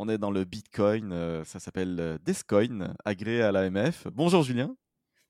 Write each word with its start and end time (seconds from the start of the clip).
On 0.00 0.08
est 0.08 0.16
dans 0.16 0.30
le 0.30 0.44
Bitcoin, 0.44 1.10
euh, 1.12 1.42
ça 1.42 1.58
s'appelle 1.58 1.96
euh, 1.98 2.18
Descoin, 2.24 2.94
agréé 3.04 3.42
à 3.42 3.50
l'AMF. 3.50 4.06
Bonjour 4.12 4.44
Julien. 4.44 4.76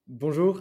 Bonjour. 0.07 0.61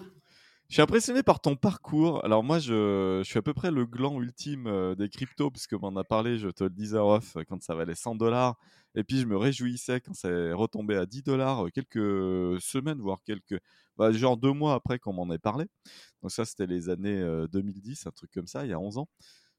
Je 0.69 0.75
suis 0.75 0.81
impressionné 0.81 1.23
par 1.23 1.41
ton 1.41 1.57
parcours. 1.57 2.23
Alors 2.23 2.41
moi, 2.41 2.57
je, 2.57 3.21
suis 3.25 3.37
à 3.37 3.41
peu 3.41 3.53
près 3.53 3.69
le 3.69 3.85
gland 3.85 4.21
ultime 4.21 4.67
euh, 4.67 4.95
des 4.95 5.09
cryptos, 5.09 5.51
puisque 5.51 5.73
m'en 5.73 5.93
a 5.97 6.05
parlé, 6.05 6.37
je 6.37 6.47
te 6.47 6.63
le 6.63 6.69
disais 6.69 6.97
off, 6.97 7.35
quand 7.49 7.61
ça 7.61 7.75
valait 7.75 7.95
100 7.95 8.15
dollars. 8.15 8.55
Et 8.95 9.03
puis 9.03 9.19
je 9.19 9.25
me 9.25 9.35
réjouissais 9.35 9.99
quand 9.99 10.13
c'est 10.13 10.53
retombé 10.53 10.95
à 10.95 11.05
10 11.05 11.23
dollars 11.23 11.65
quelques 11.73 12.61
semaines, 12.61 13.01
voire 13.01 13.21
quelques, 13.25 13.59
bah, 13.97 14.13
genre 14.13 14.37
deux 14.37 14.53
mois 14.53 14.73
après 14.75 14.99
qu'on 14.99 15.11
m'en 15.11 15.29
ait 15.33 15.37
parlé. 15.37 15.65
Donc 16.21 16.31
ça, 16.31 16.45
c'était 16.45 16.65
les 16.65 16.87
années 16.87 17.21
2010, 17.51 18.07
un 18.07 18.11
truc 18.11 18.31
comme 18.31 18.47
ça, 18.47 18.63
il 18.63 18.69
y 18.69 18.73
a 18.73 18.79
11 18.79 18.99
ans 18.99 19.09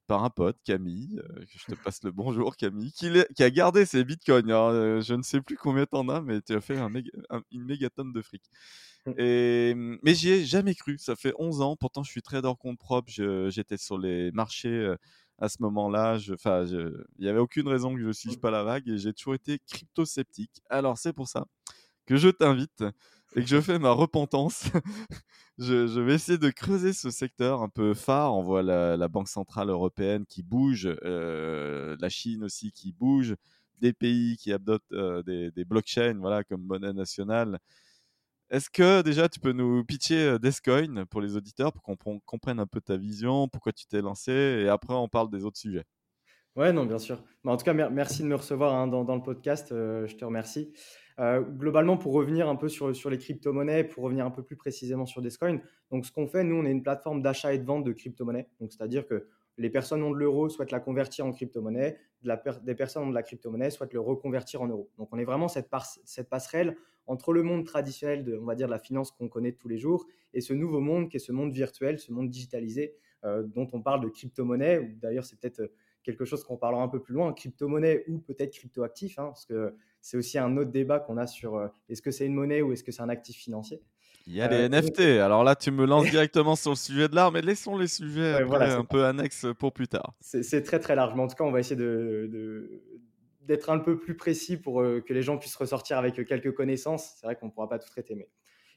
par 0.09 0.25
un 0.25 0.31
pote, 0.31 0.57
Camille, 0.65 1.21
que 1.37 1.59
je 1.59 1.67
te 1.67 1.75
passe 1.85 2.03
le 2.03 2.11
bonjour 2.11 2.57
Camille, 2.57 2.91
qui, 2.93 3.13
qui 3.37 3.43
a 3.45 3.51
gardé 3.51 3.85
ses 3.85 4.03
bitcoins. 4.05 4.49
je 4.49 5.15
ne 5.15 5.23
sais 5.23 5.41
plus 5.43 5.57
combien 5.57 5.85
t'en 5.85 6.09
as, 6.09 6.23
mais 6.23 6.41
tu 6.41 6.55
as 6.55 6.61
fait 6.61 6.79
un 6.79 6.91
une 7.53 7.65
méga 7.65 7.91
tonne 7.91 8.13
de 8.13 8.23
fric. 8.23 8.43
Mmh. 9.07 9.13
Et, 9.19 9.75
mmh, 9.75 9.99
mais 10.03 10.15
j'y 10.15 10.31
ai 10.31 10.45
jamais 10.45 10.75
cru. 10.75 10.99
Ça 10.99 11.15
fait 11.15 11.35
11 11.39 11.61
ans. 11.61 11.77
Pourtant, 11.77 12.03
je 12.03 12.11
suis 12.11 12.23
trader 12.23 12.53
compte 12.59 12.79
propre. 12.79 13.11
J'étais 13.51 13.77
sur 13.77 13.99
les 13.99 14.33
marchés 14.33 14.95
à 15.39 15.49
ce 15.49 15.59
moment-là. 15.61 16.19
Enfin, 16.33 16.65
il 16.65 17.05
n'y 17.21 17.29
avait 17.29 17.39
aucune 17.39 17.69
raison 17.69 17.95
que 17.95 18.01
je 18.01 18.07
ne 18.07 18.13
suive 18.13 18.39
mmh. 18.39 18.41
pas 18.41 18.51
la 18.51 18.65
vague 18.65 18.89
et 18.89 18.99
j'ai 18.99 19.13
toujours 19.13 19.35
été 19.35 19.61
crypto-sceptique. 19.69 20.63
Alors, 20.71 20.99
c'est 20.99 21.13
pour 21.13 21.29
ça 21.29 21.47
que 22.07 22.17
je 22.17 22.31
t'invite 22.31 22.83
et 23.37 23.43
que 23.43 23.49
je 23.49 23.61
fais 23.61 23.79
ma 23.79 23.93
repentance. 23.93 24.65
je, 25.59 26.01
vais 26.01 26.15
essayer 26.15 26.39
de 26.39 26.51
creuser 26.51 26.93
ce 26.93 27.11
secteur 27.11 27.63
un 27.63 27.69
peu 27.69 27.95
phare. 27.95 28.35
On 28.35 28.43
voit 28.43 28.63
la, 28.63 29.09
Banque 29.09 29.29
Centrale 29.29 29.71
Européenne 29.71 30.27
qui 30.27 30.43
bouge, 30.43 30.87
la 30.87 32.09
Chine 32.09 32.45
aussi 32.45 32.73
qui 32.73 32.93
bouge, 32.93 33.35
des 33.81 33.93
pays 33.93 34.37
qui 34.37 34.53
adoptent 34.53 34.95
des, 35.27 35.51
des 35.51 35.65
blockchains 35.65 36.19
voilà, 36.19 36.45
comme 36.45 36.63
monnaie 36.63 36.93
nationale. 36.93 37.59
Est-ce 38.51 38.71
que 38.71 39.03
déjà 39.03 39.29
tu 39.29 39.41
peux 39.41 39.53
nous 39.53 39.85
pitcher 39.85 40.39
Descoin 40.39 41.05
pour 41.05 41.21
les 41.21 41.37
auditeurs 41.37 41.71
pour 41.71 41.83
qu'on 41.83 42.21
comprenne 42.21 42.59
un 42.61 42.67
peu 42.67 42.81
ta 42.81 42.97
vision, 42.97 43.47
pourquoi 43.47 43.73
tu 43.73 43.87
t'es 43.87 44.01
lancé 44.01 44.33
et 44.33 44.69
après 44.69 44.95
on 44.95 45.07
parle 45.07 45.31
des 45.31 45.45
autres 45.45 45.59
sujets? 45.59 45.85
Ouais, 46.57 46.73
non, 46.73 46.87
bien 46.87 46.99
sûr. 46.99 47.23
Mais 47.45 47.53
en 47.53 47.57
tout 47.57 47.65
cas, 47.65 47.75
merci 47.75 48.23
de 48.23 48.27
me 48.27 48.35
recevoir 48.35 48.75
hein, 48.75 48.89
dans, 48.89 49.15
le 49.15 49.23
podcast. 49.23 49.69
je 49.71 50.13
te 50.17 50.25
remercie. 50.25 50.73
Globalement, 51.19 51.97
pour 51.97 52.13
revenir 52.13 52.49
un 52.49 52.57
peu 52.57 52.69
sur, 52.69 52.95
sur 52.95 53.11
les 53.11 53.19
crypto-monnaies, 53.19 53.85
pour 53.85 54.05
revenir 54.05 54.25
un 54.25 54.31
peu 54.31 54.43
plus 54.43 54.57
précisément 54.57 55.05
sur 55.05 55.21
Descoin, 55.21 55.61
donc 55.91 56.07
ce 56.07 56.13
qu'on 56.13 56.27
fait, 56.27 56.45
nous, 56.45 56.57
on 56.57 56.65
est 56.65 56.71
une 56.71 56.83
plateforme 56.83 57.23
d'achat 57.23 57.53
et 57.53 57.59
de 57.59 57.65
vente 57.65 57.85
de 57.85 57.93
crypto-monnaies. 57.93 58.49
Donc, 58.61 58.73
c'est-à-dire 58.73 59.07
que 59.07 59.27
les 59.59 59.71
personnes 59.71 60.03
ont 60.03 60.13
de 60.13 60.17
l'euro, 60.17 60.49
souhaitent 60.49 60.71
la 60.71 60.81
convertir 60.81 61.27
en 61.27 61.33
crypto-monnaie, 61.33 61.99
des 62.23 62.75
personnes 62.75 63.05
ont 63.05 63.11
de 63.11 63.15
la 63.15 63.23
crypto-monnaie, 63.23 63.71
souhaitent 63.71 63.93
le 63.93 64.01
reconvertir 64.01 64.63
en 64.63 64.69
euros. 64.69 64.91
Donc 64.97 65.09
on 65.13 65.19
est 65.19 65.25
vraiment 65.25 65.49
cette, 65.49 65.69
cette 66.05 66.29
passerelle 66.29 66.77
entre 67.07 67.33
le 67.33 67.43
monde 67.43 67.67
traditionnel 67.67 68.25
de, 68.25 68.37
on 68.37 68.45
va 68.45 68.55
dire, 68.55 68.67
de 68.67 68.73
la 68.73 68.79
finance 68.79 69.11
qu'on 69.11 69.29
connaît 69.29 69.53
tous 69.53 69.69
les 69.69 69.79
jours 69.79 70.07
et 70.33 70.41
ce 70.41 70.53
nouveau 70.53 70.81
monde 70.81 71.09
qui 71.09 71.17
est 71.17 71.21
ce 71.21 71.33
monde 71.33 71.53
virtuel, 71.53 71.99
ce 71.99 72.13
monde 72.13 72.31
digitalisé 72.31 72.95
euh, 73.25 73.43
dont 73.43 73.67
on 73.73 73.83
parle 73.83 74.01
de 74.01 74.09
crypto-monnaie, 74.09 74.97
d'ailleurs 75.01 75.25
c'est 75.25 75.39
peut-être 75.41 75.61
euh, 75.61 75.73
quelque 76.09 76.25
chose 76.25 76.43
qu'on 76.43 76.57
parlera 76.57 76.83
un 76.83 76.89
peu 76.89 77.03
plus 77.03 77.13
loin, 77.13 77.35
crypto-monnaie 77.35 78.05
ou 78.09 78.19
peut-être 78.19 78.51
crypto-actif, 78.55 79.19
hein, 79.19 79.27
parce 79.27 79.45
que 79.45 79.75
c'est 80.01 80.17
aussi 80.17 80.39
un 80.39 80.57
autre 80.57 80.71
débat 80.71 81.01
qu'on 81.01 81.19
a 81.19 81.27
sur 81.27 81.57
euh, 81.57 81.69
est-ce 81.91 82.01
que 82.01 82.11
c'est 82.11 82.25
une 82.25 82.33
monnaie 82.33 82.63
ou 82.63 82.73
est-ce 82.73 82.83
que 82.83 82.93
c'est 82.93 83.03
un 83.03 83.11
actif 83.11 83.37
financier. 83.37 83.83
Il 84.27 84.35
y 84.35 84.41
a 84.41 84.49
les 84.49 84.71
NFT. 84.71 85.01
Alors 85.21 85.45
là, 85.45 85.55
tu 85.55 85.71
me 85.71 85.85
lances 85.85 86.07
directement 86.11 86.57
sur 86.57 86.71
le 86.71 86.77
sujet 86.77 87.09
de 87.09 87.15
l'art, 87.15 87.31
mais 87.31 87.43
laissons 87.43 87.77
les 87.77 87.89
sujets 87.89 88.43
un 88.43 88.85
peu 88.85 89.05
annexes 89.05 89.47
pour 89.59 89.75
plus 89.75 89.89
tard. 89.89 90.15
C'est 90.21 90.63
très 90.63 90.79
très 90.79 90.95
large, 90.95 91.13
mais 91.15 91.23
en 91.23 91.29
tout 91.29 91.37
cas, 91.37 91.45
on 91.45 91.53
va 91.53 91.61
essayer 91.61 91.77
de, 91.77 92.81
d'être 93.43 93.69
un 93.69 93.79
peu 93.79 93.99
plus 93.99 94.17
précis 94.17 94.57
pour 94.57 94.81
euh, 94.81 95.03
que 95.07 95.13
les 95.13 95.23
gens 95.23 95.37
puissent 95.37 95.57
ressortir 95.57 95.99
avec 95.99 96.15
quelques 96.27 96.55
connaissances. 96.55 97.17
C'est 97.21 97.27
vrai 97.27 97.37
qu'on 97.37 97.47
ne 97.47 97.51
pourra 97.51 97.69
pas 97.69 97.79
tout 97.79 97.89
traiter, 97.91 98.15
mais. 98.15 98.31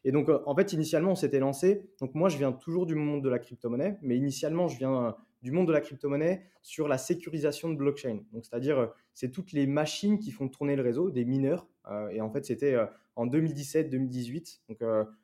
Et 0.04 0.12
donc, 0.12 0.28
euh, 0.28 0.40
en 0.46 0.56
fait, 0.56 0.74
initialement, 0.74 1.12
on 1.12 1.16
s'était 1.16 1.40
lancé. 1.40 1.90
Donc, 2.02 2.14
moi, 2.14 2.28
je 2.28 2.38
viens 2.38 2.52
toujours 2.52 2.86
du 2.86 2.96
monde 2.96 3.24
de 3.24 3.30
la 3.30 3.40
crypto-monnaie, 3.40 3.98
mais 4.02 4.18
initialement, 4.18 4.68
je 4.68 4.78
viens 4.78 5.06
euh, 5.06 5.12
du 5.42 5.52
monde 5.52 5.68
de 5.68 5.74
la 5.74 5.82
crypto-monnaie 5.82 6.46
sur 6.62 6.88
la 6.88 6.98
sécurisation 6.98 7.70
de 7.70 7.76
blockchain. 7.76 8.20
Donc, 8.32 8.46
c'est-à-dire, 8.46 8.92
c'est 9.14 9.32
toutes 9.32 9.52
les 9.52 9.68
machines 9.68 10.20
qui 10.20 10.32
font 10.32 10.48
tourner 10.48 10.76
le 10.76 10.84
réseau, 10.84 11.10
des 11.10 11.26
mineurs. 11.26 11.68
et 12.12 12.22
en 12.22 12.30
fait, 12.30 12.46
c'était 12.46 12.78
en 13.16 13.28
2017-2018. 13.28 14.62
Donc, 14.70 14.80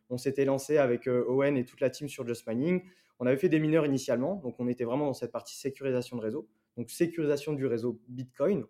on 0.09 0.17
s'était 0.17 0.45
lancé 0.45 0.78
avec 0.78 1.07
Owen 1.07 1.55
et 1.55 1.66
toute 1.66 1.81
la 1.81 1.89
team 1.89 2.07
sur 2.07 2.28
Just 2.28 2.47
Mining. 2.47 2.81
On 3.19 3.28
avait 3.28 3.38
fait 3.38 3.50
des 3.50 3.59
mineurs 3.59 3.85
initialement, 3.85 4.35
donc 4.35 4.55
on 4.59 4.67
était 4.67 4.83
vraiment 4.83 5.05
dans 5.05 5.13
cette 5.13 5.31
partie 5.31 5.55
sécurisation 5.55 6.17
de 6.17 6.22
réseau. 6.22 6.47
Donc, 6.78 6.89
sécurisation 6.89 7.53
du 7.53 7.66
réseau 7.67 8.01
Bitcoin. 8.07 8.66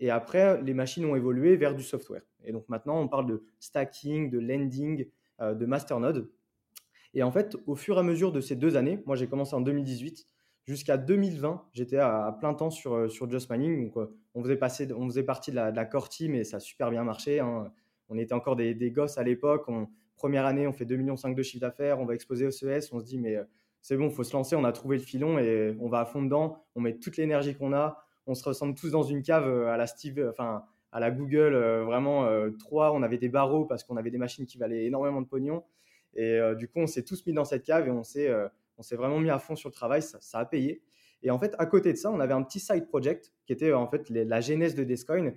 Et 0.00 0.10
après, 0.10 0.60
les 0.62 0.74
machines 0.74 1.04
ont 1.04 1.16
évolué 1.16 1.56
vers 1.56 1.74
du 1.74 1.82
software. 1.82 2.22
Et 2.44 2.52
donc 2.52 2.68
maintenant, 2.68 3.00
on 3.00 3.08
parle 3.08 3.26
de 3.26 3.44
stacking, 3.58 4.30
de 4.30 4.38
lending, 4.38 5.08
euh, 5.40 5.54
de 5.54 5.66
masternode. 5.66 6.30
Et 7.14 7.22
en 7.22 7.30
fait, 7.30 7.56
au 7.66 7.76
fur 7.76 7.96
et 7.96 8.00
à 8.00 8.02
mesure 8.02 8.32
de 8.32 8.40
ces 8.40 8.56
deux 8.56 8.76
années, 8.76 9.00
moi 9.06 9.16
j'ai 9.16 9.28
commencé 9.28 9.54
en 9.54 9.60
2018, 9.60 10.26
jusqu'à 10.64 10.96
2020, 10.96 11.62
j'étais 11.72 11.98
à, 11.98 12.36
plein 12.38 12.54
temps 12.54 12.70
sur, 12.70 12.94
euh, 12.94 13.08
sur 13.08 13.30
Just 13.30 13.50
Mining. 13.50 13.86
Donc, 13.86 13.96
euh, 13.96 14.14
on, 14.34 14.42
faisait 14.42 14.56
passer, 14.56 14.92
on 14.92 15.06
faisait 15.06 15.22
partie 15.22 15.50
de 15.50 15.56
la, 15.56 15.84
core 15.84 16.08
team 16.08 16.34
et 16.34 16.44
ça 16.44 16.58
a 16.58 16.60
super 16.60 16.90
bien 16.90 17.04
marché. 17.04 17.40
Hein. 17.40 17.72
On 18.08 18.18
était 18.18 18.34
encore 18.34 18.56
des, 18.56 18.74
gosses 18.90 19.18
à 19.18 19.22
l'époque. 19.22 19.66
Première 20.16 20.46
année, 20.46 20.66
on 20.66 20.72
fait 20.72 20.84
2,5 20.84 20.96
millions 20.96 21.34
de 21.34 21.42
chiffre 21.42 21.60
d'affaires, 21.60 22.00
on 22.00 22.06
va 22.06 22.14
exposer 22.14 22.46
au 22.46 22.50
CES, 22.50 22.92
on 22.92 23.00
se 23.00 23.04
dit, 23.04 23.18
mais 23.18 23.36
c'est 23.82 23.96
bon, 23.96 24.08
faut 24.10 24.24
se 24.24 24.32
lancer, 24.32 24.56
on 24.56 24.64
a 24.64 24.72
trouvé 24.72 24.96
le 24.96 25.02
filon 25.02 25.38
et 25.38 25.76
on 25.80 25.88
va 25.88 26.00
à 26.00 26.04
fond 26.06 26.22
dedans, 26.22 26.64
on 26.76 26.80
met 26.80 26.94
toute 26.94 27.16
l'énergie 27.16 27.54
qu'on 27.54 27.72
a, 27.74 28.04
on 28.26 28.34
se 28.34 28.44
ressemble 28.44 28.74
tous 28.74 28.90
dans 28.90 29.02
une 29.02 29.22
cave 29.22 29.46
euh, 29.46 29.68
à 29.68 29.76
la 29.76 29.86
Steve, 29.86 30.18
euh, 30.18 30.30
enfin 30.30 30.64
à 30.92 31.00
la 31.00 31.10
Google, 31.10 31.54
euh, 31.54 31.84
vraiment 31.84 32.28
trois. 32.58 32.92
On 32.92 33.02
avait 33.02 33.18
des 33.18 33.28
barreaux 33.28 33.64
parce 33.64 33.82
qu'on 33.82 33.96
avait 33.96 34.12
des 34.12 34.18
machines 34.18 34.46
qui 34.46 34.58
valaient 34.58 34.84
énormément 34.84 35.20
de 35.20 35.26
pognon. 35.26 35.64
Et 36.14 36.38
du 36.56 36.68
coup, 36.68 36.78
on 36.78 36.86
s'est 36.86 37.02
tous 37.02 37.26
mis 37.26 37.32
dans 37.32 37.44
cette 37.44 37.64
cave 37.64 37.88
et 37.88 37.90
on 37.90 38.04
s'est, 38.04 38.32
on 38.78 38.82
s'est 38.82 38.96
vraiment 38.96 39.18
mis 39.18 39.30
à 39.30 39.38
fond 39.38 39.56
sur 39.56 39.68
le 39.68 39.74
travail. 39.74 40.02
Ça, 40.02 40.38
a 40.38 40.44
payé. 40.44 40.82
Et 41.22 41.30
en 41.30 41.38
fait, 41.38 41.54
à 41.58 41.66
côté 41.66 41.92
de 41.92 41.98
ça, 41.98 42.10
on 42.10 42.20
avait 42.20 42.34
un 42.34 42.42
petit 42.42 42.60
side 42.60 42.86
project 42.86 43.32
qui 43.46 43.52
était 43.52 43.72
en 43.72 43.88
fait 43.88 44.10
la 44.10 44.40
genèse 44.40 44.74
de 44.74 44.84
Descoin. 44.84 45.32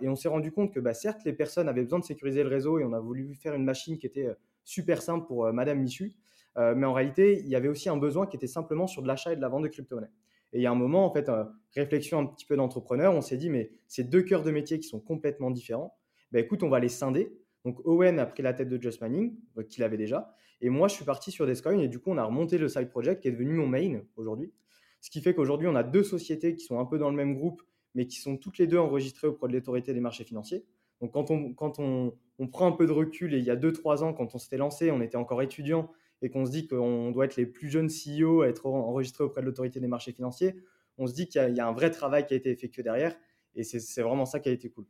et 0.00 0.08
on 0.08 0.16
s'est 0.16 0.28
rendu 0.28 0.50
compte 0.50 0.74
que, 0.74 0.80
bah, 0.80 0.94
certes, 0.94 1.20
les 1.24 1.32
personnes 1.32 1.68
avaient 1.68 1.84
besoin 1.84 2.00
de 2.00 2.04
sécuriser 2.04 2.42
le 2.42 2.48
réseau 2.48 2.78
et 2.78 2.84
on 2.84 2.92
a 2.92 3.00
voulu 3.00 3.34
faire 3.34 3.54
une 3.54 3.64
machine 3.64 3.96
qui 3.98 4.06
était 4.06 4.28
super 4.64 5.02
simple 5.02 5.26
pour 5.26 5.52
Madame 5.52 5.78
Michu. 5.78 6.14
mais 6.56 6.86
en 6.86 6.92
réalité, 6.92 7.38
il 7.40 7.48
y 7.48 7.54
avait 7.54 7.68
aussi 7.68 7.88
un 7.88 7.96
besoin 7.96 8.26
qui 8.26 8.36
était 8.36 8.48
simplement 8.48 8.88
sur 8.88 9.02
de 9.02 9.06
l'achat 9.06 9.32
et 9.32 9.36
de 9.36 9.40
la 9.40 9.48
vente 9.48 9.62
de 9.62 9.68
crypto-monnaies. 9.68 10.10
Et 10.52 10.58
il 10.58 10.62
y 10.62 10.66
a 10.66 10.70
un 10.70 10.76
moment, 10.76 11.06
en 11.06 11.12
fait, 11.12 11.28
euh, 11.28 11.44
réflexion 11.74 12.18
un 12.18 12.26
petit 12.26 12.44
peu 12.44 12.56
d'entrepreneur, 12.56 13.14
on 13.14 13.20
s'est 13.20 13.36
dit, 13.36 13.50
mais 13.50 13.70
ces 13.86 14.04
deux 14.04 14.22
cœurs 14.22 14.42
de 14.42 14.50
métier 14.50 14.80
qui 14.80 14.88
sont 14.88 15.00
complètement 15.00 15.50
différents, 15.50 15.96
bah, 16.32 16.40
écoute, 16.40 16.62
on 16.62 16.68
va 16.68 16.80
les 16.80 16.88
scinder. 16.88 17.32
Donc 17.64 17.78
Owen 17.84 18.18
a 18.18 18.26
pris 18.26 18.42
la 18.42 18.54
tête 18.54 18.68
de 18.68 18.80
Just 18.80 19.02
euh, 19.02 19.62
qu'il 19.68 19.84
avait 19.84 19.96
déjà, 19.96 20.34
et 20.60 20.68
moi 20.70 20.88
je 20.88 20.94
suis 20.94 21.04
parti 21.04 21.30
sur 21.30 21.46
Descoin, 21.46 21.78
et 21.78 21.88
du 21.88 21.98
coup 21.98 22.10
on 22.10 22.18
a 22.18 22.24
remonté 22.24 22.58
le 22.58 22.68
side 22.68 22.90
project 22.90 23.22
qui 23.22 23.28
est 23.28 23.32
devenu 23.32 23.54
mon 23.54 23.66
main 23.66 24.00
aujourd'hui. 24.16 24.52
Ce 25.00 25.10
qui 25.10 25.20
fait 25.20 25.34
qu'aujourd'hui 25.34 25.68
on 25.68 25.74
a 25.74 25.82
deux 25.82 26.02
sociétés 26.02 26.54
qui 26.54 26.64
sont 26.64 26.78
un 26.78 26.84
peu 26.84 26.98
dans 26.98 27.10
le 27.10 27.16
même 27.16 27.34
groupe, 27.34 27.62
mais 27.94 28.06
qui 28.06 28.20
sont 28.20 28.36
toutes 28.36 28.58
les 28.58 28.66
deux 28.66 28.78
enregistrées 28.78 29.28
auprès 29.28 29.48
de 29.48 29.52
l'autorité 29.52 29.94
des 29.94 30.00
marchés 30.00 30.24
financiers. 30.24 30.64
Donc 31.00 31.12
quand 31.12 31.30
on, 31.30 31.54
quand 31.54 31.78
on, 31.78 32.14
on 32.38 32.48
prend 32.48 32.66
un 32.66 32.72
peu 32.72 32.86
de 32.86 32.92
recul, 32.92 33.34
et 33.34 33.38
il 33.38 33.44
y 33.44 33.50
a 33.50 33.56
2-3 33.56 34.02
ans, 34.02 34.12
quand 34.12 34.34
on 34.34 34.38
s'était 34.38 34.58
lancé, 34.58 34.90
on 34.90 35.00
était 35.00 35.16
encore 35.16 35.42
étudiant, 35.42 35.90
et 36.22 36.30
qu'on 36.30 36.44
se 36.44 36.50
dit 36.50 36.66
qu'on 36.66 37.10
doit 37.10 37.24
être 37.24 37.36
les 37.36 37.46
plus 37.46 37.68
jeunes 37.68 37.88
CEO 37.88 38.42
à 38.42 38.48
être 38.48 38.66
enregistrés 38.66 39.24
auprès 39.24 39.40
de 39.40 39.46
l'autorité 39.46 39.80
des 39.80 39.88
marchés 39.88 40.12
financiers, 40.12 40.56
on 40.98 41.06
se 41.06 41.14
dit 41.14 41.28
qu'il 41.28 41.54
y, 41.54 41.60
a 41.60 41.66
un 41.66 41.72
vrai 41.72 41.90
travail 41.90 42.26
qui 42.26 42.34
a 42.34 42.36
été 42.36 42.50
effectué 42.50 42.82
derrière. 42.82 43.16
Et 43.54 43.64
c'est 43.64 44.02
vraiment 44.02 44.26
ça 44.26 44.38
qui 44.38 44.48
a 44.48 44.52
été 44.52 44.68
cool. 44.70 44.84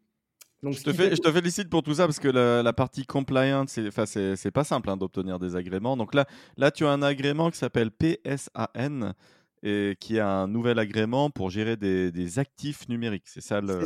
Donc, 0.63 0.75
je, 0.75 0.83
te 0.83 0.91
je, 0.91 1.21
te 1.21 1.33
félicite 1.33 1.71
pour 1.71 1.83
tout 1.83 1.95
ça 1.95 2.07
parce 2.07 2.19
que 2.19 2.29
la, 2.29 2.73
partie 2.73 3.07
compliance, 3.07 3.79
c'est 4.05 4.51
pas 4.51 4.65
simple 4.65 4.91
hein, 4.91 4.97
d'obtenir 4.97 5.39
des 5.39 5.57
agréments. 5.57 5.97
Donc 5.97 6.15
là, 6.15 6.27
là, 6.59 6.71
tu 6.71 6.85
as 6.85 6.91
un 6.91 7.03
agrément 7.03 7.51
qui 7.51 7.57
s'appelle 7.57 7.91
PSAN 7.91 9.15
et 9.63 9.97
qui 10.01 10.19
a 10.19 10.29
un 10.29 10.49
nouvel 10.49 10.79
agrément 10.79 11.31
pour 11.31 11.51
gérer 11.51 11.77
des, 11.77 12.39
actifs 12.39 12.89
numériques. 12.89 13.27
C'est 13.27 13.41
ça 13.41 13.61
le. 13.61 13.81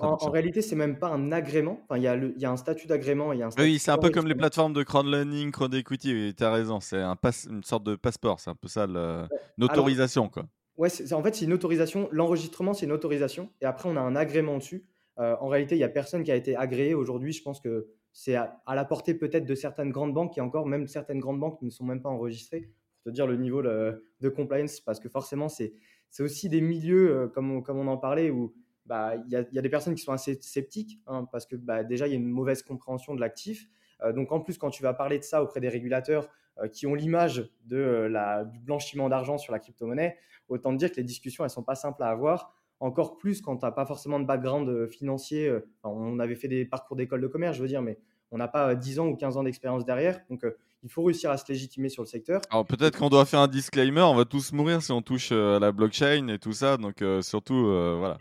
en, 0.00 0.30
réalité, 0.30 0.62
c'est 0.62 0.76
même 0.76 0.98
pas 0.98 1.08
un 1.08 1.32
agrément. 1.32 1.80
Enfin, 1.84 1.98
il 1.98 2.02
y, 2.02 2.40
y, 2.40 2.44
a 2.46 2.50
un 2.50 2.56
statut 2.56 2.86
d'agrément 2.86 3.32
Oui, 3.58 3.78
c'est 3.78 3.90
un 3.90 3.98
peu 3.98 4.10
comme 4.10 4.26
les 4.26 4.34
plateformes 4.34 4.72
de 4.72 4.82
crowdlending, 4.82 5.50
crowd 5.52 5.74
equity. 5.74 6.34
tu 6.34 6.44
as 6.44 6.50
raison. 6.50 6.80
C'est 6.80 7.00
un 7.00 7.16
une 7.50 7.62
sorte 7.62 7.84
de 7.84 7.94
passeport. 7.94 8.40
C'est 8.40 8.50
un 8.50 8.54
peu 8.54 8.68
ça, 8.68 8.84
une 8.84 9.64
autorisation. 9.64 10.28
quoi. 10.28 10.46
Ouais, 10.76 10.88
en 11.12 11.22
fait, 11.22 11.34
c'est 11.34 11.44
une 11.44 11.54
autorisation. 11.54 12.08
L'enregistrement, 12.12 12.74
c'est 12.74 12.86
une 12.86 12.92
autorisation. 12.92 13.50
Et 13.60 13.64
après, 13.64 13.88
on 13.88 13.96
a 13.96 14.00
un 14.00 14.16
agrément 14.16 14.58
dessus. 14.58 14.84
En 15.16 15.48
réalité, 15.48 15.74
il 15.74 15.78
n'y 15.78 15.84
a 15.84 15.88
personne 15.88 16.22
qui 16.24 16.30
a 16.30 16.36
été 16.36 16.56
agréé 16.56 16.94
aujourd'hui. 16.94 17.32
Je 17.32 17.42
pense 17.42 17.60
que 17.60 17.88
c'est 18.12 18.34
à, 18.34 18.60
la 18.66 18.84
portée 18.84 19.14
peut-être 19.14 19.46
de 19.46 19.54
certaines 19.54 19.90
grandes 19.90 20.12
banques 20.12 20.36
et 20.36 20.40
encore, 20.40 20.66
même 20.66 20.86
certaines 20.86 21.20
grandes 21.20 21.40
banques 21.40 21.60
ne 21.62 21.70
sont 21.70 21.84
même 21.84 22.02
pas 22.02 22.08
enregistrées 22.08 22.60
pour 22.60 23.04
te 23.04 23.10
dire 23.10 23.26
le 23.26 23.36
niveau 23.36 23.62
de 23.62 24.28
compliance 24.28 24.80
parce 24.80 25.00
que 25.00 25.08
forcément, 25.08 25.48
c'est 25.48 25.72
aussi 26.20 26.48
des 26.48 26.60
milieux, 26.60 27.30
comme, 27.34 27.50
on, 27.50 27.62
comme 27.62 27.78
on 27.78 27.88
en 27.88 27.96
parlait, 27.96 28.30
où 28.30 28.54
bah, 28.84 29.16
il 29.16 29.32
y, 29.32 29.36
a, 29.36 29.44
y, 29.52 29.58
a 29.58 29.62
des 29.62 29.68
personnes 29.68 29.94
qui 29.94 30.02
sont 30.02 30.12
assez 30.12 30.38
sceptiques 30.40 31.00
hein, 31.06 31.26
parce 31.32 31.46
que 31.46 31.56
bah, 31.56 31.82
déjà, 31.82 32.06
il 32.06 32.10
y 32.10 32.14
a 32.14 32.18
une 32.18 32.28
mauvaise 32.28 32.62
compréhension 32.62 33.14
de 33.14 33.20
l'actif. 33.20 33.68
donc 34.14 34.32
en 34.32 34.40
plus, 34.40 34.58
quand 34.58 34.70
tu 34.70 34.82
vas 34.82 34.92
parler 34.92 35.18
de 35.18 35.24
ça 35.24 35.42
auprès 35.42 35.60
des 35.60 35.68
régulateurs, 35.68 36.28
euh, 36.62 36.68
qui 36.68 36.86
ont 36.86 36.94
l'image 36.94 37.50
de 37.66 37.76
euh, 37.76 38.08
la, 38.08 38.44
du 38.46 38.58
blanchiment 38.58 39.10
d'argent 39.10 39.36
sur 39.36 39.52
la 39.52 39.58
crypto-monnaie, 39.58 40.16
autant 40.48 40.72
dire 40.72 40.90
que 40.90 40.96
les 40.96 41.04
discussions, 41.04 41.44
elles 41.44 41.50
sont 41.50 41.62
pas 41.62 41.74
simples 41.74 42.02
à 42.02 42.08
avoir. 42.08 42.54
Encore 42.80 43.16
plus 43.16 43.40
quand 43.40 43.56
tu 43.56 43.64
n'as 43.64 43.72
pas 43.72 43.86
forcément 43.86 44.20
de 44.20 44.26
background 44.26 44.68
euh, 44.68 44.86
financier. 44.86 45.50
on 45.82 46.18
avait 46.18 46.34
fait 46.34 46.48
des 46.48 46.64
parcours 46.64 46.96
d'école 46.96 47.22
de 47.22 47.26
commerce, 47.26 47.56
je 47.56 47.62
veux 47.62 47.68
dire, 47.68 47.82
mais 47.82 47.98
on 48.30 48.38
n'a 48.38 48.48
pas 48.48 48.74
10 48.74 49.00
ans 49.00 49.06
ou 49.06 49.16
15 49.16 49.36
ans 49.38 49.44
d'expérience 49.44 49.84
derrière. 49.84 50.20
Donc, 50.28 50.44
il 50.82 50.90
faut 50.90 51.02
réussir 51.02 51.30
à 51.30 51.38
se 51.38 51.50
légitimer 51.50 51.88
sur 51.88 52.02
le 52.02 52.06
secteur. 52.06 52.42
Alors 52.50 52.66
peut-être 52.66 52.98
qu'on 52.98 53.08
doit 53.08 53.24
faire 53.24 53.40
un 53.40 53.48
disclaimer, 53.48 54.02
on 54.02 54.14
va 54.14 54.24
tous 54.24 54.52
mourir 54.52 54.82
si 54.82 54.92
on 54.92 55.00
touche 55.00 55.32
à 55.32 55.58
la 55.58 55.72
blockchain 55.72 56.28
et 56.28 56.38
tout 56.38 56.52
ça, 56.52 56.76
donc 56.76 57.02
surtout, 57.22 57.64
voilà. 57.98 58.18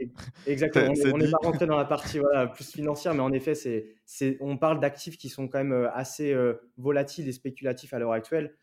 Exactement, 0.48 0.94
on 1.14 1.18
n'est 1.18 1.30
pas 1.30 1.38
rentré 1.44 1.68
dans 1.68 1.78
la 1.78 1.86
partie 1.86 2.20
voilà, 2.20 2.48
plus 2.48 2.72
financière, 2.72 3.14
mais 3.14 3.22
en 3.22 3.32
effet, 3.34 3.56
c'est, 3.56 4.38
on 4.40 4.58
parle 4.58 4.80
d'actifs 4.80 5.18
qui 5.18 5.30
sont 5.30 5.48
quand 5.48 5.64
même 5.64 5.90
assez 5.94 6.36
volatiles 6.78 7.28
et 7.28 7.34
spéculatifs 7.34 7.94
à 7.94 8.00
l'heure 8.00 8.14
actuelle. 8.14 8.56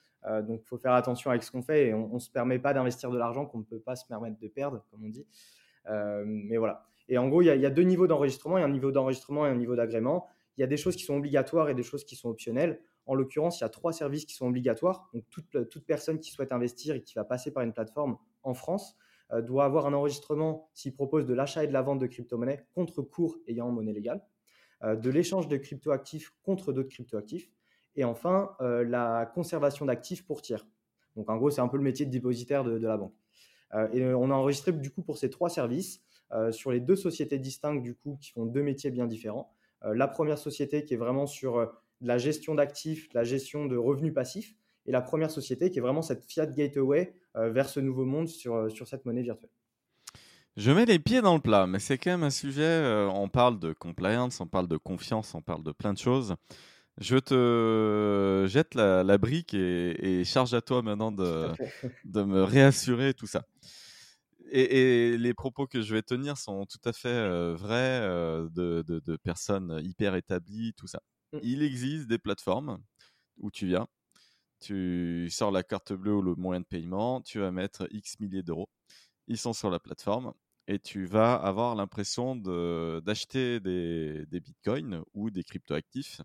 donc 0.49 0.63
il 0.65 0.69
faut 0.69 0.79
faire 0.79 0.95
attention 0.95 1.31
avec 1.31 1.43
ce 1.43 1.51
qu'on 1.51 1.63
fait 1.63 1.89
et 1.89 1.95
on 1.95 2.15
ne 2.15 2.19
se 2.19 2.31
permet 2.31 2.59
pas 2.59 2.73
d'investir 2.73 3.11
de 3.11 3.19
l'argent 3.19 3.47
qu'on 3.47 3.59
ne 3.59 3.65
peut 3.65 3.81
pas 3.81 3.95
se 3.95 4.07
permettre 4.07 4.39
de 4.39 4.49
perdre, 4.49 4.85
comme 4.91 5.05
on 5.05 5.11
dit. 5.11 5.27
Mais 5.87 6.57
voilà. 6.57 6.87
Et 7.09 7.19
en 7.19 7.29
gros, 7.29 7.43
il 7.43 7.47
y, 7.47 7.67
a 7.67 7.71
deux 7.71 7.83
niveaux 7.83 8.07
d'enregistrement, 8.07 8.59
il 8.59 8.61
y 8.61 8.65
a 8.65 8.67
un 8.67 8.71
niveau 8.71 8.93
d'enregistrement 8.93 9.47
et 9.47 9.51
un 9.51 9.57
niveau 9.57 9.77
d'agrément. 9.77 10.27
Il 10.57 10.61
y 10.61 10.65
a 10.65 10.67
des 10.67 10.77
choses 10.77 10.97
qui 10.97 11.03
sont 11.03 11.17
obligatoires 11.17 11.69
et 11.69 11.75
des 11.75 11.83
choses 11.83 12.05
qui 12.05 12.17
sont 12.17 12.29
optionnelles. 12.29 12.81
En 13.07 13.15
l'occurrence, 13.15 13.61
il 13.61 13.63
y 13.63 13.67
a 13.67 13.69
trois 13.69 13.93
services 13.93 14.25
qui 14.25 14.35
sont 14.35 14.47
obligatoires. 14.47 15.09
Donc, 15.13 15.25
toute, 15.31 15.85
personne 15.87 16.21
qui 16.21 16.31
souhaite 16.31 16.53
investir 16.53 16.95
et 16.95 17.03
qui 17.03 17.15
va 17.15 17.25
passer 17.25 17.53
par 17.53 17.65
une 17.65 17.73
plateforme 17.73 18.19
en 18.43 18.55
France 18.55 18.97
euh, 19.33 19.43
doit 19.43 19.65
avoir 19.65 19.87
un 19.87 19.93
enregistrement 19.93 20.71
s'il 20.75 20.95
propose 20.95 21.27
de 21.27 21.35
l'achat 21.35 21.65
et 21.65 21.67
de 21.67 21.73
la 21.73 21.83
vente 21.83 21.99
de 21.99 22.07
crypto-monnaies 22.07 22.65
contre 22.75 23.03
cours 23.03 23.39
ayant 23.49 23.71
monnaie 23.71 23.93
légale, 23.93 24.25
euh, 24.85 24.95
de 24.95 25.11
l'échange 25.11 25.49
de 25.49 25.57
crypto-actifs 25.57 26.33
contre 26.43 26.73
d'autres 26.73 26.91
crypto-actifs, 26.91 27.51
et 27.97 28.05
enfin 28.05 28.57
euh, 28.61 28.85
la 28.85 29.31
conservation 29.35 29.87
d'actifs 29.87 30.25
pour 30.25 30.43
tiers. 30.43 30.67
Donc, 31.17 31.29
en 31.29 31.37
gros, 31.37 31.51
c'est 31.51 31.61
un 31.61 31.69
peu 31.69 31.77
le 31.77 31.83
métier 31.83 32.07
de 32.07 32.11
dépositaire 32.11 32.65
de 32.65 32.87
la 32.87 32.97
banque. 32.97 33.15
Et 33.93 34.05
on 34.15 34.31
a 34.31 34.35
enregistré 34.35 34.73
du 34.73 34.91
coup 34.91 35.03
pour 35.03 35.17
ces 35.17 35.31
trois 35.31 35.49
services 35.49 36.03
sur 36.51 36.71
les 36.71 36.81
deux 36.81 36.97
sociétés 36.97 37.39
distinctes 37.39 37.83
du 37.83 37.95
coup 37.95 38.19
qui 38.21 38.31
font 38.31 38.45
deux 38.45 38.63
métiers 38.63 38.91
bien 38.91 39.07
différents. 39.07 39.53
la 39.83 40.09
première 40.09 40.39
société 40.39 40.85
qui 40.85 40.95
est 40.95 40.99
vraiment 40.99 41.27
sur 41.27 41.73
la 42.03 42.19
gestion 42.19 42.55
d'actifs, 42.55 43.09
la 43.15 43.25
gestion 43.25 43.67
de 43.67 43.77
revenus 43.77 44.13
passifs, 44.13 44.55
et 44.87 44.93
la 44.93 45.01
première 45.01 45.31
société 45.31 45.71
qui 45.71 45.79
est 45.79 45.83
vraiment 45.83 46.03
cette 46.03 46.25
Fiat 46.25 46.47
Gateway 46.47 47.15
euh, 47.37 47.51
vers 47.51 47.69
ce 47.69 47.81
nouveau 47.81 48.05
monde 48.05 48.29
sur, 48.29 48.55
euh, 48.55 48.69
sur 48.69 48.89
cette 48.89 49.05
monnaie 49.05 49.23
virtuelle. 49.23 49.51
Je 50.57 50.71
mets 50.71 50.85
les 50.85 50.99
pieds 50.99 51.23
dans 51.23 51.35
le 51.35 51.41
plat, 51.41 51.67
mais 51.67 51.79
c'est 51.79 51.97
quand 51.97 52.11
même 52.11 52.25
un 52.25 52.31
sujet, 52.31 52.63
euh, 52.63 53.09
on 53.09 53.29
parle 53.29 53.59
de 53.59 53.73
compliance, 53.73 54.41
on 54.41 54.47
parle 54.47 54.69
de 54.69 54.77
confiance, 54.77 55.35
on 55.35 55.41
parle 55.41 55.63
de 55.63 55.73
plein 55.73 55.95
de 55.95 55.99
choses. 55.99 56.35
Je 57.03 57.17
te 57.17 58.47
jette 58.49 58.77
la, 58.77 59.19
brique 59.19 59.55
et, 59.55 60.23
charge 60.25 60.55
à 60.55 60.61
toi 60.61 60.83
maintenant 60.83 61.11
de, 61.11 61.49
de 62.05 62.23
me 62.23 62.45
réassurer 62.45 63.13
tout 63.13 63.27
ça. 63.27 63.45
Et, 64.53 65.19
les 65.19 65.35
propos 65.35 65.67
que 65.67 65.83
je 65.83 65.95
vais 65.95 66.03
tenir 66.03 66.39
sont 66.39 66.65
tout 66.67 66.81
à 66.85 66.93
fait 66.93 67.55
vrais 67.55 68.01
de, 68.01 68.85
de, 68.87 69.01
de, 69.01 69.17
personnes 69.17 69.81
hyper 69.83 70.15
établies, 70.15 70.75
tout 70.75 70.87
ça. 70.87 71.01
Mmh. 71.33 71.39
Il 71.43 71.63
existe 71.63 72.07
des 72.07 72.19
plateformes 72.19 72.79
où 73.39 73.51
tu 73.51 73.67
viens, 73.67 73.89
tu 74.61 75.29
sors 75.29 75.51
la 75.51 75.65
carte 75.65 75.93
bleue 75.93 76.15
ou 76.15 76.23
le 76.23 76.37
moyen 76.37 76.61
de 76.61 76.67
paiement, 76.67 77.21
tu 77.21 77.41
vas 77.41 77.51
mettre 77.51 77.89
X 77.91 78.21
milliers 78.21 78.45
d'euros. 78.45 78.69
Ils 79.27 79.39
sont 79.39 79.53
sur 79.53 79.71
la 79.71 79.81
plateforme 79.81 80.35
et 80.69 80.79
tu 80.79 81.05
vas 81.05 81.35
avoir 81.35 81.75
l'impression 81.75 82.37
d'acheter 82.37 83.59
des, 83.59 84.25
des, 84.27 84.41
bitcoins 84.41 85.03
ou 85.15 85.31
des 85.31 85.43
cryptoactifs. 85.43 86.21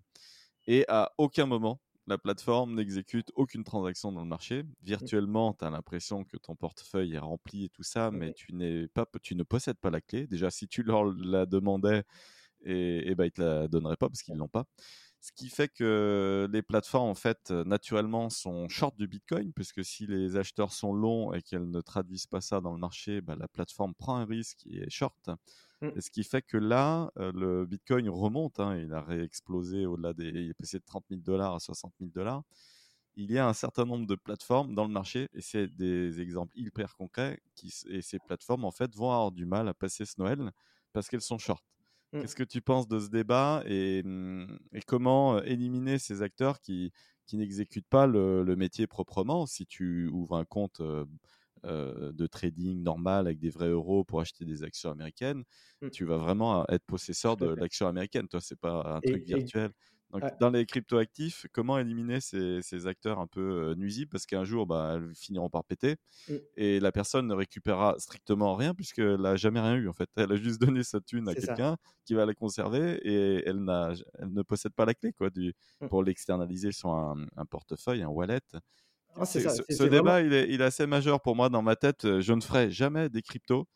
Et 0.67 0.85
à 0.87 1.13
aucun 1.17 1.45
moment, 1.45 1.79
la 2.07 2.17
plateforme 2.17 2.75
n'exécute 2.75 3.31
aucune 3.35 3.63
transaction 3.63 4.11
dans 4.11 4.21
le 4.21 4.27
marché. 4.27 4.63
Mmh. 4.63 4.73
Virtuellement, 4.83 5.53
tu 5.53 5.65
as 5.65 5.69
l'impression 5.69 6.23
que 6.23 6.37
ton 6.37 6.55
portefeuille 6.55 7.13
est 7.13 7.19
rempli 7.19 7.65
et 7.65 7.69
tout 7.69 7.83
ça, 7.83 8.11
mais 8.11 8.33
tu, 8.33 8.53
pas, 8.93 9.05
tu 9.21 9.35
ne 9.35 9.43
possèdes 9.43 9.79
pas 9.79 9.89
la 9.89 10.01
clé. 10.01 10.27
Déjà, 10.27 10.49
si 10.49 10.67
tu 10.67 10.83
leur 10.83 11.03
la 11.05 11.45
demandais, 11.45 12.03
et, 12.63 13.09
et 13.09 13.15
bah, 13.15 13.25
ils 13.25 13.31
te 13.31 13.41
la 13.41 13.67
donneraient 13.67 13.97
pas 13.97 14.09
parce 14.09 14.21
qu'ils 14.23 14.35
l'ont 14.35 14.47
pas. 14.47 14.65
Ce 15.19 15.31
qui 15.31 15.49
fait 15.49 15.67
que 15.67 16.47
les 16.51 16.61
plateformes, 16.61 17.09
en 17.09 17.15
fait, 17.15 17.51
naturellement, 17.51 18.29
sont 18.29 18.69
short 18.69 18.95
du 18.97 19.07
Bitcoin, 19.07 19.51
puisque 19.51 19.83
si 19.83 20.05
les 20.05 20.37
acheteurs 20.37 20.71
sont 20.71 20.93
longs 20.93 21.33
et 21.33 21.41
qu'elles 21.41 21.69
ne 21.69 21.81
traduisent 21.81 22.27
pas 22.27 22.39
ça 22.39 22.61
dans 22.61 22.71
le 22.71 22.79
marché, 22.79 23.19
bah, 23.21 23.35
la 23.37 23.47
plateforme 23.47 23.93
prend 23.95 24.17
un 24.17 24.25
risque 24.25 24.65
et 24.67 24.83
est 24.83 24.89
short. 24.89 25.29
Mmh. 25.81 25.89
Et 25.95 26.01
ce 26.01 26.09
qui 26.09 26.23
fait 26.23 26.41
que 26.41 26.57
là, 26.57 27.11
le 27.17 27.65
Bitcoin 27.65 28.09
remonte, 28.09 28.59
hein, 28.59 28.77
il 28.77 28.93
a 28.93 29.01
réexplosé 29.01 29.85
au-delà 29.85 30.13
des. 30.13 30.29
Il 30.29 30.49
est 30.49 30.53
passé 30.53 30.79
de 30.79 30.83
30 30.85 31.05
000 31.09 31.21
dollars 31.21 31.55
à 31.55 31.59
60 31.59 31.93
000 31.99 32.11
dollars. 32.13 32.43
Il 33.15 33.31
y 33.31 33.37
a 33.37 33.47
un 33.47 33.53
certain 33.53 33.85
nombre 33.85 34.05
de 34.05 34.15
plateformes 34.15 34.75
dans 34.75 34.85
le 34.85 34.91
marché, 34.91 35.27
et 35.33 35.41
c'est 35.41 35.67
des 35.67 36.21
exemples 36.21 36.53
hyper 36.55 36.95
concrets, 36.95 37.39
qui, 37.55 37.73
et 37.89 38.01
ces 38.01 38.19
plateformes, 38.19 38.63
en 38.65 38.71
fait, 38.71 38.93
vont 38.95 39.11
avoir 39.11 39.31
du 39.31 39.45
mal 39.45 39.67
à 39.67 39.73
passer 39.73 40.05
ce 40.05 40.15
Noël 40.19 40.51
parce 40.93 41.09
qu'elles 41.09 41.21
sont 41.21 41.37
short. 41.37 41.63
Mmh. 42.13 42.21
Qu'est-ce 42.21 42.35
que 42.35 42.43
tu 42.43 42.61
penses 42.61 42.87
de 42.87 42.99
ce 42.99 43.09
débat 43.09 43.63
et, 43.65 44.01
mmh, 44.03 44.59
comment 44.87 45.41
éliminer 45.43 45.99
ces 45.99 46.21
acteurs 46.21 46.59
qui, 46.59 46.91
qui 47.25 47.37
n'exécutent 47.37 47.89
pas 47.89 48.07
le, 48.07 48.55
métier 48.55 48.87
proprement? 48.87 49.45
Si 49.45 49.65
tu 49.65 50.07
ouvres 50.07 50.37
un 50.37 50.45
compte 50.45 50.81
de 51.63 52.27
trading 52.27 52.83
normal 52.83 53.27
avec 53.27 53.39
des 53.39 53.49
vrais 53.49 53.69
euros 53.69 54.03
pour 54.03 54.21
acheter 54.21 54.45
des 54.45 54.63
actions 54.63 54.91
américaines, 54.91 55.43
mmh. 55.81 55.89
tu 55.89 56.05
vas 56.05 56.17
vraiment 56.17 56.65
être 56.69 56.85
possesseur 56.85 57.37
de 57.37 57.47
l'action 57.47 57.87
américaine. 57.87 58.27
Toi, 58.27 58.41
c'est 58.41 58.59
pas 58.59 58.83
un 58.95 59.01
truc 59.01 59.23
virtuel. 59.23 59.71
Donc, 60.11 60.23
dans 60.39 60.49
les 60.49 60.65
cryptoactifs, 60.65 61.47
comment 61.51 61.77
éliminer 61.77 62.21
ces, 62.21 62.87
acteurs 62.87 63.19
un 63.19 63.27
peu 63.27 63.73
nuisibles? 63.75 64.09
Parce 64.09 64.25
qu'un 64.25 64.45
jour, 64.45 64.65
bah, 64.65 64.93
elles 64.95 65.13
finiront 65.15 65.49
par 65.49 65.65
péter 65.65 65.97
mmh. 66.29 66.33
et 66.55 66.79
la 66.79 66.91
personne 66.91 67.27
ne 67.27 67.33
récupérera 67.33 67.95
strictement 67.99 68.55
rien 68.55 68.73
puisqu'elle 68.73 69.21
n'a 69.21 69.35
jamais 69.35 69.59
rien 69.59 69.75
eu 69.75 69.89
en 69.89 69.93
fait. 69.93 70.09
Elle 70.15 70.31
a 70.31 70.37
juste 70.37 70.61
donné 70.61 70.83
sa 70.83 71.01
thune 71.01 71.27
à 71.27 71.35
quelqu'un 71.35 71.75
qui 72.05 72.13
va 72.13 72.25
la 72.25 72.33
conserver 72.33 72.99
et 73.03 73.43
elle, 73.45 73.59
elle 74.19 74.33
ne 74.33 74.41
possède 74.43 74.73
pas 74.73 74.85
la 74.85 74.93
clé 74.93 75.11
quoi, 75.11 75.29
du, 75.29 75.53
mmh. 75.81 75.87
pour 75.87 76.03
l'externaliser 76.03 76.71
sur 76.71 76.89
un, 76.89 77.25
portefeuille, 77.49 78.01
un 78.01 78.09
wallet. 78.09 78.39
Ah, 79.19 79.25
ce, 79.25 79.83
débat, 79.83 80.21
il, 80.21 80.33
est, 80.33 80.47
il, 80.49 80.61
est, 80.61 80.63
assez 80.63 80.85
majeur 80.85 81.21
pour 81.21 81.35
moi 81.35 81.49
dans 81.49 81.61
ma 81.61 81.75
tête. 81.75 82.19
Je 82.19 82.33
ne 82.33 82.41
ferai 82.41 82.69
jamais 82.69 83.09
des 83.09 83.21
cryptos 83.21 83.67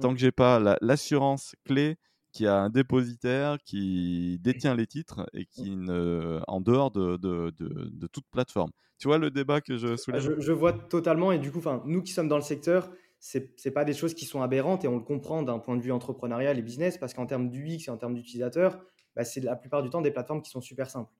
tant 0.00 0.10
mmh. 0.10 0.14
que 0.14 0.20
j'ai 0.20 0.32
pas 0.32 0.78
l'assurance 0.80 1.54
clé 1.64 1.96
qui 2.32 2.46
a 2.46 2.56
un 2.56 2.70
dépositaire 2.70 3.58
qui 3.64 4.38
détient 4.40 4.74
les 4.74 4.86
titres 4.86 5.28
et 5.32 5.46
qui 5.46 5.76
ne, 5.76 6.40
en 6.46 6.60
dehors 6.60 6.90
de, 6.90 7.16
de, 7.16 7.52
de, 7.58 8.06
toute 8.06 8.24
plateforme. 8.30 8.70
Tu 8.98 9.08
vois 9.08 9.18
le 9.18 9.30
débat 9.30 9.60
que 9.60 9.76
je 9.76 9.96
soulève? 9.96 10.36
je, 10.38 10.52
vois 10.52 10.72
totalement 10.72 11.32
et 11.32 11.38
du 11.38 11.50
coup, 11.50 11.60
nous 11.86 12.02
qui 12.02 12.12
sommes 12.12 12.28
dans 12.28 12.36
le 12.36 12.42
secteur, 12.42 12.90
c'est 13.18 13.64
n'est 13.64 13.72
pas 13.72 13.84
des 13.84 13.94
choses 13.94 14.14
qui 14.14 14.26
sont 14.26 14.42
aberrantes 14.42 14.84
et 14.84 14.88
on 14.88 14.96
le 14.96 15.02
comprend 15.02 15.42
d'un 15.42 15.58
point 15.58 15.76
de 15.76 15.82
vue 15.82 15.92
entrepreneurial 15.92 16.58
et 16.58 16.62
business 16.62 16.98
parce 16.98 17.14
qu'en 17.14 17.26
termes 17.26 17.48
d'UX 17.50 17.88
et 17.88 17.90
en 17.90 17.96
termes 17.96 18.14
d'utilisateurs, 18.14 18.80
bah, 19.16 19.24
c'est 19.24 19.40
la 19.40 19.56
plupart 19.56 19.82
du 19.82 19.90
temps 19.90 20.00
des 20.00 20.12
plateformes 20.12 20.42
qui 20.42 20.50
sont 20.50 20.60
super 20.60 20.88
simples. 20.88 21.12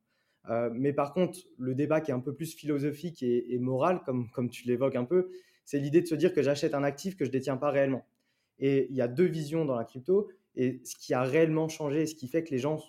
Euh, 0.48 0.70
mais 0.72 0.92
par 0.92 1.12
contre, 1.12 1.38
le 1.58 1.74
débat 1.74 2.00
qui 2.00 2.10
est 2.10 2.14
un 2.14 2.20
peu 2.20 2.34
plus 2.34 2.54
philosophique 2.54 3.22
et, 3.22 3.58
moral, 3.58 4.00
comme, 4.04 4.50
tu 4.50 4.66
l'évoques 4.66 4.96
un 4.96 5.04
peu, 5.04 5.30
c'est 5.64 5.78
l'idée 5.78 6.00
de 6.00 6.06
se 6.06 6.14
dire 6.14 6.32
que 6.32 6.42
j'achète 6.42 6.74
un 6.74 6.82
actif 6.82 7.16
que 7.16 7.24
je 7.24 7.30
ne 7.30 7.32
détiens 7.32 7.56
pas 7.56 7.70
réellement. 7.70 8.06
Et 8.58 8.88
il 8.90 8.96
y 8.96 9.02
a 9.02 9.08
deux 9.08 9.26
visions 9.26 9.64
dans 9.64 9.76
la 9.76 9.84
crypto. 9.84 10.28
Et 10.56 10.80
ce 10.84 10.96
qui 10.96 11.14
a 11.14 11.22
réellement 11.22 11.68
changé, 11.68 12.06
ce 12.06 12.14
qui 12.14 12.26
fait 12.26 12.42
que 12.42 12.50
les 12.50 12.58
gens, 12.58 12.80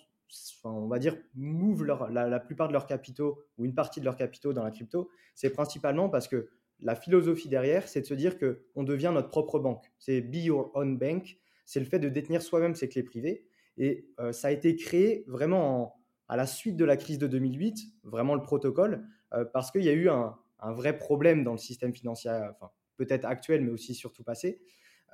on 0.64 0.88
va 0.88 0.98
dire, 0.98 1.16
move 1.34 1.84
la, 1.84 2.40
plupart 2.40 2.68
de 2.68 2.72
leurs 2.72 2.86
capitaux 2.86 3.38
ou 3.58 3.64
une 3.64 3.74
partie 3.74 4.00
de 4.00 4.04
leurs 4.04 4.16
capitaux 4.16 4.52
dans 4.52 4.64
la 4.64 4.70
crypto, 4.70 5.08
c'est 5.34 5.50
principalement 5.50 6.08
parce 6.08 6.26
que 6.28 6.48
la 6.80 6.96
philosophie 6.96 7.48
derrière, 7.48 7.86
c'est 7.86 8.00
de 8.00 8.06
se 8.06 8.14
dire 8.14 8.36
qu'on 8.38 8.82
devient 8.82 9.12
notre 9.14 9.28
propre 9.28 9.60
banque. 9.60 9.92
C'est 9.98 10.20
be 10.20 10.36
your 10.36 10.72
own 10.74 10.98
bank. 10.98 11.38
C'est 11.64 11.78
le 11.78 11.86
fait 11.86 12.00
de 12.00 12.08
détenir 12.08 12.42
soi-même 12.42 12.74
ses 12.74 12.88
clés 12.88 13.04
privées. 13.04 13.46
Et 13.78 14.08
euh, 14.18 14.32
ça 14.32 14.48
a 14.48 14.50
été 14.50 14.74
créé 14.74 15.24
vraiment 15.28 16.01
à 16.32 16.36
la 16.36 16.46
suite 16.46 16.76
de 16.78 16.86
la 16.86 16.96
crise 16.96 17.18
de 17.18 17.26
2008, 17.26 17.92
vraiment 18.04 18.34
le 18.34 18.40
protocole, 18.40 19.04
euh, 19.34 19.44
parce 19.44 19.70
qu'il 19.70 19.84
y 19.84 19.90
a 19.90 19.92
eu 19.92 20.08
un, 20.08 20.34
vrai 20.62 20.96
problème 20.96 21.44
dans 21.44 21.52
le 21.52 21.58
système 21.58 21.92
financier, 21.92 22.30
enfin, 22.30 22.70
peut-être 22.96 23.26
actuel, 23.26 23.60
mais 23.60 23.70
aussi 23.70 23.94
surtout 23.94 24.22
passé, 24.22 24.62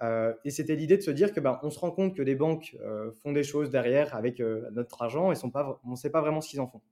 euh, 0.00 0.32
et 0.44 0.50
c'était 0.50 0.76
l'idée 0.76 0.96
de 0.96 1.02
se 1.02 1.10
dire 1.10 1.32
que 1.32 1.40
ben, 1.40 1.58
on 1.64 1.70
se 1.70 1.78
rend 1.80 1.90
compte 1.90 2.14
que 2.14 2.22
les 2.22 2.36
banques 2.36 2.76
euh, 2.82 3.10
font 3.10 3.32
des 3.32 3.42
choses 3.42 3.68
derrière 3.68 4.14
avec 4.14 4.38
notre 4.38 5.02
argent 5.02 5.32
et 5.32 5.34
sont 5.34 5.50
pas, 5.50 5.80
on 5.82 5.90
ne 5.90 5.96
sait 5.96 6.10
pas 6.10 6.20
vraiment 6.20 6.40
ce 6.40 6.50
qu'ils 6.50 6.60
en 6.60 6.68
font. 6.68 6.82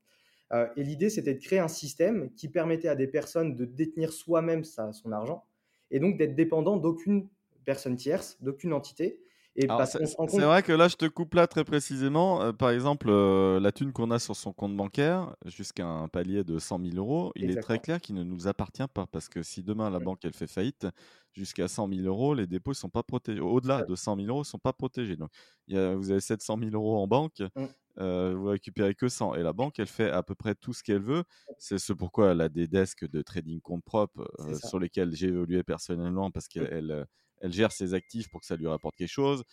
et 0.74 0.82
l'idée, 0.82 1.08
c'était 1.08 1.34
de 1.34 1.40
créer 1.40 1.60
un 1.60 1.68
système 1.68 2.32
qui 2.34 2.48
permettait 2.48 2.88
à 2.88 2.96
des 2.96 3.06
personnes 3.06 3.54
de 3.54 3.64
détenir 3.64 4.12
soi-même 4.12 4.64
son 4.64 5.12
argent 5.12 5.44
et 5.92 6.00
donc 6.00 6.18
d'être 6.18 6.34
dépendant 6.34 6.76
d'aucune 6.76 7.28
personne 7.64 7.94
tierce, 7.94 8.42
d'aucune 8.42 8.72
entité. 8.72 9.20
C'est 9.58 10.40
vrai 10.40 10.62
que 10.62 10.72
là, 10.72 10.88
je 10.88 10.96
te 10.96 11.06
coupe 11.06 11.34
là 11.34 11.46
très 11.46 11.64
précisément. 11.64 12.42
Euh, 12.42 12.52
par 12.52 12.70
exemple, 12.70 13.08
euh, 13.08 13.60
la 13.60 13.72
thune 13.72 13.92
qu'on 13.92 14.10
a 14.10 14.18
sur 14.18 14.36
son 14.36 14.52
compte 14.52 14.76
bancaire, 14.76 15.34
jusqu'à 15.44 15.86
un 15.86 16.08
palier 16.08 16.44
de 16.44 16.58
100 16.58 16.80
000 16.82 16.96
euros, 16.96 17.32
il 17.36 17.50
est 17.50 17.60
très 17.60 17.78
clair 17.78 18.00
qu'il 18.00 18.14
ne 18.14 18.24
nous 18.24 18.48
appartient 18.48 18.86
pas. 18.92 19.06
Parce 19.06 19.28
que 19.28 19.42
si 19.42 19.62
demain 19.62 19.90
la 19.90 19.98
banque 19.98 20.24
elle 20.24 20.34
fait 20.34 20.46
faillite, 20.46 20.86
jusqu'à 21.32 21.68
100 21.68 21.88
000 21.88 22.06
euros, 22.06 22.34
les 22.34 22.46
dépôts 22.46 22.70
ne 22.70 22.76
sont 22.76 22.88
pas 22.88 23.02
protégés. 23.02 23.40
Au-delà 23.40 23.82
de 23.82 23.94
100 23.94 24.16
000 24.16 24.28
euros, 24.28 24.38
ils 24.38 24.40
ne 24.40 24.44
sont 24.44 24.58
pas 24.58 24.72
protégés. 24.72 25.16
Donc, 25.16 25.30
y 25.68 25.76
a, 25.76 25.94
vous 25.94 26.10
avez 26.10 26.20
700 26.20 26.58
000 26.58 26.70
euros 26.72 26.98
en 26.98 27.06
banque, 27.06 27.40
mmh. 27.40 27.64
euh, 27.98 28.34
vous 28.36 28.46
récupérez 28.46 28.94
que 28.94 29.08
100. 29.08 29.34
Et 29.34 29.42
la 29.42 29.52
banque, 29.52 29.78
elle 29.78 29.86
fait 29.86 30.10
à 30.10 30.22
peu 30.22 30.34
près 30.34 30.54
tout 30.54 30.72
ce 30.72 30.82
qu'elle 30.82 31.02
veut. 31.02 31.24
C'est 31.58 31.78
ce 31.78 31.92
pourquoi 31.92 32.32
elle 32.32 32.40
a 32.40 32.48
des 32.48 32.66
desks 32.66 33.04
de 33.04 33.22
trading 33.22 33.60
compte 33.60 33.84
propre 33.84 34.30
sur 34.64 34.78
lesquels 34.78 35.14
j'ai 35.14 35.28
évolué 35.28 35.62
personnellement 35.62 36.30
parce 36.30 36.46
mmh. 36.46 36.48
qu'elle 36.48 36.68
elle 36.72 37.06
gère 37.42 37.72
ses 37.72 37.94
actifs 37.94 38.28
pour 38.28 38.40
que 38.40 38.46
ça 38.46 38.56
lui 38.56 38.66
rapporte 38.66 38.96
quelque 38.96 39.08
chose. 39.08 39.44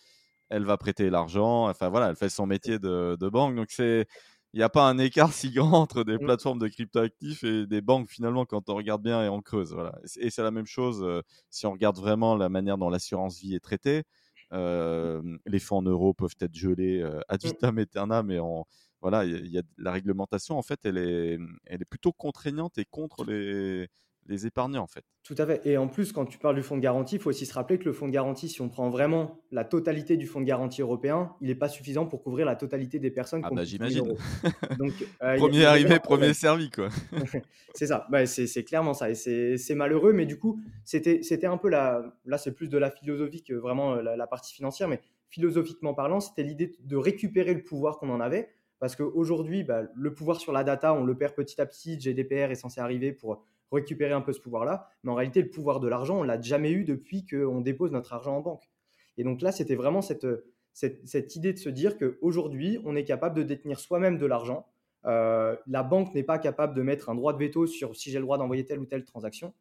Elle 0.48 0.64
va 0.64 0.76
prêter 0.76 1.10
l'argent. 1.10 1.68
Enfin 1.68 1.88
voilà, 1.88 2.08
elle 2.10 2.16
fait 2.16 2.28
son 2.28 2.46
métier 2.46 2.78
de, 2.78 3.28
banque. 3.28 3.56
Donc 3.56 3.68
c'est 3.70 4.06
il 4.52 4.58
n'y 4.58 4.62
a 4.62 4.68
pas 4.68 4.88
un 4.88 4.98
écart 4.98 5.32
si 5.32 5.50
grand 5.50 5.80
entre 5.80 6.04
des 6.04 6.14
mmh. 6.14 6.20
plateformes 6.20 6.58
de 6.60 6.68
crypto-actifs 6.68 7.42
et 7.42 7.66
des 7.66 7.80
banques 7.80 8.08
finalement 8.08 8.44
quand 8.44 8.68
on 8.70 8.74
regarde 8.76 9.02
bien 9.02 9.24
et 9.24 9.28
on 9.28 9.40
creuse. 9.40 9.72
Voilà. 9.74 9.98
Et 10.20 10.30
c'est 10.30 10.42
la 10.42 10.52
même 10.52 10.66
chose 10.66 11.02
euh, 11.02 11.22
si 11.50 11.66
on 11.66 11.72
regarde 11.72 11.98
vraiment 11.98 12.36
la 12.36 12.48
manière 12.48 12.78
dont 12.78 12.88
l'assurance 12.88 13.40
vie 13.40 13.56
est 13.56 13.64
traitée. 13.64 14.04
Euh, 14.52 15.20
les 15.46 15.58
fonds 15.58 15.78
en 15.78 15.82
euros 15.82 16.14
peuvent 16.14 16.36
être 16.40 16.54
gelés 16.54 17.00
euh, 17.00 17.20
ad 17.28 17.42
mmh. 17.42 17.48
vitam 17.48 17.78
aeternam, 17.78 18.26
mais 18.28 18.38
on, 18.38 18.64
voilà, 19.00 19.24
il 19.24 19.48
y, 19.48 19.58
a 19.58 19.62
la 19.76 19.90
réglementation 19.90 20.56
en 20.56 20.62
fait, 20.62 20.80
elle 20.84 20.98
est, 20.98 21.38
elle 21.66 21.82
est 21.82 21.84
plutôt 21.84 22.12
contraignante 22.12 22.78
et 22.78 22.84
contre 22.84 23.24
les, 23.24 23.88
les 24.26 24.46
épargnants 24.46 24.82
en 24.82 24.86
fait. 24.86 25.04
Tout 25.22 25.34
à 25.38 25.46
fait. 25.46 25.66
Et 25.66 25.76
en 25.78 25.88
plus, 25.88 26.12
quand 26.12 26.26
tu 26.26 26.38
parles 26.38 26.54
du 26.54 26.62
fonds 26.62 26.76
de 26.76 26.82
garantie, 26.82 27.16
il 27.16 27.20
faut 27.20 27.30
aussi 27.30 27.46
se 27.46 27.54
rappeler 27.54 27.78
que 27.78 27.84
le 27.84 27.92
fonds 27.92 28.06
de 28.06 28.12
garantie, 28.12 28.48
si 28.48 28.60
on 28.60 28.68
prend 28.68 28.90
vraiment 28.90 29.40
la 29.50 29.64
totalité 29.64 30.16
du 30.16 30.26
fonds 30.26 30.40
de 30.40 30.46
garantie 30.46 30.82
européen, 30.82 31.34
il 31.40 31.48
n'est 31.48 31.54
pas 31.54 31.68
suffisant 31.68 32.06
pour 32.06 32.22
couvrir 32.22 32.46
la 32.46 32.56
totalité 32.56 32.98
des 32.98 33.10
personnes. 33.10 33.42
Ah 33.44 33.50
bah 33.52 33.64
j'imagine. 33.64 34.14
Donc 34.78 34.92
euh, 35.22 35.36
premier 35.36 35.64
arrivé, 35.64 35.98
premier 35.98 36.34
servi 36.34 36.70
quoi. 36.70 36.88
c'est 37.74 37.86
ça. 37.86 38.06
Bah, 38.10 38.26
c'est 38.26 38.64
clairement 38.64 38.94
ça. 38.94 39.10
Et 39.10 39.14
c'est 39.14 39.74
malheureux, 39.74 40.12
mais 40.12 40.26
du 40.26 40.38
coup, 40.38 40.60
c'était 40.84 41.46
un 41.46 41.56
peu 41.56 41.68
la. 41.68 42.02
Là, 42.24 42.38
c'est 42.38 42.52
plus 42.52 42.68
de 42.68 42.78
la 42.78 42.90
philosophie 42.90 43.42
que 43.42 43.54
vraiment 43.54 43.94
euh, 43.94 44.02
la, 44.02 44.26
partie 44.26 44.54
financière, 44.54 44.88
mais 44.88 45.00
philosophiquement 45.28 45.94
parlant, 45.94 46.20
c'était 46.20 46.42
l'idée 46.42 46.76
de 46.80 46.96
récupérer 46.96 47.54
le 47.54 47.62
pouvoir 47.62 47.98
qu'on 47.98 48.10
en 48.10 48.20
avait. 48.20 48.48
Parce 48.78 48.96
qu'aujourd'hui, 48.96 49.64
bah, 49.64 49.84
le 49.94 50.12
pouvoir 50.12 50.38
sur 50.40 50.52
la 50.52 50.64
data, 50.64 50.92
on 50.92 51.04
le 51.04 51.16
perd 51.16 51.34
petit 51.34 51.60
à 51.60 51.66
petit. 51.66 51.98
GDPR 51.98 52.50
est 52.50 52.56
censé 52.56 52.80
arriver 52.80 53.12
pour 53.12 53.42
récupérer 53.72 54.12
un 54.12 54.20
peu 54.20 54.32
ce 54.32 54.40
pouvoir-là. 54.40 54.88
Mais 55.02 55.10
en 55.10 55.14
réalité, 55.14 55.42
le 55.42 55.50
pouvoir 55.50 55.80
de 55.80 55.88
l'argent, 55.88 56.20
on 56.20 56.22
l'a 56.22 56.40
jamais 56.40 56.72
eu 56.72 56.84
depuis 56.84 57.26
qu'on 57.26 57.60
dépose 57.60 57.92
notre 57.92 58.12
argent 58.12 58.36
en 58.36 58.40
banque. 58.40 58.68
Et 59.16 59.24
donc 59.24 59.40
là, 59.42 59.52
c'était 59.52 59.76
vraiment 59.76 60.02
cette, 60.02 60.26
cette, 60.72 61.36
idée 61.36 61.52
de 61.52 61.58
se 61.58 61.68
dire 61.68 61.96
qu'aujourd'hui, 61.96 62.80
on 62.84 62.96
est 62.96 63.04
capable 63.04 63.36
de 63.36 63.42
détenir 63.42 63.78
soi-même 63.78 64.18
de 64.18 64.26
l'argent. 64.26 64.66
Euh, 65.06 65.56
la 65.66 65.82
banque 65.82 66.14
n'est 66.14 66.22
pas 66.22 66.38
capable 66.38 66.74
de 66.74 66.82
mettre 66.82 67.08
un 67.10 67.14
droit 67.14 67.32
de 67.32 67.38
veto 67.38 67.66
sur 67.66 67.94
si 67.94 68.10
j'ai 68.10 68.18
le 68.18 68.24
droit 68.24 68.38
d'envoyer 68.38 68.64
telle 68.64 68.80
ou 68.80 68.86
telle 68.86 69.04
transaction. 69.04 69.54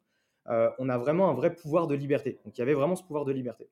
Euh, 0.49 0.69
on 0.79 0.89
a 0.89 0.97
vraiment 0.97 1.29
un 1.29 1.33
vrai 1.33 1.55
pouvoir 1.55 1.87
de 1.87 1.95
liberté. 1.95 2.39
Donc 2.45 2.57
il 2.57 2.59
y 2.59 2.63
avait 2.63 2.73
vraiment 2.73 2.95
ce 2.95 3.03
pouvoir 3.03 3.25
de 3.25 3.31
liberté. 3.31 3.69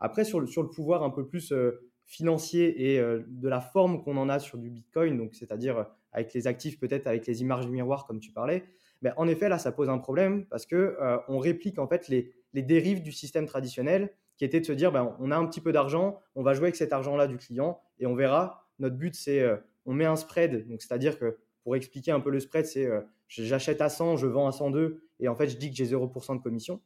Après, 0.00 0.24
sur 0.24 0.40
le, 0.40 0.46
sur 0.46 0.62
le 0.62 0.68
pouvoir 0.68 1.02
un 1.02 1.10
peu 1.10 1.26
plus 1.26 1.52
euh, 1.52 1.82
financier 2.06 2.96
et 2.96 3.00
de 3.00 3.48
la 3.48 3.60
forme 3.60 4.02
qu'on 4.02 4.16
en 4.16 4.28
a 4.28 4.40
sur 4.40 4.58
du 4.58 4.68
Bitcoin, 4.68 5.28
c'est-à-dire 5.32 5.86
avec 6.10 6.34
les 6.34 6.48
actifs, 6.48 6.80
peut-être 6.80 7.06
avec 7.06 7.24
les 7.28 7.40
images 7.40 7.66
du 7.66 7.70
miroir, 7.70 8.04
comme 8.04 8.18
tu 8.18 8.32
parlais, 8.32 8.64
ben, 9.02 9.14
en 9.16 9.26
effet, 9.28 9.48
là, 9.48 9.58
ça 9.58 9.72
pose 9.72 9.88
un 9.88 9.98
problème 9.98 10.46
parce 10.46 10.66
que 10.66 10.96
euh, 11.00 11.18
on 11.28 11.38
réplique 11.38 11.78
en 11.78 11.86
fait 11.86 12.08
les, 12.08 12.32
dérives 12.52 13.02
du 13.02 13.12
système 13.12 13.46
traditionnel 13.46 14.12
qui 14.36 14.44
était 14.44 14.60
de 14.60 14.66
se 14.66 14.72
dire, 14.72 14.92
ben, 14.92 15.16
on 15.20 15.30
a 15.30 15.36
un 15.36 15.46
petit 15.46 15.60
peu 15.60 15.72
d'argent, 15.72 16.20
on 16.34 16.42
va 16.42 16.54
jouer 16.54 16.64
avec 16.64 16.76
cet 16.76 16.92
argent-là 16.92 17.26
du 17.26 17.36
client 17.36 17.80
et 17.98 18.06
on 18.06 18.14
verra. 18.14 18.66
Notre 18.78 18.96
but, 18.96 19.14
c'est 19.14 19.40
euh, 19.40 19.56
on 19.86 19.94
met 19.94 20.04
un 20.04 20.16
spread, 20.16 20.68
donc 20.68 20.82
c'est-à-dire 20.82 21.18
que 21.18 21.38
pour 21.64 21.76
expliquer 21.76 22.10
un 22.10 22.20
peu 22.20 22.30
le 22.30 22.40
spread, 22.40 22.66
c'est 22.66 22.86
euh, 22.86 23.00
j'achète 23.28 23.80
à 23.80 23.88
100, 23.88 24.16
je 24.16 24.26
vends 24.26 24.46
à 24.46 24.52
102 24.52 25.02
et 25.18 25.28
en 25.28 25.34
fait, 25.34 25.48
je 25.48 25.56
dis 25.56 25.70
que 25.70 25.76
j'ai 25.76 25.86
0% 25.86 26.36
de 26.36 26.42
commission. 26.42 26.80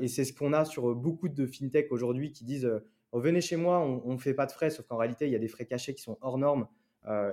et 0.00 0.08
c'est 0.08 0.24
ce 0.24 0.32
qu'on 0.32 0.52
a 0.52 0.64
sur 0.64 0.94
beaucoup 0.94 1.28
de 1.28 1.46
fintech 1.46 1.90
aujourd'hui 1.92 2.32
qui 2.32 2.44
disent 2.44 2.70
venez 3.12 3.40
chez 3.40 3.56
moi, 3.56 3.80
on 3.80 4.12
ne 4.12 4.18
fait 4.18 4.34
pas 4.34 4.46
de 4.46 4.52
frais, 4.52 4.70
sauf 4.70 4.86
qu'en 4.86 4.96
réalité, 4.96 5.26
il 5.26 5.32
y 5.32 5.36
a 5.36 5.38
des 5.38 5.48
frais 5.48 5.64
cachés 5.64 5.94
qui 5.94 6.02
sont 6.02 6.18
hors 6.20 6.36
normes. 6.36 6.66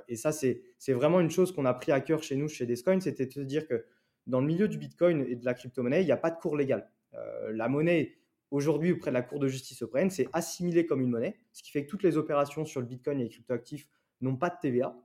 et 0.07 0.15
ça, 0.15 0.31
c'est 0.31 0.61
vraiment 0.93 1.19
une 1.19 1.31
chose 1.31 1.51
qu'on 1.51 1.65
a 1.65 1.73
pris 1.73 1.91
à 1.91 1.99
cœur 1.99 2.23
chez 2.23 2.35
nous, 2.35 2.47
chez 2.47 2.65
Descoin, 2.65 2.99
c'était 3.01 3.25
de 3.25 3.31
se 3.31 3.41
dire 3.41 3.67
que 3.67 3.83
dans 4.29 4.41
le 4.41 4.48
milieu 4.48 4.67
du 4.67 4.77
Bitcoin 4.77 5.25
et 5.27 5.36
de 5.36 5.43
la 5.43 5.53
crypto-monnaie, 5.53 6.01
il 6.01 6.05
n'y 6.05 6.12
a 6.12 6.17
pas 6.17 6.31
de 6.31 6.38
cours 6.38 6.55
légal. 6.55 6.89
Euh, 7.15 7.51
la 7.51 7.67
monnaie, 7.67 8.17
aujourd'hui, 8.51 8.91
auprès 8.91 9.12
de 9.12 9.15
la 9.15 9.21
Cour 9.21 9.39
de 9.39 9.48
justice 9.48 9.81
européenne, 9.81 10.09
c'est 10.09 10.27
assimilé 10.33 10.86
comme 10.86 11.01
une 11.01 11.09
monnaie, 11.09 11.39
ce 11.51 11.63
qui 11.63 11.71
fait 11.71 11.86
que 11.86 11.89
toutes 11.89 12.03
les 12.03 12.17
opérations 12.17 12.63
sur 12.65 12.79
le 12.79 12.88
Bitcoin 12.88 13.19
et 13.19 13.24
les 13.24 13.29
cryptoactifs 13.29 13.88
n'ont 14.21 14.38
pas 14.38 14.50
de 14.50 14.55
TVA. 14.62 14.95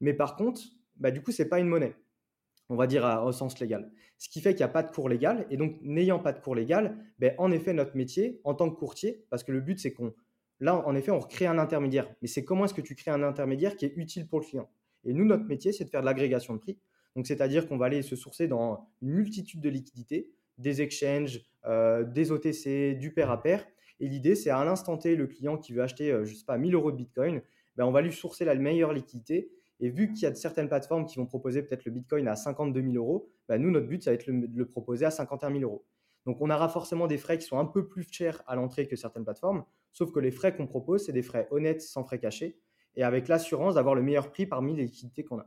Mais 0.00 0.14
par 0.14 0.36
contre, 0.36 0.62
bah, 0.96 1.10
du 1.10 1.22
coup, 1.22 1.30
ce 1.30 1.42
n'est 1.42 1.48
pas 1.48 1.60
une 1.60 1.68
monnaie, 1.68 1.94
on 2.68 2.76
va 2.76 2.86
dire 2.86 3.04
au 3.24 3.32
sens 3.32 3.58
légal. 3.60 3.90
Ce 4.18 4.28
qui 4.28 4.40
fait 4.40 4.54
qu'il 4.54 4.64
n'y 4.64 4.70
a 4.70 4.72
pas 4.72 4.82
de 4.82 4.90
cours 4.90 5.08
légal. 5.08 5.46
Et 5.50 5.56
donc, 5.56 5.76
n'ayant 5.82 6.18
pas 6.18 6.32
de 6.32 6.40
cours 6.40 6.54
légal, 6.54 6.96
ben, 7.18 7.34
en 7.38 7.50
effet, 7.50 7.74
notre 7.74 7.96
métier, 7.96 8.40
en 8.44 8.54
tant 8.54 8.70
que 8.70 8.76
courtier, 8.78 9.26
parce 9.28 9.44
que 9.44 9.52
le 9.52 9.60
but, 9.60 9.78
c'est 9.78 9.92
qu'on. 9.92 10.14
Là, 10.60 10.76
en 10.86 10.94
effet, 10.94 11.10
on 11.10 11.18
recrée 11.18 11.46
un 11.46 11.58
intermédiaire. 11.58 12.08
Mais 12.22 12.28
c'est 12.28 12.44
comment 12.44 12.64
est-ce 12.64 12.74
que 12.74 12.80
tu 12.80 12.94
crées 12.94 13.10
un 13.10 13.22
intermédiaire 13.22 13.76
qui 13.76 13.84
est 13.84 13.92
utile 13.96 14.26
pour 14.26 14.40
le 14.40 14.46
client? 14.46 14.70
Et 15.04 15.12
nous, 15.12 15.24
notre 15.24 15.44
métier, 15.44 15.72
c'est 15.72 15.84
de 15.84 15.90
faire 15.90 16.00
de 16.00 16.06
l'agrégation 16.06 16.54
de 16.54 16.60
prix. 16.60 16.78
Donc, 17.16 17.26
c'est-à-dire 17.26 17.68
qu'on 17.68 17.76
va 17.76 17.86
aller 17.86 18.02
se 18.02 18.16
sourcer 18.16 18.48
dans 18.48 18.88
une 19.02 19.10
multitude 19.10 19.60
de 19.60 19.68
liquidités, 19.68 20.30
des 20.58 20.82
exchanges, 20.82 21.40
euh, 21.66 22.04
des 22.04 22.32
OTC, 22.32 22.94
du 22.98 23.12
pair 23.12 23.30
à 23.30 23.42
pair. 23.42 23.64
Et 24.00 24.08
l'idée, 24.08 24.34
c'est 24.34 24.50
à 24.50 24.64
l'instant 24.64 24.98
T, 24.98 25.16
le 25.16 25.26
client 25.26 25.56
qui 25.56 25.72
veut 25.72 25.82
acheter, 25.82 26.10
euh, 26.10 26.24
je 26.24 26.34
sais 26.34 26.44
pas, 26.44 26.58
1000 26.58 26.74
euros 26.74 26.90
de 26.90 26.96
Bitcoin, 26.96 27.40
ben, 27.76 27.84
on 27.84 27.90
va 27.90 28.02
lui 28.02 28.12
sourcer 28.12 28.44
la 28.44 28.54
meilleure 28.54 28.92
liquidité. 28.92 29.50
Et 29.80 29.90
vu 29.90 30.12
qu'il 30.12 30.22
y 30.22 30.26
a 30.26 30.34
certaines 30.34 30.68
plateformes 30.68 31.06
qui 31.06 31.16
vont 31.16 31.26
proposer 31.26 31.62
peut-être 31.62 31.84
le 31.84 31.92
Bitcoin 31.92 32.28
à 32.28 32.36
52 32.36 32.82
000 32.82 32.94
euros, 32.94 33.28
ben, 33.48 33.58
nous, 33.58 33.70
notre 33.70 33.86
but, 33.86 34.02
ça 34.02 34.10
va 34.10 34.14
être 34.14 34.30
de 34.30 34.48
le 34.56 34.66
proposer 34.66 35.04
à 35.04 35.10
51 35.10 35.50
000 35.50 35.62
euros. 35.62 35.84
Donc, 36.26 36.40
on 36.40 36.50
aura 36.50 36.68
forcément 36.68 37.06
des 37.06 37.18
frais 37.18 37.38
qui 37.38 37.46
sont 37.46 37.58
un 37.58 37.66
peu 37.66 37.86
plus 37.86 38.06
chers 38.10 38.42
à 38.46 38.56
l'entrée 38.56 38.86
que 38.86 38.96
certaines 38.96 39.24
plateformes, 39.24 39.64
sauf 39.92 40.10
que 40.10 40.20
les 40.20 40.30
frais 40.30 40.56
qu'on 40.56 40.66
propose, 40.66 41.04
c'est 41.04 41.12
des 41.12 41.22
frais 41.22 41.46
honnêtes, 41.50 41.82
sans 41.82 42.04
frais 42.04 42.18
cachés, 42.18 42.58
et 42.96 43.02
avec 43.02 43.28
l'assurance 43.28 43.74
d'avoir 43.74 43.94
le 43.94 44.02
meilleur 44.02 44.30
prix 44.30 44.46
parmi 44.46 44.74
les 44.74 44.84
liquidités 44.84 45.24
qu'on 45.24 45.38
a. 45.38 45.46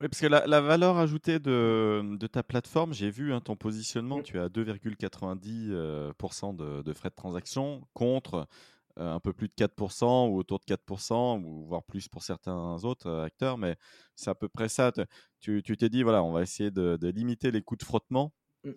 Oui, 0.00 0.08
parce 0.08 0.20
que 0.20 0.26
la, 0.26 0.60
valeur 0.60 0.98
ajoutée 0.98 1.38
de, 1.38 2.26
ta 2.30 2.42
plateforme, 2.42 2.92
j'ai 2.92 3.08
vu 3.10 3.32
hein, 3.32 3.40
ton 3.40 3.56
positionnement, 3.56 4.18
mmh. 4.18 4.24
tu 4.24 4.38
as 4.38 4.48
2,90% 4.48 5.70
euh, 5.72 6.82
de, 6.82 6.92
frais 6.92 7.08
de 7.08 7.14
transaction 7.14 7.82
contre 7.94 8.46
euh, 8.98 9.14
un 9.14 9.20
peu 9.20 9.32
plus 9.32 9.48
de 9.48 9.54
4% 9.54 10.28
ou 10.28 10.36
autour 10.36 10.58
de 10.58 10.64
4%, 10.66 11.42
ou 11.42 11.64
voire 11.64 11.82
plus 11.82 12.08
pour 12.08 12.22
certains 12.22 12.84
autres 12.84 13.08
euh, 13.08 13.24
acteurs, 13.24 13.56
mais 13.56 13.76
c'est 14.16 14.28
à 14.28 14.34
peu 14.34 14.50
près 14.50 14.68
ça. 14.68 14.92
Tu 15.40 15.62
t'es 15.62 15.88
dit, 15.88 16.02
voilà, 16.02 16.22
on 16.22 16.32
va 16.32 16.42
essayer 16.42 16.70
de, 16.70 16.98
limiter 17.08 17.50
les 17.50 17.62
coûts 17.62 17.76
de 17.76 17.84
frottement. 17.84 18.34
Mmh. 18.64 18.72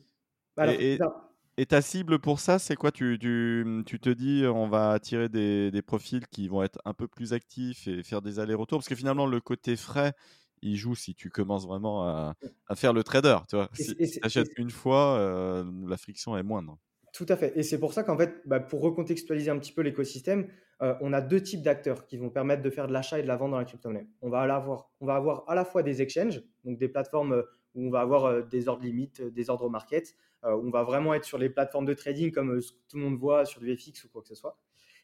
et, 1.57 1.65
ta 1.65 1.81
cible 1.81 2.19
pour 2.19 2.39
ça, 2.39 2.59
c'est 2.59 2.77
quoi? 2.77 2.93
Tu, 2.93 3.19
tu, 3.19 3.99
te 3.99 4.09
dis, 4.09 4.45
on 4.47 4.69
va 4.69 4.91
attirer 4.91 5.27
des, 5.27 5.69
des, 5.69 5.81
profils 5.81 6.25
qui 6.27 6.47
vont 6.47 6.63
être 6.63 6.79
un 6.85 6.93
peu 6.93 7.09
plus 7.09 7.33
actifs 7.33 7.89
et 7.89 8.03
faire 8.03 8.21
des 8.21 8.39
allers-retours? 8.39 8.77
Parce 8.79 8.87
que 8.87 8.95
finalement, 8.95 9.25
le 9.25 9.41
côté 9.41 9.75
frais, 9.75 10.13
il 10.61 10.75
joue 10.75 10.95
si 10.95 11.15
tu 11.15 11.29
commences 11.29 11.65
vraiment 11.67 12.07
à, 12.07 12.35
faire 12.75 12.93
le 12.93 13.03
trader. 13.03 13.37
Tu 13.47 13.55
vois? 13.55 13.69
Si 13.73 13.95
tu 13.95 14.19
achètes 14.21 14.51
une 14.57 14.69
fois, 14.69 15.17
euh, 15.17 15.63
la 15.87 15.97
friction 15.97 16.37
est 16.37 16.43
moindre. 16.43 16.77
Tout 17.13 17.25
à 17.29 17.35
fait. 17.35 17.57
Et 17.57 17.63
c'est 17.63 17.79
pour 17.79 17.93
ça 17.93 18.03
qu'en 18.03 18.17
fait, 18.17 18.41
bah, 18.45 18.59
pour 18.59 18.81
recontextualiser 18.81 19.49
un 19.49 19.57
petit 19.57 19.71
peu 19.71 19.81
l'écosystème, 19.81 20.47
euh, 20.81 20.95
on 21.01 21.11
a 21.11 21.21
deux 21.21 21.41
types 21.41 21.61
d'acteurs 21.61 22.05
qui 22.05 22.17
vont 22.17 22.29
permettre 22.29 22.61
de 22.61 22.69
faire 22.69 22.87
de 22.87 22.93
l'achat 22.93 23.19
et 23.19 23.23
de 23.23 23.27
la 23.27 23.35
vente 23.35 23.51
dans 23.51 23.57
la 23.57 23.65
crypto-monnaie. 23.65 24.07
On 24.21 24.29
va 24.29 24.41
avoir, 24.41 24.89
on 25.01 25.05
va 25.05 25.15
avoir 25.15 25.43
à 25.47 25.55
la 25.55 25.65
fois 25.65 25.83
des 25.83 26.01
exchanges, 26.01 26.41
donc 26.63 26.77
des 26.77 26.87
plateformes 26.87 27.43
où 27.75 27.87
on 27.87 27.89
va 27.89 28.01
avoir 28.01 28.45
des 28.45 28.67
ordres 28.67 28.83
limites, 28.83 29.21
des 29.21 29.49
ordres 29.49 29.69
market, 29.69 30.15
où 30.43 30.47
on 30.47 30.69
va 30.69 30.83
vraiment 30.83 31.13
être 31.13 31.25
sur 31.25 31.37
les 31.37 31.49
plateformes 31.49 31.85
de 31.85 31.93
trading 31.93 32.31
comme 32.31 32.59
tout 32.87 32.97
le 32.97 33.03
monde 33.03 33.17
voit 33.17 33.45
sur 33.45 33.59
du 33.59 33.75
FX 33.75 34.05
ou 34.05 34.09
quoi 34.09 34.21
que 34.21 34.27
ce 34.27 34.35
soit. 34.35 34.57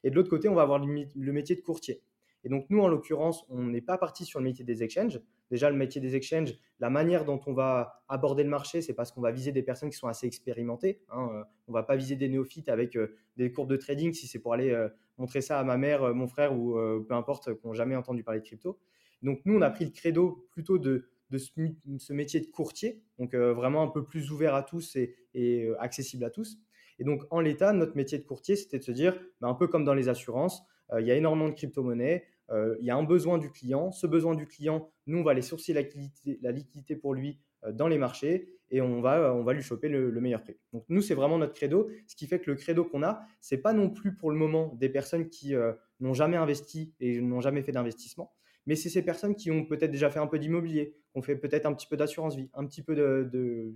Et 0.03 0.09
de 0.09 0.15
l'autre 0.15 0.29
côté, 0.29 0.47
on 0.47 0.55
va 0.55 0.61
avoir 0.61 0.79
le 0.79 1.31
métier 1.33 1.55
de 1.55 1.61
courtier. 1.61 2.01
Et 2.45 2.49
donc, 2.49 2.67
nous, 2.69 2.79
en 2.79 2.87
l'occurrence, 2.87 3.43
on 3.49 3.63
n'est 3.63 3.81
pas 3.81 3.97
parti 3.97 4.23
sur 4.23 4.39
le 4.39 4.45
métier 4.45 4.63
des 4.63 4.83
exchanges. 4.83 5.19
Déjà, 5.51 5.69
le 5.69 5.75
métier 5.75 6.01
des 6.01 6.15
exchanges, 6.15 6.53
la 6.79 6.89
manière 6.89 7.23
dont 7.23 7.39
on 7.45 7.53
va 7.53 8.03
aborder 8.07 8.43
le 8.43 8.49
marché, 8.49 8.81
c'est 8.81 8.93
parce 8.93 9.11
qu'on 9.11 9.21
va 9.21 9.31
viser 9.31 9.51
des 9.51 9.61
personnes 9.61 9.89
qui 9.89 9.97
sont 9.97 10.07
assez 10.07 10.25
expérimentées. 10.25 11.01
Hein. 11.09 11.29
Euh, 11.33 11.43
on 11.67 11.73
va 11.73 11.83
pas 11.83 11.95
viser 11.95 12.15
des 12.15 12.27
néophytes 12.29 12.69
avec 12.69 12.95
euh, 12.95 13.15
des 13.37 13.51
cours 13.51 13.67
de 13.67 13.77
trading 13.77 14.13
si 14.13 14.27
c'est 14.27 14.39
pour 14.39 14.53
aller 14.53 14.71
euh, 14.71 14.89
montrer 15.17 15.41
ça 15.41 15.59
à 15.59 15.63
ma 15.63 15.77
mère, 15.77 16.13
mon 16.15 16.27
frère 16.27 16.57
ou 16.57 16.73
peu 17.07 17.13
importe, 17.13 17.53
qui 17.53 17.67
n'ont 17.67 17.73
jamais 17.73 17.95
entendu 17.95 18.23
parler 18.23 18.41
de 18.41 18.45
crypto. 18.45 18.79
Donc, 19.21 19.41
nous, 19.45 19.55
on 19.55 19.61
a 19.61 19.69
pris 19.69 19.85
le 19.85 19.91
credo 19.91 20.47
plutôt 20.51 20.77
de, 20.77 21.07
ce, 21.31 22.13
métier 22.13 22.39
de 22.41 22.47
courtier, 22.47 23.01
donc 23.17 23.33
vraiment 23.33 23.81
un 23.81 23.87
peu 23.87 24.03
plus 24.03 24.31
ouvert 24.31 24.55
à 24.55 24.61
tous 24.61 24.97
et, 25.33 25.69
accessible 25.79 26.25
à 26.25 26.29
tous. 26.29 26.57
Et 26.99 27.05
donc, 27.05 27.23
en 27.29 27.39
l'état, 27.39 27.71
notre 27.71 27.95
métier 27.95 28.17
de 28.17 28.25
courtier, 28.25 28.57
c'était 28.57 28.77
de 28.77 28.83
se 28.83 28.91
dire, 28.91 29.17
bah, 29.39 29.47
un 29.47 29.53
peu 29.53 29.67
comme 29.67 29.85
dans 29.85 29.93
les 29.93 30.09
assurances, 30.09 30.63
il 30.99 31.05
y 31.05 31.11
a 31.11 31.15
énormément 31.15 31.47
de 31.47 31.53
crypto-monnaies, 31.53 32.25
il 32.51 32.85
y 32.85 32.89
a 32.89 32.95
un 32.95 33.03
besoin 33.03 33.37
du 33.37 33.49
client. 33.49 33.91
Ce 33.91 34.07
besoin 34.07 34.35
du 34.35 34.47
client, 34.47 34.91
nous, 35.07 35.19
on 35.19 35.23
va 35.23 35.31
aller 35.31 35.41
sourcer 35.41 35.73
la 35.73 36.51
liquidité, 36.51 36.95
pour 36.95 37.13
lui 37.13 37.39
dans 37.73 37.87
les 37.87 37.97
marchés 37.97 38.49
et 38.69 38.81
on 38.81 39.01
va, 39.01 39.33
on 39.33 39.43
va 39.43 39.53
lui 39.53 39.63
choper 39.63 39.89
le, 39.89 40.11
meilleur 40.21 40.41
prix. 40.41 40.55
Donc 40.73 40.85
nous, 40.89 41.01
c'est 41.01 41.15
vraiment 41.15 41.37
notre 41.37 41.53
credo, 41.53 41.89
ce 42.07 42.15
qui 42.15 42.27
fait 42.27 42.39
que 42.39 42.51
le 42.51 42.55
credo 42.55 42.85
qu'on 42.85 43.03
a, 43.03 43.21
c'est 43.41 43.57
pas 43.57 43.73
non 43.73 43.89
plus 43.89 44.15
pour 44.15 44.31
le 44.31 44.37
moment 44.37 44.75
des 44.75 44.89
personnes 44.89 45.29
qui 45.29 45.53
n'ont 45.99 46.13
jamais 46.13 46.37
investi 46.37 46.93
et 46.99 47.21
n'ont 47.21 47.41
jamais 47.41 47.63
fait 47.63 47.71
d'investissement, 47.71 48.33
mais 48.65 48.75
c'est 48.75 48.89
ces 48.89 49.03
personnes 49.03 49.35
qui 49.35 49.51
ont 49.51 49.65
peut-être 49.65 49.91
déjà 49.91 50.09
fait 50.09 50.19
un 50.19 50.27
peu 50.27 50.39
d'immobilier, 50.39 50.95
qui 51.11 51.17
ont 51.19 51.21
fait 51.21 51.35
peut-être 51.35 51.65
un 51.65 51.73
petit 51.73 51.87
peu 51.87 51.97
d'assurance 51.97 52.35
vie, 52.35 52.49
un 52.53 52.65
petit 52.65 52.81
peu 52.81 52.95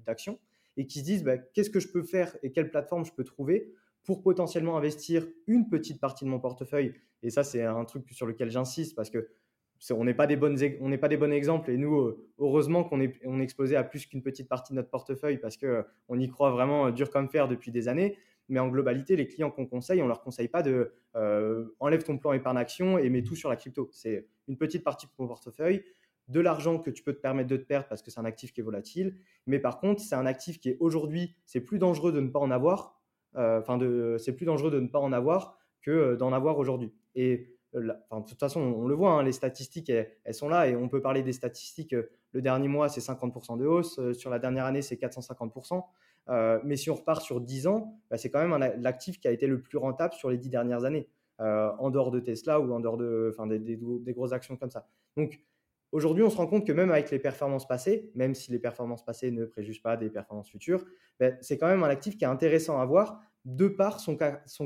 d'action, 0.06 0.34
de, 0.34 0.40
et 0.82 0.88
qui 0.88 1.00
se 1.00 1.06
disent 1.06 1.24
bah, 1.24 1.38
qu'est-ce 1.38 1.70
que 1.70 1.80
je 1.80 1.90
peux 1.90 2.04
faire 2.04 2.36
et 2.44 2.52
quelle 2.52 2.72
plateforme 2.72 3.06
je 3.06 3.12
peux 3.12 3.24
trouver 3.24 3.72
pour 4.10 4.24
potentiellement 4.24 4.76
investir 4.76 5.28
une 5.46 5.70
petite 5.70 6.02
partie 6.02 6.26
de 6.26 6.32
mon 6.32 6.40
portefeuille. 6.40 6.96
Et 7.22 7.30
ça, 7.30 7.44
c'est 7.44 7.62
un 7.62 7.86
truc 7.86 8.10
sur 8.10 8.26
lequel 8.26 8.50
j'insiste 8.50 8.96
parce 8.96 9.12
que 9.12 9.30
on 9.92 10.04
n'est 10.04 10.16
pas 10.16 10.26
des 10.26 10.36
bonnes 10.36 10.58
on 10.82 10.90
n'est 10.90 10.98
pas 10.98 11.10
des 11.10 11.16
bons 11.16 11.32
exemples. 11.32 11.70
Et 11.70 11.78
nous 11.78 11.96
euh, 11.96 12.28
heureusement 12.40 12.84
qu'on 12.84 13.02
est 13.02 13.20
on 13.24 13.40
est 13.40 13.44
exposé 13.44 13.76
à 13.76 13.84
plus 13.84 14.08
qu'une 14.08 14.24
petite 14.24 14.50
partie 14.50 14.74
de 14.74 14.78
notre 14.78 14.90
portefeuille 14.90 15.38
parce 15.38 15.58
que 15.58 15.68
euh, 15.68 15.84
on 16.08 16.20
y 16.20 16.28
croit 16.28 16.50
vraiment 16.50 16.88
euh, 16.88 16.92
dur 16.92 17.12
comme 17.12 17.30
fer 17.30 17.48
depuis 17.48 17.70
des 17.70 17.88
années. 17.88 18.18
Mais 18.48 18.60
en 18.60 18.70
globalité 18.70 19.16
les 19.16 19.28
clients 19.28 19.52
qu'on 19.52 19.68
conseille 19.68 20.02
on 20.02 20.08
leur 20.08 20.22
conseille 20.22 20.48
pas 20.48 20.64
de 20.64 20.92
enlève 21.80 22.02
ton 22.02 22.18
plan 22.18 22.34
épargne 22.34 22.58
action 22.58 22.98
et 22.98 23.12
mets 23.12 23.22
tout 23.22 23.36
sur 23.36 23.48
la 23.48 23.58
crypto. 23.58 23.90
C'est 23.92 24.26
une 24.48 24.58
petite 24.58 24.84
partie 24.84 25.06
de 25.06 25.12
ton 25.16 25.28
portefeuille 25.28 25.84
de 26.30 26.40
l'argent 26.40 26.80
que 26.80 26.90
tu 26.90 27.04
peux 27.04 27.14
te 27.14 27.22
permettre 27.22 27.50
de 27.50 27.58
te 27.58 27.64
perdre 27.64 27.88
parce 27.88 28.02
que 28.02 28.10
c'est 28.10 28.20
un 28.20 28.26
actif 28.26 28.54
qui 28.54 28.62
est 28.62 28.64
volatile. 28.64 29.14
Mais 29.46 29.60
par 29.60 29.80
contre 29.80 30.02
c'est 30.02 30.16
un 30.16 30.26
actif 30.26 30.60
qui 30.60 30.70
est 30.70 30.78
aujourd'hui 30.80 31.36
c'est 31.46 31.62
plus 31.62 31.78
dangereux 31.78 32.12
de 32.12 32.22
ne 32.22 32.30
pas 32.30 32.40
en 32.40 32.50
avoir 32.50 32.99
enfin 33.36 33.80
c'est 34.18 34.36
plus 34.36 34.46
dangereux 34.46 34.72
de 34.72 34.80
ne 34.80 34.88
pas 34.88 35.00
en 35.00 35.14
avoir 35.14 35.58
que 35.82 36.16
d'en 36.16 36.34
avoir 36.34 36.58
aujourd'hui 36.58 36.94
et 37.16 37.60
de 37.74 38.28
toute 38.28 38.40
façon, 38.40 38.62
on 38.62 38.88
le 38.88 38.96
voit, 38.96 39.12
hein, 39.12 39.24
les 39.24 39.32
statistiques, 39.32 39.90
elles, 39.90 40.34
sont 40.34 40.50
là 40.50 40.68
et 40.68 40.76
on 40.76 40.90
peut 40.90 41.02
parler 41.02 41.24
des 41.24 41.34
statistiques. 41.34 41.94
Euh, 41.94 42.10
le 42.32 42.42
dernier 42.42 42.68
mois, 42.68 42.90
c'est 42.90 43.02
50% 43.02 43.58
de 43.58 43.66
hausse. 43.66 44.00
Euh, 44.00 44.14
sur 44.14 44.30
la 44.30 44.40
dernière 44.40 44.66
année, 44.66 44.82
c'est 44.82 44.96
450%. 44.96 45.84
Euh, 46.30 46.60
mais 46.64 46.76
si 46.76 46.90
on 46.90 46.96
repart 46.96 47.22
sur 47.22 47.42
10 47.42 47.68
ans, 47.68 48.00
bah, 48.10 48.18
c'est 48.18 48.30
quand 48.30 48.46
même 48.46 48.58
l'actif 48.82 49.20
qui 49.20 49.28
a 49.28 49.32
été 49.32 49.48
le 49.48 49.62
plus 49.62 49.78
rentable 49.78 50.14
sur 50.14 50.30
les 50.30 50.38
10 50.38 50.50
dernières 50.50 50.84
années, 50.84 51.08
en 51.40 51.90
dehors 51.90 52.12
de 52.12 52.20
Tesla 52.20 52.60
ou 52.60 52.72
en 52.74 52.82
dehors 52.82 52.98
de, 52.98 53.34
des, 53.58 53.78
des, 53.78 54.14
grosses 54.14 54.34
actions 54.34 54.58
comme 54.58 54.70
ça. 54.70 54.86
Donc, 55.16 55.40
aujourd'hui, 55.92 56.24
on 56.24 56.30
se 56.30 56.38
rend 56.38 56.48
compte 56.48 56.66
que 56.66 56.72
même 56.72 56.92
avec 56.92 57.12
les 57.12 57.20
performances 57.20 57.68
passées, 57.68 58.12
même 58.16 58.36
si 58.36 58.52
les 58.52 58.60
performances 58.60 59.04
passées 59.04 59.32
ne 59.32 59.46
préjugent 59.46 59.82
pas 59.82 59.98
des 59.98 60.10
performances 60.10 60.50
futures, 60.50 60.86
bah, 61.20 61.32
c'est 61.42 61.58
quand 61.58 61.68
même 61.68 61.84
un 61.84 61.90
actif 61.90 62.18
qui 62.18 62.24
est 62.24 62.28
intéressant 62.28 62.80
à 62.80 62.86
voir 62.86 63.22
de 63.46 63.68
par 63.68 64.00
son, 64.00 64.18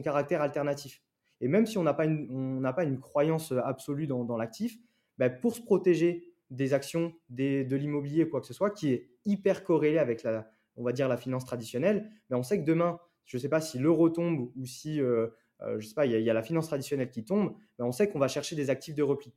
caractère 0.01 0.41
alternatif. 0.41 1.01
Et 1.41 1.47
même 1.47 1.65
si 1.65 1.77
on 1.77 1.83
n'a 1.83 1.93
pas, 1.93 2.05
une, 2.05 2.99
croyance 2.99 3.51
euh, 3.51 3.59
absolue 3.63 4.07
dans, 4.07 4.37
l'actif, 4.37 4.77
bah, 5.17 5.29
pour 5.29 5.55
se 5.55 5.61
protéger 5.61 6.33
des 6.49 6.73
actions, 6.73 7.13
de 7.29 7.75
l'immobilier, 7.75 8.29
quoi 8.29 8.41
que 8.41 8.47
ce 8.47 8.53
soit, 8.53 8.71
qui 8.71 8.93
est 8.93 9.09
hyper 9.25 9.63
corrélé 9.63 9.97
avec 9.97 10.23
la, 10.23 10.47
on 10.75 10.83
va 10.83 10.91
dire, 10.91 11.07
la 11.07 11.17
finance 11.17 11.45
traditionnelle, 11.45 12.09
mais 12.29 12.35
on 12.35 12.43
sait 12.43 12.59
que 12.59 12.65
demain, 12.65 12.99
je 13.25 13.37
ne 13.37 13.41
sais 13.41 13.49
pas 13.49 13.61
si 13.61 13.79
l'euro 13.79 14.09
tombe 14.09 14.51
ou 14.55 14.65
si, 14.65 15.01
euh, 15.01 15.27
euh, 15.61 15.79
sais 15.81 15.93
pas, 15.93 16.05
il 16.05 16.21
y, 16.21 16.29
a 16.29 16.33
la 16.33 16.43
finance 16.43 16.67
traditionnelle 16.67 17.09
qui 17.09 17.23
tombe, 17.23 17.55
on 17.79 17.91
sait 17.91 18.09
qu'on 18.09 18.19
va 18.19 18.27
chercher 18.27 18.55
des 18.55 18.69
actifs 18.69 18.95
de 18.95 19.03
repli. 19.03 19.33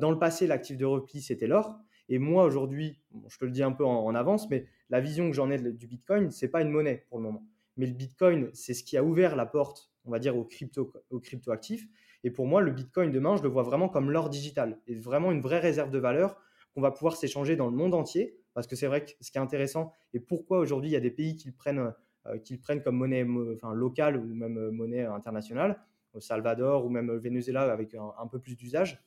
Dans 0.00 0.10
le 0.10 0.18
passé, 0.18 0.46
l'actif 0.46 0.76
de 0.76 0.84
repli, 0.84 1.20
c'était 1.20 1.46
l'or. 1.46 1.78
Et 2.08 2.18
moi, 2.18 2.44
aujourd'hui, 2.44 3.00
je 3.28 3.38
te 3.38 3.44
le 3.44 3.50
dis 3.50 3.62
un 3.62 3.72
peu 3.72 3.84
en, 3.84 4.14
avance, 4.14 4.48
mais 4.50 4.66
la 4.90 5.00
vision 5.00 5.28
que 5.30 5.36
j'en 5.36 5.50
ai 5.50 5.58
du 5.58 5.86
Bitcoin, 5.86 6.30
ce 6.30 6.44
n'est 6.44 6.50
pas 6.50 6.62
une 6.62 6.70
monnaie 6.70 7.06
pour 7.08 7.18
le 7.18 7.24
moment. 7.24 7.46
Mais 7.76 7.86
le 7.86 7.92
Bitcoin, 7.92 8.50
c'est 8.52 8.74
ce 8.74 8.84
qui 8.84 8.96
a 8.96 9.04
ouvert 9.04 9.36
la 9.36 9.46
porte 9.46 9.90
on 10.04 10.10
va 10.10 10.18
dire, 10.18 10.36
aux, 10.36 10.44
crypto, 10.44 10.92
aux 11.10 11.20
cryptoactifs. 11.20 11.88
Et 12.22 12.30
pour 12.30 12.46
moi, 12.46 12.60
le 12.60 12.70
Bitcoin 12.70 13.10
demain, 13.10 13.36
je 13.36 13.42
le 13.42 13.48
vois 13.48 13.62
vraiment 13.62 13.88
comme 13.88 14.10
l'or 14.10 14.30
digital 14.30 14.78
et 14.86 14.94
vraiment 14.94 15.32
une 15.32 15.40
vraie 15.40 15.60
réserve 15.60 15.90
de 15.90 15.98
valeur 15.98 16.38
qu'on 16.74 16.80
va 16.80 16.90
pouvoir 16.90 17.16
s'échanger 17.16 17.56
dans 17.56 17.66
le 17.66 17.76
monde 17.76 17.94
entier. 17.94 18.38
Parce 18.54 18.66
que 18.66 18.76
c'est 18.76 18.86
vrai 18.86 19.04
que 19.04 19.10
ce 19.20 19.30
qui 19.30 19.38
est 19.38 19.40
intéressant 19.40 19.92
et 20.12 20.20
pourquoi 20.20 20.58
aujourd'hui 20.58 20.90
il 20.90 20.92
y 20.92 20.96
a 20.96 21.00
des 21.00 21.10
pays 21.10 21.36
qui 21.36 21.48
le 21.48 21.54
prennent, 21.54 21.92
euh, 22.26 22.38
qui 22.38 22.56
prennent 22.56 22.82
comme 22.82 22.96
monnaie 22.96 23.26
locale 23.74 24.16
ou 24.16 24.24
même 24.34 24.58
euh, 24.58 24.70
monnaie 24.70 25.04
internationale, 25.04 25.80
au 26.12 26.20
Salvador 26.20 26.86
ou 26.86 26.88
même 26.88 27.10
au 27.10 27.18
Venezuela 27.18 27.72
avec 27.72 27.94
un, 27.94 28.26
peu 28.28 28.38
plus 28.38 28.54
d'usage, 28.54 29.02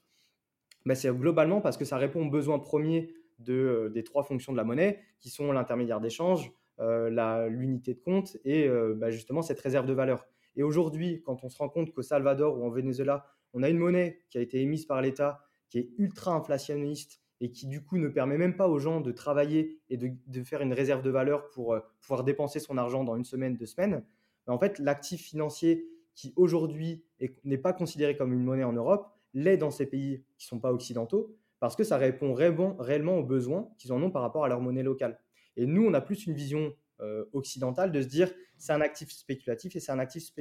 ben 0.87 0.95
c'est 0.95 1.09
globalement 1.15 1.61
parce 1.61 1.77
que 1.77 1.85
ça 1.85 1.97
répond 1.97 2.25
aux 2.25 2.29
besoins 2.29 2.59
premiers 2.59 3.13
de, 3.39 3.53
euh, 3.53 3.89
des 3.89 4.03
trois 4.03 4.23
fonctions 4.23 4.51
de 4.51 4.57
la 4.57 4.63
monnaie 4.63 4.99
qui 5.19 5.29
sont 5.29 5.51
l'intermédiaire 5.51 6.01
d'échange, 6.01 6.51
l'unité 6.79 7.95
de 7.95 7.99
compte 7.99 8.37
et 8.45 8.69
ben 8.69 9.09
justement 9.09 9.41
cette 9.41 9.59
réserve 9.59 9.87
de 9.87 9.93
valeur. 9.93 10.27
Et 10.55 10.61
aujourd'hui, 10.61 11.23
quand 11.23 11.43
on 11.43 11.49
se 11.49 11.57
rend 11.57 11.69
compte 11.69 11.91
qu'au 11.91 12.03
Salvador 12.03 12.59
ou 12.59 12.65
en 12.65 12.69
Venezuela, 12.69 13.25
on 13.53 13.63
a 13.63 13.69
une 13.69 13.77
monnaie 13.77 14.21
qui 14.29 14.37
a 14.37 14.41
été 14.41 14.61
émise 14.61 14.85
par 14.85 15.01
l'État, 15.01 15.41
qui 15.69 15.79
est 15.79 15.89
ultra 15.97 16.33
inflationniste 16.33 17.21
et 17.39 17.51
qui 17.51 17.67
du 17.67 17.83
coup 17.83 17.97
ne 17.97 18.07
permet 18.07 18.37
même 18.37 18.55
pas 18.55 18.67
aux 18.67 18.79
gens 18.79 19.01
de 19.01 19.11
travailler 19.11 19.79
et 19.89 19.97
de, 19.97 20.43
faire 20.43 20.61
une 20.61 20.73
réserve 20.73 21.03
de 21.03 21.09
valeur 21.09 21.49
pour 21.49 21.73
euh, 21.73 21.79
pouvoir 22.01 22.23
dépenser 22.23 22.59
son 22.59 22.77
argent 22.77 23.03
dans 23.03 23.15
une 23.15 23.25
semaine, 23.25 23.55
deux 23.55 23.65
semaines, 23.65 24.03
ben, 24.47 24.53
en 24.53 24.59
fait, 24.59 24.79
l'actif 24.79 25.21
financier 25.21 25.87
qui 26.15 26.33
aujourd'hui 26.35 27.05
n'est 27.43 27.59
pas 27.59 27.73
considéré 27.73 28.17
comme 28.17 28.33
une 28.33 28.43
monnaie 28.43 28.63
en 28.63 28.73
Europe, 28.73 29.07
l'est 29.37 29.57
dans 29.57 29.71
ces 29.71 29.85
pays 29.85 30.23
qui 30.37 30.45
ne 30.45 30.49
sont 30.49 30.59
pas 30.59 30.73
occidentaux, 30.73 31.35
parce 31.59 31.75
que 31.75 31.83
ça 31.83 31.97
répond 31.97 32.33
réellement 32.33 33.17
aux 33.17 33.23
besoins 33.23 33.69
qu'ils 33.77 33.91
en 33.93 34.01
ont 34.01 34.11
par 34.11 34.21
rapport 34.21 34.43
à 34.43 34.47
leur 34.47 34.61
monnaie 34.61 34.83
locale. 34.83 35.19
Et 35.55 35.65
nous, 35.65 35.85
on 35.85 35.93
a 35.93 36.01
plus 36.01 36.25
une 36.25 36.33
vision 36.33 36.73
euh, 37.01 37.25
occidentale 37.33 37.91
de 37.91 38.01
se 38.01 38.07
dire 38.07 38.31
c'est 38.57 38.73
un 38.73 38.81
actif 38.81 39.11
spéculatif 39.11 39.75
et 39.75 39.79
c'est 39.79 39.91
un 39.91 39.99
actif 39.99 40.31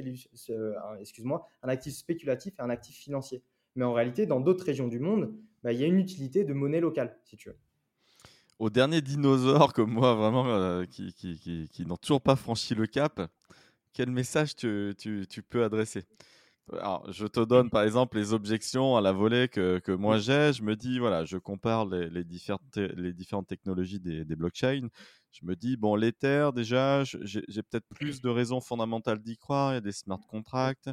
un 1.63 1.69
actif 1.69 1.93
spéculatif 1.93 2.57
et 2.57 2.61
un 2.61 2.69
actif 2.69 2.95
financier. 2.95 3.43
Mais 3.75 3.85
en 3.85 3.93
réalité, 3.93 4.25
dans 4.25 4.39
d'autres 4.39 4.65
régions 4.65 4.87
du 4.87 4.99
monde, 4.99 5.35
bah, 5.63 5.71
il 5.71 5.79
y 5.79 5.83
a 5.83 5.87
une 5.87 5.99
utilité 5.99 6.43
de 6.43 6.53
monnaie 6.53 6.79
locale, 6.79 7.15
si 7.23 7.37
tu 7.37 7.49
veux. 7.49 7.57
Au 8.57 8.71
dernier 8.71 9.01
dinosaure 9.01 9.71
comme 9.73 9.91
moi, 9.91 10.15
vraiment, 10.15 10.47
euh, 10.47 10.85
qui, 10.85 11.13
qui, 11.13 11.85
n'ont 11.85 11.97
toujours 11.97 12.21
pas 12.21 12.35
franchi 12.35 12.73
le 12.73 12.87
cap, 12.87 13.21
quel 13.93 14.09
message 14.09 14.55
tu 14.55 14.95
peux 15.47 15.63
adresser? 15.63 16.05
Alors, 16.73 17.11
je 17.11 17.25
te 17.27 17.39
donne 17.39 17.69
par 17.69 17.83
exemple 17.83 18.17
les 18.17 18.33
objections 18.33 18.97
à 18.97 19.01
la 19.01 19.13
volée 19.13 19.47
que, 19.47 19.79
que 19.79 19.91
moi 19.91 20.17
j'ai. 20.17 20.51
Je 20.53 20.63
me 20.63 20.75
dis, 20.75 20.99
voilà, 20.99 21.23
je 21.23 21.37
compare 21.37 21.85
les, 21.85 22.09
les, 22.09 22.23
différentes, 22.23 22.75
les 22.75 23.13
différentes 23.13 23.47
technologies 23.47 23.99
des, 23.99 24.25
des 24.25 24.35
blockchains 24.35 24.89
je 25.39 25.45
me 25.45 25.55
dis, 25.55 25.77
bon, 25.77 25.95
l'Ether, 25.95 26.49
déjà, 26.55 27.03
j'ai 27.03 27.63
peut-être 27.63 27.87
plus 27.89 28.21
de 28.21 28.29
raisons 28.29 28.59
fondamentales 28.59 29.19
d'y 29.19 29.37
croire. 29.37 29.71
Il 29.71 29.75
y 29.75 29.77
a 29.77 29.81
des 29.81 29.91
smart 29.91 30.19
contracts. 30.27 30.89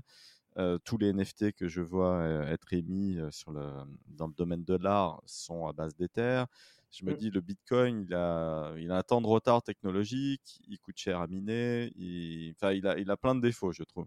Euh, 0.57 0.79
tous 0.85 0.99
les 0.99 1.13
NFT 1.13 1.53
que 1.53 1.67
je 1.67 1.81
vois 1.81 2.19
euh, 2.19 2.47
être 2.47 2.73
émis 2.75 3.19
euh, 3.19 3.29
sur 3.33 3.51
le, 3.51 3.67
dans 4.07 4.29
le 4.29 4.35
domaine 4.35 4.63
de 4.63 4.75
l'art 4.77 5.21
sont 5.27 5.67
à 5.67 5.73
base 5.73 5.97
d'Ether. 5.97 6.45
Je 6.93 7.05
me 7.05 7.13
mmh. 7.13 7.17
dis, 7.17 7.31
le 7.31 7.41
Bitcoin, 7.41 8.07
il 8.09 8.15
a, 8.15 8.73
il 8.79 8.93
a 8.93 8.99
un 8.99 9.03
temps 9.03 9.21
de 9.21 9.27
retard 9.27 9.63
technologique, 9.63 10.61
il 10.69 10.79
coûte 10.79 10.97
cher 10.97 11.21
à 11.21 11.27
miner, 11.27 11.91
il, 11.97 12.53
enfin, 12.53 12.73
il, 12.73 12.87
a, 12.87 12.97
il 12.99 13.11
a 13.11 13.17
plein 13.17 13.35
de 13.35 13.41
défauts, 13.41 13.73
je 13.73 13.83
trouve. 13.83 14.07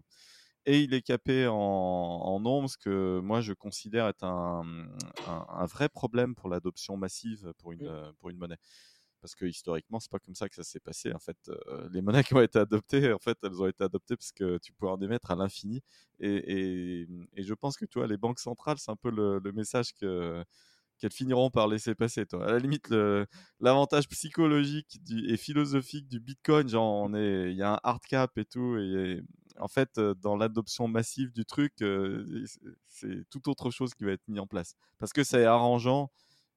Et 0.68 0.82
il 0.82 0.92
est 0.92 1.00
capé 1.00 1.46
en, 1.46 1.54
en 1.54 2.40
nombre, 2.40 2.68
ce 2.68 2.76
que 2.76 3.20
moi 3.20 3.40
je 3.40 3.54
considère 3.54 4.06
être 4.06 4.22
un, 4.22 4.86
un, 5.26 5.64
vrai 5.64 5.88
problème 5.88 6.34
pour 6.34 6.50
l'adoption 6.50 6.98
massive 6.98 7.54
pour 7.56 7.72
une, 7.72 7.88
mmh. 7.88 8.12
pour 8.18 8.28
une 8.28 8.36
monnaie. 8.36 8.58
Parce 9.22 9.34
que 9.34 9.46
historiquement 9.46 9.98
c'est 9.98 10.10
pas 10.10 10.18
comme 10.18 10.34
ça 10.34 10.46
que 10.46 10.54
ça 10.54 10.64
s'est 10.64 10.78
passé 10.78 11.10
en 11.14 11.18
fait 11.18 11.38
euh, 11.48 11.88
les 11.90 12.02
monnaies 12.02 12.22
qui 12.22 12.34
ont 12.34 12.42
été 12.42 12.58
adoptées 12.58 13.10
en 13.14 13.18
fait 13.18 13.38
elles 13.42 13.62
ont 13.62 13.66
été 13.66 13.82
adoptées 13.82 14.14
parce 14.14 14.30
que 14.30 14.58
tu 14.58 14.74
pouvais 14.74 14.90
en 14.92 15.00
émettre 15.00 15.30
à 15.30 15.36
l'infini. 15.36 15.80
Et, 16.20 17.06
et, 17.34 17.42
je 17.42 17.54
pense 17.54 17.78
que 17.78 17.86
tu 17.86 17.98
vois 17.98 18.06
les 18.06 18.18
banques 18.18 18.38
centrales 18.38 18.76
c'est 18.78 18.90
un 18.90 18.96
peu 18.96 19.10
le, 19.10 19.40
message 19.52 19.94
que 19.94 20.44
qu'elles 20.98 21.12
finiront 21.12 21.48
par 21.50 21.66
laisser 21.68 21.94
passer 21.94 22.26
toi. 22.26 22.46
À 22.46 22.52
la 22.52 22.58
limite 22.58 22.90
l'avantage 23.58 24.06
psychologique 24.08 25.00
et 25.28 25.38
philosophique 25.38 26.08
du 26.08 26.20
bitcoin 26.20 26.68
genre 26.68 26.92
on 27.04 27.14
est 27.14 27.52
il 27.52 27.56
y 27.56 27.62
a 27.62 27.72
un 27.72 27.80
hard 27.82 28.02
cap 28.02 28.36
et 28.36 28.44
tout 28.44 28.76
et 28.76 29.22
en 29.60 29.68
fait 29.68 29.98
dans 29.98 30.36
l'adoption 30.36 30.88
massive 30.88 31.32
du 31.32 31.44
truc 31.44 31.72
euh, 31.82 32.44
c'est 32.88 33.28
tout 33.30 33.48
autre 33.48 33.70
chose 33.70 33.94
qui 33.94 34.04
va 34.04 34.12
être 34.12 34.26
mis 34.28 34.40
en 34.40 34.46
place 34.46 34.74
parce 34.98 35.12
que 35.12 35.24
c'est 35.24 35.44
arrangeant 35.44 36.10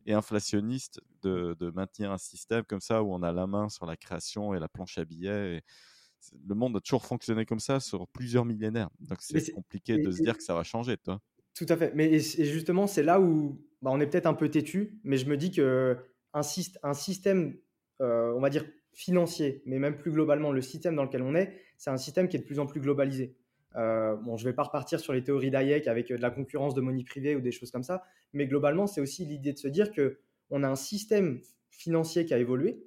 et 0.05 0.13
inflationniste 0.13 0.99
de, 1.21 1.55
de, 1.59 1.69
maintenir 1.71 2.11
un 2.11 2.17
système 2.17 2.63
comme 2.63 2.81
ça 2.81 3.03
où 3.03 3.13
on 3.13 3.21
a 3.21 3.31
la 3.31 3.47
main 3.47 3.69
sur 3.69 3.85
la 3.85 3.95
création 3.95 4.53
et 4.53 4.59
la 4.59 4.67
planche 4.67 4.97
à 4.97 5.05
billets. 5.05 5.57
Et 5.57 5.61
le 6.47 6.55
monde 6.55 6.77
a 6.77 6.79
toujours 6.79 7.05
fonctionné 7.05 7.45
comme 7.45 7.59
ça 7.59 7.79
sur 7.79 8.07
plusieurs 8.07 8.45
millénaires. 8.45 8.89
Donc 8.99 9.19
c'est 9.21 9.51
compliqué 9.51 9.97
de 9.97 10.11
se 10.11 10.21
dire 10.21 10.37
que 10.37 10.43
ça 10.43 10.53
va 10.53 10.63
changer, 10.63 10.97
toi. 10.97 11.19
Tout 11.53 11.65
à 11.69 11.77
fait. 11.77 11.91
Mais 11.95 12.11
et, 12.11 12.19
justement, 12.19 12.87
c'est 12.87 13.03
là 13.03 13.19
où 13.19 13.61
bah, 13.81 13.91
on 13.93 13.99
est 13.99 14.07
peut-être 14.07 14.25
un 14.25 14.33
peu 14.33 14.49
têtu, 14.49 14.99
mais 15.03 15.17
je 15.17 15.25
me 15.25 15.37
dis 15.37 15.51
que 15.51 15.97
un, 16.33 16.41
un 16.83 16.93
système, 16.93 17.57
euh, 18.01 18.33
on 18.35 18.39
va 18.39 18.49
dire 18.49 18.65
financier, 18.93 19.61
mais 19.65 19.79
même 19.79 19.97
plus 19.97 20.11
globalement, 20.11 20.51
le 20.51 20.61
système 20.61 20.95
dans 20.95 21.03
lequel 21.03 21.21
on 21.21 21.35
est, 21.35 21.53
c'est 21.77 21.89
un 21.89 21.97
système 21.97 22.27
qui 22.27 22.37
est 22.37 22.39
de 22.39 22.45
plus 22.45 22.59
en 22.59 22.65
plus 22.65 22.81
globalisé. 22.81 23.35
Euh, 23.75 24.15
bon, 24.17 24.37
je 24.37 24.45
ne 24.45 24.49
vais 24.49 24.55
pas 24.55 24.63
repartir 24.63 24.99
sur 24.99 25.13
les 25.13 25.23
théories 25.23 25.49
d'Hayek 25.49 25.87
avec 25.87 26.11
euh, 26.11 26.17
de 26.17 26.21
la 26.21 26.29
concurrence 26.29 26.75
de 26.75 26.81
money 26.81 27.03
privée 27.03 27.35
ou 27.35 27.41
des 27.41 27.51
choses 27.51 27.71
comme 27.71 27.83
ça, 27.83 28.03
mais 28.33 28.47
globalement, 28.47 28.87
c'est 28.87 29.01
aussi 29.01 29.25
l'idée 29.25 29.53
de 29.53 29.57
se 29.57 29.67
dire 29.67 29.91
que 29.91 30.19
on 30.49 30.63
a 30.63 30.67
un 30.67 30.75
système 30.75 31.39
financier 31.69 32.25
qui 32.25 32.33
a 32.33 32.37
évolué, 32.37 32.83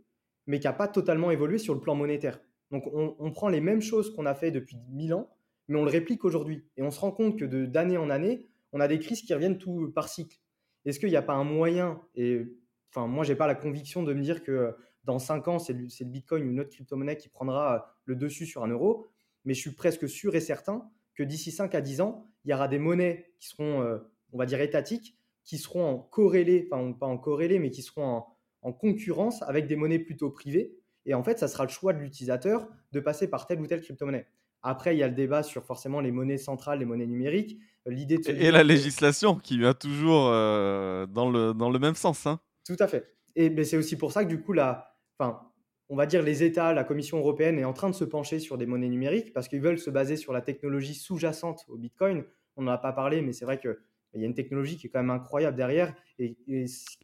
mais 0.47 0.61
qui 0.61 0.67
n'a 0.67 0.75
pas 0.75 0.89
totalement 0.89 1.31
évolué 1.31 1.59
sur 1.59 1.75
le 1.75 1.81
plan 1.81 1.95
monétaire. 1.95 2.39
Donc, 2.71 2.85
on, 2.93 3.31
prend 3.31 3.49
les 3.49 3.61
mêmes 3.61 3.81
choses 3.81 4.13
qu'on 4.15 4.27
a 4.27 4.35
fait 4.35 4.51
depuis 4.51 4.77
1000 4.91 5.15
ans, 5.15 5.31
mais 5.69 5.79
on 5.79 5.85
le 5.85 5.91
réplique 5.91 6.25
aujourd'hui. 6.25 6.65
Et 6.77 6.83
on 6.83 6.91
se 6.91 7.01
rend 7.01 7.13
compte 7.13 7.39
que 7.39 7.45
d'année 7.45 7.97
en 7.97 8.11
année, 8.11 8.47
on 8.73 8.81
a 8.81 8.89
des 8.89 8.99
crises 8.99 9.23
qui 9.23 9.33
reviennent 9.33 9.59
tout 9.59 9.93
par 9.95 10.09
cycle. 10.09 10.37
Est-ce 10.85 10.99
qu'il 10.99 11.09
n'y 11.09 11.17
a 11.17 11.23
pas 11.23 11.35
un 11.35 11.45
moyen, 11.45 12.01
et 12.15 12.43
enfin, 12.91 13.07
moi, 13.07 13.25
j'ai 13.25 13.37
pas 13.37 13.47
la 13.47 13.55
conviction 13.55 14.03
de 14.03 14.13
me 14.13 14.21
dire 14.21 14.43
que 14.43 14.75
dans 15.05 15.19
5 15.19 15.49
ans, 15.49 15.59
c'est 15.59 15.73
le, 15.73 15.87
le, 15.87 16.07
Bitcoin 16.07 16.47
ou 16.47 16.51
une 16.51 16.61
autre 16.61 16.71
crypto-monnaie 16.71 17.17
qui 17.17 17.29
prendra 17.29 17.95
le 18.05 18.17
dessus 18.17 18.47
sur 18.47 18.65
un 18.65 18.69
euro. 18.69 19.07
Mais 19.45 19.55
je 19.55 19.61
suis 19.61 19.73
presque 19.73 20.09
sûr 20.09 20.35
et 20.35 20.41
certain 20.41 20.89
que 21.15 21.23
d'ici 21.23 21.53
5 21.53 21.75
à 21.75 21.81
10 21.81 22.01
ans, 22.01 22.27
il 22.45 22.51
y 22.51 22.55
aura 22.55 22.69
des 22.69 22.79
monnaies 22.79 23.33
qui 23.39 23.49
seront, 23.49 24.01
on 24.33 24.39
va 24.39 24.47
dire, 24.47 24.61
étatiques, 24.61 25.17
qui 25.45 25.59
seront 25.59 25.87
en 25.87 25.99
corrélé, 25.99 26.69
enfin 26.71 26.93
pas 26.93 27.07
en 27.07 27.19
corrélé, 27.19 27.59
mais 27.59 27.71
qui 27.71 27.83
seront 27.83 28.25
en, 28.63 28.73
concurrence 28.73 29.43
avec 29.43 29.67
des 29.67 29.77
monnaies 29.77 29.99
plutôt 29.99 30.31
privées. 30.31 30.75
Et 31.05 31.13
en 31.13 31.23
fait, 31.23 31.39
ça 31.39 31.49
sera 31.49 31.65
le 31.65 31.71
choix 31.71 31.93
de 31.93 31.99
l'utilisateur 31.99 32.67
de 32.93 33.01
passer 33.01 33.29
par 33.29 33.47
telle 33.47 33.61
ou 33.61 33.67
telle 33.67 33.83
crypto-monnaie. 33.83 34.27
Après, 34.63 34.97
il 34.97 34.99
y 34.99 35.03
a 35.03 35.09
le 35.09 35.15
débat 35.15 35.43
sur 35.43 35.65
forcément 35.67 36.01
les 36.01 36.11
monnaies 36.11 36.39
centrales, 36.39 36.79
les 36.79 36.87
monnaies 36.87 37.07
numériques. 37.07 37.59
L'idée 37.85 38.19
et, 38.27 38.51
la 38.51 38.65
législation 38.65 39.37
qui 39.37 39.59
vient 39.59 39.75
toujours 39.75 40.29
euh, 40.29 41.05
dans, 41.05 41.29
le, 41.29 41.53
dans 41.53 41.69
le 41.69 41.79
même 41.79 41.95
sens. 41.95 42.27
Hein. 42.27 42.41
Tout 42.67 42.77
à 42.79 42.89
fait. 42.89 43.15
Et 43.37 43.65
c'est 43.65 43.77
aussi 43.77 43.97
pour 43.97 44.11
ça 44.11 44.25
que 44.25 44.31
du 44.31 44.41
coup, 44.41 44.55
la, 44.55 44.94
enfin, 45.19 45.41
on 45.89 45.97
va 45.97 46.07
dire 46.07 46.23
les 46.23 46.43
États, 46.43 46.73
la 46.73 46.85
Commission 46.85 47.19
européenne 47.19 47.59
est 47.59 47.65
en 47.65 47.73
train 47.73 47.91
de 47.91 47.95
se 47.95 48.05
pencher 48.05 48.39
sur 48.39 48.59
des 48.59 48.67
monnaies 48.67 48.89
numériques 48.89 49.33
parce 49.33 49.49
qu'ils 49.49 49.61
veulent 49.61 49.79
se 49.79 49.91
baser 49.91 50.17
sur 50.17 50.33
la 50.33 50.41
technologie 50.41 50.95
sous-jacente 50.95 51.65
au 51.69 51.77
Bitcoin. 51.77 52.25
On 52.57 52.63
n'en 52.63 52.73
a 52.73 52.79
pas 52.79 52.93
parlé, 52.93 53.21
mais 53.23 53.33
c'est 53.33 53.45
vrai 53.45 53.59
que 53.59 53.81
il 54.15 54.21
y 54.21 54.25
a 54.25 54.27
une 54.27 54.35
technologie 54.35 54.77
qui 54.77 54.87
est 54.87 54.91
quand 54.91 55.01
même 55.01 55.11
incroyable 55.11 55.57
derrière. 55.57 55.93
Et, 56.19 56.37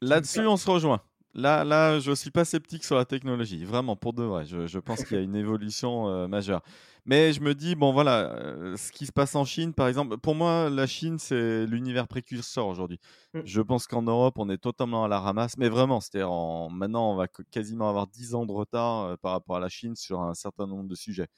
Là-dessus, 0.01 0.47
on 0.47 0.57
se 0.57 0.71
rejoint. 0.71 1.03
Là, 1.35 1.63
là, 1.63 2.01
je 2.01 2.13
suis 2.13 2.33
pas 2.33 2.45
sceptique 2.45 2.83
sur 2.83 2.97
la 2.97 3.05
technologie, 3.05 3.65
vraiment 3.65 3.95
pour 3.95 4.13
de 4.13 4.25
vrai. 4.25 4.47
Je, 4.47 4.79
pense 4.79 5.05
qu'il 5.05 5.17
y 5.17 5.21
a 5.21 5.23
une 5.23 5.37
évolution 5.37 6.09
euh, 6.09 6.27
majeure. 6.27 6.63
Mais 7.07 7.33
je 7.33 7.41
me 7.41 7.55
dis, 7.55 7.77
bon 7.77 7.93
voilà, 7.93 8.33
euh, 8.35 8.77
ce 8.77 8.91
qui 8.91 9.07
se 9.07 9.13
passe 9.13 9.37
en 9.37 9.45
Chine, 9.45 9.73
par 9.73 9.87
exemple, 9.87 10.19
pour 10.19 10.35
moi, 10.35 10.69
la 10.69 10.89
Chine, 10.89 11.19
c'est 11.21 11.67
l'univers 11.67 12.09
précurseur 12.09 12.67
aujourd'hui. 12.67 12.99
Mm. 13.35 13.41
Je 13.45 13.61
pense 13.63 13.87
qu'en 13.87 14.03
Europe, 14.03 14.35
on 14.39 14.51
est 14.51 14.59
totalement 14.59 15.05
à 15.05 15.09
la 15.09 15.21
ramasse, 15.21 15.57
mais 15.57 15.69
vraiment, 15.69 16.01
c'est-à-dire 16.01 16.31
maintenant, 16.71 17.13
on 17.13 17.17
va 17.17 17.29
quasiment 17.29 17.89
avoir 17.89 18.09
10 18.09 18.35
ans 18.35 18.45
de 18.45 18.53
retard 18.53 19.05
euh, 19.05 19.17
par 19.17 19.33
rapport 19.33 19.57
à 19.57 19.61
la 19.61 19.69
Chine 19.69 19.95
sur 19.95 20.21
un 20.21 20.35
certain 20.35 20.67
nombre 20.67 20.89
de 20.89 20.97
sujets. 20.97 21.29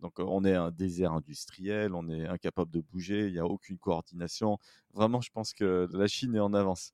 Donc 0.00 0.18
on 0.18 0.44
est 0.44 0.54
un 0.54 0.70
désert 0.70 1.12
industriel, 1.12 1.94
on 1.94 2.08
est 2.10 2.26
incapable 2.26 2.70
de 2.70 2.80
bouger, 2.80 3.28
il 3.28 3.32
n'y 3.32 3.38
a 3.38 3.46
aucune 3.46 3.78
coordination. 3.78 4.58
Vraiment, 4.92 5.22
je 5.22 5.30
pense 5.30 5.54
que 5.54 5.88
la 5.92 6.06
Chine 6.06 6.34
est 6.34 6.40
en 6.40 6.52
avance. 6.52 6.92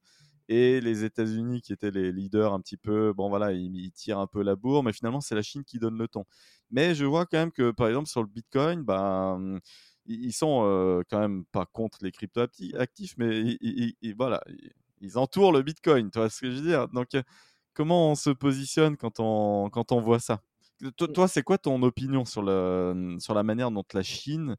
Et 0.49 0.81
les 0.81 1.05
États-Unis, 1.05 1.61
qui 1.61 1.73
étaient 1.73 1.91
les 1.91 2.13
leaders 2.13 2.53
un 2.53 2.61
petit 2.61 2.77
peu, 2.77 3.13
bon 3.13 3.29
voilà, 3.29 3.53
ils, 3.53 3.93
tirent 3.93 4.19
un 4.19 4.27
peu 4.27 4.43
la 4.43 4.57
bourre, 4.57 4.83
mais 4.83 4.93
finalement, 4.93 5.21
c'est 5.21 5.35
la 5.35 5.43
Chine 5.43 5.65
qui 5.65 5.79
donne 5.79 5.99
le 5.99 6.09
ton. 6.09 6.25
Mais 6.71 6.95
je 6.95 7.05
vois 7.05 7.27
quand 7.27 7.39
même 7.39 7.53
que, 7.53 7.71
par 7.71 7.89
exemple, 7.89 8.09
sur 8.09 8.23
le 8.23 8.29
Bitcoin, 8.29 8.83
ben, 8.83 9.61
ils 10.07 10.33
sont 10.33 11.03
quand 11.11 11.21
même 11.21 11.45
pas 11.47 11.67
contre 11.67 11.99
les 12.03 12.13
crypto-actifs, 12.13 13.15
mais 13.19 13.57
ils, 13.61 14.15
voilà, 14.17 14.43
ils 15.01 15.19
entourent 15.19 15.53
le 15.53 15.63
Bitcoin, 15.63 16.11
tu 16.11 16.19
vois 16.19 16.31
ce 16.31 16.41
que 16.41 16.51
je 16.51 16.57
veux 16.57 16.63
dire? 16.63 16.89
Donc, 16.89 17.11
comment 17.75 18.11
on 18.11 18.15
se 18.15 18.31
positionne 18.31 18.97
quand 18.97 19.21
on, 19.21 19.71
quand 19.71 19.93
on 19.93 20.01
voit 20.01 20.21
ça? 20.21 20.43
Toi, 20.97 21.29
c'est 21.29 21.43
quoi 21.43 21.59
ton 21.59 21.83
opinion 21.83 22.25
sur, 22.25 22.43
le, 22.43 23.17
sur 23.21 23.35
la 23.35 23.43
manière 23.43 23.71
dont 23.71 23.85
la 23.95 24.03
Chine 24.03 24.57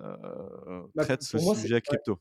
euh, 0.00 0.82
bah, 0.94 1.04
traite 1.04 1.22
ce 1.22 1.38
sujet 1.38 1.80
crypto? 1.80 2.20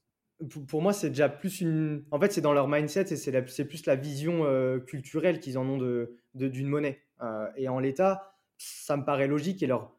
Pour, 0.68 0.82
moi, 0.82 0.94
c'est 0.94 1.10
déjà 1.10 1.30
plus 1.30 1.62
une. 1.62 2.04
En 2.12 2.20
fait, 2.20 2.32
c'est 2.32 2.42
dans 2.42 2.54
leur 2.54 2.68
mindset 2.68 3.14
et 3.14 3.16
c'est 3.16 3.66
plus 3.66 3.86
la 3.86 3.96
vision 3.96 4.46
euh, 4.46 4.80
culturelle 4.80 5.40
qu'ils 5.40 5.58
en 5.58 5.68
ont 5.68 5.78
d'une 5.78 6.08
de, 6.34 6.66
monnaie. 6.66 7.02
Euh, 7.22 7.48
et 7.58 7.68
en 7.70 7.80
l'état, 7.80 8.34
ça 8.58 8.96
me 8.98 9.04
paraît 9.04 9.28
logique. 9.28 9.62
Et 9.64 9.68
leur, 9.68 9.94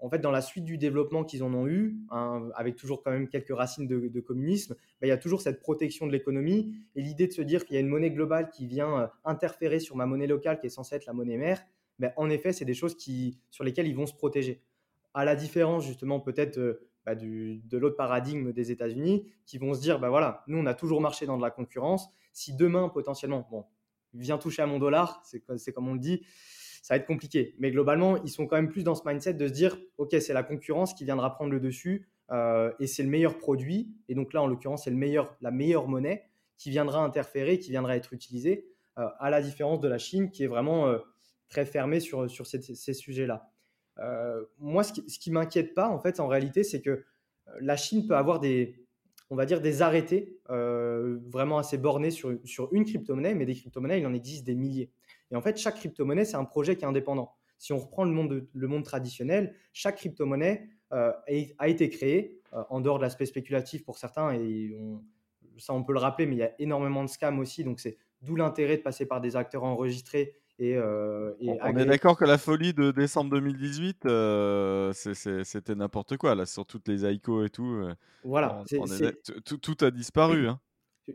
en 0.00 0.08
fait, 0.08 0.20
dans 0.20 0.30
la 0.30 0.40
suite 0.40 0.64
du 0.64 0.78
développement 0.78 1.24
qu'ils 1.24 1.42
en 1.42 1.52
ont 1.52 1.66
eu, 1.66 1.96
hein, 2.10 2.48
avec 2.54 2.76
toujours 2.76 3.02
quand 3.02 3.10
même 3.10 3.28
quelques 3.28 3.54
racines 3.54 3.86
de, 3.86 4.20
communisme, 4.20 4.74
bah, 4.74 5.06
il 5.06 5.08
y 5.08 5.12
a 5.12 5.18
toujours 5.18 5.40
cette 5.40 5.60
protection 5.60 6.06
de 6.06 6.12
l'économie 6.12 6.74
et 6.96 7.02
l'idée 7.02 7.26
de 7.26 7.32
se 7.32 7.42
dire 7.42 7.64
qu'il 7.64 7.74
y 7.74 7.76
a 7.76 7.80
une 7.80 7.88
monnaie 7.88 8.10
globale 8.10 8.50
qui 8.50 8.66
vient 8.66 9.10
interférer 9.24 9.80
sur 9.80 9.96
ma 9.96 10.06
monnaie 10.06 10.26
locale 10.26 10.60
qui 10.60 10.66
est 10.66 10.70
censée 10.70 10.96
être 10.96 11.06
la 11.06 11.12
monnaie 11.12 11.36
mère 11.36 11.64
en 12.16 12.30
effet, 12.30 12.52
c'est 12.52 12.64
des 12.64 12.74
choses 12.74 12.96
qui, 12.96 13.38
sur 13.50 13.64
lesquelles 13.64 13.86
ils 13.86 13.96
vont 13.96 14.06
se 14.06 14.14
protéger. 14.14 14.62
À 15.12 15.24
la 15.24 15.36
différence, 15.36 15.86
justement, 15.86 16.20
peut-être 16.20 16.80
euh, 17.08 17.14
bah, 17.14 17.14
de 17.14 17.78
l'autre 17.78 17.96
paradigme 17.96 18.52
des 18.52 18.70
États-Unis, 18.70 19.26
qui 19.46 19.58
vont 19.58 19.74
se 19.74 19.80
dire 19.80 19.98
bah 19.98 20.08
voilà, 20.08 20.44
nous, 20.46 20.58
on 20.58 20.66
a 20.66 20.74
toujours 20.74 21.00
marché 21.00 21.26
dans 21.26 21.36
de 21.36 21.42
la 21.42 21.50
concurrence. 21.50 22.08
Si 22.32 22.54
demain, 22.54 22.88
potentiellement, 22.88 23.46
bon, 23.50 23.64
vient 24.12 24.38
toucher 24.38 24.62
à 24.62 24.66
mon 24.66 24.78
dollar, 24.78 25.22
c'est 25.24 25.72
comme 25.72 25.88
on 25.88 25.94
le 25.94 25.98
dit, 25.98 26.22
ça 26.82 26.94
va 26.94 26.98
être 26.98 27.06
compliqué. 27.06 27.54
Mais 27.58 27.70
globalement, 27.70 28.22
ils 28.22 28.30
sont 28.30 28.46
quand 28.46 28.56
même 28.56 28.68
plus 28.68 28.84
dans 28.84 28.94
ce 28.94 29.06
mindset 29.06 29.34
de 29.34 29.48
se 29.48 29.52
dire 29.52 29.76
ok, 29.98 30.16
c'est 30.20 30.34
la 30.34 30.42
concurrence 30.42 30.94
qui 30.94 31.04
viendra 31.04 31.34
prendre 31.34 31.52
le 31.52 31.60
dessus 31.60 32.08
euh, 32.30 32.72
et 32.78 32.86
c'est 32.86 33.02
le 33.02 33.08
meilleur 33.08 33.38
produit. 33.38 33.94
Et 34.08 34.14
donc 34.14 34.32
là, 34.32 34.42
en 34.42 34.46
l'occurrence, 34.46 34.84
c'est 34.84 34.90
le 34.90 34.96
meilleur, 34.96 35.36
la 35.40 35.50
meilleure 35.50 35.88
monnaie 35.88 36.24
qui 36.56 36.70
viendra 36.70 37.02
interférer, 37.02 37.58
qui 37.58 37.70
viendra 37.70 37.96
être 37.96 38.12
utilisée, 38.12 38.66
euh, 38.98 39.08
à 39.18 39.30
la 39.30 39.42
différence 39.42 39.80
de 39.80 39.88
la 39.88 39.98
Chine 39.98 40.30
qui 40.30 40.44
est 40.44 40.46
vraiment 40.46 40.94
très 41.48 41.64
fermé 41.64 42.00
sur, 42.00 42.28
sur 42.28 42.46
ces, 42.46 42.60
sujets-là. 42.94 43.48
Euh, 44.00 44.44
moi, 44.58 44.82
ce 44.82 44.92
qui, 44.92 45.08
ce 45.08 45.18
qui 45.18 45.30
m'inquiète 45.30 45.74
pas, 45.74 45.88
en 45.88 45.98
fait, 45.98 46.20
en 46.20 46.26
réalité, 46.26 46.64
c'est 46.64 46.80
que 46.80 46.90
euh, 46.90 47.04
la 47.60 47.76
Chine 47.76 48.06
peut 48.06 48.16
avoir 48.16 48.40
des, 48.40 48.84
on 49.30 49.36
va 49.36 49.46
dire, 49.46 49.60
des 49.60 49.82
arrêtés 49.82 50.38
euh, 50.50 51.18
vraiment 51.28 51.58
assez 51.58 51.78
bornés 51.78 52.10
sur, 52.10 52.38
sur 52.44 52.72
une 52.72 52.84
crypto-monnaie, 52.84 53.34
mais 53.34 53.46
des 53.46 53.54
crypto-monnaies, 53.54 54.00
il 54.00 54.06
en 54.06 54.14
existe 54.14 54.44
des 54.44 54.54
milliers. 54.54 54.90
Et 55.30 55.36
en 55.36 55.40
fait, 55.40 55.56
chaque 55.56 55.76
crypto-monnaie, 55.76 56.24
c'est 56.24 56.36
un 56.36 56.44
projet 56.44 56.76
qui 56.76 56.84
est 56.84 56.88
indépendant. 56.88 57.34
Si 57.58 57.72
on 57.72 57.78
reprend 57.78 58.04
le 58.04 58.10
monde, 58.10 58.46
le 58.52 58.68
monde 58.68 58.84
traditionnel, 58.84 59.54
chaque 59.72 59.96
crypto-monnaie 59.96 60.68
a 60.90 61.68
été 61.68 61.88
créée 61.88 62.40
en 62.52 62.80
dehors 62.80 62.98
de 62.98 63.02
l'aspect 63.02 63.26
spéculatif 63.26 63.84
pour 63.84 63.98
certains, 63.98 64.32
et 64.34 64.76
ça 65.58 65.72
on 65.72 65.82
peut 65.82 65.92
le 65.92 65.98
rappeler, 65.98 66.26
mais 66.26 66.36
il 66.36 66.38
y 66.38 66.44
a 66.44 66.52
énormément 66.60 67.02
de 67.02 67.08
scams 67.08 67.40
aussi, 67.40 67.64
donc 67.64 67.80
c'est 67.80 67.96
d'où 68.22 68.36
l'intérêt 68.36 68.76
de 68.76 68.82
passer 68.82 69.06
par 69.06 69.20
des 69.20 69.34
acteurs 69.34 69.64
enregistrés 69.64 70.34
et, 70.60 70.76
euh, 70.76 71.32
on 71.40 71.76
est 71.76 71.84
d'accord 71.84 72.16
que 72.16 72.24
la 72.24 72.38
folie 72.38 72.74
de 72.74 72.92
décembre 72.92 73.30
2018, 73.30 74.06
euh, 74.06 74.92
c'était 74.92 75.74
n'importe 75.74 76.16
quoi, 76.16 76.36
là, 76.36 76.46
sur 76.46 76.64
toutes 76.64 76.86
les 76.86 77.04
ICO 77.04 77.44
et 77.44 77.50
tout. 77.50 77.66
Euh, 77.66 77.94
voilà. 78.22 78.62
tout, 79.44 79.76
a 79.80 79.90
disparu. 79.90 80.46
Hein. 80.46 80.60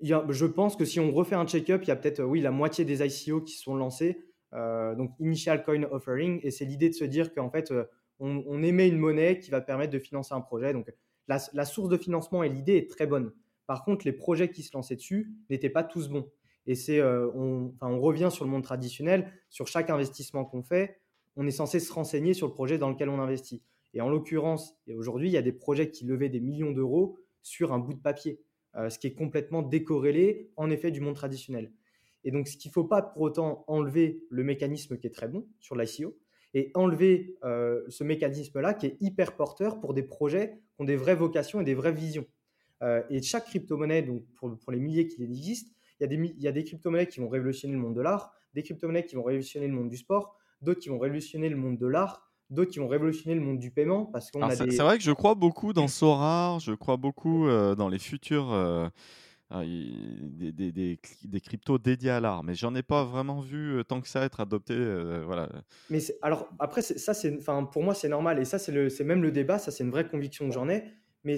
je 0.01 0.45
pense 0.45 0.75
que 0.75 0.83
si 0.83 0.99
on 0.99 1.11
refait 1.11 1.35
un 1.35 1.45
check-up, 1.45 1.81
il 1.83 1.87
y 1.87 1.91
a 1.91 1.95
peut-être 1.95 2.21
oui, 2.21 2.41
la 2.41 2.51
moitié 2.51 2.83
des 2.83 3.01
ICO 3.01 3.41
qui 3.41 3.55
sont 3.55 3.75
lancés. 3.75 4.25
donc, 4.51 5.11
Initial 5.19 5.63
Coin 5.63 5.83
Offering. 5.83 6.41
Et 6.43 6.51
c'est 6.51 6.65
l'idée 6.65 6.89
de 6.89 6.95
se 6.95 7.05
dire 7.05 7.33
qu'en 7.33 7.49
fait, 7.49 7.73
on, 8.19 8.61
émet 8.61 8.89
une 8.89 8.97
monnaie 8.97 9.39
qui 9.39 9.51
va 9.51 9.61
permettre 9.61 9.93
de 9.93 9.99
financer 9.99 10.33
un 10.33 10.41
projet. 10.41 10.73
Donc, 10.73 10.91
la, 11.29 11.37
la 11.53 11.63
source 11.63 11.87
de 11.87 11.97
financement 11.97 12.43
et 12.43 12.49
l'idée 12.49 12.75
est 12.75 12.89
très 12.89 13.07
bonne. 13.07 13.31
Par 13.67 13.85
contre, 13.85 14.05
les 14.05 14.13
projets 14.13 14.49
qui 14.49 14.63
se 14.63 14.75
lançaient 14.75 14.95
dessus 14.97 15.31
n'étaient 15.49 15.69
pas 15.69 15.83
tous 15.83 16.09
bons. 16.09 16.29
Et 16.69 16.75
c'est, 16.75 16.99
euh, 16.99 17.31
on, 17.33 17.73
on, 17.81 17.99
revient 17.99 18.29
sur 18.31 18.45
le 18.45 18.51
monde 18.51 18.61
traditionnel. 18.61 19.33
Sur 19.49 19.65
chaque 19.65 19.89
investissement 19.89 20.45
qu'on 20.45 20.61
fait, 20.61 20.99
on 21.35 21.47
est 21.47 21.51
censé 21.51 21.79
se 21.79 21.91
renseigner 21.91 22.35
sur 22.35 22.45
le 22.45 22.53
projet 22.53 22.77
dans 22.77 22.91
lequel 22.91 23.09
on 23.09 23.19
investit. 23.19 23.63
Et 23.95 24.01
en 24.01 24.09
l'occurrence, 24.09 24.77
aujourd'hui, 24.95 25.29
il 25.29 25.31
y 25.31 25.37
a 25.37 25.41
des 25.41 25.51
projets 25.51 25.89
qui 25.89 26.05
levaient 26.05 26.29
des 26.29 26.39
millions 26.39 26.69
d'euros 26.69 27.17
sur 27.41 27.73
un 27.73 27.79
bout 27.79 27.95
de 27.95 27.99
papier, 27.99 28.39
euh, 28.75 28.91
ce 28.91 28.99
qui 28.99 29.07
est 29.07 29.13
complètement 29.13 29.63
décorrélé, 29.63 30.51
en 30.57 30.69
effet, 30.69 30.91
du 30.91 31.01
monde 31.01 31.15
traditionnel. 31.15 31.71
Et 32.23 32.29
donc, 32.29 32.47
ce 32.47 32.55
qu'il 32.55 32.69
ne 32.69 32.73
faut 32.73 32.83
pas 32.83 33.01
pour 33.01 33.23
autant 33.23 33.63
enlever 33.65 34.21
le 34.29 34.43
mécanisme 34.43 34.95
qui 34.99 35.07
est 35.07 35.15
très 35.15 35.27
bon 35.27 35.47
sur 35.59 35.75
l'ICO 35.75 36.15
et 36.53 36.69
enlever 36.75 37.35
euh, 37.45 37.81
ce 37.87 38.03
mécanisme-là 38.03 38.75
qui 38.75 38.85
est 38.85 38.97
hyper 38.99 39.35
porteur 39.35 39.79
pour 39.79 39.95
des 39.95 40.03
projets 40.03 40.61
qui 40.75 40.83
ont 40.83 40.85
des 40.85 40.97
vraies 40.97 41.15
vocations 41.15 41.61
et 41.61 41.63
des 41.63 41.73
vraies 41.73 41.93
visions. 41.93 42.27
et 43.09 43.23
chaque 43.23 43.45
crypto-monnaie, 43.45 44.03
donc 44.03 44.23
pour, 44.35 44.55
pour, 44.55 44.71
les 44.71 44.79
milliers 44.79 45.07
qui 45.07 45.23
existent, 45.23 45.71
il 45.99 46.03
y 46.03 46.05
a 46.05 46.07
des, 46.07 46.33
il 46.37 46.41
y 46.41 46.47
a 46.47 46.51
des 46.51 46.63
crypto-monnaies 46.63 47.07
qui 47.07 47.19
vont 47.19 47.29
révolutionner 47.29 47.73
le 47.73 47.79
monde 47.79 47.95
de 47.95 48.01
l'art, 48.01 48.31
des 48.53 48.63
crypto-monnaies 48.63 49.05
qui 49.05 49.15
vont 49.15 49.23
révolutionner 49.23 49.67
le 49.67 49.73
monde 49.73 49.89
du 49.89 49.97
sport, 49.97 50.37
d'autres 50.61 50.79
qui 50.79 50.89
vont 50.89 50.99
révolutionner 50.99 51.49
le 51.49 51.57
monde 51.57 51.77
de 51.77 51.87
l'art, 51.87 52.29
d'autres 52.49 52.71
qui 52.71 52.79
vont 52.79 52.87
révolutionner 52.87 53.35
le 53.35 53.41
monde 53.41 53.59
du 53.59 53.71
paiement 53.71 54.05
parce 54.05 54.31
qu'on 54.31 54.41
a 54.41 54.55
c'est, 54.55 54.65
vrai 54.77 54.97
que 54.97 55.03
je 55.03 55.11
crois 55.11 55.35
beaucoup 55.35 55.73
dans 55.73 55.87
Sorar, 55.87 56.59
je 56.59 56.73
crois 56.73 56.97
beaucoup 56.97 57.47
euh, 57.47 57.75
dans 57.75 57.89
les 57.89 57.99
futurs 57.99 58.51
euh, 58.51 58.89
ah, 59.51 59.63
des, 59.63 60.51
des, 60.51 60.71
des, 60.71 60.99
des, 61.23 61.41
cryptos 61.41 61.77
dédiés 61.77 62.11
à 62.11 62.19
l'art, 62.19 62.43
mais 62.43 62.55
j'en 62.55 62.73
ai 62.75 62.83
pas 62.83 63.03
vraiment 63.03 63.39
vu 63.39 63.77
euh, 63.77 63.83
tant 63.83 64.01
que 64.01 64.07
ça 64.07 64.23
être 64.23 64.39
adopté. 64.39 64.75
voilà. 65.25 65.49
Mais 65.89 65.99
alors 66.21 66.49
après 66.59 66.81
ça 66.81 67.13
c'est, 67.13 67.37
enfin 67.37 67.63
pour 67.65 67.83
moi 67.83 67.93
c'est 67.93 68.09
normal 68.09 68.39
et 68.39 68.45
ça 68.45 68.57
c'est 68.57 68.71
le, 68.71 68.89
c'est 68.89 69.03
même 69.03 69.21
le 69.21 69.31
débat, 69.31 69.59
ça 69.59 69.71
c'est 69.71 69.83
une 69.83 69.91
vraie 69.91 70.07
conviction 70.07 70.47
que 70.47 70.53
j'en 70.53 70.69
ai. 70.69 70.83
Mais 71.23 71.37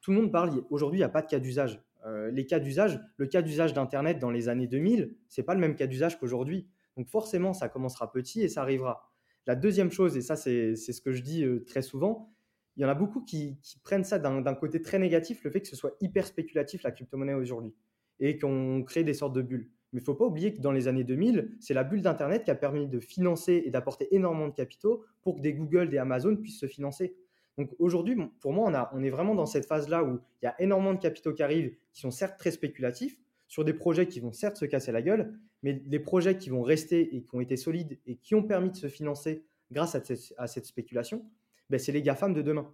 tout 0.00 0.10
le 0.12 0.20
monde 0.20 0.32
parle. 0.32 0.62
Aujourd'hui 0.70 0.98
il 0.98 1.02
n'y 1.02 1.04
a 1.04 1.10
pas 1.10 1.22
de 1.22 1.28
cas 1.28 1.38
d'usage. 1.38 1.80
Euh, 2.06 2.30
les 2.30 2.46
cas 2.46 2.60
d'usage, 2.60 3.00
le 3.16 3.26
cas 3.26 3.42
d'usage 3.42 3.74
d'Internet 3.74 4.18
dans 4.18 4.30
les 4.30 4.48
années 4.48 4.66
2000, 4.66 5.14
c'est 5.28 5.42
pas 5.42 5.54
le 5.54 5.60
même 5.60 5.74
cas 5.74 5.86
d'usage 5.86 6.18
qu'aujourd'hui. 6.18 6.66
Donc 6.96 7.08
forcément, 7.08 7.52
ça 7.52 7.68
commencera 7.68 8.10
petit 8.10 8.42
et 8.42 8.48
ça 8.48 8.62
arrivera. 8.62 9.10
La 9.46 9.54
deuxième 9.54 9.90
chose, 9.90 10.16
et 10.16 10.22
ça 10.22 10.36
c'est 10.36 10.76
ce 10.76 11.00
que 11.00 11.12
je 11.12 11.22
dis 11.22 11.44
euh, 11.44 11.64
très 11.64 11.82
souvent, 11.82 12.32
il 12.76 12.82
y 12.82 12.86
en 12.86 12.88
a 12.88 12.94
beaucoup 12.94 13.20
qui, 13.22 13.58
prennent 13.82 14.04
ça 14.04 14.18
d'un 14.18 14.54
côté 14.54 14.80
très 14.80 14.98
négatif, 14.98 15.44
le 15.44 15.50
fait 15.50 15.60
que 15.60 15.68
ce 15.68 15.76
soit 15.76 15.96
hyper 16.00 16.26
spéculatif 16.26 16.82
la 16.82 16.92
crypto-monnaie 16.92 17.34
aujourd'hui, 17.34 17.74
et 18.20 18.38
qu'on 18.38 18.82
crée 18.84 19.04
des 19.04 19.14
sortes 19.14 19.34
de 19.34 19.42
bulles. 19.42 19.70
Mais 19.92 20.00
il 20.00 20.04
faut 20.04 20.14
pas 20.14 20.24
oublier 20.24 20.54
que 20.54 20.60
dans 20.60 20.70
les 20.70 20.86
années 20.86 21.04
2000, 21.04 21.56
c'est 21.58 21.74
la 21.74 21.84
bulle 21.84 22.00
d'Internet 22.00 22.44
qui 22.44 22.50
a 22.50 22.54
permis 22.54 22.86
de 22.86 23.00
financer 23.00 23.62
et 23.66 23.70
d'apporter 23.70 24.14
énormément 24.14 24.48
de 24.48 24.54
capitaux 24.54 25.04
pour 25.22 25.36
que 25.36 25.40
des 25.40 25.52
Google, 25.52 25.88
des 25.88 25.98
Amazon 25.98 26.36
puissent 26.36 26.60
se 26.60 26.68
financer. 26.68 27.16
Donc 27.58 27.70
aujourd'hui, 27.78 28.16
pour 28.40 28.52
moi, 28.52 28.90
on, 28.92 29.02
est 29.02 29.10
vraiment 29.10 29.34
dans 29.34 29.46
cette 29.46 29.66
phase-là 29.66 30.04
où 30.04 30.20
il 30.42 30.46
y 30.46 30.48
a 30.48 30.54
énormément 30.60 30.94
de 30.94 30.98
capitaux 30.98 31.32
qui 31.32 31.42
arrivent, 31.42 31.74
qui 31.92 32.00
sont 32.00 32.10
certes 32.10 32.38
très 32.38 32.50
spéculatifs, 32.50 33.18
sur 33.48 33.64
des 33.64 33.74
projets 33.74 34.06
qui 34.06 34.20
vont 34.20 34.32
certes 34.32 34.56
se 34.56 34.64
casser 34.64 34.92
la 34.92 35.02
gueule, 35.02 35.36
mais 35.62 35.82
les 35.86 35.98
projets 35.98 36.38
qui 36.38 36.50
vont 36.50 36.62
rester 36.62 37.16
et 37.16 37.22
qui 37.22 37.34
ont 37.34 37.40
été 37.40 37.56
solides 37.56 37.98
et 38.06 38.16
qui 38.16 38.34
ont 38.34 38.44
permis 38.44 38.70
de 38.70 38.76
se 38.76 38.86
financer 38.86 39.44
grâce 39.72 39.94
à, 39.94 40.46
cette 40.46 40.66
spéculation, 40.66 41.24
ben, 41.68 41.78
c'est 41.78 41.92
les 41.92 42.02
GAFAM 42.02 42.32
de 42.32 42.42
demain. 42.42 42.72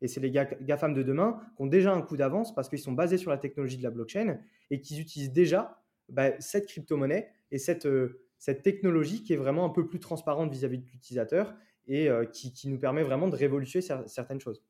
Et 0.00 0.06
c'est 0.06 0.20
les 0.20 0.30
GAFAM 0.30 0.94
de 0.94 1.02
demain 1.02 1.40
qui 1.56 1.62
ont 1.62 1.66
déjà 1.66 1.92
un 1.92 2.02
coup 2.02 2.16
d'avance 2.16 2.54
parce 2.54 2.68
qu'ils 2.68 2.78
sont 2.78 2.92
basés 2.92 3.18
sur 3.18 3.30
la 3.30 3.38
technologie 3.38 3.78
de 3.78 3.82
la 3.82 3.90
blockchain 3.90 4.38
et 4.70 4.80
qu'ils 4.80 5.00
utilisent 5.00 5.32
déjà 5.32 5.82
ben, 6.08 6.34
cette 6.38 6.66
crypto-monnaie 6.66 7.32
et 7.50 7.58
cette, 7.58 7.86
euh, 7.86 8.20
cette 8.38 8.62
technologie 8.62 9.22
qui 9.24 9.32
est 9.32 9.36
vraiment 9.36 9.64
un 9.64 9.70
peu 9.70 9.88
plus 9.88 9.98
transparente 9.98 10.52
vis-à-vis 10.52 10.78
de 10.78 10.86
l'utilisateur 10.92 11.54
et 11.88 12.08
euh, 12.08 12.24
qui, 12.24 12.52
qui, 12.52 12.68
nous 12.68 12.78
permet 12.78 13.02
vraiment 13.02 13.28
de 13.28 13.36
révolutionner 13.36 13.84
certaines 14.06 14.40
choses. 14.40 14.62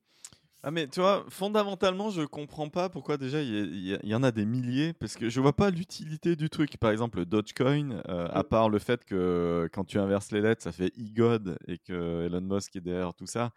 Ah 0.61 0.71
mais 0.71 0.87
tu 0.87 0.99
vois, 0.99 1.25
fondamentalement, 1.29 2.09
je 2.09 2.23
comprends 2.23 2.67
pas 2.67 2.89
pourquoi 2.89 3.17
déjà 3.17 3.41
il 3.41 3.97
y, 4.03 4.15
en 4.15 4.23
a 4.23 4.31
des 4.31 4.45
milliers, 4.45 4.91
parce 4.91 5.15
que 5.15 5.29
je 5.29 5.39
vois 5.39 5.55
pas 5.55 5.69
l'utilité 5.69 6.35
du 6.35 6.49
truc. 6.49 6.75
Par 6.77 6.91
exemple, 6.91 7.23
Dogecoin, 7.23 8.01
euh, 8.09 8.27
à 8.29 8.43
part 8.43 8.69
le 8.69 8.77
fait 8.79 9.05
que 9.05 9.69
quand 9.71 9.85
tu 9.85 9.99
inverses 9.99 10.31
les 10.33 10.41
lettres, 10.41 10.63
ça 10.63 10.73
fait 10.73 10.91
e-God 10.97 11.57
et 11.67 11.77
que 11.77 12.25
Elon 12.25 12.41
Musk 12.41 12.75
est 12.75 12.81
derrière 12.81 13.13
tout 13.13 13.25
ça. 13.25 13.51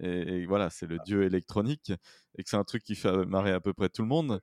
Et, 0.00 0.42
et 0.42 0.46
voilà, 0.46 0.70
c'est 0.70 0.86
le 0.86 0.98
dieu 1.04 1.24
électronique 1.24 1.92
et 2.38 2.42
que 2.42 2.48
c'est 2.48 2.56
un 2.56 2.64
truc 2.64 2.82
qui 2.82 2.94
fait 2.94 3.26
marrer 3.26 3.52
à 3.52 3.60
peu 3.60 3.74
près 3.74 3.90
tout 3.90 4.02
le 4.02 4.08
monde 4.08 4.40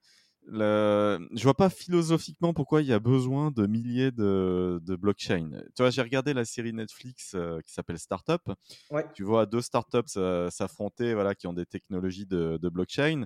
le... 0.47 1.27
je 1.33 1.43
vois 1.43 1.53
pas 1.53 1.69
philosophiquement 1.69 2.53
pourquoi 2.53 2.81
il 2.81 2.87
y 2.87 2.93
a 2.93 2.99
besoin 2.99 3.51
de 3.51 3.65
milliers 3.65 4.11
de, 4.11 4.79
de 4.83 4.95
blockchains. 4.95 5.49
Tu 5.75 5.81
vois, 5.81 5.89
j'ai 5.89 6.01
regardé 6.01 6.33
la 6.33 6.45
série 6.45 6.73
Netflix 6.73 7.33
euh, 7.35 7.59
qui 7.61 7.73
s'appelle 7.73 7.99
Startup. 7.99 8.41
Tu 9.13 9.23
vois 9.23 9.45
deux 9.45 9.61
startups 9.61 10.17
euh, 10.17 10.49
s'affronter, 10.49 11.13
voilà, 11.13 11.35
qui 11.35 11.47
ont 11.47 11.53
des 11.53 11.65
technologies 11.65 12.25
de, 12.25 12.57
de, 12.61 12.69
blockchain. 12.69 13.25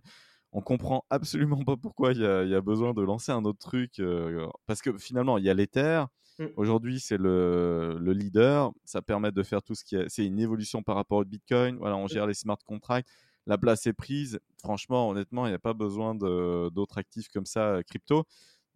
On 0.52 0.62
comprend 0.62 1.06
absolument 1.10 1.64
pas 1.64 1.78
pourquoi 1.78 2.14
il 2.14 2.22
y, 2.22 2.26
a, 2.26 2.44
y 2.44 2.56
a 2.56 2.62
besoin 2.62 2.94
de 2.94 3.02
lancer 3.02 3.32
un 3.32 3.44
autre 3.46 3.60
truc, 3.60 4.00
euh, 4.00 4.48
parce 4.66 4.82
que 4.82 4.98
finalement 4.98 5.38
il 5.38 5.46
y 5.46 5.50
a 5.50 5.54
l'Ether. 5.54 6.06
Mm. 6.40 6.46
Aujourd'hui, 6.56 7.00
c'est 7.00 7.18
le, 7.18 7.98
le, 8.00 8.14
leader. 8.14 8.72
Ça 8.86 9.02
permet 9.02 9.32
de 9.32 9.44
faire 9.44 9.62
tout 9.62 9.76
ce 9.76 9.84
qui 9.84 9.96
est. 9.96 10.06
C'est 10.08 10.26
une 10.26 10.40
évolution 10.40 10.82
par 10.82 10.96
rapport 10.96 11.20
au 11.20 11.26
Bitcoin. 11.26 11.78
Voilà, 11.78 11.98
on 11.98 12.06
mm. 12.06 12.10
gère 12.10 12.28
les 12.28 12.34
smart 12.34 12.58
contracts 12.66 13.10
la 13.50 13.58
place 13.58 13.88
est 13.88 13.94
prise. 13.94 14.40
Franchement, 14.60 15.10
honnêtement, 15.10 15.48
il 15.48 15.50
n'y 15.50 15.56
a 15.56 15.60
pas 15.60 15.74
besoin 15.74 16.14
d'autres 16.14 17.00
actifs 17.00 17.30
comme 17.30 17.48
ça 17.48 17.62
euh, 17.62 17.82
crypto. 17.82 18.26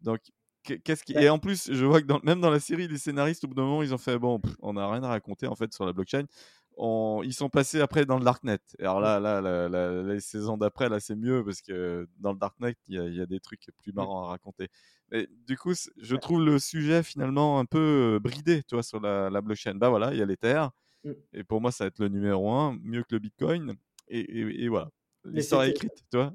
Donc, 0.01 0.19
qu'est-ce 0.63 1.03
qui... 1.03 1.13
Et 1.13 1.29
en 1.29 1.37
plus, 1.37 1.71
je 1.71 1.85
vois 1.85 2.01
que 2.01 2.25
même 2.25 2.41
dans 2.41 2.49
la 2.49 2.59
série, 2.59 2.87
les 2.87 2.97
scénaristes, 2.97 3.43
au 3.43 3.47
bout 3.47 3.53
d'un 3.53 3.65
moment, 3.65 3.83
ils 3.83 3.93
ont 3.93 3.99
fait 3.99 4.17
bon, 4.17 4.41
on 4.63 4.73
n'a 4.73 4.91
rien 4.91 5.03
à 5.03 5.09
raconter 5.09 5.45
en 5.45 5.55
fait 5.55 5.71
sur 5.71 5.85
la 5.85 5.93
blockchain. 5.93 6.25
Ils 6.79 7.33
sont 7.33 7.49
passés 7.49 7.81
après 7.81 8.07
dans 8.07 8.17
le 8.17 8.25
darknet. 8.25 8.57
Et 8.79 8.81
alors 8.81 8.99
là, 8.99 9.19
là, 9.19 10.03
les 10.03 10.19
saisons 10.19 10.57
d'après, 10.57 10.89
là, 10.89 10.99
c'est 10.99 11.15
mieux 11.15 11.45
parce 11.45 11.61
que 11.61 12.07
dans 12.17 12.31
le 12.31 12.39
darknet, 12.39 12.75
il 12.87 13.13
y, 13.13 13.21
a 13.21 13.27
des 13.27 13.39
trucs 13.39 13.67
plus 13.77 13.91
mmh. 13.91 13.95
marrants 13.95 14.25
à 14.25 14.29
raconter. 14.29 14.69
Mais 15.11 15.27
du 15.45 15.55
coup, 15.55 15.73
je 15.97 16.15
trouve 16.15 16.43
le 16.43 16.57
sujet 16.57 17.03
finalement 17.03 17.59
un 17.59 17.65
peu 17.65 18.15
euh, 18.15 18.19
bridé, 18.19 18.63
tu 18.63 18.73
vois, 18.73 18.81
sur 18.81 18.99
la, 18.99 19.29
blockchain. 19.41 19.75
Bah 19.75 19.89
voilà, 19.89 20.13
il 20.13 20.17
y 20.17 20.23
a 20.23 20.25
l'Ether. 20.25 20.65
Mmh. 21.03 21.11
Et 21.33 21.43
pour 21.43 21.61
moi, 21.61 21.71
ça 21.71 21.83
va 21.83 21.89
être 21.89 21.99
le 21.99 22.07
numéro 22.07 22.51
un, 22.51 22.75
mieux 22.81 23.03
que 23.03 23.13
le 23.13 23.19
Bitcoin 23.19 23.75
et, 24.07 24.67
voilà. 24.67 24.89
L'histoire 25.25 25.63
est 25.63 25.71
écrite, 25.71 26.03
tu 26.11 26.17
vois. 26.17 26.33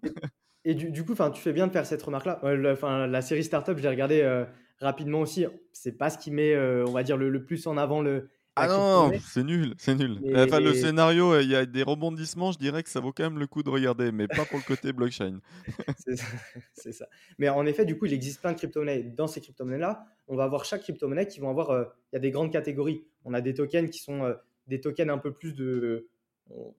Et 0.64 0.74
du, 0.74 0.90
du 0.90 1.04
coup, 1.04 1.14
tu 1.14 1.40
fais 1.40 1.52
bien 1.52 1.66
de 1.66 1.72
faire 1.72 1.86
cette 1.86 2.02
remarque-là. 2.02 2.40
la, 2.42 3.06
la 3.06 3.22
série 3.22 3.42
Startup, 3.44 3.76
je 3.76 3.82
l'ai 3.82 3.88
regardée 3.88 4.20
euh, 4.20 4.44
rapidement 4.80 5.20
aussi. 5.20 5.46
C'est 5.72 5.96
pas 5.96 6.10
ce 6.10 6.18
qui 6.18 6.30
met, 6.30 6.52
euh, 6.52 6.84
on 6.86 6.92
va 6.92 7.02
dire, 7.02 7.16
le, 7.16 7.44
plus 7.44 7.66
en 7.66 7.78
avant 7.78 8.02
le. 8.02 8.28
Ah 8.54 8.66
non, 8.66 9.12
c'est 9.24 9.44
nul, 9.44 9.74
c'est 9.78 9.94
nul. 9.94 10.18
enfin, 10.36 10.58
le 10.58 10.74
scénario, 10.74 11.32
euh, 11.32 11.42
il 11.42 11.48
y 11.48 11.54
a 11.54 11.64
des 11.64 11.84
rebondissements, 11.84 12.50
je 12.50 12.58
dirais 12.58 12.82
que 12.82 12.90
ça 12.90 12.98
vaut 12.98 13.12
quand 13.12 13.22
même 13.22 13.38
le 13.38 13.46
coup 13.46 13.62
de 13.62 13.70
regarder, 13.70 14.10
mais 14.10 14.26
pas 14.26 14.44
pour 14.44 14.58
le 14.58 14.64
côté 14.64 14.92
blockchain. 14.92 15.38
c'est 16.74 16.92
ça, 16.92 17.06
Mais 17.38 17.48
en 17.48 17.64
effet, 17.66 17.84
du 17.84 17.96
coup, 17.96 18.06
il 18.06 18.12
existe 18.12 18.40
plein 18.40 18.52
de 18.52 18.58
crypto-monnaies. 18.58 19.04
Dans 19.04 19.28
ces 19.28 19.40
crypto-monnaies-là, 19.40 20.04
on 20.26 20.36
va 20.36 20.42
avoir 20.42 20.64
chaque 20.64 20.82
crypto-monnaie 20.82 21.28
qui 21.28 21.38
vont 21.38 21.50
avoir. 21.50 21.70
Il 22.12 22.16
y 22.16 22.16
a 22.16 22.20
des 22.20 22.32
grandes 22.32 22.52
catégories. 22.52 23.06
On 23.24 23.32
a 23.32 23.40
des 23.40 23.54
tokens 23.54 23.88
qui 23.88 24.00
sont 24.00 24.34
des 24.66 24.80
tokens 24.80 25.08
un 25.08 25.18
peu 25.18 25.32
plus 25.32 25.54
de 25.54 26.08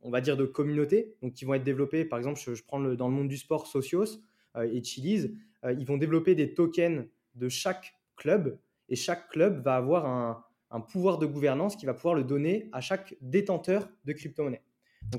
on 0.02 0.10
va 0.10 0.22
dire, 0.22 0.38
de 0.38 0.46
communautés, 0.46 1.16
donc 1.22 1.34
qui 1.34 1.46
vont 1.46 1.54
être 1.54 1.64
développés. 1.64 2.06
Par 2.06 2.20
exemple, 2.20 2.40
je, 2.40 2.64
prends 2.64 2.80
le, 2.80 2.96
dans 2.96 3.08
le 3.08 3.14
monde 3.14 3.28
du 3.28 3.38
sport, 3.38 3.68
Socios 3.68 4.22
euh, 4.56 4.70
et 4.72 4.84
Chili's, 4.84 5.30
euh, 5.66 5.74
ils 5.74 5.86
vont 5.86 5.98
développer 5.98 6.36
des 6.36 6.54
tokens 6.54 7.06
de 7.36 7.50
chaque 7.50 7.94
club 8.16 8.58
et 8.90 8.96
chaque 8.96 9.30
club 9.30 9.64
va 9.64 9.76
avoir 9.76 10.06
un, 10.06 10.82
pouvoir 10.82 11.18
de 11.18 11.26
gouvernance 11.26 11.76
qui 11.76 11.86
va 11.86 11.94
pouvoir 11.94 12.16
le 12.16 12.24
donner 12.24 12.70
à 12.72 12.82
chaque 12.82 13.16
détenteur 13.22 13.90
de 14.06 14.14
crypto-monnaie. 14.14 14.62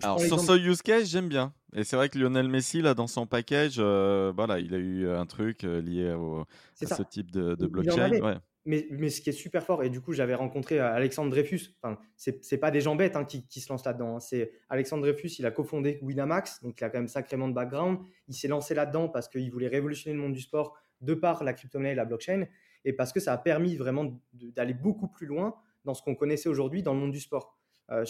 Alors 0.03 0.21
sur 0.21 0.39
ce 0.39 0.53
use 0.53 0.83
case, 0.83 1.09
j'aime 1.09 1.29
bien. 1.29 1.53
Et 1.75 1.85
c'est 1.85 1.97
vrai 1.97 2.09
que 2.09 2.19
Lionel 2.19 2.49
Messi, 2.49 2.83
là, 2.83 2.95
dans 2.95 3.07
son 3.07 3.27
package, 3.27 3.77
euh, 3.79 4.33
voilà, 4.35 4.61
il 4.61 4.75
a 4.75 4.79
eu 4.79 5.09
un 5.09 5.27
truc 5.27 5.63
lié 5.63 6.13
au, 6.13 6.45
à 6.83 6.95
ce 6.95 7.03
type 7.03 7.31
de, 7.31 7.55
blockchain. 7.67 8.21
Ouais 8.21 8.37
mais, 8.66 9.09
ce 9.09 9.20
qui 9.23 9.31
est 9.31 9.35
super 9.35 9.64
fort, 9.64 9.83
et 9.83 9.88
du 9.88 10.01
coup, 10.01 10.12
j'avais 10.12 10.35
rencontré 10.35 10.79
euh, 10.79 10.92
Alexandre 10.92 11.31
Dreyfus. 11.31 11.75
Enfin, 11.83 11.99
c'est 12.16 12.59
pas 12.59 12.70
des 12.70 12.81
gens 12.81 12.94
bêtes 12.94 13.16
hein, 13.16 13.25
qui, 13.25 13.61
se 13.61 13.73
lancent 13.73 13.85
là-dedans. 13.85 14.16
Hein. 14.16 14.20
C'est 14.20 14.53
Alexandre 14.68 15.03
Dreyfus, 15.03 15.31
il 15.38 15.46
a 15.46 15.51
cofondé 15.51 15.99
Winamax, 16.03 16.62
donc 16.62 16.81
il 16.81 16.85
a 16.85 16.90
quand 16.90 16.99
même 16.99 17.09
sacrément 17.09 17.49
de 17.49 17.55
background. 17.55 17.99
Il 18.29 18.35
s'est 18.35 18.49
lancé 18.49 18.75
là-dedans 18.75 19.09
parce 19.09 19.29
qu'il 19.29 19.51
voulait 19.51 19.68
révolutionner 19.68 20.14
le 20.14 20.23
monde 20.23 20.35
du 20.35 20.40
sport 20.40 20.77
de 21.01 21.14
par 21.14 21.42
la 21.42 21.55
crypto-monnaie 21.55 21.92
et 21.92 21.94
la 21.94 22.05
blockchain, 22.05 22.46
et 22.85 22.92
parce 22.92 23.12
que 23.12 23.20
ça 23.20 23.33
a 23.33 23.38
permis 23.38 23.77
vraiment 23.77 24.20
d'aller 24.35 24.75
beaucoup 24.75 25.09
plus 25.09 25.27
loin 25.27 25.55
dans 25.85 25.94
ce 25.94 26.03
qu'on 26.03 26.14
connaissait 26.14 26.51
aujourd'hui 26.51 26.83
dans 26.83 26.92
le 26.92 27.01
monde 27.01 27.12
du 27.12 27.20
sport. 27.20 27.59
Euh, 27.90 28.05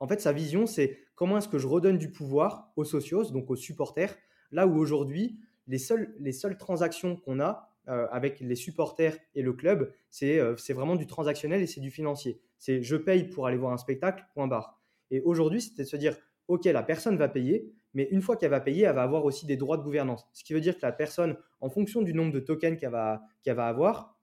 en 0.00 0.06
fait, 0.06 0.20
sa 0.20 0.32
vision, 0.32 0.66
c'est 0.66 0.98
comment 1.14 1.38
est-ce 1.38 1.48
que 1.48 1.58
je 1.58 1.66
redonne 1.66 1.96
du 1.96 2.10
pouvoir 2.10 2.72
aux 2.76 2.84
socios, 2.84 3.30
donc 3.30 3.50
aux 3.50 3.56
supporters, 3.56 4.14
là 4.50 4.66
où 4.66 4.76
aujourd'hui, 4.76 5.40
les 5.66 5.78
les 6.18 6.32
seules 6.32 6.58
transactions 6.58 7.16
qu'on 7.16 7.40
a, 7.40 7.69
euh, 7.88 8.06
avec 8.10 8.40
les 8.40 8.56
supporters 8.56 9.16
et 9.34 9.42
le 9.42 9.52
club, 9.52 9.92
euh, 10.22 10.54
c'est 10.56 10.72
vraiment 10.72 10.96
du 10.96 11.06
transactionnel 11.06 11.62
et 11.62 11.66
c'est 11.66 11.80
du 11.80 11.90
financier. 11.90 12.40
C'est 12.58 12.82
je 12.82 12.96
paye 12.96 13.24
pour 13.24 13.46
aller 13.46 13.56
voir 13.56 13.72
un 13.72 13.78
spectacle, 13.78 14.24
point 14.34 14.46
barre. 14.46 14.78
Et 15.10 15.22
aujourd'hui, 15.22 15.62
c'était 15.62 15.84
de 15.84 15.88
se 15.88 15.96
dire, 15.96 16.16
OK, 16.48 16.66
la 16.66 16.82
personne 16.82 17.16
va 17.16 17.28
payer, 17.28 17.72
mais 17.94 18.06
une 18.10 18.20
fois 18.20 18.36
qu'elle 18.36 18.50
va 18.50 18.60
payer, 18.60 18.84
elle 18.84 18.94
va 18.94 19.02
avoir 19.02 19.24
aussi 19.24 19.46
des 19.46 19.56
droits 19.56 19.78
de 19.78 19.82
gouvernance. 19.82 20.28
Ce 20.32 20.44
qui 20.44 20.52
veut 20.52 20.60
dire 20.60 20.76
que 20.76 20.82
la 20.82 20.92
personne, 20.92 21.36
en 21.60 21.70
fonction 21.70 22.02
du 22.02 22.12
nombre 22.12 22.32
de 22.32 22.40
tokens 22.40 22.78
qu'elle 22.78 22.90
va, 22.90 23.22
va 23.46 23.66
avoir, 23.66 24.18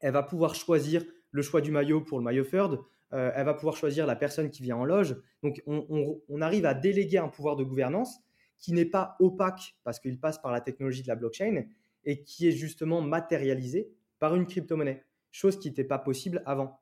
elle 0.00 0.12
va 0.12 0.22
pouvoir 0.22 0.54
choisir 0.54 1.04
le 1.30 1.42
choix 1.42 1.60
du 1.60 1.70
maillot 1.70 2.00
pour 2.00 2.18
le 2.18 2.24
maillot 2.24 2.44
third, 2.44 2.80
euh, 3.12 3.30
elle 3.34 3.46
va 3.46 3.54
pouvoir 3.54 3.76
choisir 3.76 4.06
la 4.06 4.16
personne 4.16 4.50
qui 4.50 4.62
vient 4.62 4.76
en 4.76 4.84
loge. 4.84 5.16
Donc, 5.42 5.62
on, 5.66 6.20
on 6.28 6.40
arrive 6.40 6.66
à 6.66 6.74
déléguer 6.74 7.18
un 7.18 7.28
pouvoir 7.28 7.56
de 7.56 7.64
gouvernance 7.64 8.18
qui 8.58 8.72
n'est 8.72 8.84
pas 8.84 9.16
opaque 9.20 9.76
parce 9.84 10.00
qu'il 10.00 10.18
passe 10.18 10.38
par 10.38 10.52
la 10.52 10.60
technologie 10.60 11.02
de 11.02 11.08
la 11.08 11.14
blockchain 11.14 11.64
et 12.04 12.22
qui 12.22 12.48
est 12.48 12.52
justement 12.52 13.00
matérialisé 13.00 13.92
par 14.18 14.34
une 14.34 14.46
crypto-monnaie, 14.46 15.04
chose 15.30 15.58
qui 15.58 15.68
n'était 15.68 15.84
pas 15.84 15.98
possible 15.98 16.42
avant. 16.46 16.80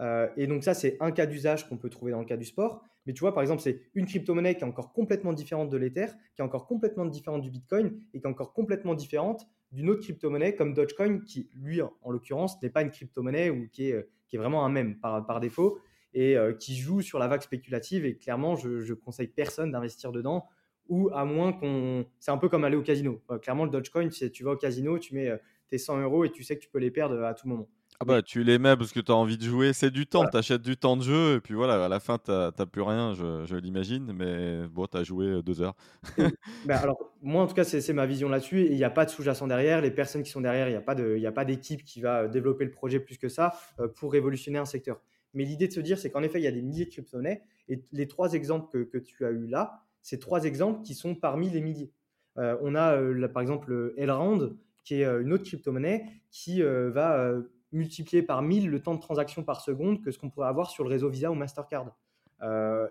Euh, 0.00 0.28
et 0.36 0.46
donc 0.46 0.64
ça, 0.64 0.74
c'est 0.74 0.96
un 1.00 1.10
cas 1.10 1.26
d'usage 1.26 1.68
qu'on 1.68 1.76
peut 1.76 1.90
trouver 1.90 2.12
dans 2.12 2.20
le 2.20 2.24
cas 2.24 2.36
du 2.36 2.44
sport. 2.44 2.82
Mais 3.06 3.12
tu 3.12 3.20
vois, 3.20 3.32
par 3.32 3.42
exemple, 3.42 3.62
c'est 3.62 3.80
une 3.94 4.06
crypto-monnaie 4.06 4.54
qui 4.56 4.60
est 4.60 4.66
encore 4.66 4.92
complètement 4.92 5.32
différente 5.32 5.70
de 5.70 5.76
l'Ether, 5.76 6.06
qui 6.34 6.42
est 6.42 6.44
encore 6.44 6.66
complètement 6.66 7.06
différente 7.06 7.42
du 7.42 7.50
Bitcoin 7.50 7.98
et 8.12 8.20
qui 8.20 8.26
est 8.26 8.30
encore 8.30 8.52
complètement 8.52 8.94
différente 8.94 9.46
d'une 9.72 9.88
autre 9.88 10.02
crypto-monnaie 10.02 10.54
comme 10.54 10.74
Dogecoin, 10.74 11.20
qui, 11.20 11.48
lui, 11.54 11.80
en 11.82 12.10
l'occurrence, 12.10 12.60
n'est 12.62 12.70
pas 12.70 12.82
une 12.82 12.90
crypto-monnaie 12.90 13.50
ou 13.50 13.68
qui 13.68 13.90
est, 13.90 13.92
euh, 13.94 14.08
vraiment 14.34 14.64
un 14.64 14.68
même 14.68 14.98
par, 14.98 15.40
défaut 15.40 15.78
et 16.12 16.36
euh, 16.36 16.52
qui 16.52 16.76
joue 16.76 17.02
sur 17.02 17.18
la 17.18 17.28
vague 17.28 17.42
spéculative. 17.42 18.04
Et 18.04 18.16
clairement, 18.16 18.56
je 18.56 18.68
ne 18.68 18.94
conseille 18.94 19.28
personne 19.28 19.70
d'investir 19.72 20.12
dedans 20.12 20.46
ou 20.90 21.08
à 21.14 21.24
moins 21.24 21.52
qu'on. 21.52 22.04
C'est 22.18 22.32
un 22.32 22.36
peu 22.36 22.50
comme 22.50 22.64
aller 22.64 22.76
au 22.76 22.82
casino. 22.82 23.22
Euh, 23.30 23.38
clairement, 23.38 23.64
le 23.64 23.70
Dogecoin, 23.70 24.08
tu 24.08 24.44
vas 24.44 24.50
au 24.50 24.56
casino, 24.56 24.98
tu 24.98 25.14
mets 25.14 25.28
euh, 25.28 25.38
tes 25.70 25.78
100 25.78 26.02
euros 26.02 26.24
et 26.24 26.30
tu 26.30 26.44
sais 26.44 26.56
que 26.56 26.62
tu 26.62 26.68
peux 26.68 26.80
les 26.80 26.90
perdre 26.90 27.22
à 27.24 27.32
tout 27.32 27.48
moment. 27.48 27.68
Ah 28.02 28.06
bah, 28.06 28.22
tu 28.22 28.42
les 28.42 28.58
mets 28.58 28.76
parce 28.76 28.92
que 28.92 29.00
tu 29.00 29.12
as 29.12 29.14
envie 29.14 29.36
de 29.36 29.44
jouer. 29.44 29.72
C'est 29.72 29.90
du 29.90 30.06
temps. 30.06 30.26
Tu 30.26 30.36
achètes 30.36 30.62
du 30.62 30.76
temps 30.76 30.96
de 30.96 31.02
jeu 31.02 31.36
et 31.36 31.40
puis 31.40 31.54
voilà, 31.54 31.84
à 31.84 31.88
la 31.88 32.00
fin, 32.00 32.18
tu 32.18 32.30
n'as 32.30 32.50
plus 32.50 32.80
rien, 32.82 33.14
je, 33.14 33.54
l'imagine. 33.56 34.12
Mais 34.14 34.66
bon, 34.68 34.86
tu 34.86 34.96
as 34.96 35.04
joué 35.04 35.26
euh, 35.26 35.42
deux 35.42 35.60
heures. 35.62 35.76
bah 36.66 36.78
alors, 36.78 36.98
moi, 37.22 37.42
en 37.42 37.46
tout 37.46 37.54
cas, 37.54 37.64
c'est 37.64 37.92
ma 37.92 38.06
vision 38.06 38.28
là-dessus. 38.28 38.66
Il 38.66 38.76
n'y 38.76 38.84
a 38.84 38.90
pas 38.90 39.04
de 39.04 39.10
sous-jacent 39.10 39.46
derrière. 39.46 39.80
Les 39.82 39.90
personnes 39.90 40.22
qui 40.22 40.30
sont 40.30 40.40
derrière, 40.40 40.68
il 40.68 40.72
n'y 41.20 41.26
a 41.26 41.32
pas 41.32 41.44
d'équipe 41.44 41.84
qui 41.84 42.00
va 42.00 42.26
développer 42.26 42.64
le 42.64 42.70
projet 42.70 43.00
plus 43.00 43.18
que 43.18 43.28
ça 43.28 43.52
pour 43.96 44.12
révolutionner 44.12 44.58
un 44.58 44.64
secteur. 44.64 45.00
Mais 45.34 45.44
l'idée 45.44 45.68
de 45.68 45.72
se 45.72 45.80
dire, 45.80 45.98
c'est 45.98 46.10
qu'en 46.10 46.22
effet, 46.22 46.40
il 46.40 46.44
y 46.44 46.48
a 46.48 46.52
des 46.52 46.62
milliers 46.62 46.86
de 46.86 46.90
crypto-monnaies. 46.90 47.42
Et 47.68 47.84
les 47.92 48.08
trois 48.08 48.32
exemples 48.32 48.68
que, 48.72 48.82
que 48.82 48.98
tu 48.98 49.24
as 49.24 49.30
eu 49.30 49.46
là, 49.46 49.84
ces 50.02 50.18
trois 50.18 50.44
exemples 50.44 50.82
qui 50.82 50.94
sont 50.94 51.14
parmi 51.14 51.50
les 51.50 51.60
milliers. 51.60 51.92
Euh, 52.38 52.56
on 52.62 52.74
a 52.74 52.96
euh, 52.96 53.28
par 53.28 53.42
exemple 53.42 53.94
Elrond, 53.96 54.56
qui 54.84 55.00
est 55.00 55.04
euh, 55.04 55.22
une 55.22 55.32
autre 55.32 55.44
crypto-monnaie 55.44 56.06
qui 56.30 56.62
va 56.62 57.32
multiplier 57.72 58.22
par 58.22 58.42
1000 58.42 58.68
le 58.68 58.80
temps 58.80 58.94
de 58.94 59.00
transaction 59.00 59.42
par 59.42 59.60
seconde 59.60 60.00
que 60.00 60.12
ce 60.12 60.18
qu'on 60.18 60.30
pourrait 60.30 60.48
avoir 60.48 60.70
sur 60.70 60.84
le 60.84 60.90
réseau 60.90 61.08
Visa 61.08 61.30
ou 61.30 61.34
Mastercard. 61.34 61.96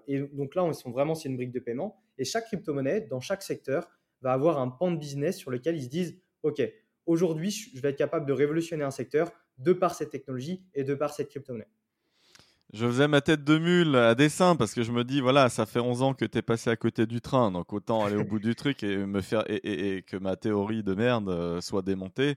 et 0.07 0.19
donc 0.33 0.55
là, 0.55 0.63
on 0.65 0.73
sont 0.73 0.91
vraiment 0.91 1.15
c'est 1.15 1.29
une 1.29 1.37
brique 1.37 1.53
de 1.53 1.59
paiement. 1.59 2.01
Et 2.17 2.25
chaque 2.25 2.47
crypto-monnaie, 2.47 3.01
dans 3.01 3.21
chaque 3.21 3.41
secteur, 3.41 3.89
va 4.21 4.33
avoir 4.33 4.59
un 4.59 4.67
pan 4.67 4.91
de 4.91 4.97
business 4.97 5.37
sur 5.37 5.51
lequel 5.51 5.77
ils 5.77 5.83
se 5.83 5.89
disent, 5.89 6.19
OK, 6.43 6.61
aujourd'hui, 7.05 7.51
je 7.51 7.81
vais 7.81 7.91
être 7.91 7.97
capable 7.97 8.25
de 8.25 8.33
révolutionner 8.33 8.83
un 8.83 8.91
secteur 8.91 9.31
de 9.57 9.71
par 9.71 9.95
cette 9.95 10.09
technologie 10.09 10.65
et 10.73 10.83
de 10.83 10.93
par 10.95 11.13
cette 11.13 11.29
crypto-monnaie. 11.29 11.69
Je 12.71 12.85
faisais 12.85 13.07
ma 13.07 13.21
tête 13.21 13.43
de 13.43 13.57
mule 13.57 13.95
à 13.95 14.13
dessin 14.13 14.55
parce 14.55 14.75
que 14.75 14.83
je 14.83 14.91
me 14.91 15.03
dis, 15.03 15.21
voilà, 15.21 15.49
ça 15.49 15.65
fait 15.65 15.79
11 15.79 16.03
ans 16.03 16.13
que 16.13 16.25
tu 16.25 16.37
es 16.37 16.41
passé 16.43 16.69
à 16.69 16.75
côté 16.75 17.07
du 17.07 17.19
train, 17.19 17.51
donc 17.51 17.73
autant 17.73 18.05
aller 18.05 18.15
au 18.15 18.23
bout 18.23 18.37
du 18.37 18.53
truc 18.53 18.83
et, 18.83 18.97
me 18.97 19.21
faire, 19.21 19.43
et, 19.47 20.03
que 20.05 20.17
ma 20.17 20.35
théorie 20.35 20.83
de 20.83 20.93
merde 20.93 21.29
euh, 21.29 21.61
soit 21.61 21.81
démontée. 21.81 22.35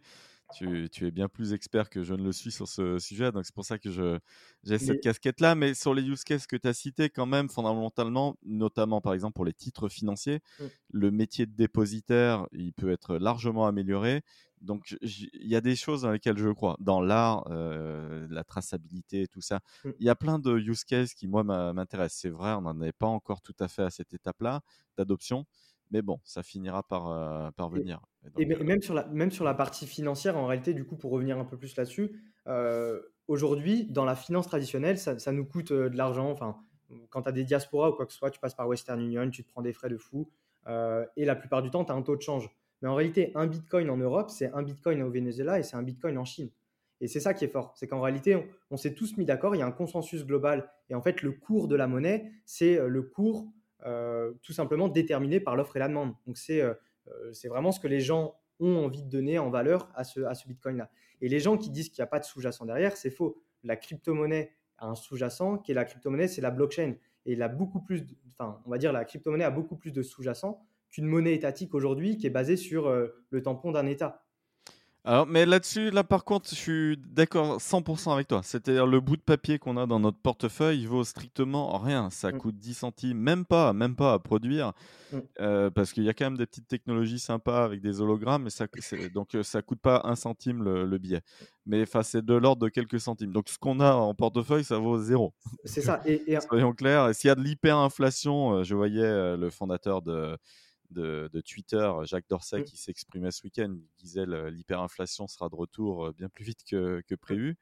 Tu, 0.54 0.90
tu, 0.90 1.06
es 1.06 1.10
bien 1.10 1.28
plus 1.28 1.54
expert 1.54 1.88
que 1.88 2.02
je 2.02 2.12
ne 2.12 2.22
le 2.22 2.32
suis 2.32 2.50
sur 2.50 2.68
ce 2.68 2.98
sujet, 2.98 3.32
donc 3.32 3.46
c'est 3.46 3.54
pour 3.54 3.64
ça 3.64 3.78
que 3.78 3.90
j'ai 3.90 4.78
cette 4.78 5.00
casquette-là. 5.00 5.54
Mais 5.54 5.72
sur 5.72 5.94
les 5.94 6.02
use 6.02 6.24
cases 6.24 6.46
que 6.46 6.56
tu 6.56 6.68
as 6.68 6.74
cités, 6.74 7.08
quand 7.08 7.24
même, 7.24 7.48
fondamentalement, 7.48 8.36
notamment 8.44 9.00
par 9.00 9.14
exemple 9.14 9.32
pour 9.34 9.46
les 9.46 9.54
titres 9.54 9.88
financiers, 9.88 10.40
mmh. 10.60 10.64
le 10.92 11.10
métier 11.10 11.46
de 11.46 11.56
dépositaire, 11.56 12.46
il 12.52 12.74
peut 12.74 12.90
être 12.90 13.16
largement 13.16 13.66
amélioré. 13.66 14.22
Donc, 14.62 14.96
il 15.02 15.46
y 15.46 15.56
a 15.56 15.60
des 15.60 15.76
choses 15.76 16.02
dans 16.02 16.12
lesquelles 16.12 16.38
je 16.38 16.48
crois. 16.48 16.76
Dans 16.78 17.00
l'art, 17.00 17.44
euh, 17.50 18.26
la 18.30 18.44
traçabilité, 18.44 19.26
tout 19.26 19.40
ça. 19.40 19.60
Mmh. 19.84 19.90
Il 19.98 20.06
y 20.06 20.08
a 20.08 20.14
plein 20.14 20.38
de 20.38 20.56
use 20.56 20.84
cases 20.84 21.14
qui, 21.14 21.26
moi, 21.26 21.42
m'intéressent. 21.42 22.20
C'est 22.20 22.30
vrai, 22.30 22.52
on 22.52 22.62
n'en 22.62 22.80
est 22.80 22.92
pas 22.92 23.06
encore 23.06 23.42
tout 23.42 23.56
à 23.58 23.68
fait 23.68 23.82
à 23.82 23.90
cette 23.90 24.14
étape-là 24.14 24.60
d'adoption. 24.96 25.44
Mais 25.90 26.00
bon, 26.00 26.20
ça 26.24 26.42
finira 26.42 26.82
par, 26.82 27.10
euh, 27.10 27.50
par 27.50 27.68
venir. 27.68 28.00
Et, 28.38 28.50
euh 28.50 28.64
même, 28.64 28.80
sur 28.80 28.94
la, 28.94 29.06
même 29.08 29.30
sur 29.30 29.44
la 29.44 29.52
partie 29.52 29.86
financière, 29.86 30.38
en 30.38 30.46
réalité, 30.46 30.72
du 30.72 30.86
coup, 30.86 30.96
pour 30.96 31.10
revenir 31.10 31.38
un 31.38 31.44
peu 31.44 31.58
plus 31.58 31.76
là-dessus, 31.76 32.22
aujourd'hui, 33.26 33.86
dans 33.90 34.04
la 34.04 34.14
finance 34.14 34.46
traditionnelle, 34.46 34.98
ça, 34.98 35.18
ça 35.18 35.32
nous 35.32 35.44
coûte 35.44 35.72
de 35.72 35.96
l'argent. 35.96 36.30
Enfin, 36.30 36.56
quand 37.10 37.22
tu 37.22 37.28
as 37.28 37.32
des 37.32 37.44
diasporas 37.44 37.90
ou 37.90 37.92
quoi 37.94 38.06
que 38.06 38.12
ce 38.12 38.18
soit, 38.18 38.30
tu 38.30 38.40
passes 38.40 38.54
par 38.54 38.68
Western 38.68 39.00
Union, 39.00 39.28
tu 39.28 39.44
te 39.44 39.50
prends 39.50 39.62
des 39.62 39.72
frais 39.72 39.88
de 39.88 39.98
fou. 39.98 40.30
et 41.16 41.24
la 41.24 41.34
plupart 41.34 41.62
du 41.62 41.70
temps, 41.70 41.84
tu 41.84 41.90
as 41.92 41.94
un 41.94 42.02
taux 42.02 42.16
de 42.16 42.22
change. 42.22 42.48
Mais 42.82 42.88
en 42.88 42.94
réalité, 42.96 43.30
un 43.34 43.46
Bitcoin 43.46 43.88
en 43.90 43.96
Europe, 43.96 44.28
c'est 44.30 44.52
un 44.52 44.62
Bitcoin 44.62 45.02
au 45.02 45.10
Venezuela 45.10 45.58
et 45.58 45.62
c'est 45.62 45.76
un 45.76 45.82
Bitcoin 45.82 46.18
en 46.18 46.24
Chine. 46.24 46.50
Et 47.00 47.08
c'est 47.08 47.20
ça 47.20 47.32
qui 47.34 47.44
est 47.44 47.48
fort. 47.48 47.72
C'est 47.76 47.86
qu'en 47.86 48.00
réalité, 48.00 48.46
on, 48.70 48.76
s'est 48.76 48.94
tous 48.94 49.16
mis 49.16 49.24
d'accord, 49.24 49.56
il 49.56 49.58
y 49.58 49.62
a 49.62 49.66
un 49.66 49.72
consensus 49.72 50.24
global. 50.24 50.70
Et 50.88 50.94
en 50.94 51.02
fait, 51.02 51.22
le 51.22 51.32
cours 51.32 51.68
de 51.68 51.76
la 51.76 51.86
monnaie, 51.86 52.30
c'est 52.44 52.78
euh, 52.78 52.88
le 52.88 53.02
cours 53.02 53.48
euh, 53.84 54.32
tout 54.42 54.52
simplement 54.52 54.88
déterminé 54.88 55.40
par 55.40 55.56
l'offre 55.56 55.76
et 55.76 55.80
la 55.80 55.88
demande. 55.88 56.14
Donc, 56.26 56.36
euh, 56.50 56.74
c'est 57.32 57.48
vraiment 57.48 57.72
ce 57.72 57.80
que 57.80 57.88
les 57.88 58.00
gens 58.00 58.36
ont 58.60 58.84
envie 58.84 59.02
de 59.02 59.08
donner 59.08 59.38
en 59.38 59.50
valeur 59.50 59.90
à 59.94 60.04
ce, 60.04 60.20
à 60.20 60.34
ce 60.34 60.46
Bitcoin-là. 60.46 60.90
Et 61.20 61.28
les 61.28 61.40
gens 61.40 61.56
qui 61.56 61.70
disent 61.70 61.88
qu'il 61.88 62.00
n'y 62.02 62.04
a 62.04 62.08
pas 62.08 62.20
de 62.20 62.24
sous-jacent 62.24 62.64
derrière, 62.66 62.96
c'est 62.96 63.10
faux. 63.10 63.42
La 63.64 63.76
crypto-monnaie 63.76 64.52
a 64.78 64.86
un 64.86 64.94
sous-jacent, 64.94 65.58
qui 65.58 65.72
est 65.72 65.74
la 65.74 65.84
crypto-monnaie, 65.84 66.28
c'est 66.28 66.40
la 66.40 66.50
blockchain. 66.52 66.94
Et 67.26 67.32
il 67.32 67.42
a 67.42 67.48
beaucoup 67.48 67.80
plus, 67.80 68.04
enfin, 68.28 68.60
on 68.64 68.70
va 68.70 68.78
dire, 68.78 68.92
la 68.92 69.04
crypto-monnaie 69.04 69.44
a 69.44 69.50
beaucoup 69.50 69.76
plus 69.76 69.90
de 69.90 70.02
sous-jacents 70.02 70.64
qu'une 70.92 71.06
monnaie 71.06 71.34
étatique 71.34 71.74
aujourd'hui 71.74 72.18
qui 72.18 72.26
est 72.26 72.30
basée 72.30 72.56
sur 72.56 72.86
euh, 72.86 73.08
le 73.30 73.42
tampon 73.42 73.72
d'un 73.72 73.86
État. 73.86 74.22
Alors, 75.04 75.26
mais 75.26 75.46
là-dessus, 75.46 75.90
là 75.90 76.04
par 76.04 76.24
contre, 76.24 76.48
je 76.50 76.54
suis 76.54 76.96
d'accord 76.96 77.58
100% 77.58 78.12
avec 78.12 78.28
toi. 78.28 78.40
C'est-à-dire 78.44 78.86
le 78.86 79.00
bout 79.00 79.16
de 79.16 79.22
papier 79.22 79.58
qu'on 79.58 79.76
a 79.76 79.84
dans 79.84 79.98
notre 79.98 80.18
portefeuille 80.18 80.80
il 80.80 80.86
vaut 80.86 81.02
strictement 81.02 81.76
rien. 81.78 82.08
Ça 82.10 82.30
mmh. 82.30 82.38
coûte 82.38 82.56
10 82.56 82.74
centimes, 82.74 83.18
même 83.18 83.44
pas, 83.44 83.72
même 83.72 83.96
pas 83.96 84.12
à 84.12 84.20
produire, 84.20 84.72
mmh. 85.10 85.18
euh, 85.40 85.70
parce 85.70 85.92
qu'il 85.92 86.04
y 86.04 86.08
a 86.08 86.14
quand 86.14 86.26
même 86.26 86.36
des 86.36 86.46
petites 86.46 86.68
technologies 86.68 87.18
sympas 87.18 87.64
avec 87.64 87.80
des 87.80 88.00
hologrammes, 88.00 88.44
mais 88.44 88.50
ça, 88.50 88.66
donc 89.12 89.34
euh, 89.34 89.42
ça 89.42 89.60
coûte 89.60 89.80
pas 89.80 90.02
un 90.04 90.14
centime 90.14 90.62
le, 90.62 90.98
billet. 90.98 91.22
Mais 91.66 91.84
c'est 92.04 92.24
de 92.24 92.34
l'ordre 92.34 92.62
de 92.62 92.68
quelques 92.68 93.00
centimes. 93.00 93.32
Donc 93.32 93.48
ce 93.48 93.58
qu'on 93.58 93.80
a 93.80 93.94
en 93.94 94.14
portefeuille, 94.14 94.62
ça 94.62 94.78
vaut 94.78 94.98
zéro. 94.98 95.34
C'est 95.64 95.82
ça. 95.82 96.00
Et, 96.06 96.22
Soyons 96.48 96.74
clairs. 96.74 97.12
S'il 97.12 97.26
y 97.26 97.30
a 97.32 97.34
de 97.34 97.42
l'hyperinflation, 97.42 98.62
je 98.62 98.74
voyais 98.76 99.36
le 99.36 99.50
fondateur 99.50 100.00
de 100.00 100.38
de, 100.92 101.40
Twitter, 101.40 101.90
Jacques 102.04 102.28
Dorsey, 102.28 102.60
mmh. 102.60 102.64
qui 102.64 102.76
s'exprimait 102.76 103.30
ce 103.30 103.42
week-end, 103.44 103.74
disait 103.98 104.26
l'hyperinflation 104.26 105.26
sera 105.26 105.48
de 105.48 105.54
retour 105.54 106.06
euh, 106.06 106.12
bien 106.12 106.28
plus 106.28 106.44
vite 106.44 106.64
que, 106.64 107.02
mmh. 107.10 107.16
prévu. 107.16 107.56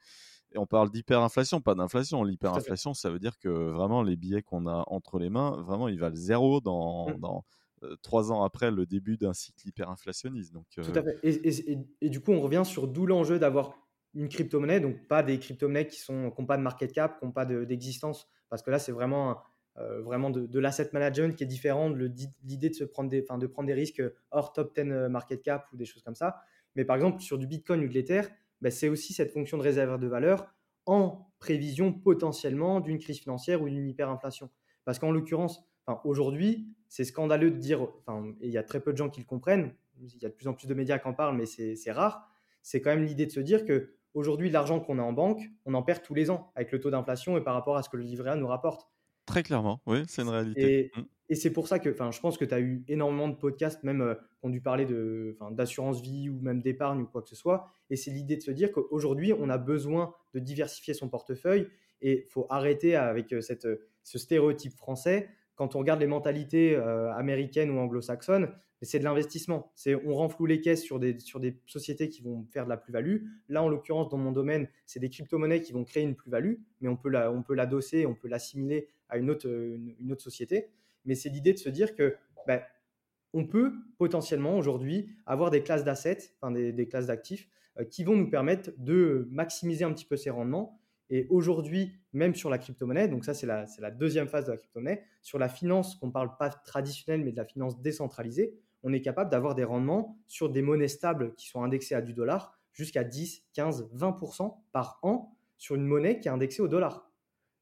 Et 0.53 0.59
on 0.59 0.67
parle 0.67 0.91
d'hyperinflation, 0.91 1.61
pas 1.61 1.75
d'inflation. 1.75 2.25
L'hyperinflation, 2.25 2.93
ça 2.93 3.11
veut 3.11 3.21
dire 3.21 3.39
que 3.39 3.49
vraiment 3.49 4.03
les 4.03 4.17
billets 4.17 4.43
qu'on 4.43 4.67
a 4.67 4.85
entre 4.89 5.19
les 5.19 5.31
mains, 5.31 5.63
vraiment, 5.63 5.89
ils 5.89 5.99
valent 5.99 6.17
zéro 6.17 6.61
dans, 6.61 7.11
mmh. 7.11 7.21
dans 7.21 7.45
euh, 7.83 7.97
trois 8.03 8.31
ans 8.31 8.43
après 8.43 8.71
le 8.71 8.85
début 8.85 9.17
d'un 9.17 9.33
cycle 9.33 9.69
hyperinflationniste. 9.69 10.53
Donc, 10.53 10.67
Tout 10.75 10.93
à 10.95 11.03
fait. 11.03 11.19
Et, 11.23 12.11
du 12.11 12.21
coup, 12.21 12.33
on 12.33 12.41
revient 12.41 12.63
sur 12.65 12.89
d'où 12.89 13.07
l'enjeu 13.07 13.39
d'avoir 13.39 13.79
une 14.15 14.29
crypto-monnaie, 14.29 14.81
donc 14.81 15.07
pas 15.07 15.23
des 15.23 15.39
crypto-monnaies 15.39 15.87
qui 15.87 16.01
n'ont 16.11 16.47
pas 16.47 16.57
de 16.57 16.63
market 16.63 16.93
cap, 16.93 17.19
qui 17.19 17.25
n'ont 17.25 17.33
pas 17.33 17.47
d'existence, 17.47 18.29
parce 18.49 18.63
que 18.63 18.71
là, 18.71 18.79
c'est 18.79 18.93
vraiment 18.93 19.41
euh, 19.81 20.03
vraiment 20.03 20.31
de, 20.31 20.59
l'asset 20.59 20.91
management 20.93 21.35
qui 21.37 21.45
est 21.45 21.47
différent 21.47 21.91
de 21.91 22.11
l'idée 22.45 22.69
de, 22.69 22.75
se 22.75 22.85
prendre 22.85 23.09
des, 23.11 23.23
de 23.23 23.47
prendre 23.47 23.67
des 23.67 23.75
risques 23.75 24.03
hors 24.31 24.53
top 24.53 24.75
10 24.75 24.91
euh, 24.91 25.09
market 25.09 25.43
cap 25.43 25.67
ou 25.73 25.77
des 25.77 25.85
choses 25.85 26.03
comme 26.03 26.15
ça. 26.15 26.43
Mais 26.77 26.85
par 26.85 26.97
exemple, 26.97 27.21
sur 27.21 27.39
du 27.39 27.47
Bitcoin 27.47 27.83
ou 27.85 27.89
de 27.89 27.95
l'Ether, 27.95 28.23
ben, 28.61 28.71
c'est 28.71 28.89
aussi 28.89 29.13
cette 29.13 29.33
fonction 29.33 29.59
de 29.59 29.63
réserve 29.63 29.99
de 29.99 30.07
valeur 30.07 30.55
en 30.87 31.31
prévision 31.39 31.93
potentiellement 31.93 32.81
d'une 32.81 32.99
crise 32.99 33.21
financière 33.21 33.63
ou 33.63 33.69
d'une 33.69 33.89
hyperinflation. 33.89 34.51
Parce 34.85 34.99
qu'en 34.99 35.11
l'occurrence, 35.11 35.65
aujourd'hui, 36.05 36.69
c'est 36.89 37.05
scandaleux 37.05 37.51
de 37.51 37.57
dire, 37.57 37.83
et 38.41 38.49
il 38.49 38.53
y 38.53 38.59
a 38.59 38.63
très 38.63 38.81
peu 38.81 38.93
de 38.93 38.99
gens 38.99 39.09
qui 39.09 39.21
le 39.21 39.27
comprennent, 39.27 39.73
il 40.01 40.23
y 40.23 40.27
a 40.27 40.29
de 40.29 40.35
plus 40.35 40.49
en 40.49 40.55
plus 40.55 40.67
de 40.67 40.75
médias 40.75 40.99
qui 40.99 41.09
en 41.09 41.15
parlent, 41.15 41.37
mais 41.37 41.47
c'est 41.47 41.93
rare, 41.93 42.29
c'est 42.63 42.81
quand 42.81 42.91
même 42.91 43.05
l'idée 43.05 43.27
de 43.27 43.31
se 43.31 43.41
dire 43.41 43.65
que 43.65 43.95
aujourd'hui, 44.15 44.51
l'argent 44.51 44.81
qu'on 44.81 44.99
a 44.99 45.03
en 45.03 45.13
banque, 45.13 45.43
on 45.65 45.75
en 45.75 45.83
perd 45.83 46.03
tous 46.03 46.15
les 46.15 46.31
ans 46.31 46.51
avec 46.55 46.73
le 46.73 46.81
taux 46.81 46.91
d'inflation 46.91 47.37
et 47.37 47.41
par 47.43 47.55
rapport 47.55 47.77
à 47.77 47.83
ce 47.83 47.89
que 47.89 47.97
le 47.97 48.03
livret 48.03 48.31
A 48.31 48.37
nous 48.37 48.47
rapporte. 48.47 48.89
Très 49.31 49.45
clairement, 49.45 49.81
oui, 49.87 50.03
c'est 50.09 50.23
une 50.23 50.29
réalité. 50.29 50.91
Mmh. 50.97 51.01
Et, 51.29 51.37
c'est 51.37 51.53
pour 51.53 51.69
ça 51.69 51.79
que 51.79 51.93
je 51.93 52.21
pense 52.21 52.37
que 52.37 52.45
tu 52.45 52.53
as 52.53 52.59
eu 52.59 52.83
énormément 52.89 53.29
de 53.29 53.37
podcasts, 53.37 53.85
même 53.85 54.01
euh, 54.01 54.15
qui 54.15 54.47
ont 54.47 54.51
dû 54.51 54.61
parler 54.61 54.87
d'assurance 55.53 56.03
vie 56.03 56.29
ou 56.29 56.41
même 56.41 56.61
d'épargne 56.61 57.03
ou 57.03 57.07
quoi 57.07 57.23
que 57.23 57.29
ce 57.29 57.37
soit. 57.37 57.69
Et 57.91 57.97
c'est 57.97 58.11
l'idée 58.11 58.37
de 58.37 58.43
se 58.43 58.51
dire 58.51 58.73
qu'aujourd'hui, 58.73 59.33
on 59.33 59.49
a 59.49 59.57
besoin 59.57 60.13
de 60.35 60.41
diversifier 60.41 60.95
son 60.95 61.09
portefeuille 61.09 61.69
et 62.03 62.25
il 62.27 62.31
faut 62.31 62.47
arrêter 62.51 62.97
avec 62.97 63.33
euh, 63.33 63.41
cette, 63.41 63.69
ce 64.03 64.19
stéréotype 64.19 64.75
français. 64.75 65.29
Quand 65.55 65.77
on 65.77 65.79
regarde 65.79 66.01
les 66.01 66.09
mentalités 66.09 66.75
euh, 66.75 67.13
américaines 67.13 67.71
ou 67.71 67.79
anglo-saxonnes, 67.79 68.51
c'est 68.83 68.99
de 68.99 69.05
l'investissement. 69.05 69.71
C'est 69.75 69.95
on 69.95 70.15
renfloue 70.15 70.47
les 70.47 70.61
caisses 70.61 70.83
sur 70.83 70.99
des, 70.99 71.19
sur 71.21 71.39
des 71.39 71.61
sociétés 71.67 72.09
qui 72.09 72.23
vont 72.23 72.47
faire 72.51 72.65
de 72.65 72.71
la 72.71 72.79
plus-value. 72.79 73.25
Là, 73.49 73.63
en 73.63 73.69
l'occurrence, 73.69 74.09
dans 74.09 74.17
mon 74.17 74.33
domaine, 74.33 74.69
c'est 74.87 75.01
des 75.01 75.11
crypto-monnaies 75.11 75.61
qui 75.61 75.73
vont 75.73 75.85
créer 75.85 76.03
une 76.03 76.17
plus-value, 76.17 76.55
mais 76.81 76.89
on 76.89 76.97
peut 76.97 77.11
la, 77.11 77.31
on 77.31 77.43
peut 77.43 77.55
l'adosser, 77.55 78.07
on 78.07 78.15
peut 78.15 78.29
l'assimiler 78.29 78.89
à 79.11 79.19
une 79.19 79.31
autre, 79.31 79.49
une, 79.49 80.13
autre 80.13 80.23
société. 80.23 80.71
Mais 81.05 81.15
c'est 81.15 81.29
l'idée 81.29 81.53
de 81.53 81.59
se 81.59 81.69
dire 81.69 81.95
que 81.95 82.17
ben, 82.47 82.63
on 83.33 83.47
peut 83.47 83.73
potentiellement 83.99 84.57
aujourd'hui 84.57 85.11
avoir 85.27 85.51
des 85.51 85.63
classes 85.63 85.85
d'assets, 85.85 86.35
des, 86.51 86.89
classes 86.89 87.07
d'actifs, 87.07 87.49
euh, 87.79 87.85
qui 87.85 88.05
vont 88.05 88.17
nous 88.17 88.29
permettre 88.31 88.71
de 88.79 89.29
maximiser 89.31 89.85
un 89.85 89.93
petit 89.93 90.05
peu 90.05 90.17
ces 90.17 90.31
rendements. 90.31 90.81
Et 91.11 91.27
aujourd'hui, 91.29 91.93
même 92.13 92.35
sur 92.35 92.51
la 92.51 92.59
crypto-monnaie, 92.59 93.09
donc 93.09 93.25
ça 93.25 93.35
c'est 93.35 93.47
la, 93.47 93.67
la, 93.79 93.91
deuxième 93.91 94.29
phase 94.29 94.47
de 94.47 94.53
la 94.53 94.57
crypto-monnaie, 94.57 95.05
sur 95.23 95.39
la 95.39 95.49
finance 95.49 95.97
qu'on 95.97 96.07
ne 96.07 96.13
parle 96.13 96.37
pas 96.39 96.51
traditionnelle, 96.51 97.25
mais 97.25 97.33
de 97.33 97.37
la 97.37 97.45
finance 97.45 97.81
décentralisée, 97.81 98.55
on 98.83 98.93
est 98.93 99.01
capable 99.01 99.31
d'avoir 99.31 99.55
des 99.55 99.65
rendements 99.65 100.19
sur 100.27 100.49
des 100.49 100.63
monnaies 100.63 100.89
stables 100.89 101.35
qui 101.35 101.49
sont 101.49 101.63
indexées 101.63 101.95
à 101.95 102.01
du 102.01 102.15
dollar 102.15 102.59
jusqu'à 102.73 103.05
10, 103.05 103.45
15, 103.53 103.91
20% 103.95 104.57
par 104.73 104.99
an 105.03 105.37
sur 105.59 105.75
une 105.75 105.85
monnaie 105.85 106.19
qui 106.21 106.29
est 106.29 106.31
indexée 106.31 106.63
au 106.63 106.69
dollar. 106.69 107.10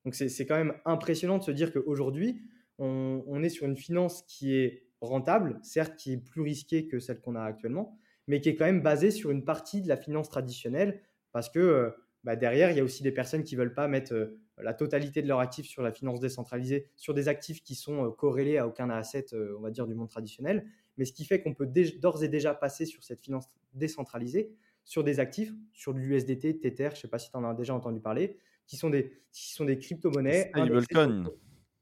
Donc 0.08 0.14
c'est 0.14 0.46
quand 0.46 0.56
même 0.56 0.72
impressionnant 0.86 1.36
de 1.36 1.42
se 1.42 1.50
dire 1.50 1.70
qu'aujourd'hui, 1.70 2.40
on, 2.78 3.42
est 3.42 3.50
sur 3.50 3.66
une 3.66 3.76
finance 3.76 4.22
qui 4.22 4.54
est 4.54 4.86
rentable, 5.02 5.60
certes 5.62 5.96
qui 5.96 6.14
est 6.14 6.16
plus 6.16 6.40
risquée 6.40 6.86
que 6.86 6.98
celle 6.98 7.20
qu'on 7.20 7.34
a 7.34 7.42
actuellement, 7.42 7.94
mais 8.26 8.40
qui 8.40 8.48
est 8.48 8.56
quand 8.56 8.64
même 8.64 8.80
basée 8.80 9.10
sur 9.10 9.30
une 9.30 9.44
partie 9.44 9.82
de 9.82 9.88
la 9.88 9.98
finance 9.98 10.30
traditionnelle, 10.30 11.02
parce 11.32 11.50
que 11.50 11.58
euh, 11.58 11.90
bah, 12.24 12.36
derrière, 12.36 12.70
il 12.70 12.78
y 12.78 12.80
a 12.80 12.84
aussi 12.84 13.02
des 13.02 13.12
personnes 13.12 13.44
qui 13.44 13.54
ne 13.54 13.60
veulent 13.60 13.74
pas 13.74 13.86
mettre 13.86 14.14
euh, 14.14 14.40
la 14.56 14.72
totalité 14.72 15.20
de 15.20 15.28
leurs 15.28 15.40
actifs 15.40 15.66
sur 15.66 15.82
la 15.82 15.92
finance 15.92 16.20
décentralisée, 16.20 16.88
sur 16.96 17.12
des 17.12 17.28
actifs 17.28 17.62
qui 17.62 17.74
sont 17.74 18.06
euh, 18.06 18.10
corrélés 18.10 18.56
à 18.56 18.66
aucun 18.66 18.88
asset, 18.88 19.26
on 19.34 19.60
va 19.60 19.70
dire, 19.70 19.86
du 19.86 19.94
monde 19.94 20.08
traditionnel. 20.08 20.64
Mais 20.96 21.04
ce 21.04 21.12
qui 21.12 21.26
fait 21.26 21.42
qu'on 21.42 21.52
peut 21.52 21.70
d'ores 21.98 22.24
et 22.24 22.28
déjà 22.28 22.54
passer 22.54 22.86
sur 22.86 23.04
cette 23.04 23.20
finance 23.20 23.50
décentralisée, 23.74 24.54
sur 24.86 25.04
des 25.04 25.20
actifs, 25.20 25.52
sur 25.74 25.92
de 25.92 25.98
l'USDT, 25.98 26.60
Tether, 26.60 26.88
je 26.92 26.96
ne 26.96 27.00
sais 27.02 27.08
pas 27.08 27.18
si 27.18 27.30
tu 27.30 27.36
en 27.36 27.44
as 27.44 27.52
déjà 27.52 27.74
entendu 27.74 28.00
parler, 28.00 28.38
qui 28.68 28.76
sont 28.76 28.90
des, 28.90 29.10
qui 29.32 29.52
sont 29.52 29.64
des 29.64 29.78
crypto-monnaies. 29.78 30.50
Stablecoins. 30.54 31.30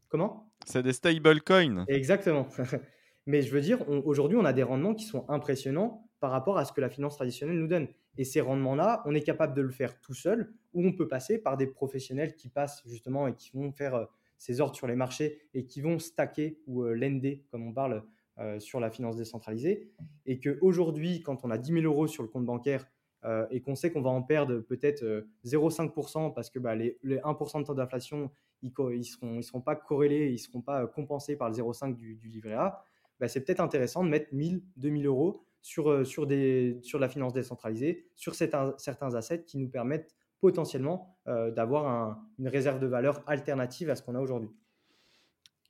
Comment? 0.09 0.51
C'est 0.65 0.83
des 0.83 0.95
stablecoins. 0.95 1.85
Exactement. 1.89 2.49
Mais 3.27 3.43
je 3.43 3.51
veux 3.51 3.61
dire, 3.61 3.87
aujourd'hui, 3.89 4.39
on 4.39 4.45
a 4.45 4.53
des 4.53 4.63
rendements 4.63 4.95
qui 4.95 5.05
sont 5.05 5.29
impressionnants 5.29 6.09
par 6.21 6.31
rapport 6.31 6.59
à 6.59 6.65
ce 6.65 6.73
que 6.73 6.81
la 6.81 6.89
finance 6.89 7.17
traditionnelle 7.17 7.59
nous 7.59 7.67
donne. 7.67 7.89
Et 8.17 8.25
ces 8.25 8.41
rendements-là, 8.41 9.03
on 9.05 9.15
est 9.15 9.21
capable 9.21 9.55
de 9.55 9.63
le 9.63 9.71
faire 9.71 10.01
tout 10.01 10.15
seul 10.15 10.55
ou 10.73 10.87
on 10.87 10.93
peut 10.93 11.09
passer 11.09 11.39
par 11.39 11.57
des 11.57 11.67
professionnels 11.67 12.35
qui 12.37 12.49
passent 12.49 12.83
justement 12.87 13.27
et 13.27 13.35
qui 13.35 13.51
vont 13.53 13.73
faire 13.73 13.95
euh, 13.95 14.05
ces 14.39 14.61
ordres 14.61 14.77
sur 14.77 14.87
les 14.87 14.95
marchés 14.95 15.43
et 15.55 15.67
qui 15.67 15.81
vont 15.81 15.99
stacker 15.99 16.61
ou 16.67 16.85
euh, 16.85 16.95
lender, 16.95 17.45
comme 17.51 17.67
on 17.67 17.73
parle, 17.73 18.05
euh, 18.39 18.61
sur 18.61 18.81
la 18.81 18.91
finance 18.91 19.17
décentralisée. 19.17 19.91
Et 20.25 20.41
qu'aujourd'hui, 20.41 21.23
quand 21.23 21.45
on 21.45 21.51
a 21.51 21.59
10 21.59 21.73
000 21.73 21.85
euros 21.85 22.07
sur 22.07 22.23
le 22.23 22.29
compte 22.29 22.47
bancaire 22.47 22.87
euh, 23.27 23.45
et 23.51 23.61
qu'on 23.61 23.75
sait 23.75 23.91
qu'on 23.91 24.03
va 24.03 24.11
en 24.11 24.23
perdre 24.23 24.61
peut-être 24.61 25.03
0,5% 25.45 26.27
euh, 26.27 26.31
parce 26.31 26.49
que 26.49 26.61
bah, 26.61 26.77
les, 26.77 26.97
1% 27.05 27.61
de 27.61 27.67
taux 27.67 27.75
d'inflation, 27.75 28.31
ils 28.63 28.73
ne 28.79 29.03
seront, 29.03 29.39
ils 29.39 29.43
seront 29.43 29.61
pas 29.61 29.75
corrélés, 29.75 30.29
ils 30.29 30.33
ne 30.33 30.39
seront 30.39 30.61
pas 30.61 30.87
compensés 30.87 31.35
par 31.37 31.49
le 31.49 31.55
0,5 31.55 31.97
du, 31.97 32.15
du, 32.15 32.29
livret 32.29 32.53
A, 32.53 32.85
bah, 33.19 33.27
c'est 33.27 33.41
peut-être 33.45 33.61
intéressant 33.61 34.05
de 34.05 34.11
mettre 34.11 34.33
1000, 34.33 34.63
2000 34.77 35.07
euros 35.07 35.43
sur, 35.61 35.91
euh, 35.91 36.05
sur, 36.05 36.29
des, 36.29 36.79
sur 36.83 37.01
la 37.01 37.09
finance 37.09 37.33
décentralisée, 37.33 38.07
sur 38.15 38.37
certains, 38.37 38.75
certains 38.79 39.15
assets 39.17 39.43
qui 39.43 39.59
nous 39.59 39.69
permettent 39.69 40.15
potentiellement 40.39 41.17
d'avoir 41.27 42.21
une 42.39 42.47
réserve 42.47 42.79
de 42.79 42.87
valeur 42.87 43.25
alternative 43.27 43.89
à 43.89 43.97
ce 43.97 44.03
qu'on 44.03 44.15
a 44.15 44.21
aujourd'hui. 44.21 44.51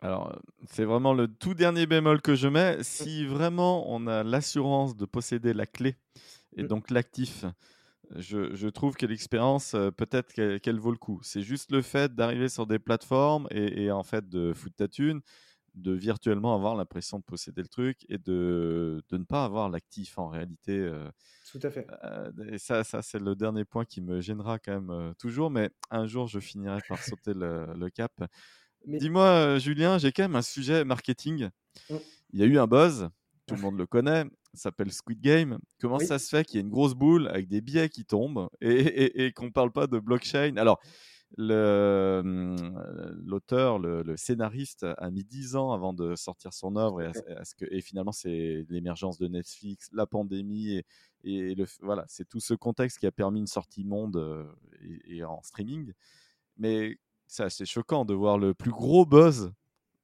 Alors, 0.01 0.37
c'est 0.69 0.85
vraiment 0.85 1.15
le 1.15 1.29
tout 1.29 1.55
dernier 1.55 1.87
bémol 1.87 2.21
que 2.21 2.35
je 2.35 2.49
mets. 2.49 2.83
Si 2.83 3.25
vraiment 3.25 3.91
on 3.91 4.09
a 4.09 4.25
l'assurance 4.25 4.97
de 4.97 5.07
posséder 5.07 5.55
la 5.55 5.67
clé 5.67 5.95
et 6.57 6.63
mmh. 6.63 6.67
donc 6.67 6.91
l'actif, 6.91 7.45
je, 8.15 8.69
trouve 8.69 8.97
que 8.97 9.07
l'expérience, 9.07 9.73
peut-être 9.97 10.33
qu'elle 10.33 10.79
vaut 10.79 10.91
le 10.91 10.97
coup. 10.97 11.21
C'est 11.23 11.43
juste 11.43 11.71
le 11.71 11.83
fait 11.83 12.15
d'arriver 12.15 12.49
sur 12.49 12.67
des 12.67 12.79
plateformes 12.79 13.47
et, 13.51 13.91
en 13.91 14.03
fait 14.03 14.29
de 14.29 14.53
foutre 14.53 14.77
ta 14.77 14.89
thune, 14.89 15.21
de 15.75 15.93
virtuellement 15.93 16.55
avoir 16.55 16.75
l'impression 16.75 17.19
de 17.19 17.25
posséder 17.25 17.61
le 17.61 17.69
truc 17.69 18.07
et 18.09 18.17
de, 18.17 19.03
ne 19.13 19.25
pas 19.25 19.45
avoir 19.45 19.69
l'actif 19.69 20.19
en 20.19 20.29
réalité. 20.29 20.91
Tout 21.51 21.61
à 21.63 21.71
fait. 21.71 21.87
et 22.51 22.59
ça, 22.59 22.85
ça 22.85 23.03
c'est 23.03 23.19
le 23.19 23.35
dernier 23.35 23.65
point 23.65 23.85
qui 23.85 24.01
me 24.01 24.21
gênera 24.21 24.59
quand 24.59 24.81
même 24.81 25.15
toujours, 25.19 25.51
mais 25.51 25.71
un 25.91 26.07
jour 26.07 26.27
je 26.29 26.41
finirai 26.41 26.81
par 26.89 27.03
sauter 27.03 27.35
le, 27.35 27.89
cap. 27.91 28.13
Dis-moi, 28.87 29.59
Julien, 29.59 29.99
j'ai 29.99 30.13
quand 30.13 30.23
même 30.23 30.37
un 30.37 30.43
sujet 30.43 30.85
marketing. 30.85 31.51
Mmh. 31.91 31.97
Il 32.33 32.41
y 32.41 32.43
a 32.43 32.47
eu 32.47 32.59
un 32.59 32.67
buzz, 32.67 33.09
tout 33.47 33.57
le 33.57 33.61
monde 33.61 33.79
le 33.79 33.87
connaît, 33.87 34.25
s'appelle 34.57 34.93
Squid 34.93 35.21
Game. 35.21 35.59
Comment 35.81 35.99
ça 35.99 36.19
se 36.19 36.29
fait 36.29 36.45
qu'il 36.45 36.57
y 36.57 36.59
ait 36.59 36.63
une 36.63 36.71
grosse 36.71 36.95
boule 36.95 37.29
avec 37.29 37.49
des 37.49 37.61
billets 37.61 37.89
qui 37.89 38.05
tombent 38.05 38.49
et, 38.61 39.33
qu'on 39.35 39.47
ne 39.47 39.51
parle 39.51 39.73
pas 39.73 39.87
de 39.87 39.99
blockchain? 39.99 40.57
Alors, 40.57 40.81
mmh, 41.39 42.57
l'auteur, 43.25 43.79
le, 43.79 44.17
scénariste 44.17 44.87
a 44.99 45.11
mis 45.11 45.25
10 45.25 45.57
ans 45.57 45.73
avant 45.73 45.93
de 45.93 46.15
sortir 46.15 46.53
son 46.53 46.77
œuvre 46.77 47.03
et, 47.03 47.13
que, 47.59 47.67
et 47.71 47.81
finalement 47.81 48.13
c'est 48.13 48.65
l'émergence 48.69 49.19
de 49.19 49.29
Netflix, 49.29 49.89
la 49.93 50.07
pandémie 50.07 50.83
et, 51.25 51.55
le, 51.55 51.67
voilà, 51.81 52.05
c'est 52.09 52.29
tout 52.29 52.41
ce 52.41 52.55
contexte 52.55 52.99
qui 52.99 53.07
a 53.07 53.13
permis 53.13 53.41
une 53.41 53.47
sortie 53.47 53.85
monde 53.85 54.47
et, 55.09 55.25
en 55.25 55.43
streaming. 55.43 55.93
Mais 56.57 56.99
c'est 57.27 57.43
assez 57.43 57.67
choquant 57.67 58.05
de 58.05 58.15
voir 58.15 58.39
le 58.39 58.55
plus 58.55 58.71
gros 58.71 59.05
buzz 59.05 59.53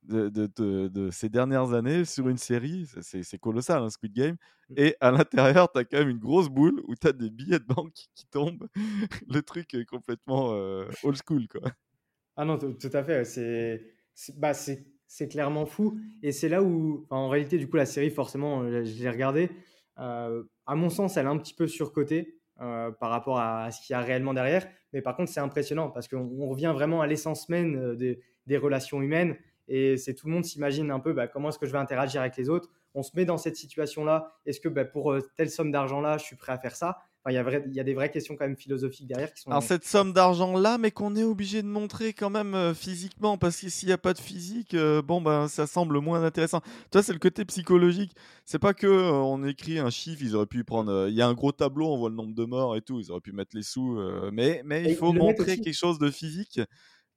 de, 0.03 0.29
de, 0.29 1.11
ces 1.11 1.29
dernières 1.29 1.73
années 1.73 2.05
sur 2.05 2.29
une 2.29 2.39
série. 2.39 2.87
C'est 3.01 3.39
colossal, 3.39 3.83
un 3.83 3.87
hein, 3.87 3.91
Squid 3.91 4.13
Game. 4.13 4.37
Mmh. 4.69 4.75
Et 4.77 4.97
à 5.01 5.11
l'intérieur, 5.11 5.71
tu 5.71 5.79
as 5.79 5.85
quand 5.85 5.99
même 5.99 6.09
une 6.09 6.19
grosse 6.19 6.49
boule 6.49 6.83
où 6.87 6.95
tu 6.95 7.07
as 7.07 7.13
des 7.13 7.31
billets 7.31 7.59
de 7.59 7.65
banque 7.65 7.93
qui 8.15 8.27
tombent. 8.31 8.69
le 9.29 9.43
truc 9.43 9.75
est 9.75 9.85
complètement 9.85 10.51
old 11.03 11.19
school. 11.27 11.47
Quoi. 11.49 11.71
Ah 12.37 12.45
non, 12.45 12.59
tout 12.59 12.91
à 12.93 13.03
fait. 13.03 13.25
C'est 13.25 14.39
bah, 14.39 14.53
clairement 15.31 15.67
fou. 15.67 15.99
Et 16.23 16.33
c'est 16.33 16.49
là 16.49 16.63
où, 16.63 17.07
en 17.11 17.29
réalité, 17.29 17.59
du 17.59 17.69
coup, 17.69 17.77
la 17.77 17.87
série, 17.87 18.11
forcément, 18.11 18.65
je 18.67 19.03
l'ai 19.03 19.11
regardée. 19.11 19.51
à 19.97 20.75
mon 20.75 20.91
sens, 20.91 21.17
elle 21.17 21.27
est 21.27 21.31
un 21.31 21.39
petit 21.39 21.55
peu 21.55 21.67
surcotée. 21.67 22.39
par 22.57 23.11
rapport 23.11 23.39
à, 23.39 23.71
ce 23.71 23.85
qu'il 23.87 23.95
y 23.95 23.97
a 23.97 24.01
réellement 24.01 24.35
derrière. 24.35 24.67
Mais 24.93 25.03
par 25.03 25.17
contre, 25.17 25.31
c'est 25.31 25.41
impressionnant 25.41 25.91
parce 25.91 26.09
qu'on 26.09 26.47
revient 26.49 26.73
vraiment 26.75 27.01
à 27.01 27.07
l'essence 27.07 27.49
même 27.49 27.97
des, 27.97 28.21
des, 28.47 28.57
relations 28.57 29.01
humaines. 29.01 29.37
Et 29.69 29.97
c'est 29.97 30.15
tout 30.15 30.27
le 30.27 30.33
monde 30.33 30.45
s'imagine 30.45 30.91
un 30.91 31.01
peu 31.01 31.13
bah, 31.13 31.29
comment 31.29 31.49
est-ce 31.49 31.59
que 31.59 31.67
je 31.67 31.73
vais 31.73 31.79
interagir 31.79 32.21
avec 32.21 32.37
les 32.37 32.49
autres. 32.49 32.69
On 32.95 33.03
se 33.03 33.11
met 33.15 33.25
dans 33.25 33.39
cette 33.39 33.57
situation-là. 33.57 34.33
Est-ce 34.45 34.61
que 34.61 34.69
bah, 34.69 34.85
pour 34.85 35.13
euh, 35.13 35.21
telle 35.37 35.51
somme 35.51 35.71
d'argent-là, 35.71 36.19
je 36.19 36.25
suis 36.25 36.37
prêt 36.37 36.53
à 36.53 36.59
faire 36.59 36.77
ça? 36.77 36.99
Il, 37.29 37.35
y 37.35 37.39
a 37.39 37.61
il 37.67 37.73
y, 37.73 37.79
a 37.79 37.85
des 37.85 37.95
vraies 37.95 38.11
questions 38.11 38.35
quand 38.35 38.45
même 38.45 38.57
philosophiques 38.57 39.07
derrière 39.07 39.33
qui 39.33 39.41
sont. 39.41 39.51
Alors 39.53 39.63
cette 39.63 39.85
somme 39.85 40.13
d'argent-là, 40.13 40.77
mais 40.77 40.91
qu'on 40.91 41.15
est 41.15 41.23
obligé 41.23 41.63
de 41.63 41.69
montrer 41.69 42.13
quand 42.15 42.31
même 42.31 42.57
euh, 42.57 42.75
physiquement, 42.75 43.39
parce 43.39 43.61
que 43.61 43.69
s'il 43.69 43.87
n'y 43.87 43.93
a 43.93 43.99
pas 43.99 44.13
de 44.13 44.19
physique, 44.19 44.75
euh, 44.75 45.03
bon 45.03 45.21
ben 45.21 45.47
ça 45.47 45.69
semble 45.69 46.01
moins 46.01 46.25
intéressant. 46.25 46.63
Toi, 46.91 47.01
c'est 47.05 47.13
le 47.13 47.21
côté 47.21 47.45
psychologique. 47.45 48.13
C'est 48.45 48.59
pas 48.59 48.75
que 48.75 48.89
on 48.89 49.45
écrit 49.45 49.79
un 49.79 49.91
chiffre, 49.91 50.21
ils 50.21 50.35
auraient 50.35 50.47
pu 50.47 50.65
prendre. 50.65 51.07
Il 51.09 51.15
y 51.15 51.23
a 51.23 51.29
un 51.29 51.35
gros 51.35 51.53
tableau, 51.53 51.93
on 51.93 51.97
voit 51.97 52.11
le 52.11 52.17
nombre 52.17 52.35
de 52.35 52.45
morts 52.45 52.77
et 52.77 52.83
tout, 52.83 52.99
ils 52.99 53.13
auraient 53.13 53.21
pu 53.21 53.31
mettre 53.31 53.55
les 53.55 53.63
sous, 53.63 54.01
mais 54.33 54.63
mais 54.65 54.83
il 54.83 54.97
faut 54.97 55.13
montrer 55.13 55.61
quelque 55.61 55.79
chose 55.79 56.01
de 56.01 56.11
physique. 56.11 56.61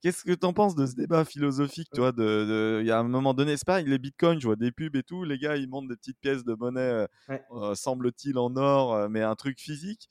Qu'est-ce 0.02 0.24
que 0.24 0.34
tu 0.34 0.46
en 0.46 0.54
penses 0.54 0.76
de 0.76 0.86
ce 0.86 0.96
débat 0.96 1.26
philosophique, 1.26 1.90
toi 1.94 2.12
de, 2.12 2.80
Il 2.82 2.88
y 2.88 2.92
a 2.92 3.00
un 3.00 3.04
moment 3.04 3.34
donné, 3.34 3.58
c'est 3.58 3.66
pas 3.66 3.82
les 3.82 3.98
bitcoins, 3.98 4.40
je 4.40 4.48
vois 4.48 4.56
des 4.56 4.72
pubs 4.72 4.96
et 4.96 5.04
tout, 5.04 5.24
les 5.24 5.38
gars, 5.38 5.56
ils 5.58 5.68
montent 5.68 5.88
des 5.88 5.96
petites 5.96 6.20
pièces 6.20 6.44
de 6.44 6.54
monnaie, 6.54 6.80
euh, 7.30 7.38
euh, 7.52 7.76
semble-t-il 7.76 8.38
en 8.38 8.56
or, 8.56 8.94
euh, 8.94 9.08
mais 9.10 9.22
un 9.22 9.36
truc 9.36 9.60
physique. 9.60 10.10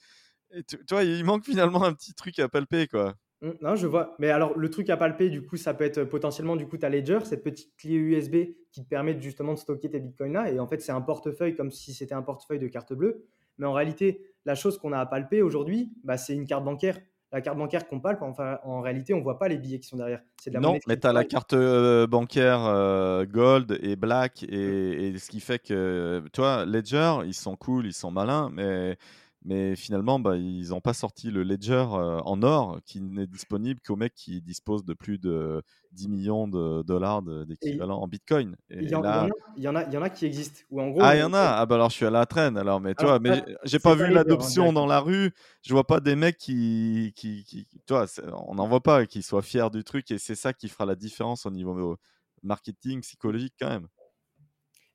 Et 0.53 0.65
tu, 0.65 0.79
vois, 0.91 1.05
il 1.05 1.25
manque 1.25 1.45
finalement 1.45 1.85
un 1.85 1.93
petit 1.93 2.15
truc 2.15 2.39
à 2.39 2.49
palper, 2.49 2.89
quoi. 2.89 3.15
Mmh, 3.43 3.51
non, 3.61 3.77
je 3.77 3.87
vois. 3.87 4.17
Mais 4.19 4.31
alors, 4.31 4.57
le 4.59 4.71
truc 4.71 4.89
à 4.91 4.97
palper, 4.97 5.29
du 5.29 5.45
coup, 5.45 5.57
ça 5.57 5.75
peut 5.75 5.85
être 5.85 6.05
potentiellement, 6.05 6.57
du 6.57 6.67
coup, 6.67 6.79
ta 6.79 6.89
Ledger, 6.89 7.21
cette 7.25 7.45
petite 7.45 7.77
clé 7.77 7.95
USB 7.95 8.37
qui 8.73 8.83
te 8.83 8.89
permet 8.89 9.21
justement 9.21 9.55
de 9.55 9.59
stocker 9.59 9.91
tes 9.91 10.01
bitcoins 10.01 10.33
là. 10.33 10.51
Et 10.51 10.59
en 10.59 10.67
fait, 10.67 10.81
c'est 10.81 10.93
un 10.93 11.01
portefeuille 11.01 11.55
comme 11.55 11.71
si 11.71 11.93
c'était 11.93 12.15
un 12.15 12.23
portefeuille 12.23 12.59
de 12.59 12.69
carte 12.69 12.93
bleue. 12.95 13.27
Mais 13.59 13.67
en 13.67 13.73
réalité, 13.73 14.35
la 14.45 14.55
chose 14.55 14.79
qu'on 14.79 14.93
a 14.93 14.99
à 14.99 15.07
palper 15.07 15.43
aujourd'hui, 15.43 15.93
bah, 16.03 16.17
c'est 16.17 16.35
une 16.35 16.47
carte 16.47 16.65
bancaire 16.65 16.99
la 17.35 17.41
carte 17.41 17.59
bancaire 17.59 17.89
qu'on 17.89 17.99
palpe, 17.99 18.23
enfin, 18.23 18.61
en 18.63 18.81
réalité, 18.81 19.13
on 19.13 19.21
voit 19.21 19.41
pas 19.41 19.49
les 19.49 19.59
billets 19.59 19.81
qui 19.81 19.89
sont 19.89 19.97
derrière. 19.97 20.21
C'est 20.41 20.51
de 20.51 20.55
la 20.55 20.61
non, 20.61 20.79
mais 20.87 20.97
tu 20.97 21.07
as 21.09 21.13
la 21.13 21.25
carte 21.25 21.53
euh, 21.53 22.07
bancaire 22.07 22.65
euh, 22.65 23.25
Gold 23.27 23.77
et 23.83 23.97
Black, 23.97 24.45
et, 24.45 25.19
ce 25.19 25.29
qui 25.29 25.41
fait 25.41 25.59
que, 25.59 26.23
toi, 26.33 26.65
Ledger, 26.65 27.17
ils 27.27 27.35
sont 27.35 27.57
cool, 27.57 27.87
ils 27.87 27.93
sont 27.93 28.13
malins, 28.13 28.51
mais 28.53 28.97
mais 29.45 29.77
finalement, 29.77 30.19
bah, 30.19 30.37
ils 30.37 30.71
n'ont 30.71 30.81
pas 30.81 30.95
sorti 30.95 31.31
le 31.31 31.43
ledger 31.43 31.87
euh, 31.93 32.19
en 32.21 32.43
or 32.43 32.81
qui 32.87 33.03
n'est 33.03 33.27
disponible 33.27 33.79
qu'aux 33.87 33.97
mecs 33.97 34.15
qui 34.15 34.41
disposent 34.41 34.87
de 34.87 34.95
plus 34.95 35.19
de 35.19 35.63
10 35.93 36.09
millions 36.09 36.49
de 36.49 36.83
dollars 36.83 37.23
d'équivalent 37.23 38.01
en 38.01 38.09
bitcoin. 38.09 38.57
Il 38.71 38.89
y, 38.89 38.95
en 38.95 39.05
a, 39.05 39.29
il 39.57 39.63
y 39.63 39.69
en 39.69 39.75
a 39.75 40.11
qui 40.11 40.25
existent. 40.25 40.63
en 40.73 40.89
gros, 40.89 41.01
ah, 41.03 41.15
il 41.15 41.21
y 41.21 41.23
en 41.23 41.35
a 41.35 41.57
Ah, 41.59 41.67
bah 41.67 41.75
alors 41.75 41.91
je 41.91 41.97
suis 41.97 42.07
à 42.07 42.11
la 42.11 42.25
traîne. 42.25 42.57
Alors, 42.57 42.81
mais 42.81 42.95
tu 42.95 43.05
vois, 43.05 43.19
mais 43.19 43.45
j'ai 43.65 43.79
pas 43.79 43.95
vu 43.95 44.11
l'adoption 44.11 44.73
dans 44.73 44.87
la 44.87 45.01
rue. 45.01 45.31
Je 45.63 45.75
vois 45.75 45.87
pas 45.87 46.01
des 46.01 46.17
mecs 46.17 46.39
qui. 46.39 47.13
qui, 47.15 47.67
vois, 47.89 48.07
on 48.49 48.55
n'en 48.55 48.67
voit 48.67 48.83
pas 48.83 49.05
qui 49.05 49.23
soient 49.23 49.43
fiers 49.43 49.69
du 49.71 49.85
truc 49.85 50.11
et 50.11 50.19
c'est 50.19 50.37
ça 50.37 50.55
qui 50.55 50.69
fera 50.69 50.87
la 50.87 50.95
différence 50.95 51.45
au 51.45 51.51
niveau 51.51 51.99
marketing, 52.43 53.03
psychologique 53.03 53.55
quand 53.59 53.69
même. 53.69 53.89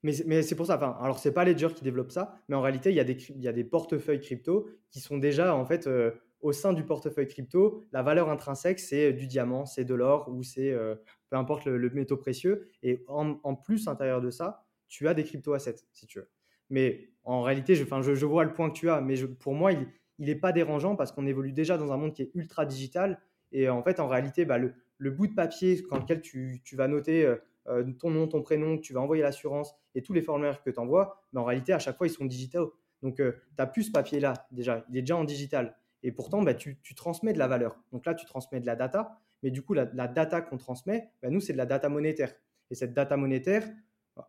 Mais, 0.02 0.42
c'est 0.42 0.54
pour 0.54 0.66
ça. 0.66 0.76
Enfin, 0.76 0.96
alors, 1.00 1.18
c'est 1.18 1.32
pas 1.32 1.44
Ledger 1.44 1.68
qui 1.74 1.84
développe 1.84 2.10
ça, 2.10 2.40
mais 2.48 2.56
en 2.56 2.62
réalité, 2.62 2.90
il 2.90 2.96
y 2.96 3.48
a 3.48 3.52
des, 3.52 3.64
portefeuilles 3.64 4.20
crypto 4.20 4.68
qui 4.90 5.00
sont 5.00 5.18
déjà, 5.18 5.54
en 5.54 5.64
fait, 5.66 5.86
euh, 5.86 6.12
au 6.40 6.52
sein 6.52 6.72
du 6.72 6.84
portefeuille 6.84 7.28
crypto, 7.28 7.84
la 7.92 8.02
valeur 8.02 8.30
intrinsèque, 8.30 8.80
c'est 8.80 9.12
du 9.12 9.26
diamant, 9.26 9.66
c'est 9.66 9.84
de 9.84 9.94
l'or 9.94 10.28
ou 10.30 10.42
c'est 10.42 10.70
euh, 10.70 10.94
peu 11.28 11.36
importe 11.36 11.66
le, 11.66 11.90
métaux 11.90 12.16
précieux. 12.16 12.68
Et 12.82 13.04
en, 13.08 13.54
plus, 13.54 13.86
à 13.86 13.90
l'intérieur 13.90 14.20
de 14.20 14.30
ça, 14.30 14.64
tu 14.88 15.06
as 15.06 15.14
des 15.14 15.24
crypto-assets, 15.24 15.84
si 15.92 16.06
tu 16.06 16.18
veux. 16.18 16.28
Mais 16.70 17.10
en 17.24 17.42
réalité, 17.42 17.74
je, 17.74 17.84
enfin, 17.84 18.00
je, 18.00 18.26
vois 18.26 18.44
le 18.44 18.52
point 18.52 18.70
que 18.70 18.74
tu 18.76 18.88
as, 18.88 19.00
mais 19.00 19.16
pour 19.38 19.54
moi, 19.54 19.72
il 19.72 19.86
n'est 20.18 20.34
pas 20.34 20.52
dérangeant 20.52 20.96
parce 20.96 21.12
qu'on 21.12 21.26
évolue 21.26 21.52
déjà 21.52 21.76
dans 21.76 21.92
un 21.92 21.96
monde 21.96 22.14
qui 22.14 22.22
est 22.22 22.30
ultra 22.34 22.64
digital. 22.64 23.20
Et 23.52 23.68
en 23.68 23.82
fait, 23.82 24.00
en 24.00 24.08
réalité, 24.08 24.44
bah, 24.46 24.56
le, 24.56 24.72
le, 24.98 25.10
bout 25.10 25.26
de 25.26 25.34
papier 25.34 25.82
dans 25.90 25.98
lequel 25.98 26.22
tu, 26.22 26.62
vas 26.72 26.88
noter. 26.88 27.26
Euh, 27.26 27.36
euh, 27.70 27.84
ton 27.98 28.10
nom, 28.10 28.26
ton 28.26 28.42
prénom, 28.42 28.78
tu 28.78 28.92
vas 28.92 29.00
envoyer 29.00 29.22
l'assurance 29.22 29.74
et 29.94 30.02
tous 30.02 30.12
les 30.12 30.22
formulaires 30.22 30.62
que 30.62 30.70
tu 30.70 30.78
envoies, 30.78 31.22
mais 31.32 31.40
en 31.40 31.44
réalité, 31.44 31.72
à 31.72 31.78
chaque 31.78 31.96
fois, 31.96 32.06
ils 32.06 32.10
sont 32.10 32.24
digitaux. 32.24 32.74
Donc, 33.02 33.20
euh, 33.20 33.32
tu 33.32 33.54
n'as 33.58 33.66
plus 33.66 33.84
ce 33.84 33.90
papier-là 33.92 34.46
déjà, 34.50 34.84
il 34.90 34.96
est 34.96 35.02
déjà 35.02 35.16
en 35.16 35.24
digital. 35.24 35.76
Et 36.02 36.12
pourtant, 36.12 36.42
bah, 36.42 36.54
tu, 36.54 36.78
transmets 36.96 37.32
de 37.32 37.38
la 37.38 37.46
valeur. 37.46 37.78
Donc 37.92 38.06
là, 38.06 38.14
tu 38.14 38.26
transmets 38.26 38.60
de 38.60 38.66
la 38.66 38.76
data, 38.76 39.18
mais 39.42 39.50
du 39.50 39.62
coup, 39.62 39.74
la, 39.74 39.86
data 39.86 40.40
qu'on 40.40 40.56
transmet, 40.56 41.10
bah, 41.22 41.30
nous, 41.30 41.40
c'est 41.40 41.52
de 41.52 41.58
la 41.58 41.66
data 41.66 41.88
monétaire. 41.88 42.32
Et 42.70 42.74
cette 42.74 42.94
data 42.94 43.16
monétaire, 43.16 43.68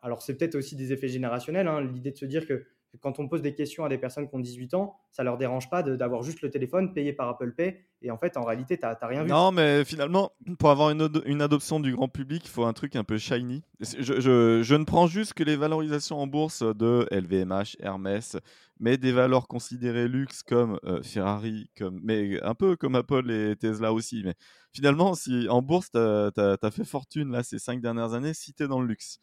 alors 0.01 0.21
c'est 0.21 0.37
peut-être 0.37 0.55
aussi 0.55 0.75
des 0.75 0.93
effets 0.93 1.07
générationnels, 1.07 1.67
hein, 1.67 1.81
l'idée 1.81 2.11
de 2.11 2.17
se 2.17 2.25
dire 2.25 2.47
que 2.47 2.65
quand 2.99 3.19
on 3.19 3.27
pose 3.27 3.41
des 3.41 3.55
questions 3.55 3.85
à 3.85 3.89
des 3.89 3.97
personnes 3.97 4.27
qui 4.27 4.35
ont 4.35 4.39
18 4.39 4.73
ans, 4.73 4.99
ça 5.11 5.23
leur 5.23 5.37
dérange 5.37 5.69
pas 5.69 5.81
d'avoir 5.81 6.23
juste 6.23 6.41
le 6.41 6.49
téléphone 6.49 6.93
payé 6.93 7.13
par 7.13 7.29
Apple 7.29 7.53
Pay. 7.53 7.79
Et 8.01 8.11
en 8.11 8.17
fait, 8.17 8.35
en 8.35 8.43
réalité, 8.43 8.77
tu 8.77 8.85
n'as 8.85 8.95
rien 9.07 9.23
vu. 9.23 9.29
Non, 9.29 9.51
mais 9.51 9.85
finalement, 9.85 10.31
pour 10.59 10.71
avoir 10.71 10.89
une, 10.89 11.41
adoption 11.41 11.79
du 11.79 11.95
grand 11.95 12.09
public, 12.09 12.43
il 12.45 12.49
faut 12.49 12.65
un 12.65 12.73
truc 12.73 12.95
un 12.95 13.03
peu 13.03 13.17
shiny. 13.17 13.63
Je, 13.79 14.75
ne 14.75 14.83
prends 14.83 15.07
juste 15.07 15.33
que 15.33 15.43
les 15.43 15.55
valorisations 15.55 16.19
en 16.19 16.27
bourse 16.27 16.63
de 16.63 17.07
LVMH, 17.11 17.77
Hermès, 17.79 18.37
mais 18.79 18.97
des 18.97 19.11
valeurs 19.11 19.47
considérées 19.47 20.07
luxe 20.07 20.43
comme 20.43 20.79
euh, 20.85 21.01
Ferrari, 21.03 21.69
comme, 21.77 21.99
mais 22.03 22.41
un 22.41 22.55
peu 22.55 22.75
comme 22.75 22.95
Apple 22.95 23.29
et 23.31 23.55
Tesla 23.55 23.93
aussi. 23.93 24.23
Mais 24.25 24.33
finalement, 24.73 25.13
si 25.13 25.47
en 25.49 25.61
bourse, 25.61 25.91
tu 25.91 25.99
as, 25.99 26.31
as, 26.35 26.71
fait 26.71 26.83
fortune 26.83 27.31
là, 27.31 27.43
ces 27.43 27.59
cinq 27.59 27.79
dernières 27.79 28.13
années, 28.13 28.33
si 28.33 28.53
tu 28.53 28.63
es 28.63 28.67
dans 28.67 28.81
le 28.81 28.87
luxe. 28.87 29.19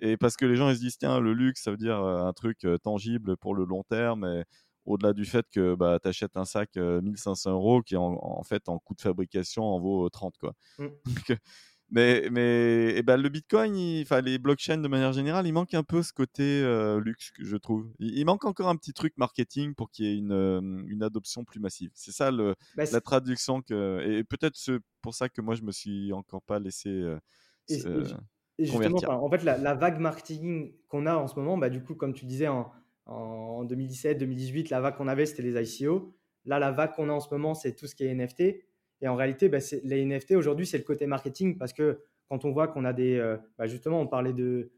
Et 0.00 0.16
parce 0.16 0.36
que 0.36 0.44
les 0.44 0.56
gens 0.56 0.68
ils 0.68 0.76
se 0.76 0.80
disent 0.80 0.98
tiens 0.98 1.20
le 1.20 1.32
luxe 1.32 1.62
ça 1.62 1.70
veut 1.70 1.76
dire 1.76 1.98
un 1.98 2.32
truc 2.32 2.66
tangible 2.82 3.36
pour 3.36 3.54
le 3.54 3.64
long 3.64 3.82
terme 3.84 4.24
et 4.24 4.44
au-delà 4.84 5.12
du 5.12 5.24
fait 5.24 5.46
que 5.50 5.74
bah, 5.74 5.98
tu 6.00 6.08
achètes 6.08 6.36
un 6.36 6.44
sac 6.44 6.76
1500 6.76 7.50
euros 7.52 7.82
qui 7.82 7.96
en, 7.96 8.42
fait 8.44 8.68
en 8.68 8.78
coût 8.78 8.94
de 8.94 9.00
fabrication 9.00 9.64
en 9.64 9.80
vaut 9.80 10.08
30 10.08 10.36
quoi. 10.38 10.54
Mmh. 10.78 10.86
mais 11.90 12.28
mais 12.30 12.94
et 12.96 13.02
ben, 13.02 13.16
le 13.16 13.28
bitcoin 13.28 14.02
enfin 14.02 14.20
les 14.20 14.38
blockchains 14.38 14.78
de 14.78 14.88
manière 14.88 15.12
générale 15.12 15.46
il 15.46 15.52
manque 15.52 15.72
un 15.74 15.82
peu 15.82 16.02
ce 16.02 16.12
côté 16.12 16.62
luxe 17.02 17.30
que 17.30 17.44
je 17.44 17.56
trouve. 17.56 17.90
Il, 17.98 18.24
manque 18.26 18.44
encore 18.44 18.68
un 18.68 18.76
petit 18.76 18.92
truc 18.92 19.14
marketing 19.16 19.74
pour 19.74 19.90
qu'il 19.90 20.04
y 20.04 20.08
ait 20.08 20.18
une, 20.18 20.84
une 20.88 21.02
adoption 21.02 21.44
plus 21.44 21.60
massive. 21.60 21.90
C'est 21.94 22.12
ça 22.12 22.30
le, 22.30 22.54
bah, 22.76 22.84
la 22.92 23.00
traduction 23.00 23.62
que 23.62 24.00
et 24.06 24.24
peut-être 24.24 24.56
c'est 24.56 24.78
pour 25.00 25.14
ça 25.14 25.28
que 25.28 25.40
moi 25.40 25.54
je 25.54 25.62
me 25.62 25.72
suis 25.72 26.12
encore 26.12 26.42
pas 26.42 26.58
laissé 26.58 27.02
justement, 28.64 29.24
en 29.24 29.30
fait, 29.30 29.42
la, 29.44 29.74
vague 29.74 29.98
marketing 29.98 30.72
qu'on 30.88 31.06
a 31.06 31.14
en 31.16 31.28
ce 31.28 31.36
moment, 31.38 31.58
bah, 31.58 31.68
du 31.68 31.82
coup, 31.82 31.94
comme 31.94 32.14
tu 32.14 32.24
disais, 32.26 32.48
en, 32.48 33.64
2017, 33.64 34.18
2018, 34.18 34.70
la 34.70 34.80
vague 34.80 34.96
qu'on 34.96 35.08
avait, 35.08 35.26
c'était 35.26 35.42
les 35.42 35.80
ICO. 35.80 36.14
là, 36.44 36.58
la 36.58 36.72
vague 36.72 36.92
qu'on 36.92 37.08
a 37.08 37.12
en 37.12 37.20
ce 37.20 37.28
moment, 37.32 37.54
c'est 37.54 37.74
tout 37.74 37.86
ce 37.86 37.94
qui 37.94 38.04
est 38.04 38.14
NFT. 38.14 38.40
Et 39.02 39.08
en 39.08 39.14
réalité, 39.14 39.48
bah, 39.48 39.58
les 39.84 40.04
NFT 40.04 40.32
aujourd'hui, 40.32 40.66
c'est 40.66 40.78
le 40.78 40.84
côté 40.84 41.06
marketing 41.06 41.58
parce 41.58 41.72
que 41.72 42.00
quand 42.28 42.44
on 42.44 42.50
voit 42.50 42.68
qu'on 42.68 42.84
a 42.84 42.92
des. 42.92 43.16
Euh, 43.16 43.36
bah, 43.58 43.66
justement, 43.66 44.00
on 44.00 44.06
parlait 44.06 44.32
de, 44.32 44.72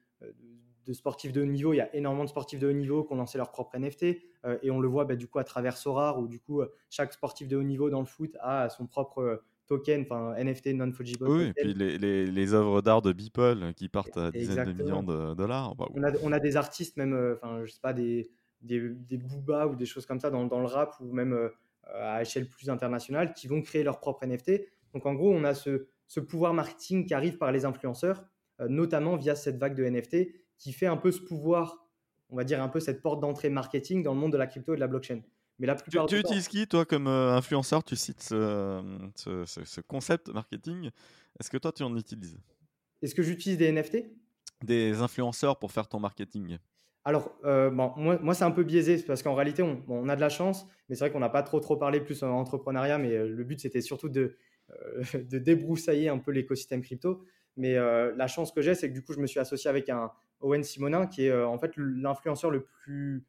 de, 0.86 0.92
sportifs 0.92 1.32
de 1.32 1.40
haut 1.40 1.46
niveau, 1.46 1.72
il 1.72 1.76
y 1.76 1.80
a 1.80 1.94
énormément 1.94 2.24
de 2.24 2.28
sportifs 2.28 2.58
de 2.58 2.68
haut 2.68 2.72
niveau 2.72 3.04
qui 3.04 3.12
ont 3.12 3.16
lancé 3.16 3.38
leur 3.38 3.50
propre 3.50 3.78
NFT 3.78 4.02
et 4.62 4.70
on 4.70 4.80
le 4.80 4.88
voit 4.88 5.04
bah, 5.04 5.16
du 5.16 5.28
coup 5.28 5.38
à 5.38 5.44
travers 5.44 5.76
Sorar 5.76 6.18
où 6.18 6.26
du 6.26 6.40
coup, 6.40 6.62
chaque 6.90 7.12
sportif 7.12 7.46
de 7.48 7.56
haut 7.56 7.62
niveau 7.62 7.90
dans 7.90 8.00
le 8.00 8.06
foot 8.06 8.36
a 8.40 8.68
son 8.68 8.86
propre 8.86 9.42
token, 9.68 10.02
enfin 10.02 10.34
NFT 10.42 10.68
non-fungible. 10.74 11.28
Oui, 11.28 11.44
et 11.44 11.52
puis 11.52 11.74
les, 11.74 11.98
les, 11.98 12.26
les 12.26 12.54
œuvres 12.54 12.82
d'art 12.82 13.02
de 13.02 13.12
Beeple 13.12 13.72
qui 13.76 13.88
partent 13.88 14.16
à 14.16 14.30
dizaines 14.30 14.72
de 14.72 14.82
millions 14.82 15.02
de 15.02 15.34
dollars. 15.34 15.74
on, 15.78 16.02
a, 16.02 16.10
on, 16.22 16.32
a, 16.32 16.40
des 16.40 16.56
artistes, 16.56 16.96
même, 16.96 17.12
euh, 17.12 17.34
enfin, 17.34 17.64
je 17.64 17.70
sais 17.70 17.80
pas, 17.80 17.92
des, 17.92 18.30
des, 18.62 18.80
des 18.90 19.18
boobas 19.18 19.66
ou 19.66 19.76
des 19.76 19.86
choses 19.86 20.06
comme 20.06 20.20
ça 20.20 20.30
dans, 20.30 20.44
dans 20.46 20.60
le 20.60 20.66
rap 20.66 20.94
ou 21.00 21.12
même 21.12 21.32
euh, 21.32 21.48
à 21.94 22.22
échelle 22.22 22.48
plus 22.48 22.70
internationale 22.70 23.32
qui 23.34 23.46
vont 23.46 23.62
créer 23.62 23.84
leur 23.84 24.00
propre 24.00 24.26
NFT. 24.26 24.62
Donc 24.94 25.06
en 25.06 25.14
gros, 25.14 25.32
on 25.32 25.44
a 25.44 25.54
ce, 25.54 25.86
ce 26.06 26.20
pouvoir 26.20 26.54
marketing 26.54 27.06
qui 27.06 27.14
arrive 27.14 27.38
par 27.38 27.52
les 27.52 27.64
influenceurs, 27.64 28.24
euh, 28.60 28.68
notamment 28.68 29.16
via 29.16 29.34
cette 29.34 29.58
vague 29.58 29.74
de 29.74 29.84
NFT 29.84 30.28
qui 30.56 30.72
fait 30.72 30.86
un 30.86 30.96
peu 30.96 31.12
ce 31.12 31.20
pouvoir, 31.20 31.86
on 32.30 32.36
va 32.36 32.44
dire 32.44 32.62
un 32.62 32.68
peu 32.68 32.80
cette 32.80 33.02
porte 33.02 33.20
d'entrée 33.20 33.50
marketing 33.50 34.02
dans 34.02 34.14
le 34.14 34.20
monde 34.20 34.32
de 34.32 34.38
la 34.38 34.46
crypto 34.46 34.72
et 34.72 34.76
de 34.76 34.80
la 34.80 34.88
blockchain. 34.88 35.20
Mais 35.58 35.66
la 35.66 35.74
plupart 35.74 36.06
tu, 36.06 36.14
tu 36.14 36.20
utilises 36.20 36.48
qui, 36.48 36.66
toi, 36.66 36.84
comme 36.84 37.08
euh, 37.08 37.34
influenceur? 37.34 37.82
Tu 37.82 37.96
cites 37.96 38.22
ce, 38.22 39.80
concept 39.86 40.28
marketing. 40.28 40.90
Est-ce 41.38 41.50
que 41.50 41.56
toi, 41.56 41.72
tu 41.72 41.82
en 41.82 41.96
utilises? 41.96 42.38
Est-ce 43.02 43.14
que 43.14 43.22
j'utilise 43.22 43.58
des 43.58 43.72
NFT 43.72 44.04
Des 44.62 45.00
influenceurs 45.00 45.58
pour 45.58 45.72
faire 45.72 45.88
ton 45.88 46.00
marketing 46.00 46.58
alors, 47.04 47.34
euh, 47.44 47.70
bon, 47.70 47.94
moi, 47.96 48.18
moi 48.20 48.34
c'est 48.34 48.44
un 48.44 48.50
peu 48.50 48.64
biaisé 48.64 48.98
parce 48.98 49.22
qu'en 49.22 49.34
réalité, 49.34 49.62
on, 49.62 49.82
on, 49.88 50.10
a 50.10 50.16
de 50.16 50.20
la 50.20 50.28
chance, 50.28 50.66
mais 50.88 50.94
c'est 50.94 51.04
vrai 51.04 51.10
qu'on 51.10 51.20
n'a 51.20 51.30
pas 51.30 51.42
trop, 51.42 51.58
trop 51.58 51.76
parlé 51.76 52.00
plus 52.00 52.22
en 52.22 52.28
entrepreneuriat, 52.28 52.98
mais 52.98 53.12
euh, 53.12 53.26
le 53.26 53.44
but, 53.44 53.60
c'était 53.60 53.80
surtout 53.80 54.10
de, 54.10 54.36
de 55.14 55.38
débroussailler 55.38 56.10
un 56.10 56.18
peu 56.18 56.32
l'écosystème 56.32 56.82
crypto. 56.82 57.24
Mais 57.56 57.74
la 57.74 58.26
chance 58.28 58.52
que 58.52 58.60
j'ai, 58.60 58.74
c'est 58.74 58.88
que 58.88 58.94
du 58.94 59.02
coup, 59.02 59.14
je 59.14 59.20
me 59.20 59.26
suis 59.26 59.40
associé 59.40 59.68
avec 59.70 59.88
un 59.88 60.12
Owen 60.40 60.62
Simonin, 60.62 61.06
qui 61.06 61.26
est 61.26 61.32
en 61.32 61.58
fait 61.58 61.72
l'influenceur 61.76 62.50
le 62.52 62.64
plus 62.64 63.16
euh, 63.16 63.20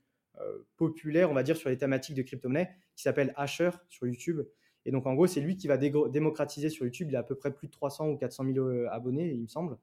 populaire, 0.78 1.30
on 1.30 1.34
va 1.34 1.44
dire, 1.44 1.58
sur 1.58 1.70
les 1.70 1.78
thématiques 1.78 2.16
de 2.16 2.22
crypto-monnaie, 2.22 2.70
qui 2.96 3.04
s'appelle 3.04 3.34
Asher 3.36 3.72
sur 3.90 4.08
YouTube. 4.08 4.42
Et 4.86 4.92
donc, 4.92 5.06
en 5.06 5.14
gros, 5.14 5.28
c'est 5.28 5.42
lui 5.42 5.58
qui 5.58 5.68
va 5.68 5.78
démocratiser 5.78 6.70
sur 6.70 6.86
YouTube. 6.86 7.10
Il 7.10 7.16
a 7.16 7.20
à 7.20 7.24
peu 7.24 7.36
près 7.36 7.54
plus 7.54 7.68
de 7.68 7.72
300 7.72 8.10
ou 8.10 8.18
400 8.18 8.46
000 8.54 8.58
euh, 8.66 8.88
abonnés, 8.90 9.30
il 9.30 9.42
me 9.42 9.48
semble. 9.48 9.78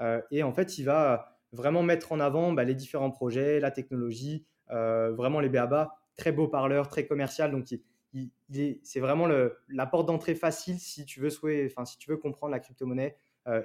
Euh, 0.00 0.20
et 0.30 0.42
en 0.42 0.52
fait, 0.52 0.78
il 0.78 0.84
va 0.84 1.38
vraiment 1.52 1.82
mettre 1.82 2.12
en 2.12 2.20
avant 2.20 2.52
bah, 2.52 2.64
les 2.64 2.74
différents 2.74 3.10
projets, 3.10 3.60
la 3.60 3.70
technologie, 3.70 4.46
vraiment 4.68 5.40
les 5.40 5.48
BABA. 5.48 5.94
Très 6.16 6.32
beau 6.32 6.48
parleur, 6.48 6.88
très 6.88 7.06
commercial. 7.06 7.50
Donc, 7.52 7.66
c'est 8.82 9.00
vraiment 9.00 9.28
la 9.68 9.86
porte 9.86 10.06
d'entrée 10.06 10.34
facile 10.34 10.78
si 10.78 11.04
tu 11.04 11.20
veux, 11.20 11.30
enfin, 11.66 11.84
si 11.84 11.96
tu 11.98 12.10
veux 12.10 12.16
comprendre 12.16 12.50
la 12.50 12.60
crypto-monnaie 12.60 13.16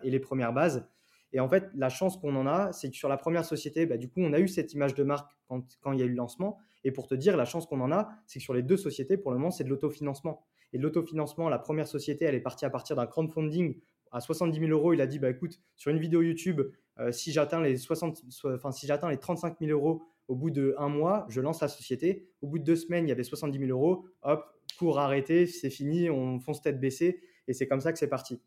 et 0.04 0.10
les 0.10 0.20
premières 0.20 0.54
bases. 0.54 0.88
Et 1.34 1.40
en 1.40 1.50
fait, 1.50 1.70
la 1.76 1.90
chance 1.90 2.18
qu'on 2.18 2.36
en 2.36 2.46
a, 2.46 2.72
c'est 2.72 2.90
que 2.90 2.96
sur 2.96 3.10
la 3.10 3.18
première 3.18 3.44
société, 3.44 3.86
bah, 3.88 3.98
du 3.98 4.08
coup, 4.08 4.22
on 4.22 4.34
a 4.34 4.40
eu 4.40 4.48
cette 4.48 4.74
image 4.74 4.94
de 4.94 5.04
marque 5.04 5.32
quand, 5.48 5.92
il 5.92 6.00
y 6.00 6.04
a 6.04 6.06
eu 6.06 6.10
le 6.10 6.16
lancement. 6.16 6.60
Et 6.84 6.92
pour 6.92 7.08
te 7.08 7.16
dire, 7.16 7.36
la 7.36 7.46
chance 7.46 7.66
qu'on 7.66 7.82
en 7.82 7.92
a, 7.92 8.10
c'est 8.28 8.40
que 8.40 8.44
sur 8.44 8.54
les 8.54 8.62
deux 8.62 8.78
sociétés, 8.78 9.18
pour 9.18 9.32
le 9.32 9.38
moment, 9.38 9.52
c'est 9.52 9.64
de 9.64 9.70
l'autofinancement. 9.70 10.46
Et 10.74 10.78
l'autofinancement, 10.78 11.50
la 11.50 11.60
première 11.60 11.88
société, 11.88 12.26
elle 12.26 12.36
est 12.36 12.40
partie 12.40 12.66
à 12.66 12.70
partir 12.70 12.96
d'un 12.96 13.08
crowdfunding 13.08 13.80
à 14.12 14.22
70 14.22 14.60
000 14.60 14.72
euros. 14.72 14.94
Il 14.94 15.02
a 15.02 15.08
dit, 15.08 15.18
bah, 15.18 15.30
écoute, 15.30 15.60
sur 15.76 15.92
une 15.92 16.00
vidéo 16.00 16.22
YouTube, 16.22 16.62
euh, 17.00 17.12
si 17.12 17.32
j'atteins 17.32 17.62
les, 17.62 17.78
60, 17.78 18.22
enfin, 18.46 18.72
si 18.72 18.88
les 18.88 19.18
35 19.18 19.58
000 19.60 19.72
euros 19.72 20.04
au 20.28 20.36
bout 20.36 20.52
de 20.52 20.76
un 20.78 20.88
mois, 20.88 21.26
je 21.30 21.42
lance 21.42 21.62
la 21.62 21.68
société. 21.68 22.30
Au 22.42 22.48
bout 22.48 22.60
de 22.60 22.64
deux 22.64 22.76
semaines, 22.76 23.06
il 23.06 23.10
y 23.10 23.12
avait 23.12 23.24
70 23.24 23.58
000 23.58 23.72
euros. 23.72 24.06
Hop, 24.22 24.46
cours 24.78 25.00
arrêté, 25.00 25.48
c'est 25.48 25.72
fini, 25.72 26.10
on 26.10 26.40
fonce 26.40 26.62
tête 26.62 26.80
baissée. 26.80 27.22
Et 27.48 27.54
c'est 27.54 27.68
comme 27.68 27.82
ça 27.82 27.92
que 27.92 28.00
c'est 28.00 28.08
parti. 28.08 28.40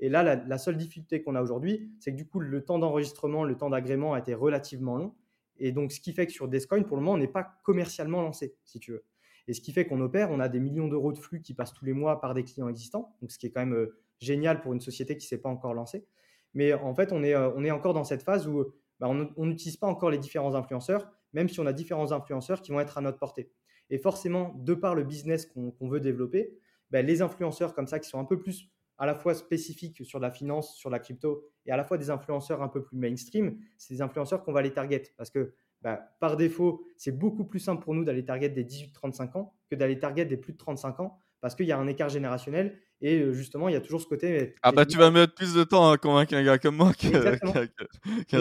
Et 0.00 0.08
là, 0.08 0.22
la, 0.22 0.58
seule 0.58 0.76
difficulté 0.76 1.22
qu'on 1.22 1.34
a 1.34 1.42
aujourd'hui, 1.42 1.92
c'est 2.00 2.12
que 2.12 2.16
du 2.16 2.26
coup, 2.26 2.40
le 2.40 2.64
temps 2.64 2.78
d'enregistrement, 2.78 3.44
le 3.44 3.56
temps 3.56 3.70
d'agrément 3.70 4.14
a 4.14 4.18
été 4.18 4.34
relativement 4.34 4.96
long. 4.96 5.14
Et 5.58 5.72
donc, 5.72 5.92
ce 5.92 6.00
qui 6.00 6.12
fait 6.12 6.26
que 6.26 6.32
sur 6.32 6.48
Descoin, 6.48 6.82
pour 6.82 6.96
le 6.96 7.02
moment, 7.02 7.14
on 7.14 7.18
n'est 7.18 7.28
pas 7.28 7.60
commercialement 7.62 8.22
lancé, 8.22 8.56
si 8.64 8.80
tu 8.80 8.92
veux. 8.92 9.04
Et 9.46 9.54
ce 9.54 9.60
qui 9.60 9.72
fait 9.72 9.86
qu'on 9.86 10.00
opère, 10.00 10.30
on 10.30 10.40
a 10.40 10.48
des 10.48 10.58
millions 10.58 10.88
d'euros 10.88 11.12
de 11.12 11.18
flux 11.18 11.40
qui 11.40 11.54
passent 11.54 11.74
tous 11.74 11.84
les 11.84 11.92
mois 11.92 12.20
par 12.20 12.34
des 12.34 12.44
clients 12.44 12.68
existants, 12.68 13.14
donc 13.20 13.30
ce 13.30 13.38
qui 13.38 13.46
est 13.46 13.50
quand 13.50 13.60
même 13.60 13.74
euh, 13.74 13.96
génial 14.18 14.60
pour 14.60 14.72
une 14.72 14.80
société 14.80 15.16
qui 15.16 15.26
ne 15.26 15.28
s'est 15.28 15.40
pas 15.40 15.48
encore 15.48 15.74
lancée. 15.74 16.06
Mais 16.54 16.72
en 16.72 16.94
fait, 16.94 17.12
on 17.12 17.22
est, 17.22 17.34
euh, 17.34 17.50
on 17.54 17.64
est 17.64 17.70
encore 17.70 17.94
dans 17.94 18.04
cette 18.04 18.22
phase 18.22 18.48
où 18.48 18.64
bah, 19.00 19.08
on 19.08 19.46
n'utilise 19.46 19.76
pas 19.76 19.86
encore 19.86 20.10
les 20.10 20.18
différents 20.18 20.54
influenceurs, 20.54 21.10
même 21.32 21.48
si 21.48 21.60
on 21.60 21.66
a 21.66 21.72
différents 21.72 22.12
influenceurs 22.12 22.62
qui 22.62 22.72
vont 22.72 22.80
être 22.80 22.96
à 22.96 23.00
notre 23.00 23.18
portée. 23.18 23.50
Et 23.90 23.98
forcément, 23.98 24.54
de 24.56 24.74
par 24.74 24.94
le 24.94 25.04
business 25.04 25.46
qu'on 25.46 25.88
veut 25.88 26.00
développer, 26.00 26.56
bah, 26.90 27.02
les 27.02 27.22
influenceurs 27.22 27.74
comme 27.74 27.86
ça 27.86 27.98
qui 27.98 28.08
sont 28.08 28.18
un 28.18 28.24
peu 28.24 28.38
plus 28.38 28.70
à 28.98 29.06
la 29.06 29.14
fois 29.14 29.34
spécifiques 29.34 30.04
sur 30.04 30.18
la 30.18 30.30
finance, 30.30 30.76
sur 30.76 30.90
la 30.90 30.98
crypto, 30.98 31.44
et 31.66 31.72
à 31.72 31.76
la 31.76 31.84
fois 31.84 31.98
des 31.98 32.10
influenceurs 32.10 32.62
un 32.62 32.68
peu 32.68 32.82
plus 32.82 32.96
mainstream, 32.96 33.58
c'est 33.76 33.94
des 33.94 34.02
influenceurs 34.02 34.44
qu'on 34.44 34.52
va 34.52 34.60
aller 34.60 34.72
target. 34.72 35.02
Parce 35.16 35.30
que 35.30 35.54
bah, 35.82 36.16
par 36.20 36.36
défaut, 36.36 36.84
c'est 36.96 37.16
beaucoup 37.16 37.44
plus 37.44 37.60
simple 37.60 37.82
pour 37.82 37.94
nous 37.94 38.04
d'aller 38.04 38.24
target 38.24 38.48
des 38.48 38.64
18-35 38.64 39.36
ans 39.36 39.54
que 39.70 39.74
d'aller 39.74 39.98
target 39.98 40.24
des 40.24 40.36
plus 40.36 40.52
de 40.52 40.58
35 40.58 41.00
ans, 41.00 41.18
parce 41.40 41.54
qu'il 41.54 41.66
y 41.66 41.72
a 41.72 41.78
un 41.78 41.86
écart 41.86 42.08
générationnel. 42.08 42.78
Et 43.00 43.18
euh, 43.18 43.32
justement, 43.32 43.68
il 43.68 43.72
y 43.72 43.76
a 43.76 43.80
toujours 43.80 44.00
ce 44.00 44.06
côté. 44.06 44.54
Ah 44.62 44.72
bah 44.72 44.86
tu 44.86 44.96
vas 44.96 45.10
mettre 45.10 45.34
plus 45.34 45.52
de 45.52 45.62
temps 45.64 45.90
à 45.90 45.98
convaincre 45.98 46.32
un 46.34 46.42
gars 46.42 46.58
comme 46.58 46.76
moi 46.76 46.92
qu'un 46.94 47.10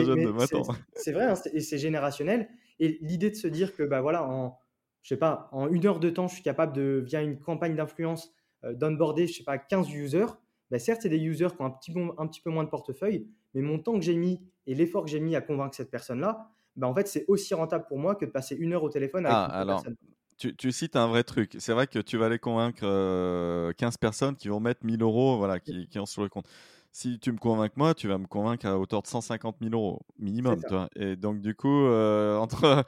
jeune 0.04 0.24
de 0.24 0.32
maintenant. 0.32 0.64
C'est 0.95 1.12
vrai, 1.12 1.26
hein, 1.26 1.34
et 1.51 1.60
c'est 1.60 1.78
générationnel. 1.78 2.47
Et 2.80 2.97
l'idée 3.01 3.30
de 3.30 3.36
se 3.36 3.47
dire 3.47 3.76
que 3.76 3.84
bah 3.84 4.01
voilà, 4.01 4.24
en 4.24 4.58
je 5.01 5.10
sais 5.10 5.18
pas, 5.18 5.49
en 5.51 5.68
une 5.68 5.86
heure 5.86 5.99
de 5.99 6.10
temps, 6.10 6.30
je 6.30 6.36
suis 6.36 6.43
capable 6.43 6.74
de 6.74 7.04
via 7.06 7.22
une 7.22 7.38
campagne 7.38 7.76
d'influence 7.76 8.34
euh, 8.64 8.74
d'onboarder, 8.74 9.28
je 9.28 9.34
sais 9.34 9.43
pas, 9.43 9.58
15 9.58 9.91
users 9.93 10.26
bah, 10.72 10.80
certes, 10.80 11.01
c'est 11.01 11.09
des 11.09 11.20
users 11.20 11.49
qui 11.55 11.61
ont 11.61 11.66
un 11.66 11.72
petit, 11.72 11.93
un 12.18 12.28
petit 12.28 12.41
peu 12.41 12.49
moins 12.49 12.64
de 12.64 12.70
portefeuille, 12.70 13.28
mais 13.53 13.61
mon 13.61 13.80
temps 13.80 13.93
que 13.93 14.01
j'ai 14.01 14.16
mis 14.16 14.41
et 14.66 14.76
l'effort 14.76 15.03
que 15.03 15.09
j'ai 15.09 15.20
mis 15.20 15.36
à 15.36 15.41
convaincre 15.41 15.76
cette 15.76 15.91
personne-là, 15.91 16.49
bah, 16.76 16.88
en 16.88 16.95
fait, 16.95 17.07
c'est 17.07 17.26
aussi 17.28 17.53
rentable 17.53 17.86
pour 17.88 17.99
moi 17.99 18.16
que 18.16 18.26
de 18.26 18.32
passer 18.32 18.55
une 18.55 18.74
heure 18.74 18.84
au 18.84 18.89
téléphone 18.89 19.26
avec 19.26 19.38
ah, 19.38 19.47
une 19.47 19.61
alors, 19.61 19.82
personne. 19.82 19.95
Tu, 20.38 20.55
tu, 20.55 20.72
cites 20.72 20.95
un 20.95 21.07
vrai 21.07 21.24
truc. 21.24 21.55
C'est 21.59 21.74
vrai 21.74 21.86
que 21.86 21.99
tu 21.99 22.18
vas 22.18 22.26
aller 22.26 22.39
convaincre 22.39 22.82
15 22.82 22.84
euh, 22.84 23.72
personnes 23.99 24.36
qui 24.36 24.47
vont 24.47 24.59
mettre 24.59 24.84
1000 24.84 25.01
euros, 25.03 25.38
voilà, 25.38 25.59
qui, 25.59 25.88
qui 25.88 25.99
ont 25.99 26.07
sur 26.07 26.24
le 26.24 26.30
compte 26.30 26.47
si 26.93 27.20
tu 27.20 27.32
me 27.32 27.38
convaincs 27.38 27.76
moi, 27.76 27.95
tu 27.95 28.07
vas 28.07 28.20
me 28.20 28.28
convaincre 28.28 28.68
à 28.68 28.78
hauteur 28.78 29.01
de 29.01 29.07
150 29.07 29.57
000 29.61 29.74
euros 29.74 30.01
minimum. 30.20 30.61
Toi. 30.70 30.89
Et 30.95 31.16
donc, 31.16 31.41
du 31.41 31.55
coup, 31.55 31.86
euh, 31.88 32.38
entre, 32.38 32.86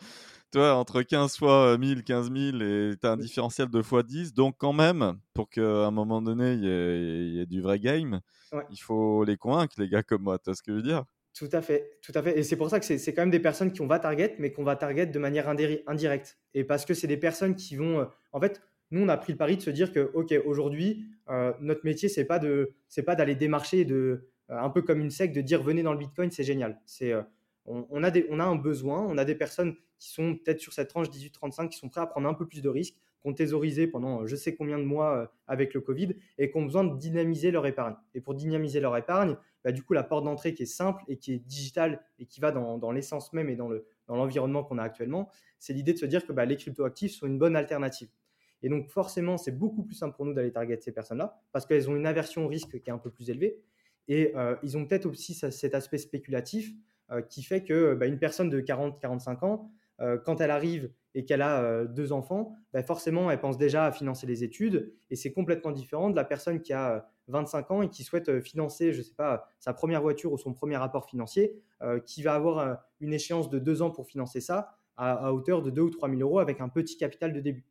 toi, 0.56 0.76
entre 0.76 1.02
15 1.02 1.36
fois 1.38 1.78
1000, 1.78 2.04
15 2.04 2.32
000, 2.32 2.62
et 2.62 2.94
tu 3.00 3.06
as 3.06 3.12
un 3.12 3.18
différentiel 3.18 3.70
de 3.70 3.82
fois 3.82 4.04
10. 4.04 4.34
Donc, 4.34 4.56
quand 4.58 4.72
même, 4.72 5.20
pour 5.34 5.50
qu'à 5.50 5.62
un 5.62 5.92
moment 5.92 6.22
donné, 6.22 6.54
il 6.54 6.64
y, 6.64 7.42
ait 7.42 7.46
du 7.46 7.62
vrai 7.62 7.78
game, 7.78 8.22
il 8.72 8.78
faut 8.78 9.26
les 9.26 9.36
convaincre, 9.36 9.76
les 9.78 9.90
gars 9.90 10.02
comme 10.02 10.22
moi. 10.22 10.40
Tu 10.40 10.46
vois 10.46 10.56
ce 10.56 10.64
que 10.64 10.72
je 10.72 10.78
veux 10.78 10.82
dire? 10.82 11.04
Tout 11.34 11.50
à 11.52 11.62
fait, 11.62 11.98
tout 12.02 12.14
à 12.16 12.24
fait. 12.24 12.40
Et 12.40 12.44
c'est 12.44 12.56
pour 12.56 12.70
ça 12.70 12.80
que 12.80 12.86
c'est 12.86 13.14
quand 13.14 13.24
même 13.24 13.32
des 13.32 13.42
personnes 13.42 13.74
qui 13.74 13.82
on 13.82 13.88
va 13.88 14.00
target, 14.00 14.36
mais 14.40 14.54
qu'on 14.54 14.64
va 14.64 14.78
target 14.78 15.08
de 15.08 15.20
manière 15.20 15.50
indirecte. 15.50 16.38
Et 16.54 16.64
parce 16.64 16.86
que 16.86 16.94
c'est 16.94 17.08
des 17.08 17.18
personnes 17.18 17.56
qui 17.56 17.76
vont. 17.76 18.00
Euh, 18.00 18.06
en 18.32 18.40
fait, 18.40 18.62
nous, 18.92 19.02
on 19.02 19.10
a 19.10 19.18
pris 19.18 19.34
le 19.34 19.38
pari 19.38 19.58
de 19.58 19.62
se 19.62 19.70
dire 19.72 19.92
que, 19.92 20.10
OK, 20.14 20.34
aujourd'hui, 20.46 21.06
euh, 21.30 21.52
notre 21.60 21.84
métier, 21.84 22.08
c'est 22.08 22.24
pas 22.24 22.40
de, 22.40 22.72
c'est 22.88 23.04
pas 23.04 23.16
d'aller 23.16 23.36
démarcher, 23.36 23.84
de, 23.84 24.30
euh, 24.52 24.58
un 24.58 24.70
peu 24.70 24.82
comme 24.84 25.02
une 25.02 25.12
sec, 25.12 25.34
de 25.34 25.42
dire 25.42 25.62
venez 25.62 25.84
dans 25.84 25.92
le 25.92 26.00
Bitcoin, 26.00 26.32
c'est 26.32 26.46
génial. 26.46 26.80
C'est, 26.86 27.12
euh, 27.12 27.24
on, 27.66 28.04
a 28.04 28.12
des, 28.12 28.26
on 28.30 28.40
a 28.40 28.46
un 28.46 28.56
besoin, 28.56 29.02
on 29.02 29.18
a 29.18 29.26
des 29.26 29.36
personnes 29.36 29.76
qui 30.00 30.10
sont 30.10 30.36
peut-être 30.36 30.60
sur 30.60 30.74
cette 30.74 30.90
tranche 30.90 31.10
18-35 31.10 31.70
qui 31.70 31.78
sont 31.78 31.90
prêts 31.90 32.02
à 32.02 32.08
prendre 32.08 32.28
un 32.28 32.34
peu 32.34 32.48
plus 32.48 32.62
de 32.62 32.70
risques, 32.70 32.96
qui 33.22 33.28
ont 33.28 33.34
thésaurisé 33.34 33.88
pendant 33.88 34.26
je 34.26 34.36
sais 34.36 34.56
combien 34.56 34.78
de 34.78 34.84
mois 34.84 35.32
avec 35.48 35.74
le 35.74 35.82
Covid 35.82 36.16
et 36.38 36.52
qui 36.52 36.58
ont 36.58 36.64
besoin 36.64 36.84
de 36.84 36.98
dynamiser 36.98 37.52
leur 37.52 37.66
épargne. 37.66 37.96
Et 38.14 38.22
pour 38.22 38.36
dynamiser 38.36 38.80
leur 38.80 38.96
épargne, 38.98 39.36
bah, 39.66 39.72
du 39.72 39.82
coup, 39.82 39.94
la 39.94 40.04
porte 40.04 40.24
d'entrée 40.24 40.54
qui 40.54 40.64
est 40.64 40.68
simple 40.68 41.04
et 41.08 41.18
qui 41.18 41.34
est 41.34 41.40
digitale 41.40 42.04
et 42.20 42.28
qui 42.28 42.40
va 42.40 42.52
dans, 42.52 42.92
l'essence 42.92 43.34
même 43.34 43.50
et 43.50 43.56
dans, 43.56 43.68
le, 43.68 43.88
dans 44.08 44.16
l'environnement 44.16 44.64
qu'on 44.64 44.78
a 44.78 44.84
actuellement, 44.84 45.30
c'est 45.58 45.74
l'idée 45.74 45.94
de 45.94 45.98
se 45.98 46.06
dire 46.06 46.26
que 46.26 46.32
bah, 46.32 46.46
les 46.46 46.56
cryptoactifs 46.56 47.14
sont 47.14 47.26
une 47.26 47.40
bonne 47.40 47.56
alternative. 47.56 48.10
Et 48.62 48.70
donc, 48.70 48.88
forcément, 48.90 49.38
c'est 49.38 49.52
beaucoup 49.52 49.84
plus 49.84 49.96
simple 49.96 50.16
pour 50.16 50.26
nous 50.26 50.34
d'aller 50.34 50.52
target 50.52 50.80
ces 50.82 50.92
personnes-là 50.92 51.42
parce 51.52 51.66
qu'elles 51.66 51.90
ont 51.90 51.96
une 51.96 52.06
aversion 52.06 52.46
au 52.46 52.48
risque 52.48 52.80
qui 52.80 52.90
est 52.90 52.94
un 52.94 53.00
peu 53.00 53.10
plus 53.10 53.32
élevée. 53.32 53.60
Et 54.08 54.34
euh, 54.36 54.56
ils 54.62 54.78
ont 54.78 54.86
peut-être 54.86 55.08
aussi 55.08 55.34
cet 55.34 55.74
aspect 55.74 55.98
spéculatif 55.98 56.72
euh, 57.12 57.24
qui 57.24 57.42
fait 57.42 57.64
que 57.64 57.96
bah, 57.96 58.06
une 58.06 58.20
personne 58.20 58.50
de 58.50 58.62
40-45 58.62 59.46
ans, 59.46 59.64
euh, 59.64 59.68
quand 60.00 60.42
elle 60.42 60.52
arrive 60.52 60.92
et 61.14 61.24
qu'elle 61.24 61.42
a 61.42 61.86
deux 61.86 62.12
enfants, 62.12 62.56
bah, 62.74 62.84
forcément, 62.84 63.32
elle 63.32 63.40
pense 63.40 63.58
déjà 63.58 63.86
à 63.86 63.92
financer 63.92 64.28
les 64.28 64.44
études. 64.44 64.94
Et 65.10 65.16
c'est 65.16 65.32
complètement 65.32 65.72
différent 65.72 66.10
de 66.10 66.16
la 66.16 66.26
personne 66.26 66.62
qui 66.62 66.74
a 66.74 67.10
25 67.30 67.72
ans 67.72 67.82
et 67.82 67.90
qui 67.90 68.04
souhaite 68.04 68.42
financer, 68.42 68.92
je 68.92 69.00
ne 69.00 69.04
sais 69.04 69.14
pas, 69.16 69.48
sa 69.60 69.74
première 69.74 70.02
voiture 70.02 70.34
ou 70.34 70.38
son 70.38 70.54
premier 70.54 70.76
rapport 70.76 71.06
financier, 71.06 71.56
qui 72.06 72.24
va 72.24 72.36
avoir 72.36 72.80
une 73.00 73.14
échéance 73.14 73.50
de 73.50 73.60
deux 73.60 73.82
ans 73.82 73.92
pour 73.92 74.08
financer 74.08 74.42
ça 74.42 74.78
à, 74.98 75.28
à 75.28 75.32
hauteur 75.32 75.62
de 75.62 75.70
2 75.70 75.82
ou 75.82 75.90
3 75.90 76.10
000 76.10 76.22
euros 76.22 76.40
avec 76.40 76.60
un 76.60 76.70
petit 76.70 76.98
capital 76.98 77.32
de 77.32 77.40
début. 77.40 77.66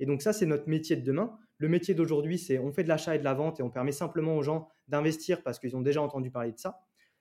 Et 0.00 0.06
donc 0.06 0.20
ça, 0.20 0.32
c'est 0.32 0.46
notre 0.46 0.68
métier 0.68 0.96
de 0.96 1.02
demain. 1.04 1.38
Le 1.58 1.68
métier 1.68 1.94
d'aujourd'hui, 1.94 2.38
c'est 2.38 2.58
on 2.58 2.72
fait 2.72 2.82
de 2.82 2.88
l'achat 2.88 3.14
et 3.14 3.18
de 3.18 3.24
la 3.24 3.34
vente 3.34 3.60
et 3.60 3.62
on 3.62 3.70
permet 3.70 3.92
simplement 3.92 4.36
aux 4.36 4.42
gens 4.42 4.68
d'investir 4.88 5.42
parce 5.42 5.58
qu'ils 5.58 5.76
ont 5.76 5.80
déjà 5.80 6.02
entendu 6.02 6.30
parler 6.30 6.52
de 6.52 6.58
ça. 6.58 6.80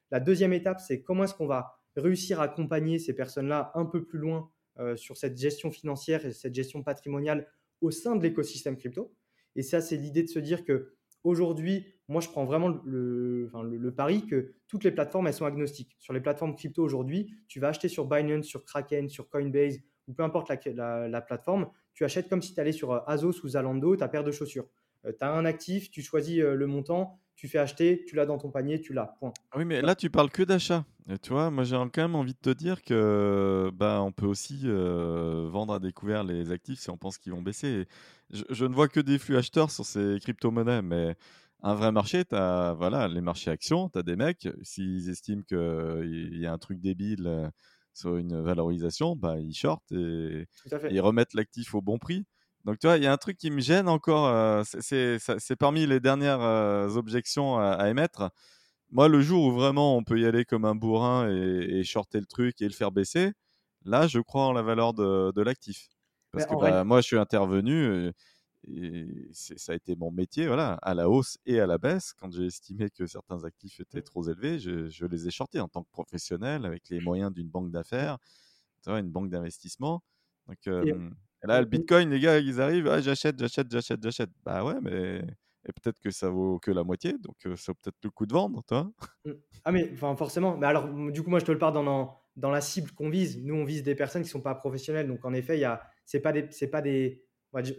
La 0.10 0.20
deuxième 0.20 0.52
étape, 0.52 0.80
c'est 0.80 1.04
comment 1.04 1.26
est-ce 1.26 1.36
qu'on 1.36 1.46
va 1.46 1.81
réussir 1.96 2.40
à 2.40 2.44
accompagner 2.44 3.00
ces 3.00 3.14
personnes-là 3.14 3.72
un 3.76 3.86
peu 3.86 4.04
plus 4.04 4.20
loin 4.20 4.50
euh, 4.80 4.96
sur 4.96 5.18
cette 5.18 5.38
gestion 5.38 5.72
financière 5.72 6.26
et 6.26 6.32
cette 6.32 6.56
gestion 6.56 6.84
patrimoniale 6.84 7.48
au 7.82 7.92
sein 7.92 8.16
de 8.16 8.24
l'écosystème 8.24 8.78
crypto. 8.78 9.14
Et 9.56 9.64
ça, 9.64 9.82
c'est 9.82 9.98
l'idée 9.98 10.24
de 10.24 10.30
se 10.30 10.40
dire 10.40 10.64
que 10.64 10.94
aujourd'hui, 11.24 11.86
moi, 12.08 12.22
je 12.22 12.30
prends 12.30 12.46
vraiment 12.46 12.70
le, 12.86 13.94
pari 13.96 14.26
que 14.26 14.54
toutes 14.68 14.84
les 14.84 14.92
plateformes, 14.92 15.28
elles 15.28 15.34
sont 15.34 15.46
agnostiques. 15.46 15.96
Sur 16.00 16.14
les 16.14 16.22
plateformes 16.22 16.56
crypto 16.56 16.84
aujourd'hui, 16.84 17.34
tu 17.48 17.60
vas 17.60 17.70
acheter 17.70 17.90
sur 17.90 18.06
Binance, 18.06 18.46
sur 18.46 18.64
Kraken, 18.64 19.10
sur 19.10 19.30
Coinbase, 19.30 19.80
ou 20.08 20.14
peu 20.14 20.24
importe 20.24 20.50
la, 20.66 21.08
la, 21.08 21.22
plateforme, 21.22 21.70
tu 21.94 22.06
achètes 22.06 22.30
comme 22.30 22.42
si 22.42 22.54
tu 22.54 22.60
allais 22.60 22.72
sur 22.72 23.08
Azos 23.10 23.44
ou 23.44 23.50
Zalando 23.50 23.96
ta 23.96 24.08
paire 24.08 24.24
de 24.24 24.32
chaussures. 24.32 24.68
tu 25.04 25.14
as 25.20 25.32
un 25.32 25.46
actif, 25.46 25.92
tu 25.92 26.02
choisis 26.02 26.40
le 26.40 26.68
montant, 26.68 27.20
tu 27.42 27.48
fais 27.48 27.58
acheter, 27.58 28.06
tu 28.06 28.16
l'as 28.16 28.28
dans 28.28 28.38
ton 28.38 28.52
panier, 28.52 28.80
tu 28.80 28.94
l'as. 28.94 29.16
Point. 29.20 29.34
Oui, 29.56 29.66
mais 29.66 29.82
là, 29.82 29.96
tu 29.96 30.12
parles 30.12 30.30
que 30.30 30.44
d'achat. 30.44 30.86
Tu 31.24 31.32
vois, 31.32 31.50
moi, 31.50 31.64
j'ai 31.64 31.76
quand 31.76 31.98
même 31.98 32.14
envie 32.14 32.36
de 32.36 32.40
te 32.40 32.52
dire 32.52 32.84
que 32.84 33.72
bah, 33.74 34.00
on 34.04 34.12
peut 34.12 34.28
aussi 34.28 34.62
euh, 34.66 35.50
vendre 35.50 35.74
à 35.74 35.80
découvert 35.80 36.24
les 36.24 36.52
actifs 36.52 36.82
si 36.82 36.92
on 36.92 36.98
pense 36.98 37.18
qu'ils 37.18 37.32
vont 37.32 37.42
baisser. 37.42 37.88
Je, 38.30 38.66
ne 38.66 38.76
vois 38.76 38.88
que 38.88 39.00
des 39.00 39.18
flux 39.18 39.38
acheteurs 39.38 39.72
sur 39.72 39.86
ces 39.86 40.20
crypto-monnaies, 40.22 40.84
mais 40.84 41.16
un 41.64 41.74
vrai 41.74 41.92
marché, 41.92 42.26
tu 42.26 42.36
as 42.36 42.76
voilà, 42.78 43.08
les 43.08 43.22
marchés 43.22 43.50
actions, 43.50 43.90
tu 43.90 43.98
as 43.98 44.04
des 44.04 44.16
mecs, 44.16 44.48
s'ils 44.62 45.10
estiment 45.10 45.42
qu'il 45.42 46.38
y 46.38 46.46
a 46.46 46.54
un 46.54 46.60
truc 46.60 46.80
débile 46.80 47.26
euh, 47.26 47.50
sur 47.92 48.18
une 48.18 48.40
valorisation, 48.40 49.16
bah, 49.16 49.40
ils 49.40 49.56
shortent 49.56 49.92
et 49.94 50.46
ils 50.92 51.02
remettent 51.02 51.34
l'actif 51.34 51.74
au 51.74 51.82
bon 51.82 51.98
prix. 51.98 52.24
Donc, 52.66 52.78
tu 52.80 52.88
vois, 52.88 52.98
il 52.98 53.04
y 53.04 53.08
a 53.08 53.12
un 53.12 53.18
truc 53.18 53.38
qui 53.38 53.50
me 53.50 53.60
gêne 53.60 53.88
encore. 53.88 54.28
Euh, 54.28 54.64
c'est 54.64 55.56
parmi 55.58 55.86
les 55.88 56.00
dernières 56.00 56.42
euh, 56.42 56.90
objections 56.90 57.58
à, 57.58 57.90
émettre. 57.90 58.30
Moi, 58.92 59.08
le 59.08 59.22
jour 59.22 59.46
où 59.46 59.52
vraiment 59.52 59.98
on 59.98 60.04
peut 60.04 60.20
y 60.20 60.26
aller 60.26 60.46
comme 60.46 60.66
un 60.66 60.76
bourrin 60.76 61.30
et, 61.30 61.84
shorter 61.84 62.20
le 62.20 62.26
truc 62.26 62.62
et 62.62 62.66
le 62.66 62.74
faire 62.74 62.92
baisser, 62.92 63.32
là, 63.84 64.08
je 64.08 64.20
crois 64.20 64.46
en 64.46 64.54
la 64.54 64.62
valeur 64.62 64.94
de, 64.94 65.42
l'actif. 65.42 65.90
Parce 66.32 66.46
que 66.46 66.56
bah, 66.56 66.84
moi, 66.84 67.02
je 67.02 67.08
suis 67.08 67.18
intervenu 67.18 67.74
euh, 67.74 68.12
et, 68.68 69.08
ça 69.34 69.72
a 69.72 69.76
été 69.76 69.96
mon 69.96 70.12
métier, 70.12 70.46
voilà, 70.48 70.74
à 70.82 70.94
la 70.94 71.10
hausse 71.10 71.40
et 71.46 71.60
à 71.60 71.66
la 71.66 71.78
baisse. 71.78 72.14
Quand 72.14 72.32
j'ai 72.32 72.46
estimé 72.46 72.90
que 72.90 73.08
certains 73.08 73.44
actifs 73.44 73.80
étaient 73.80 74.00
mmh. 74.00 74.04
trop 74.04 74.30
élevés, 74.30 74.60
je, 74.60 74.88
je, 74.88 75.06
les 75.06 75.28
ai 75.28 75.32
shortés 75.32 75.60
en 75.60 75.68
tant 75.68 75.84
que 75.84 75.90
professionnel 75.92 76.66
avec 76.66 76.90
les 76.90 77.00
moyens 77.00 77.34
d'une 77.34 77.50
banque 77.50 77.72
d'affaires, 77.72 78.18
une 78.86 79.10
banque 79.10 79.30
d'investissement. 79.30 80.04
Donc, 80.48 80.68
et 81.44 81.48
là, 81.48 81.60
le 81.60 81.66
Bitcoin, 81.66 82.10
les 82.10 82.20
gars, 82.20 82.38
ils 82.40 82.62
arrivent, 82.62 82.88
ah, 82.88 83.02
j'achète, 83.02 83.40
j'achète, 83.40 83.72
j'achète, 83.72 84.02
j'achète. 84.02 84.30
Bah 84.46 84.64
ouais, 84.64 84.76
mais 84.82 85.22
et 85.68 85.72
peut-être 85.74 86.00
que 86.00 86.10
ça 86.10 86.30
vaut 86.30 86.60
que 86.60 86.72
la 86.72 86.84
moitié, 86.84 87.14
donc 87.20 87.36
ça 87.58 87.72
vaut 87.72 87.78
peut-être 87.82 87.98
le 88.04 88.10
coup 88.10 88.26
de 88.26 88.34
vendre, 88.34 88.64
toi. 88.64 88.92
Mmh. 89.26 89.32
Ah 89.64 89.72
mais 89.72 89.90
enfin 89.94 90.16
forcément. 90.16 90.58
Mais 90.58 90.66
alors, 90.66 90.88
du 91.12 91.22
coup, 91.22 91.30
moi, 91.30 91.40
je 91.40 91.46
te 91.46 91.52
le 91.52 91.60
parle 91.60 91.74
dans, 91.74 92.18
dans, 92.36 92.52
la 92.52 92.62
cible 92.62 92.92
qu'on 92.92 93.10
vise. 93.10 93.40
Nous, 93.44 93.54
on 93.54 93.64
vise 93.64 93.84
des 93.84 93.96
personnes 93.96 94.24
qui 94.24 94.30
sont 94.30 94.42
pas 94.42 94.56
professionnelles, 94.56 95.08
donc 95.08 95.24
en 95.24 95.34
effet, 95.34 95.58
il 95.58 95.62
y 95.62 95.66
a, 95.66 95.82
c'est 96.06 96.20
pas 96.20 96.32
des, 96.32 96.48
c'est 96.52 96.70
pas 96.70 96.82
des, 96.82 97.24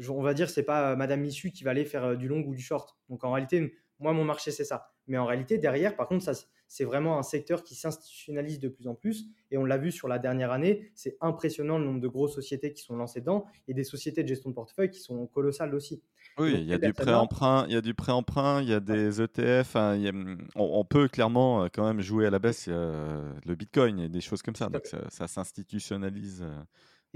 on 0.09 0.23
va 0.23 0.35
dire, 0.35 0.49
c'est 0.49 0.63
pas 0.63 0.95
Madame 0.95 1.21
Missu 1.21 1.51
qui 1.51 1.65
va 1.65 1.73
aller 1.73 1.85
faire 1.85 2.17
du 2.17 2.29
long 2.29 2.45
ou 2.47 2.55
du 2.55 2.63
short. 2.63 2.97
Donc 3.09 3.25
en 3.25 3.33
réalité, 3.33 3.75
moi, 3.99 4.13
mon 4.13 4.25
marché, 4.25 4.51
c'est 4.53 4.65
ça. 4.65 4.93
Mais 5.09 5.19
en 5.19 5.27
réalité, 5.27 5.59
derrière, 5.59 5.97
par 5.97 6.07
contre, 6.07 6.25
ça, 6.25 6.33
c'est 6.73 6.85
vraiment 6.85 7.19
un 7.19 7.23
secteur 7.23 7.65
qui 7.65 7.75
s'institutionnalise 7.75 8.59
de 8.59 8.71
plus 8.71 8.89
en 8.89 8.95
plus. 8.95 9.27
Et 9.51 9.59
on 9.59 9.65
l'a 9.67 9.77
vu 9.77 9.93
sur 9.93 10.09
la 10.09 10.19
dernière 10.19 10.53
année, 10.53 10.91
c'est 10.95 11.19
impressionnant 11.21 11.77
le 11.77 11.85
nombre 11.85 12.01
de 12.01 12.09
grosses 12.09 12.35
sociétés 12.35 12.73
qui 12.73 12.83
sont 12.83 12.97
lancées 12.97 13.21
dedans 13.21 13.45
et 13.69 13.75
des 13.75 13.85
sociétés 13.85 14.23
de 14.23 14.29
gestion 14.29 14.49
de 14.49 14.55
portefeuille 14.55 14.89
qui 14.89 15.01
sont 15.01 15.27
colossales 15.27 15.75
aussi. 15.75 16.01
Oui, 16.39 16.55
il 16.55 16.65
y, 16.65 16.73
a 16.73 16.79
du 16.79 16.95
prêt-emprunt, 16.95 17.67
il 17.69 17.75
y 17.75 17.77
a 17.77 17.83
du 17.83 17.93
prêt-emprunt, 17.93 18.63
il 18.63 18.71
y 18.71 18.73
a 18.73 18.81
des 18.81 19.21
ETF. 19.21 19.77
on, 20.55 20.85
peut 20.87 21.09
clairement 21.09 21.65
euh, 21.65 21.69
quand 21.71 21.85
même 21.85 22.01
jouer 22.01 22.25
à 22.25 22.31
la 22.31 22.39
baisse. 22.39 22.69
le 22.69 23.55
Bitcoin 23.55 24.01
et 24.01 24.09
des 24.09 24.23
choses 24.23 24.41
comme 24.41 24.57
ça. 24.57 24.71
Donc 24.71 24.87
ça, 25.11 25.29
s'institutionnalise. 25.29 26.43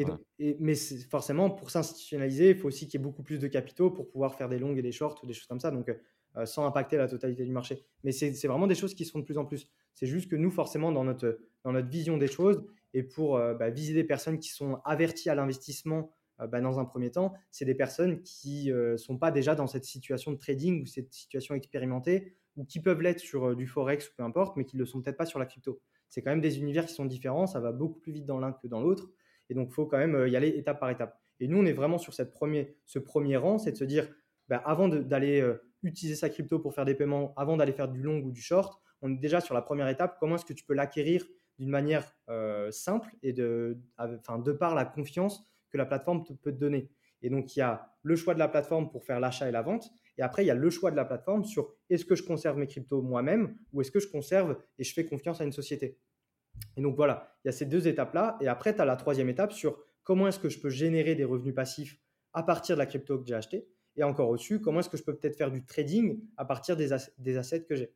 Euh, 0.00 0.16
mais 0.60 0.74
forcément, 1.08 1.50
pour 1.50 1.70
s'institutionnaliser, 1.70 2.50
il 2.50 2.56
faut 2.56 2.68
aussi 2.68 2.86
qu'il 2.86 3.00
y 3.00 3.02
ait 3.02 3.04
beaucoup 3.04 3.22
plus 3.22 3.38
de 3.38 3.48
capitaux 3.48 3.90
pour 3.90 4.08
pouvoir 4.08 4.34
faire 4.34 4.48
des 4.48 4.58
longues 4.58 4.78
et 4.78 4.82
des 4.82 4.92
shorts 4.92 5.18
ou 5.22 5.26
des 5.26 5.32
choses 5.32 5.46
comme 5.46 5.60
ça. 5.60 5.70
Donc, 5.70 5.88
euh, 5.88 5.94
euh, 5.94 5.96
sans 6.44 6.66
impacter 6.66 6.96
la 6.96 7.08
totalité 7.08 7.44
du 7.44 7.52
marché. 7.52 7.84
Mais 8.04 8.12
c'est 8.12 8.46
vraiment 8.46 8.66
des 8.66 8.74
choses 8.74 8.94
qui 8.94 9.04
se 9.04 9.12
font 9.12 9.20
de 9.20 9.24
plus 9.24 9.38
en 9.38 9.44
plus. 9.44 9.68
C'est 9.94 10.06
juste 10.06 10.30
que 10.30 10.36
nous, 10.36 10.50
forcément, 10.50 10.92
dans 10.92 11.04
notre, 11.04 11.38
dans 11.64 11.72
notre 11.72 11.88
vision 11.88 12.18
des 12.18 12.26
choses, 12.26 12.62
et 12.96 13.02
pour 13.02 13.36
euh, 13.36 13.54
bah, 13.54 13.70
viser 13.70 13.94
des 13.94 14.04
personnes 14.04 14.38
qui 14.38 14.50
sont 14.50 14.80
averties 14.84 15.28
à 15.28 15.34
l'investissement 15.34 16.10
euh, 16.40 16.46
bah, 16.46 16.60
dans 16.60 16.78
un 16.78 16.84
premier 16.84 17.10
temps, 17.10 17.34
c'est 17.50 17.64
des 17.64 17.74
personnes 17.74 18.22
qui 18.22 18.70
ne 18.70 18.96
sont 18.96 19.18
pas 19.18 19.30
déjà 19.30 19.54
dans 19.54 19.66
cette 19.66 19.84
situation 19.84 20.32
de 20.32 20.38
trading 20.38 20.82
ou 20.82 20.86
cette 20.86 21.12
situation 21.12 21.54
expérimentée, 21.54 22.36
ou 22.56 22.64
qui 22.64 22.80
peuvent 22.80 23.02
l'être 23.02 23.20
sur 23.20 23.54
du 23.54 23.66
forex 23.66 24.08
ou 24.08 24.12
peu 24.16 24.22
importe, 24.22 24.56
mais 24.56 24.64
qui 24.64 24.76
ne 24.76 24.80
le 24.80 24.86
sont 24.86 25.02
peut-être 25.02 25.18
pas 25.18 25.26
sur 25.26 25.38
la 25.38 25.46
crypto. 25.46 25.80
C'est 26.08 26.22
quand 26.22 26.30
même 26.30 26.40
des 26.40 26.58
univers 26.58 26.86
qui 26.86 26.94
sont 26.94 27.04
différents, 27.04 27.46
ça 27.46 27.60
va 27.60 27.72
beaucoup 27.72 27.98
plus 28.00 28.12
vite 28.12 28.24
dans 28.24 28.38
l'un 28.38 28.52
que 28.52 28.66
dans 28.66 28.80
l'autre, 28.80 29.10
et 29.50 29.54
donc 29.54 29.68
il 29.70 29.74
faut 29.74 29.86
quand 29.86 29.98
même 29.98 30.26
y 30.26 30.36
aller 30.36 30.48
étape 30.48 30.80
par 30.80 30.88
étape. 30.88 31.20
Et 31.38 31.48
nous, 31.48 31.58
on 31.58 31.66
est 31.66 31.74
vraiment 31.74 31.98
sur 31.98 32.14
cette 32.14 32.32
premier, 32.32 32.76
ce 32.86 32.98
premier 32.98 33.36
rang, 33.36 33.58
c'est 33.58 33.72
de 33.72 33.76
se 33.76 33.84
dire, 33.84 34.08
bah, 34.48 34.62
avant 34.64 34.88
d'aller 34.88 35.42
utiliser 35.86 36.16
sa 36.16 36.28
crypto 36.28 36.58
pour 36.58 36.74
faire 36.74 36.84
des 36.84 36.94
paiements 36.94 37.34
avant 37.36 37.56
d'aller 37.56 37.72
faire 37.72 37.88
du 37.88 38.02
long 38.02 38.18
ou 38.18 38.30
du 38.30 38.40
short, 38.40 38.80
on 39.02 39.12
est 39.12 39.18
déjà 39.18 39.40
sur 39.40 39.54
la 39.54 39.62
première 39.62 39.88
étape. 39.88 40.16
Comment 40.18 40.36
est-ce 40.36 40.44
que 40.44 40.52
tu 40.52 40.64
peux 40.64 40.74
l'acquérir 40.74 41.24
d'une 41.58 41.70
manière 41.70 42.14
euh, 42.28 42.70
simple 42.70 43.14
et 43.22 43.32
de, 43.32 43.78
enfin, 43.98 44.38
de 44.38 44.52
par 44.52 44.74
la 44.74 44.84
confiance 44.84 45.44
que 45.70 45.78
la 45.78 45.86
plateforme 45.86 46.24
peut 46.24 46.52
te 46.52 46.58
donner? 46.58 46.90
Et 47.22 47.30
donc, 47.30 47.56
il 47.56 47.60
y 47.60 47.62
a 47.62 47.92
le 48.02 48.16
choix 48.16 48.34
de 48.34 48.38
la 48.38 48.48
plateforme 48.48 48.90
pour 48.90 49.04
faire 49.04 49.20
l'achat 49.20 49.48
et 49.48 49.52
la 49.52 49.62
vente. 49.62 49.90
Et 50.18 50.22
après, 50.22 50.44
il 50.44 50.46
y 50.46 50.50
a 50.50 50.54
le 50.54 50.70
choix 50.70 50.90
de 50.90 50.96
la 50.96 51.04
plateforme 51.04 51.44
sur 51.44 51.74
est-ce 51.90 52.04
que 52.04 52.14
je 52.14 52.22
conserve 52.22 52.58
mes 52.58 52.66
cryptos 52.66 53.02
moi-même 53.02 53.56
ou 53.72 53.80
est-ce 53.80 53.90
que 53.90 54.00
je 54.00 54.08
conserve 54.08 54.56
et 54.78 54.84
je 54.84 54.92
fais 54.92 55.04
confiance 55.04 55.40
à 55.40 55.44
une 55.44 55.52
société? 55.52 55.98
Et 56.76 56.82
donc, 56.82 56.96
voilà, 56.96 57.36
il 57.44 57.48
y 57.48 57.50
a 57.50 57.52
ces 57.52 57.66
deux 57.66 57.88
étapes-là. 57.88 58.38
Et 58.40 58.48
après, 58.48 58.74
tu 58.74 58.80
as 58.80 58.84
la 58.84 58.96
troisième 58.96 59.28
étape 59.28 59.52
sur 59.52 59.78
comment 60.04 60.28
est-ce 60.28 60.38
que 60.38 60.48
je 60.48 60.60
peux 60.60 60.70
générer 60.70 61.14
des 61.14 61.24
revenus 61.24 61.54
passifs 61.54 61.98
à 62.32 62.42
partir 62.42 62.76
de 62.76 62.80
la 62.80 62.86
crypto 62.86 63.18
que 63.18 63.26
j'ai 63.26 63.34
achetée. 63.34 63.68
Et 63.96 64.04
encore 64.04 64.28
au-dessus, 64.28 64.60
comment 64.60 64.80
est-ce 64.80 64.90
que 64.90 64.96
je 64.96 65.02
peux 65.02 65.14
peut-être 65.14 65.36
faire 65.36 65.50
du 65.50 65.64
trading 65.64 66.20
à 66.36 66.44
partir 66.44 66.76
des, 66.76 66.88
des 67.18 67.36
assets 67.36 67.64
que 67.64 67.74
j'ai? 67.74 67.92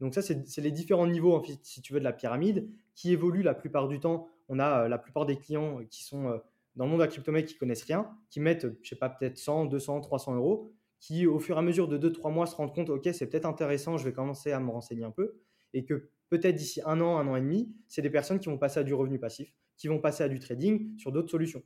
Donc 0.00 0.14
ça, 0.14 0.22
c'est 0.22 0.60
les 0.60 0.72
différents 0.72 1.06
niveaux, 1.06 1.42
si 1.62 1.80
tu 1.80 1.92
veux, 1.92 2.00
de 2.00 2.04
la 2.04 2.12
pyramide 2.12 2.68
qui 2.94 3.12
évoluent 3.12 3.42
la 3.42 3.54
plupart 3.54 3.88
du 3.88 3.98
temps. 4.00 4.28
On 4.48 4.58
a 4.58 4.84
euh, 4.84 4.88
la 4.88 4.98
plupart 4.98 5.24
des 5.24 5.36
clients 5.36 5.80
qui 5.90 6.04
sont 6.04 6.28
euh, 6.28 6.38
dans 6.76 6.84
le 6.84 6.90
monde 6.90 7.00
de 7.00 7.04
la 7.04 7.08
crypto 7.08 7.32
qui 7.32 7.56
connaissent 7.56 7.84
rien, 7.84 8.10
qui 8.30 8.40
mettent, 8.40 8.66
je 8.82 8.88
sais 8.88 8.96
pas, 8.96 9.08
peut-être 9.08 9.38
100, 9.38 9.66
200, 9.66 10.02
300 10.02 10.36
euros, 10.36 10.70
qui 11.00 11.26
au 11.26 11.38
fur 11.38 11.56
et 11.56 11.58
à 11.58 11.62
mesure 11.62 11.88
de 11.88 11.98
2-3 11.98 12.32
mois 12.32 12.46
se 12.46 12.54
rendent 12.54 12.74
compte, 12.74 12.90
ok, 12.90 13.08
c'est 13.12 13.26
peut-être 13.26 13.46
intéressant, 13.46 13.96
je 13.96 14.04
vais 14.04 14.12
commencer 14.12 14.52
à 14.52 14.60
me 14.60 14.70
renseigner 14.70 15.04
un 15.04 15.10
peu, 15.10 15.36
et 15.72 15.84
que 15.84 16.08
peut-être 16.28 16.54
d'ici 16.54 16.82
un 16.84 17.00
an, 17.00 17.18
un 17.18 17.26
an 17.28 17.36
et 17.36 17.40
demi, 17.40 17.72
c'est 17.88 18.02
des 18.02 18.10
personnes 18.10 18.38
qui 18.38 18.48
vont 18.48 18.58
passer 18.58 18.80
à 18.80 18.82
du 18.82 18.92
revenu 18.92 19.18
passif, 19.18 19.54
qui 19.78 19.88
vont 19.88 19.98
passer 19.98 20.24
à 20.24 20.28
du 20.28 20.38
trading 20.38 20.96
sur 20.98 21.12
d'autres 21.12 21.30
solutions. 21.30 21.62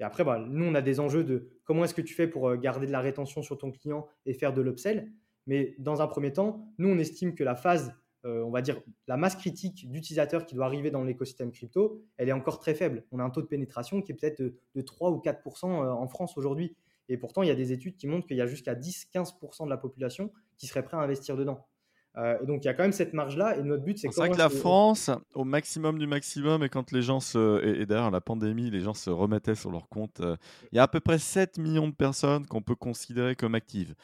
Et 0.00 0.04
après, 0.04 0.24
bah, 0.24 0.42
nous, 0.48 0.64
on 0.64 0.74
a 0.74 0.82
des 0.82 0.98
enjeux 0.98 1.24
de 1.24 1.50
comment 1.64 1.84
est-ce 1.84 1.94
que 1.94 2.00
tu 2.00 2.14
fais 2.14 2.26
pour 2.26 2.48
euh, 2.48 2.56
garder 2.56 2.86
de 2.86 2.92
la 2.92 3.00
rétention 3.00 3.42
sur 3.42 3.58
ton 3.58 3.70
client 3.70 4.06
et 4.24 4.32
faire 4.32 4.54
de 4.54 4.62
l'upsell. 4.62 5.12
Mais 5.46 5.74
dans 5.78 6.00
un 6.00 6.06
premier 6.06 6.32
temps, 6.32 6.72
nous, 6.78 6.88
on 6.88 6.98
estime 6.98 7.34
que 7.34 7.44
la 7.44 7.54
phase, 7.54 7.94
euh, 8.24 8.42
on 8.42 8.50
va 8.50 8.62
dire, 8.62 8.80
la 9.06 9.18
masse 9.18 9.36
critique 9.36 9.90
d'utilisateurs 9.90 10.46
qui 10.46 10.54
doit 10.54 10.64
arriver 10.64 10.90
dans 10.90 11.04
l'écosystème 11.04 11.52
crypto, 11.52 12.02
elle 12.16 12.30
est 12.30 12.32
encore 12.32 12.58
très 12.58 12.74
faible. 12.74 13.04
On 13.12 13.18
a 13.18 13.22
un 13.22 13.30
taux 13.30 13.42
de 13.42 13.46
pénétration 13.46 14.00
qui 14.00 14.12
est 14.12 14.14
peut-être 14.14 14.40
de, 14.40 14.80
3 14.80 15.10
ou 15.10 15.18
4 15.18 15.42
euh, 15.64 15.66
en 15.68 16.08
France 16.08 16.36
aujourd'hui. 16.38 16.76
Et 17.10 17.18
pourtant, 17.18 17.42
il 17.42 17.48
y 17.48 17.52
a 17.52 17.56
des 17.56 17.72
études 17.72 17.96
qui 17.96 18.06
montrent 18.06 18.26
qu'il 18.26 18.36
y 18.36 18.42
a 18.42 18.46
jusqu'à 18.46 18.74
10-15% 18.74 19.64
de 19.64 19.70
la 19.70 19.76
population 19.76 20.32
qui 20.56 20.66
serait 20.66 20.82
prêt 20.82 20.96
à 20.96 21.00
investir 21.00 21.36
dedans. 21.36 21.66
Euh, 22.16 22.44
donc 22.44 22.64
il 22.64 22.66
y 22.66 22.68
a 22.68 22.74
quand 22.74 22.82
même 22.82 22.92
cette 22.92 23.12
marge-là 23.12 23.56
et 23.56 23.62
notre 23.62 23.84
but 23.84 23.96
c'est 23.96 24.08
C'est 24.10 24.20
vrai 24.20 24.30
que 24.30 24.36
la 24.36 24.48
France, 24.48 25.10
au 25.34 25.44
maximum 25.44 25.98
du 25.98 26.08
maximum, 26.08 26.64
et 26.64 26.68
quand 26.68 26.90
les 26.90 27.02
gens 27.02 27.20
se. 27.20 27.64
Et, 27.64 27.86
d'ailleurs, 27.86 28.10
la 28.10 28.20
pandémie, 28.20 28.70
les 28.70 28.80
gens 28.80 28.94
se 28.94 29.10
remettaient 29.10 29.54
sur 29.54 29.70
leur 29.70 29.88
compte, 29.88 30.20
euh, 30.20 30.36
il 30.72 30.76
y 30.76 30.78
a 30.78 30.82
à 30.82 30.88
peu 30.88 31.00
près 31.00 31.18
7 31.18 31.58
millions 31.58 31.88
de 31.88 31.94
personnes 31.94 32.46
qu'on 32.46 32.62
peut 32.62 32.74
considérer 32.74 33.36
comme 33.36 33.54
actives. 33.54 33.94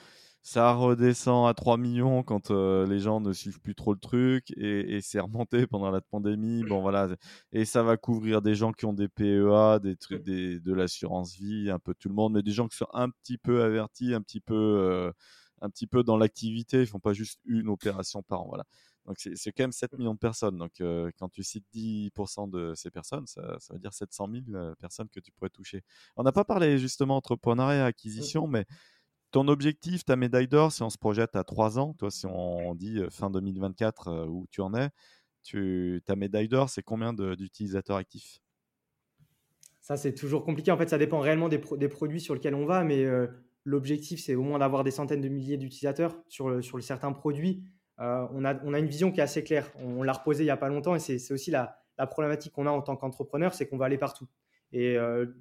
Ça 0.43 0.73
redescend 0.73 1.49
à 1.49 1.55
3 1.55 1.77
millions 1.77 2.23
quand 2.23 2.53
euh, 2.53 2.87
les 2.87 3.01
gens 3.01 3.21
ne 3.21 3.33
suivent 3.33 3.61
plus 3.61 3.75
trop 3.75 3.93
le 3.93 3.99
truc 3.99 4.53
et, 4.57 5.01
c'est 5.03 5.19
remonté 5.19 5.67
pendant 5.67 5.91
la 5.91 6.01
pandémie. 6.01 6.63
Bon 6.63 6.81
voilà, 6.81 7.09
et 7.51 7.65
ça 7.65 7.83
va 7.83 7.97
couvrir 7.97 8.41
des 8.41 8.55
gens 8.55 8.71
qui 8.71 8.87
ont 8.87 8.93
des 8.93 9.09
PEA, 9.09 9.81
des 9.83 9.97
trucs, 9.97 10.23
des, 10.23 10.61
de 10.61 10.73
l'assurance 10.73 11.35
vie, 11.35 11.69
un 11.69 11.81
peu 11.81 11.95
tout 11.99 12.09
le 12.09 12.15
monde, 12.15 12.35
mais 12.35 12.43
des 12.43 12.53
gens 12.53 12.69
qui 12.69 12.77
sont 12.77 12.87
un 12.93 13.11
petit 13.11 13.39
peu 13.39 13.65
avertis, 13.65 14.15
un 14.15 14.23
petit 14.23 14.41
peu 14.41 15.13
un 15.61 15.71
petit 15.71 15.87
peu 15.87 16.03
dans 16.03 16.17
l'activité. 16.17 16.81
Ils 16.81 16.87
font 16.87 17.01
pas 17.01 17.13
juste 17.13 17.41
une 17.45 17.69
opération 17.69 18.23
par 18.23 18.43
an. 18.43 18.49
Voilà. 18.49 18.65
Donc 19.07 19.19
c'est 19.19 19.53
quand 19.53 19.63
même 19.63 19.73
7 19.73 19.97
millions 19.99 20.15
de 20.15 20.19
personnes. 20.19 20.59
Donc 20.59 20.81
euh, 20.81 21.11
quand 21.19 21.29
tu 21.29 21.45
cites 21.45 21.65
10% 21.75 22.51
de 22.51 22.75
ces 22.75 22.91
personnes, 22.91 23.27
ça, 23.27 23.57
ça, 23.61 23.73
veut 23.73 23.81
dire 23.81 23.95
700 23.95 24.29
000 24.33 24.45
euh, 24.55 24.75
personnes 24.81 25.09
que 25.09 25.21
tu 25.21 25.31
pourrais 25.31 25.51
toucher. 25.51 25.83
On 26.17 26.25
n'a 26.25 26.33
pas 26.33 26.45
parlé 26.45 26.79
justement 26.79 27.17
entrepreneuriat 27.17 27.85
et 27.85 27.87
acquisition, 27.87 28.49
mais 28.49 28.65
ton 29.31 29.47
objectif, 29.49 30.05
ta 30.05 30.17
médaille 30.17 30.49
d'or, 30.49 30.73
si 30.73 30.83
on 30.83 30.91
se 30.91 30.99
projette 30.99 31.37
à 31.37 31.45
3 31.45 31.79
ans, 31.79 31.95
toi 31.95 32.11
si 32.11 32.27
on 32.27 32.75
dit 32.75 32.99
euh, 32.99 33.09
fin 33.11 33.31
2024 33.31 34.27
où 34.27 34.47
tu 34.51 34.61
en 34.61 34.75
es, 34.75 34.91
tu, 35.45 36.03
ta 36.05 36.17
médaille 36.17 36.49
d'or, 36.49 36.69
c'est 36.69 36.83
combien 36.83 37.13
d'utilisateurs 37.13 37.97
actifs? 37.97 38.41
Ça, 39.81 39.97
c'est 39.97 40.15
toujours 40.15 40.45
compliqué. 40.45 40.73
En 40.73 40.77
fait, 40.77 40.91
ça 40.91 40.99
dépend 40.99 41.21
réellement 41.21 41.49
des, 41.49 41.61
des, 41.79 41.89
produits 41.89 42.21
sur 42.21 42.35
lesquels 42.35 42.57
on 42.57 42.67
va, 42.67 42.83
mais 42.83 43.07
L'objectif, 43.67 44.21
c'est 44.21 44.37
au 44.37 44.43
moins 44.43 44.61
d'avoir 44.61 44.85
des 44.85 44.93
centaines 44.93 45.21
de 45.21 45.29
milliers 45.29 45.57
d'utilisateurs 45.57 46.17
sur, 46.29 46.62
sur 46.62 46.81
certains 46.81 47.12
produits. 47.12 47.64
Euh, 47.99 48.25
on, 48.33 48.45
a, 48.45 48.55
on, 48.64 48.73
a, 48.73 48.79
une 48.79 48.87
vision 48.87 49.11
qui 49.11 49.19
est 49.19 49.25
assez 49.25 49.43
claire. 49.43 49.73
On, 49.81 50.05
l'a 50.05 50.12
reposée 50.12 50.45
il 50.45 50.47
n'y 50.47 50.51
a 50.51 50.57
pas 50.57 50.69
longtemps 50.69 50.95
et 50.95 51.01
c'est 51.01 51.33
aussi 51.33 51.51
la, 51.51 51.77
problématique 52.07 52.53
qu'on 52.53 52.67
a 52.67 52.71
en 52.71 52.81
tant 52.81 52.95
qu'entrepreneur, 52.95 53.55
c'est 53.55 53.67
qu'on 53.67 53.77
va 53.77 53.87
aller 53.87 53.99
partout. 53.99 54.29
Et 54.73 54.97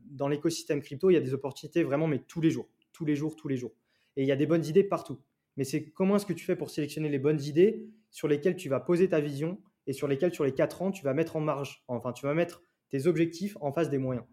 dans 0.06 0.28
l'écosystème 0.28 0.82
crypto, 0.82 1.12
il 1.12 1.14
y 1.14 1.18
a 1.18 1.22
des 1.22 1.34
opportunités 1.36 1.84
vraiment, 1.84 2.08
mais 2.08 2.20
tous 2.20 2.42
les 2.42 2.50
jours, 2.50 2.68
tous 2.94 3.06
les 3.06 3.16
jours, 3.16 3.36
tous 3.36 3.48
les 3.48 3.58
jours. 3.58 3.74
Et 4.16 4.24
il 4.24 4.28
y 4.28 4.32
a 4.32 4.36
des 4.36 4.48
bonnes 4.48 4.66
idées 4.66 4.84
partout. 4.84 5.20
Mais 5.58 5.64
c'est 5.64 5.92
comment 5.92 6.16
est-ce 6.16 6.26
que 6.26 6.34
tu 6.34 6.46
fais 6.46 6.56
pour 6.56 6.72
sélectionner 6.72 7.10
les 7.10 7.20
bonnes 7.20 7.42
idées 7.42 7.86
sur 8.10 8.28
lesquelles 8.28 8.56
tu 8.56 8.70
vas 8.70 8.80
poser 8.80 9.10
ta 9.10 9.20
vision 9.20 9.60
et 9.86 9.94
sur 9.94 10.08
lesquelles, 10.08 10.34
sur 10.34 10.46
les 10.46 10.54
quatre 10.54 10.82
ans, 10.82 10.92
tu 10.92 11.04
vas 11.04 11.14
mettre 11.14 11.36
en 11.36 11.42
marge, 11.42 11.84
enfin, 11.88 12.12
tu 12.12 12.26
vas 12.26 12.34
mettre 12.34 12.64
tes 12.90 13.06
objectifs 13.06 13.56
en 13.62 13.72
face 13.72 13.90
des 13.90 13.98
moyens? 14.00 14.26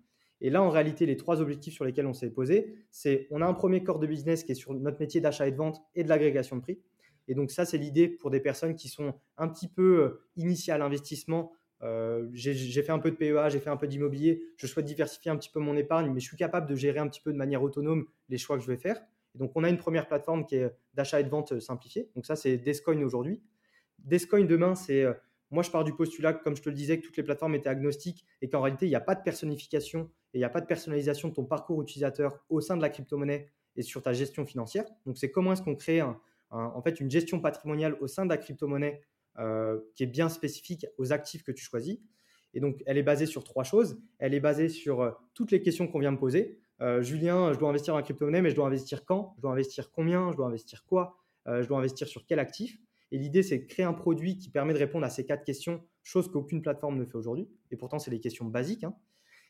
Et 0.45 0.51
là, 0.51 0.61
en 0.61 0.71
réalité, 0.71 1.07
les 1.07 1.17
trois 1.17 1.41
objectifs 1.41 1.73
sur 1.73 1.85
lesquels 1.85 2.07
on 2.07 2.13
s'est 2.13 2.29
posé, 2.29 2.75
c'est 2.91 3.29
on 3.31 3.41
a 3.41 3.47
un 3.47 3.55
premier 3.55 3.85
corps 3.85 4.01
de 4.01 4.09
business 4.09 4.43
qui 4.43 4.51
est 4.51 4.57
sur 4.57 4.75
notre 4.75 4.99
métier 4.99 5.21
d'achat 5.21 5.47
et 5.47 5.53
de 5.53 5.57
vente 5.57 5.81
et 5.95 6.03
de 6.03 6.09
l'agrégation 6.09 6.57
de 6.57 6.63
prix. 6.63 6.81
Et 7.29 7.35
donc 7.35 7.53
ça, 7.53 7.65
c'est 7.65 7.79
l'idée 7.79 8.09
pour 8.09 8.31
des 8.31 8.41
personnes 8.41 8.75
qui 8.75 8.89
sont 8.89 9.15
un 9.39 9.47
petit 9.47 9.69
peu 9.69 10.03
euh, 10.03 10.27
initiées 10.35 10.73
à 10.73 10.79
l'investissement. 10.79 11.53
Euh, 11.83 12.29
j'ai 12.33 12.83
fait 12.83 12.91
un 12.91 12.99
peu 12.99 13.13
de 13.13 13.17
PEA, 13.17 13.51
j'ai 13.51 13.61
fait 13.61 13.71
un 13.71 13.77
peu 13.77 13.87
d'immobilier. 13.87 14.43
Je 14.57 14.67
souhaite 14.67 14.85
diversifier 14.85 15.31
un 15.31 15.37
petit 15.37 15.49
peu 15.49 15.61
mon 15.61 15.77
épargne, 15.77 16.13
mais 16.13 16.19
je 16.19 16.27
suis 16.27 16.37
capable 16.37 16.69
de 16.69 16.75
gérer 16.75 16.99
un 16.99 17.07
petit 17.07 17.21
peu 17.21 17.33
de 17.33 17.39
manière 17.39 17.63
autonome 17.63 18.07
les 18.29 18.37
choix 18.37 18.57
que 18.57 18.65
je 18.65 18.69
vais 18.69 18.77
faire. 18.77 19.01
Et 19.37 19.39
donc 19.39 19.53
on 19.55 19.63
a 19.63 19.69
une 19.69 19.79
première 19.79 20.09
plateforme 20.09 20.45
qui 20.45 20.57
est 20.57 20.71
d'achat 20.95 21.21
et 21.21 21.25
de 21.25 21.31
vente 21.31 21.61
simplifié. 21.61 22.11
Donc 22.17 22.27
ça, 22.27 22.35
c'est 22.35 22.57
Descoin 22.57 23.01
aujourd'hui. 23.03 23.41
Descoin 24.01 24.45
demain, 24.45 24.75
c'est 24.75 25.05
euh, 25.05 25.13
moi, 25.53 25.63
je 25.63 25.71
pars 25.71 25.85
du 25.85 25.95
postulat, 25.95 26.33
comme 26.33 26.57
je 26.57 26.63
te 26.63 26.69
le 26.69 26.75
disais, 26.75 26.99
que 26.99 27.07
toutes 27.07 27.17
les 27.17 27.23
plateformes 27.23 27.55
étaient 27.55 27.69
agnostiques 27.69 28.27
et 28.41 28.49
qu'en 28.49 28.61
réalité, 28.63 28.87
il 28.87 28.91
n'y 28.91 28.97
a 28.97 29.01
pas 29.01 29.15
de 29.15 29.23
personnification 29.23 30.11
et 30.35 30.39
il 30.39 30.41
n'y 30.41 30.45
a 30.45 30.51
pas 30.51 30.61
de 30.61 30.67
personnalisation 30.67 31.29
de 31.29 31.35
ton 31.35 31.45
parcours 31.45 31.81
utilisateur 31.83 32.45
au 32.49 32.61
sein 32.61 32.77
de 32.77 32.83
la 32.83 32.89
crypto-monnaie 32.89 33.49
et 33.77 33.83
sur 33.83 34.03
ta 34.03 34.13
gestion 34.13 34.45
financière. 34.45 34.85
Donc, 35.07 35.19
c'est 35.19 35.31
comment 35.31 35.53
est-ce 35.53 35.63
qu'on 35.63 35.77
crée 35.77 36.03
en 36.51 36.83
fait 36.83 37.01
une 37.01 37.11
gestion 37.11 37.41
patrimoniale 37.41 37.97
au 38.01 38.07
sein 38.07 38.25
de 38.25 38.31
la 38.31 38.37
crypto-monnaie 38.37 39.03
euh, 39.39 39.81
qui 39.95 40.03
est 40.03 40.07
bien 40.07 40.29
spécifique 40.29 40.87
aux 40.99 41.11
actifs 41.11 41.43
que 41.43 41.53
tu 41.53 41.65
choisis. 41.65 41.99
Et 42.53 42.61
donc, 42.61 42.83
elle 42.85 42.99
est 42.99 43.03
basée 43.03 43.25
sur 43.25 43.45
trois 43.45 43.65
choses. 43.65 43.99
Elle 44.19 44.35
est 44.35 44.41
basée 44.41 44.69
sur 44.69 45.01
euh, 45.01 45.11
toutes 45.33 45.51
les 45.51 45.63
questions 45.63 45.89
qu'on 45.89 46.01
vient 46.01 46.13
de 46.13 46.19
poser. 46.19 46.59
Euh, 46.83 47.01
Julien, 47.01 47.51
je 47.55 47.59
dois 47.59 47.71
investir 47.71 47.95
en 47.95 48.03
crypto-monnaie, 48.03 48.43
mais 48.43 48.51
je 48.51 48.57
dois 48.57 48.67
investir 48.67 49.07
quand? 49.07 49.33
Je 49.37 49.41
dois 49.41 49.53
investir 49.53 49.91
combien? 49.91 50.31
Je 50.33 50.37
dois 50.37 50.47
investir 50.47 50.85
quoi? 50.85 51.17
Je 51.47 51.67
dois 51.67 51.79
investir 51.79 52.07
sur 52.07 52.25
quel 52.27 52.39
actif? 52.39 52.79
Et 53.13 53.19
l'idée, 53.19 53.43
c'est 53.43 53.59
de 53.59 53.67
créer 53.67 53.85
un 53.85 53.93
produit 53.93 54.39
qui 54.39 54.49
permet 54.49 54.73
de 54.73 54.79
répondre 54.79 55.05
à 55.05 55.11
ces 55.11 55.27
quatre 55.27 55.45
questions, 55.45 55.85
chose 56.03 56.31
qu'aucune 56.31 56.63
plateforme 56.63 56.99
ne 56.99 57.05
fait 57.05 57.15
aujourd'hui. 57.15 57.47
Et 57.71 57.77
pourtant, 57.77 57.99
c'est 57.99 58.11
des 58.11 58.21
questions 58.21 58.47
basiques. 58.47 58.85
Hein. 58.85 58.97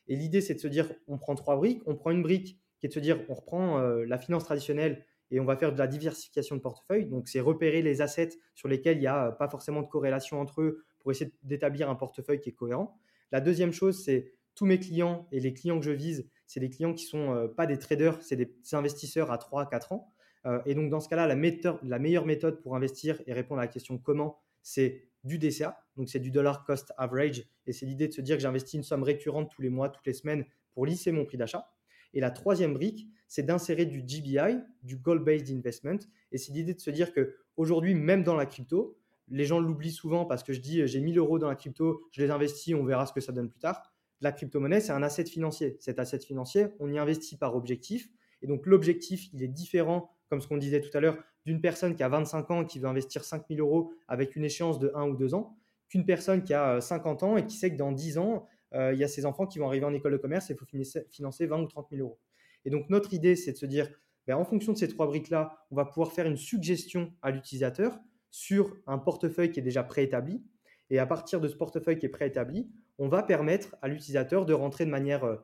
Et 0.07 0.17
l'idée, 0.17 0.41
c'est 0.41 0.53
de 0.53 0.59
se 0.59 0.67
dire, 0.67 0.93
on 1.07 1.17
prend 1.17 1.33
trois 1.33 1.55
briques. 1.55 1.81
On 1.85 1.95
prend 1.95 2.11
une 2.11 2.21
brique 2.21 2.59
qui 2.77 2.87
est 2.87 2.89
de 2.89 2.93
se 2.93 2.99
dire, 2.99 3.23
on 3.29 3.33
reprend 3.33 3.79
euh, 3.79 4.03
la 4.05 4.17
finance 4.17 4.43
traditionnelle 4.43 5.05
et 5.31 5.39
on 5.39 5.45
va 5.45 5.55
faire 5.55 5.71
de 5.71 5.79
la 5.79 5.87
diversification 5.87 6.57
de 6.57 6.61
portefeuille. 6.61 7.05
Donc, 7.05 7.29
c'est 7.29 7.39
repérer 7.39 7.81
les 7.81 8.01
assets 8.01 8.31
sur 8.53 8.67
lesquels 8.67 8.97
il 8.97 9.01
n'y 9.01 9.07
a 9.07 9.27
euh, 9.27 9.31
pas 9.31 9.47
forcément 9.47 9.81
de 9.81 9.87
corrélation 9.87 10.41
entre 10.41 10.61
eux 10.61 10.83
pour 10.99 11.11
essayer 11.11 11.31
d'établir 11.43 11.89
un 11.89 11.95
portefeuille 11.95 12.41
qui 12.41 12.49
est 12.49 12.53
cohérent. 12.53 12.99
La 13.31 13.39
deuxième 13.39 13.71
chose, 13.71 14.03
c'est 14.03 14.33
tous 14.55 14.65
mes 14.65 14.77
clients 14.77 15.25
et 15.31 15.39
les 15.39 15.53
clients 15.53 15.79
que 15.79 15.85
je 15.85 15.91
vise, 15.91 16.29
c'est 16.47 16.59
des 16.59 16.69
clients 16.69 16.93
qui 16.93 17.05
ne 17.05 17.09
sont 17.09 17.33
euh, 17.33 17.47
pas 17.47 17.65
des 17.65 17.77
traders, 17.77 18.21
c'est 18.21 18.35
des 18.35 18.53
investisseurs 18.73 19.31
à 19.31 19.37
3 19.37 19.63
à 19.63 19.65
4 19.67 19.93
ans. 19.93 20.12
Euh, 20.45 20.61
et 20.65 20.75
donc, 20.75 20.89
dans 20.89 20.99
ce 20.99 21.09
cas-là, 21.09 21.27
la, 21.27 21.99
meilleure 21.99 22.25
méthode 22.25 22.61
pour 22.61 22.75
investir 22.75 23.21
et 23.27 23.33
répondre 23.33 23.59
à 23.59 23.63
la 23.63 23.67
question 23.67 23.97
comment, 23.97 24.39
c'est 24.61 25.07
du 25.23 25.37
DCA. 25.37 25.77
Donc, 25.95 26.09
c'est 26.09 26.19
du 26.19 26.31
dollar 26.31 26.65
cost 26.65 26.93
average. 26.97 27.43
Et 27.65 27.73
c'est 27.73 27.85
l'idée 27.85 28.07
de 28.07 28.13
se 28.13 28.21
dire 28.21 28.35
que 28.35 28.41
j'investis 28.41 28.73
une 28.73 28.83
somme 28.83 29.03
récurrente 29.03 29.51
tous 29.53 29.61
les 29.61 29.69
mois, 29.69 29.89
toutes 29.89 30.05
les 30.05 30.13
semaines 30.13 30.45
pour 30.73 30.85
lisser 30.85 31.11
mon 31.11 31.25
prix 31.25 31.37
d'achat. 31.37 31.69
Et 32.13 32.19
la 32.19 32.31
troisième 32.31 32.73
brique, 32.73 33.07
c'est 33.27 33.43
d'insérer 33.43 33.85
du 33.85 34.01
GBI, 34.01 34.59
du 34.83 34.97
Goal-Based 34.97 35.49
Investment. 35.49 35.99
Et 36.31 36.37
c'est 36.37 36.51
l'idée 36.51 36.73
de 36.73 36.79
se 36.79 36.91
dire 36.91 37.11
qu'aujourd'hui, 37.13 37.95
même 37.95 38.23
dans 38.23 38.35
la 38.35 38.45
crypto, 38.45 38.97
les 39.29 39.45
gens 39.45 39.59
l'oublient 39.59 39.91
souvent 39.91 40.25
parce 40.25 40.43
que 40.43 40.53
je 40.53 40.59
dis 40.59 40.85
j'ai 40.85 40.99
1000 40.99 41.17
euros 41.17 41.39
dans 41.39 41.47
la 41.47 41.55
crypto, 41.55 42.03
je 42.11 42.21
les 42.21 42.29
investis, 42.29 42.75
on 42.75 42.83
verra 42.83 43.05
ce 43.05 43.13
que 43.13 43.21
ça 43.21 43.31
donne 43.31 43.49
plus 43.49 43.59
tard. 43.59 43.81
La 44.21 44.31
crypto-monnaie, 44.31 44.79
c'est 44.79 44.91
un 44.91 45.03
asset 45.03 45.25
financier. 45.25 45.77
Cet 45.79 45.99
asset 45.99 46.19
financier, 46.19 46.67
on 46.79 46.91
y 46.91 46.97
investit 46.97 47.37
par 47.37 47.55
objectif. 47.55 48.09
Et 48.41 48.47
donc 48.47 48.65
l'objectif, 48.65 49.29
il 49.33 49.41
est 49.41 49.47
différent 49.47 50.12
comme 50.29 50.41
ce 50.41 50.47
qu'on 50.47 50.57
disait 50.57 50.81
tout 50.81 50.95
à 50.95 50.99
l'heure, 50.99 51.17
d'une 51.45 51.61
personne 51.61 51.95
qui 51.95 52.03
a 52.03 52.09
25 52.09 52.51
ans 52.51 52.65
qui 52.65 52.79
veut 52.79 52.87
investir 52.87 53.23
5 53.23 53.45
000 53.49 53.59
euros 53.59 53.93
avec 54.07 54.35
une 54.35 54.45
échéance 54.45 54.79
de 54.79 54.91
1 54.95 55.09
ou 55.09 55.15
2 55.15 55.33
ans, 55.33 55.57
qu'une 55.89 56.05
personne 56.05 56.43
qui 56.43 56.53
a 56.53 56.81
50 56.81 57.21
euh, 57.21 57.25
ans 57.25 57.37
et 57.37 57.45
qui 57.45 57.55
sait 57.55 57.71
que 57.71 57.77
dans 57.77 57.91
10 57.91 58.17
ans, 58.17 58.47
euh, 58.73 58.93
il 58.93 58.99
y 58.99 59.03
a 59.03 59.07
ses 59.07 59.25
enfants 59.25 59.45
qui 59.45 59.59
vont 59.59 59.67
arriver 59.67 59.85
en 59.85 59.93
école 59.93 60.13
de 60.13 60.17
commerce 60.17 60.49
et 60.49 60.53
il 60.53 60.57
faut 60.57 60.65
financer 61.11 61.45
20 61.45 61.61
ou 61.61 61.67
30 61.67 61.87
000 61.91 62.01
euros. 62.01 62.19
Et 62.65 62.69
donc 62.69 62.89
notre 62.89 63.13
idée, 63.13 63.35
c'est 63.35 63.51
de 63.51 63.57
se 63.57 63.65
dire, 63.65 63.89
ben, 64.25 64.35
en 64.35 64.45
fonction 64.45 64.73
de 64.73 64.77
ces 64.77 64.87
trois 64.87 65.05
briques-là, 65.05 65.65
on 65.69 65.75
va 65.75 65.85
pouvoir 65.85 66.11
faire 66.11 66.25
une 66.25 66.37
suggestion 66.37 67.13
à 67.21 67.29
l'utilisateur 67.29 67.99
sur 68.31 68.75
un 68.87 68.97
portefeuille 68.97 69.51
qui 69.51 69.59
est 69.59 69.63
déjà 69.63 69.83
préétabli. 69.83 70.41
Et 70.89 70.97
à 70.97 71.05
partir 71.05 71.39
de 71.41 71.47
ce 71.47 71.55
portefeuille 71.55 71.99
qui 71.99 72.05
est 72.05 72.09
préétabli, 72.09 72.71
on 72.97 73.07
va 73.07 73.21
permettre 73.21 73.75
à 73.81 73.87
l'utilisateur 73.87 74.45
de 74.45 74.53
rentrer 74.53 74.85
de 74.85 74.89
manière 74.89 75.25
euh, 75.25 75.37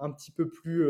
un 0.00 0.10
petit 0.10 0.30
peu 0.30 0.48
plus 0.48 0.84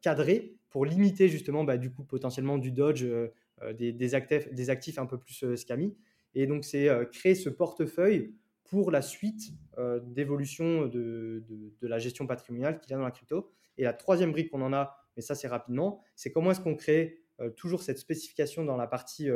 cadrée 0.00 0.56
pour 0.70 0.84
limiter 0.84 1.28
justement 1.28 1.64
bah, 1.64 1.76
du 1.76 1.90
coup 1.90 2.04
potentiellement 2.04 2.58
du 2.58 2.72
dodge, 2.72 3.04
euh, 3.04 3.32
euh, 3.62 3.72
des, 3.72 4.14
actifs, 4.14 4.98
un 4.98 5.06
peu 5.06 5.18
plus 5.18 5.44
euh, 5.44 5.56
scammy. 5.56 5.96
Et 6.34 6.46
donc 6.46 6.64
c'est 6.64 6.90
créer 7.12 7.34
ce 7.34 7.48
portefeuille 7.48 8.34
pour 8.64 8.90
la 8.90 9.00
suite 9.00 9.54
d'évolution 10.02 10.86
de, 10.86 11.42
de, 11.48 11.86
la 11.88 11.98
gestion 11.98 12.26
patrimoniale 12.26 12.78
qu'il 12.78 12.90
y 12.90 12.94
a 12.94 12.98
dans 12.98 13.04
la 13.04 13.10
crypto. 13.10 13.48
Et 13.78 13.84
la 13.84 13.94
troisième 13.94 14.32
brique 14.32 14.50
qu'on 14.50 14.60
en 14.60 14.74
a, 14.74 14.98
mais 15.16 15.22
ça 15.22 15.34
c'est 15.34 15.48
rapidement, 15.48 16.02
c'est 16.14 16.30
comment 16.30 16.50
est-ce 16.50 16.60
qu'on 16.60 16.74
crée 16.74 17.22
toujours 17.56 17.82
cette 17.82 17.98
spécification 17.98 18.66
dans 18.66 18.76
la 18.76 18.86
partie 18.86 19.30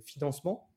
financement, 0.00 0.70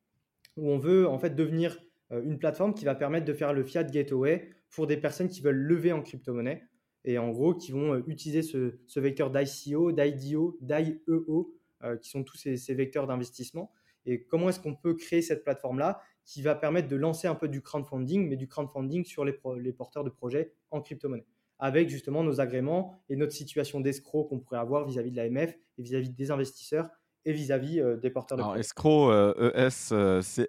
où 0.58 0.70
on 0.70 0.80
veut 0.80 1.08
en 1.08 1.18
fait 1.18 1.34
devenir 1.34 1.80
une 2.12 2.40
plateforme 2.40 2.74
qui 2.74 2.84
va 2.84 2.96
permettre 2.96 3.26
de 3.26 3.34
faire 3.34 3.54
le 3.54 3.64
fiat 3.64 3.86
gateway 3.86 4.50
pour 4.70 4.86
des 4.86 4.98
personnes 4.98 5.30
qui 5.30 5.40
veulent 5.40 5.56
lever 5.56 5.94
en 5.94 6.02
crypto-monnaie 6.02 6.68
et 7.04 7.18
en 7.18 7.30
gros 7.30 7.54
qui 7.54 7.72
vont 7.72 7.94
euh, 7.94 8.04
utiliser 8.08 8.42
ce, 8.42 9.00
vecteur 9.00 9.32
d'ICO, 9.32 9.92
d'IDO, 9.92 10.58
d'IEO, 10.62 11.56
euh, 11.84 11.98
qui 11.98 12.10
sont 12.10 12.24
tous 12.24 12.38
ces, 12.38 12.74
vecteurs 12.74 13.08
d'investissement. 13.08 13.72
Et 14.06 14.24
comment 14.24 14.50
est-ce 14.50 14.60
qu'on 14.60 14.76
peut 14.76 14.94
créer 14.94 15.22
cette 15.22 15.44
plateforme-là 15.44 16.02
qui 16.26 16.42
va 16.42 16.56
permettre 16.56 16.88
de 16.88 16.96
lancer 16.96 17.28
un 17.28 17.36
peu 17.36 17.48
du 17.48 17.62
crowdfunding, 17.62 18.28
mais 18.28 18.36
du 18.36 18.48
crowdfunding 18.48 19.06
sur 19.06 19.24
les, 19.26 19.38
les 19.60 19.74
porteurs 19.74 20.04
de 20.04 20.10
projets 20.10 20.54
en 20.72 20.82
crypto-monnaie, 20.82 21.26
avec 21.60 21.90
justement 21.90 22.24
nos 22.24 22.42
agréments 22.42 23.00
et 23.10 23.16
notre 23.16 23.34
situation 23.34 23.80
d'escroc 23.80 24.28
qu'on 24.30 24.40
pourrait 24.40 24.60
avoir 24.60 24.86
vis-à-vis 24.86 25.12
de 25.12 25.18
l'AMF 25.18 25.56
et 25.78 25.82
vis-à-vis 25.82 26.10
des 26.10 26.32
investisseurs 26.32 26.90
et 27.26 27.32
vis-à-vis 27.34 27.80
euh, 27.80 27.98
des 27.98 28.10
porteurs 28.10 28.38
de 28.38 28.44
Alors, 28.44 28.58
escroc, 28.58 29.12
E-S-C-R-O-W, 29.38 30.40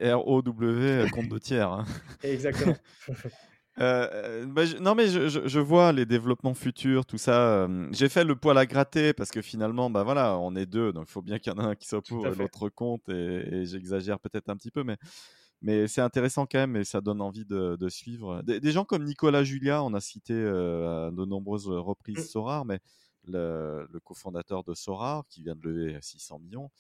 compte 1.13 1.29
de 1.29 1.39
tiers. 1.39 1.71
Hein. 1.71 1.85
Exactement. 2.23 2.75
Euh, 3.81 4.09
euh, 4.13 4.47
bah, 4.47 4.63
non, 4.81 4.95
mais 4.95 5.09
je, 5.09 5.29
je, 5.29 5.61
vois 5.61 5.93
les 5.93 6.07
développements 6.07 6.55
futurs, 6.55 7.07
tout 7.07 7.19
ça. 7.19 7.65
Euh, 7.65 7.89
j'ai 7.93 8.09
fait 8.09 8.25
le 8.25 8.35
poil 8.35 8.59
à 8.59 8.67
gratter 8.67 9.13
parce 9.13 9.31
que 9.31 9.41
finalement, 9.43 9.89
bah 9.89 10.03
voilà, 10.03 10.39
on 10.39 10.57
est 10.57 10.67
deux, 10.67 10.93
donc 10.93 11.07
il 11.09 11.13
faut 11.13 11.23
bien 11.23 11.39
qu'il 11.39 11.53
y 11.53 11.57
en 11.57 11.61
ait 11.61 11.67
un 11.67 11.75
qui 11.77 11.87
soit 11.87 12.03
pour 12.03 12.27
l'autre 12.27 12.69
compte. 12.71 13.09
Et, 13.09 13.65
j'exagère 13.67 14.19
peut-être 14.19 14.49
un 14.49 14.57
petit 14.57 14.71
peu, 14.71 14.83
mais, 14.83 14.97
mais 15.63 15.87
c'est 15.87 16.01
intéressant 16.01 16.47
quand 16.47 16.59
même 16.59 16.77
et 16.77 16.85
ça 16.85 17.01
donne 17.01 17.21
envie 17.21 17.45
de, 17.45 17.77
de 17.77 17.89
suivre. 17.89 18.43
Des, 18.43 18.73
gens 18.73 18.85
comme 18.85 19.05
Nicolas 19.05 19.45
Julia, 19.45 19.83
on 19.85 19.95
a 19.95 20.01
cité 20.01 20.35
à 20.35 21.11
de 21.13 21.25
nombreuses 21.25 21.69
reprises 21.69 22.19
mmh. 22.19 22.29
Sorar, 22.29 22.65
mais 22.65 22.81
le, 23.27 23.87
le 23.93 24.01
cofondateur 24.01 24.65
de 24.65 24.75
Sorar 24.75 25.25
qui 25.29 25.43
vient 25.43 25.55
de 25.55 25.69
lever 25.69 25.99
600 26.01 26.41
millions. 26.41 26.71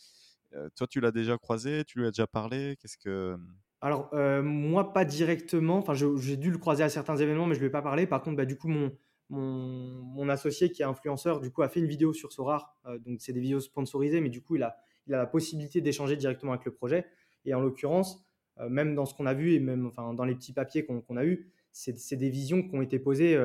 toi, 0.74 0.86
tu 0.88 1.01
l'as 1.01 1.12
déjà 1.12 1.38
croisé, 1.38 1.84
tu 1.84 2.01
lui 2.01 2.07
as 2.07 2.11
déjà 2.11 2.26
parlé. 2.26 2.76
Qu'est-ce 2.80 2.99
que 2.99 3.38
alors, 3.81 4.11
euh, 4.12 4.43
moi, 4.43 4.93
pas 4.93 5.05
directement. 5.05 5.79
Enfin, 5.79 5.95
j'ai 5.95 6.37
dû 6.37 6.51
le 6.51 6.59
croiser 6.59 6.83
à 6.83 6.89
certains 6.89 7.16
événements, 7.16 7.47
mais 7.47 7.55
je 7.55 7.61
ne 7.61 7.66
lui 7.66 7.70
pas 7.70 7.83
parlé. 7.83 8.07
Par 8.07 8.22
contre, 8.22 8.37
bah, 8.37 8.45
du 8.45 8.57
coup, 8.57 8.68
mon, 8.68 8.93
mon, 9.31 10.29
associé 10.29 10.70
qui 10.72 10.83
est 10.83 10.85
influenceur, 10.85 11.41
du 11.41 11.51
coup, 11.51 11.62
a 11.62 11.68
fait 11.68 11.81
une 11.81 11.87
vidéo 11.87 12.12
sur 12.12 12.33
Sorar. 12.33 12.76
Euh, 12.87 12.99
donc, 12.99 13.20
c'est 13.20 13.33
des 13.33 13.41
vidéos 13.41 13.61
sponsorisées, 13.61 14.20
mais 14.20 14.31
du 14.31 14.43
coup, 14.43 14.57
il 14.57 14.62
a, 14.64 14.76
il 15.07 15.14
a 15.14 15.18
la 15.18 15.26
possibilité 15.26 15.81
d'échanger 15.81 16.16
directement 16.16 16.53
avec 16.53 16.64
le 16.64 16.72
projet. 16.72 17.07
Et 17.45 17.55
en 17.55 17.61
l'occurrence, 17.61 18.26
euh, 18.59 18.68
même 18.68 18.97
dans 18.97 19.07
ce 19.07 19.14
qu'on 19.14 19.26
a 19.26 19.35
vu 19.35 19.55
et 19.55 19.61
même 19.61 19.87
enfin, 19.87 20.12
dans 20.12 20.24
les 20.24 20.35
petits 20.35 20.53
papiers 20.53 20.85
qu'on 20.85 21.16
a 21.16 21.24
eus, 21.24 21.53
c'est 21.70 22.16
des 22.16 22.31
visions 22.31 22.66
qui 22.66 22.74
ont 22.74 22.83
été 22.83 22.99
posées. 22.99 23.39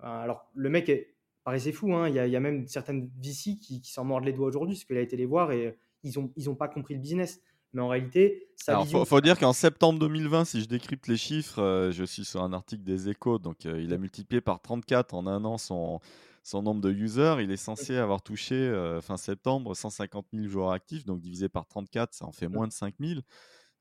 alors, 0.00 0.50
le 0.54 0.68
mec 0.68 0.88
est, 0.88 1.14
paraissait 1.44 1.70
fou. 1.70 1.94
Hein. 1.94 2.08
Il, 2.08 2.16
y 2.16 2.18
a, 2.18 2.26
il, 2.26 2.32
y 2.32 2.36
a, 2.36 2.40
même 2.40 2.66
certaines 2.66 3.08
VC 3.22 3.58
qui, 3.58 3.80
qui 3.80 3.92
s'en 3.92 4.04
mordent 4.04 4.24
les 4.24 4.32
doigts 4.32 4.48
aujourd'hui, 4.48 4.74
parce 4.74 4.84
qu'il 4.84 4.96
a 4.96 5.00
été 5.00 5.16
les 5.16 5.26
voir 5.26 5.52
et 5.52 5.78
ils 6.02 6.18
n'ont 6.18 6.32
ils 6.36 6.50
ont 6.50 6.56
pas 6.56 6.66
compris 6.66 6.94
le 6.94 7.00
business. 7.00 7.40
Mais 7.76 7.82
en 7.82 7.88
réalité, 7.88 8.48
ça. 8.56 8.82
Il 8.90 9.04
faut, 9.04 9.20
dire 9.20 9.38
qu'en 9.38 9.52
septembre 9.52 9.98
2020, 9.98 10.46
si 10.46 10.62
je 10.62 10.66
décrypte 10.66 11.08
les 11.08 11.18
chiffres, 11.18 11.60
euh, 11.60 11.92
je 11.92 12.04
suis 12.04 12.24
sur 12.24 12.42
un 12.42 12.54
article 12.54 12.82
des 12.82 13.10
Échos, 13.10 13.38
donc 13.38 13.66
euh, 13.66 13.78
il 13.82 13.92
a 13.92 13.98
multiplié 13.98 14.40
par 14.40 14.62
34 14.62 15.12
en 15.12 15.26
un 15.26 15.44
an 15.44 15.58
son, 15.58 16.00
son 16.42 16.62
nombre 16.62 16.80
de 16.80 16.90
users. 16.90 17.36
Il 17.42 17.50
est 17.50 17.58
censé 17.58 17.98
avoir 17.98 18.22
touché 18.22 18.54
euh, 18.54 19.02
fin 19.02 19.18
septembre 19.18 19.76
150 19.76 20.24
000 20.32 20.48
joueurs 20.48 20.70
actifs, 20.70 21.04
donc 21.04 21.20
divisé 21.20 21.50
par 21.50 21.66
34, 21.66 22.14
ça 22.14 22.24
en 22.24 22.32
fait 22.32 22.48
moins 22.48 22.66
de 22.66 22.72
5 22.72 22.94
000. 22.98 23.20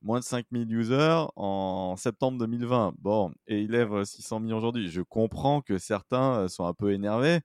Moins 0.01 0.19
de 0.19 0.25
5 0.25 0.45
000 0.51 0.65
users 0.65 1.27
en 1.37 1.95
septembre 1.95 2.37
2020. 2.39 2.95
Bon, 2.99 3.31
et 3.47 3.61
il 3.61 3.71
lève 3.71 4.03
600 4.03 4.41
millions 4.41 4.57
aujourd'hui. 4.57 4.89
Je 4.89 5.01
comprends 5.01 5.61
que 5.61 5.77
certains 5.77 6.49
sont 6.49 6.65
un 6.65 6.73
peu 6.73 6.91
énervés. 6.91 7.39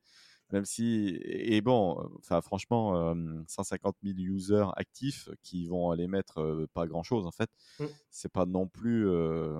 Même 0.53 0.65
si, 0.65 1.19
et 1.25 1.61
bon, 1.61 1.97
enfin, 2.19 2.41
franchement, 2.41 3.15
150 3.47 3.97
000 4.03 4.19
users 4.19 4.67
actifs 4.77 5.29
qui 5.43 5.67
vont 5.67 5.91
aller 5.91 6.09
mettre 6.09 6.67
pas 6.75 6.87
grand 6.87 7.03
chose 7.03 7.27
en 7.27 7.31
fait. 7.31 7.51
Mmh. 7.79 7.85
C'est 8.11 8.33
pas 8.33 8.47
non 8.47 8.67
plus, 8.67 9.09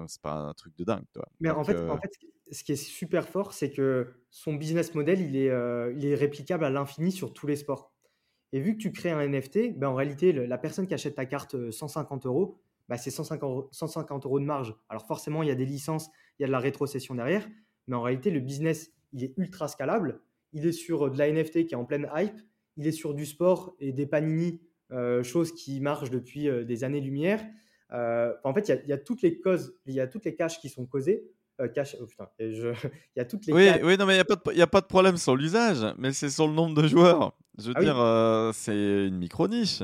c'est 0.09 0.23
pas 0.23 0.35
un 0.35 0.55
truc 0.55 0.77
de 0.77 0.85
dingue. 0.85 1.05
Toi. 1.13 1.29
Mais 1.41 1.51
en, 1.51 1.65
fait, 1.65 1.79
en 1.89 1.97
fait, 1.97 2.11
ce 2.51 2.65
qui 2.65 2.73
est 2.73 2.77
super 2.77 3.29
fort, 3.29 3.53
c'est 3.53 3.71
que 3.71 4.09
son 4.31 4.55
business 4.55 4.95
model, 4.95 5.21
il 5.21 5.37
est, 5.37 5.51
euh, 5.51 5.93
il 5.97 6.05
est 6.05 6.15
réplicable 6.15 6.65
à 6.65 6.71
l'infini 6.71 7.13
sur 7.13 7.33
tous 7.33 7.47
les 7.47 7.57
sports. 7.57 7.93
Et 8.53 8.61
vu 8.61 8.77
que 8.77 8.83
tu 8.83 8.93
crées 8.93 9.11
un 9.11 9.27
NFT, 9.27 9.79
ben 9.79 9.89
en 9.89 9.95
réalité, 9.95 10.33
la 10.33 10.59
personne 10.59 10.87
qui 10.87 10.95
achète 10.95 11.15
ta 11.15 11.27
carte 11.27 11.71
150 11.71 12.27
euros, 12.27 12.61
ben 12.89 12.97
c'est 12.97 13.11
150, 13.11 13.69
150 13.73 14.27
euros 14.27 14.41
de 14.41 14.45
marge. 14.45 14.75
Alors 14.89 15.07
forcément, 15.07 15.43
il 15.45 15.49
y 15.49 15.53
a 15.53 15.55
des 15.55 15.67
licences, 15.67 16.09
il 16.39 16.43
y 16.43 16.45
a 16.45 16.47
de 16.49 16.53
la 16.53 16.59
rétrocession 16.59 17.15
derrière, 17.15 17.49
mais 17.87 17.95
en 17.95 18.03
réalité, 18.03 18.31
le 18.31 18.41
business, 18.41 18.91
il 19.13 19.23
est 19.23 19.35
ultra 19.37 19.69
scalable. 19.69 20.21
Il 20.53 20.67
est 20.67 20.73
sur 20.73 21.11
de 21.11 21.19
la 21.19 21.31
NFT 21.31 21.67
qui 21.67 21.75
est 21.75 21.77
en 21.77 21.85
pleine 21.85 22.09
hype, 22.15 22.39
il 22.77 22.87
est 22.87 22.93
sur 22.93 23.15
du 23.15 23.27
sport 23.27 23.75
et 23.79 23.93
des 23.93 24.07
panini, 24.07 24.61
euh, 24.93 25.23
choses 25.23 25.53
qui 25.53 25.81
marchent 25.81 26.11
depuis 26.11 26.49
euh, 26.49 26.65
des 26.65 26.83
années-lumière. 26.83 27.41
Euh, 27.93 28.33
en 28.43 28.53
fait, 28.53 28.69
il 28.69 28.89
y, 28.89 28.93
a, 28.93 28.99
toutes 28.99 29.23
les 29.23 29.39
causes, 29.39 29.77
il 29.87 29.95
y 29.95 30.01
a 30.01 30.09
toutes 30.09 30.25
les 30.25 30.35
caches 30.35 30.61
qui 30.61 30.69
sont 30.69 30.85
causées. 30.85 31.25
oh 31.61 31.65
putain, 31.69 32.29
il 32.41 32.83
y 33.17 33.21
a 33.21 33.25
toutes 33.25 33.47
les. 33.47 33.53
Oui, 33.53 33.69
oui 33.85 33.97
non, 33.97 34.07
mais 34.07 34.15
il 34.15 34.55
n'y 34.55 34.61
a, 34.61 34.65
a, 34.65 34.67
pas 34.67 34.81
de 34.81 34.87
problème 34.87 35.17
sur 35.17 35.37
l'usage, 35.37 35.87
mais 35.97 36.13
c'est 36.13 36.31
sur 36.31 36.49
le 36.49 36.55
nombre 36.55 36.81
de 36.81 36.89
joueurs. 36.89 37.37
Je 37.59 37.69
veux 37.69 37.75
ah 37.77 37.81
dire, 37.81 38.55
c'est 38.55 39.07
une 39.07 39.19
micro-niche. 39.19 39.83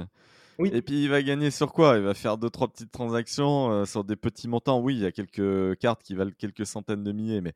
Et 0.59 0.83
puis 0.83 1.05
il 1.05 1.11
va 1.11 1.23
gagner 1.23 1.51
sur 1.51 1.73
quoi? 1.73 1.97
Il 1.97 2.03
va 2.03 2.15
faire 2.15 2.39
deux 2.39 2.51
trois 2.51 2.69
petites 2.69 2.91
transactions 2.91 3.71
euh, 3.71 3.85
sur 3.85 4.05
des 4.05 4.17
petits 4.17 4.49
montants. 4.49 4.81
Oui, 4.81 4.95
il 4.95 5.03
y 5.03 5.07
a 5.07 5.13
quelques 5.13 5.79
cartes 5.79 6.03
qui 6.03 6.15
valent 6.15 6.33
quelques 6.37 6.67
centaines 6.67 7.05
de 7.05 7.13
milliers, 7.13 7.41
mais 7.41 7.53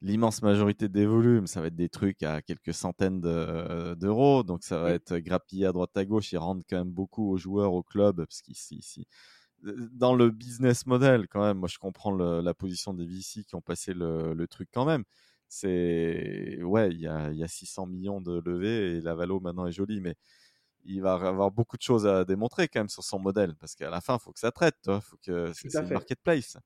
l'immense 0.00 0.42
majorité 0.42 0.88
des 0.88 1.06
volumes, 1.06 1.46
ça 1.46 1.60
va 1.60 1.68
être 1.68 1.76
des 1.76 1.88
trucs 1.88 2.22
à 2.22 2.42
quelques 2.42 2.74
centaines 2.74 3.22
euh, 3.24 3.94
d'euros. 3.94 4.42
donc 4.42 4.64
ça 4.64 4.78
va 4.78 4.90
être 4.90 5.16
grappillé 5.18 5.66
à 5.66 5.72
droite 5.72 5.96
à 5.96 6.04
gauche. 6.04 6.32
Ils 6.32 6.38
rendent 6.38 6.64
quand 6.68 6.78
même 6.78 6.92
beaucoup 6.92 7.30
aux 7.30 7.38
joueurs, 7.38 7.72
au 7.72 7.82
club, 7.82 8.16
parce 8.16 8.42
qu'ici, 8.42 9.06
dans 9.62 10.14
le 10.14 10.30
business 10.30 10.86
model, 10.86 11.28
quand 11.28 11.42
même, 11.42 11.58
moi 11.58 11.68
je 11.68 11.78
comprends 11.78 12.10
la 12.12 12.54
position 12.54 12.92
des 12.94 13.06
VC 13.06 13.44
qui 13.44 13.54
ont 13.54 13.60
passé 13.60 13.94
le, 13.94 14.46
truc 14.46 14.68
quand 14.72 14.84
même. 14.84 15.04
C'est 15.48 16.62
ouais, 16.62 16.90
il 16.90 17.00
y 17.00 17.06
a, 17.06 17.30
y 17.32 17.44
a 17.44 17.48
600 17.48 17.86
millions 17.86 18.20
de 18.20 18.40
levées 18.44 18.96
et 18.96 19.00
la 19.00 19.14
valo 19.14 19.38
maintenant 19.40 19.66
est 19.66 19.72
jolie, 19.72 20.00
mais 20.00 20.16
il 20.84 21.02
va 21.02 21.14
avoir 21.14 21.50
beaucoup 21.50 21.76
de 21.76 21.82
choses 21.82 22.06
à 22.06 22.24
démontrer 22.24 22.68
quand 22.68 22.80
même 22.80 22.88
sur 22.88 23.04
son 23.04 23.18
modèle 23.18 23.54
parce 23.56 23.74
qu'à 23.74 23.90
la 23.90 24.00
fin, 24.00 24.16
il 24.16 24.22
faut 24.22 24.32
que 24.32 24.40
ça 24.40 24.50
traite, 24.50 24.76
il 24.86 25.00
faut 25.00 25.16
que 25.24 25.52
c'est 25.52 25.74
une 25.74 25.88
marketplace. 25.90 26.56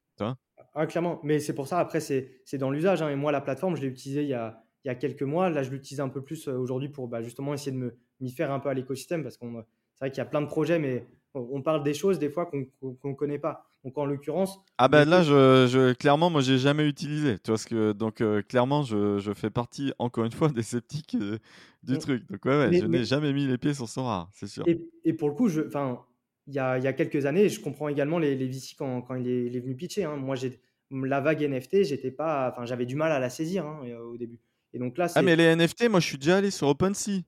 Ah, 0.74 0.86
clairement, 0.86 1.20
mais 1.22 1.38
c'est 1.40 1.54
pour 1.54 1.68
ça, 1.68 1.78
après, 1.78 2.00
c'est 2.00 2.58
dans 2.58 2.70
l'usage. 2.70 3.02
Hein. 3.02 3.08
Et 3.08 3.16
moi, 3.16 3.32
la 3.32 3.40
plateforme, 3.40 3.76
je 3.76 3.82
l'ai 3.82 3.88
utilisée 3.88 4.22
il 4.22 4.28
y, 4.28 4.34
a, 4.34 4.62
il 4.84 4.88
y 4.88 4.90
a 4.90 4.94
quelques 4.94 5.22
mois. 5.22 5.48
Là, 5.48 5.62
je 5.62 5.70
l'utilise 5.70 6.00
un 6.00 6.08
peu 6.08 6.22
plus 6.22 6.48
euh, 6.48 6.56
aujourd'hui 6.56 6.88
pour 6.88 7.08
bah, 7.08 7.22
justement 7.22 7.54
essayer 7.54 7.72
de 7.72 7.96
m'y 8.20 8.30
faire 8.30 8.50
un 8.50 8.60
peu 8.60 8.68
à 8.68 8.74
l'écosystème 8.74 9.22
parce 9.22 9.36
qu'on 9.36 9.64
c'est 9.94 10.04
vrai 10.04 10.10
qu'il 10.10 10.18
y 10.18 10.26
a 10.26 10.26
plein 10.26 10.42
de 10.42 10.46
projets, 10.46 10.78
mais 10.78 11.06
on 11.36 11.62
parle 11.62 11.82
des 11.82 11.94
choses 11.94 12.18
des 12.18 12.28
fois 12.28 12.46
qu'on 12.46 12.66
ne 13.04 13.14
connaît 13.14 13.38
pas. 13.38 13.66
Donc 13.84 13.96
en 13.98 14.04
l'occurrence. 14.04 14.58
Ah 14.78 14.88
ben 14.88 15.08
là, 15.08 15.22
je, 15.22 15.66
je, 15.68 15.92
clairement, 15.92 16.28
moi, 16.28 16.40
j'ai 16.40 16.58
jamais 16.58 16.88
utilisé. 16.88 17.38
Tu 17.38 17.50
vois 17.50 17.58
ce 17.58 17.66
que 17.66 17.92
donc 17.92 18.20
euh, 18.20 18.42
clairement, 18.42 18.82
je, 18.82 19.18
je, 19.18 19.32
fais 19.32 19.50
partie 19.50 19.92
encore 19.98 20.24
une 20.24 20.32
fois 20.32 20.48
des 20.48 20.62
sceptiques 20.62 21.16
euh, 21.20 21.38
du 21.82 21.94
mm. 21.94 21.98
truc. 21.98 22.30
Donc 22.30 22.44
ouais, 22.44 22.58
ouais 22.58 22.72
je 22.72 22.86
n'ai 22.86 23.04
jamais 23.04 23.32
mis 23.32 23.46
les 23.46 23.58
pieds 23.58 23.74
sur 23.74 23.86
rare, 24.02 24.28
c'est 24.32 24.48
sûr. 24.48 24.64
Et, 24.66 24.80
et, 25.04 25.12
pour 25.12 25.28
le 25.28 25.34
coup, 25.34 25.48
je, 25.48 25.60
enfin, 25.60 26.00
il 26.48 26.54
y 26.54 26.58
a, 26.58 26.78
y 26.78 26.86
a, 26.86 26.92
quelques 26.92 27.26
années, 27.26 27.48
je 27.48 27.60
comprends 27.60 27.88
également 27.88 28.18
les, 28.18 28.34
les 28.34 28.48
VC 28.48 28.74
quand, 28.76 29.02
quand 29.02 29.14
il, 29.14 29.28
est, 29.28 29.60
venu 29.60 29.76
pitcher. 29.76 30.04
Hein. 30.04 30.16
Moi, 30.16 30.34
j'ai 30.34 30.60
la 30.90 31.20
vague 31.20 31.42
NFT, 31.42 31.84
j'étais 31.84 32.10
pas, 32.10 32.50
enfin, 32.50 32.64
j'avais 32.64 32.86
du 32.86 32.96
mal 32.96 33.12
à 33.12 33.18
la 33.18 33.30
saisir 33.30 33.66
hein, 33.66 33.80
au 34.04 34.16
début 34.16 34.38
donc 34.78 34.98
là, 34.98 35.06
ah, 35.14 35.22
mais 35.22 35.36
les 35.36 35.54
NFT, 35.54 35.88
moi, 35.88 36.00
je 36.00 36.06
suis 36.06 36.18
déjà 36.18 36.38
allé 36.38 36.50
sur 36.50 36.68
OpenSea. 36.68 37.22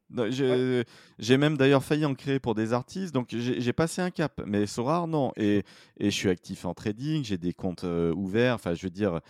J'ai 1.18 1.36
même 1.36 1.56
d'ailleurs 1.56 1.84
failli 1.84 2.04
en 2.04 2.14
créer 2.14 2.38
pour 2.38 2.54
des 2.54 2.72
artistes, 2.72 3.14
donc 3.14 3.28
j'ai 3.30 3.72
passé 3.72 4.02
un 4.02 4.10
cap. 4.10 4.40
Mais 4.46 4.66
Sorar, 4.66 5.06
non. 5.06 5.32
Et, 5.36 5.62
et 5.98 6.10
je 6.10 6.16
suis 6.16 6.28
actif 6.28 6.64
en 6.64 6.74
trading, 6.74 7.24
j'ai 7.24 7.38
des 7.38 7.52
comptes 7.52 7.84
euh, 7.84 8.12
ouverts. 8.14 8.54
Enfin, 8.54 8.74
je 8.74 8.84
veux 8.84 8.90
dire, 8.90 9.20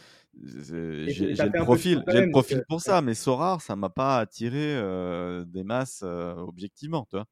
j'ai 0.43 0.75
le 0.75 1.63
profil, 1.63 2.03
j'ai 2.09 2.21
le 2.23 2.31
profil 2.31 2.65
pour 2.69 2.81
ça. 2.81 3.03
Mais 3.03 3.15
Sorar, 3.15 3.61
ça 3.61 3.77
m'a 3.77 3.91
pas 3.91 4.19
attiré 4.19 4.77
euh, 4.77 5.45
des 5.45 5.65
masses 5.65 6.03
euh, 6.05 6.35
objectivement, 6.37 7.07
toi. 7.11 7.27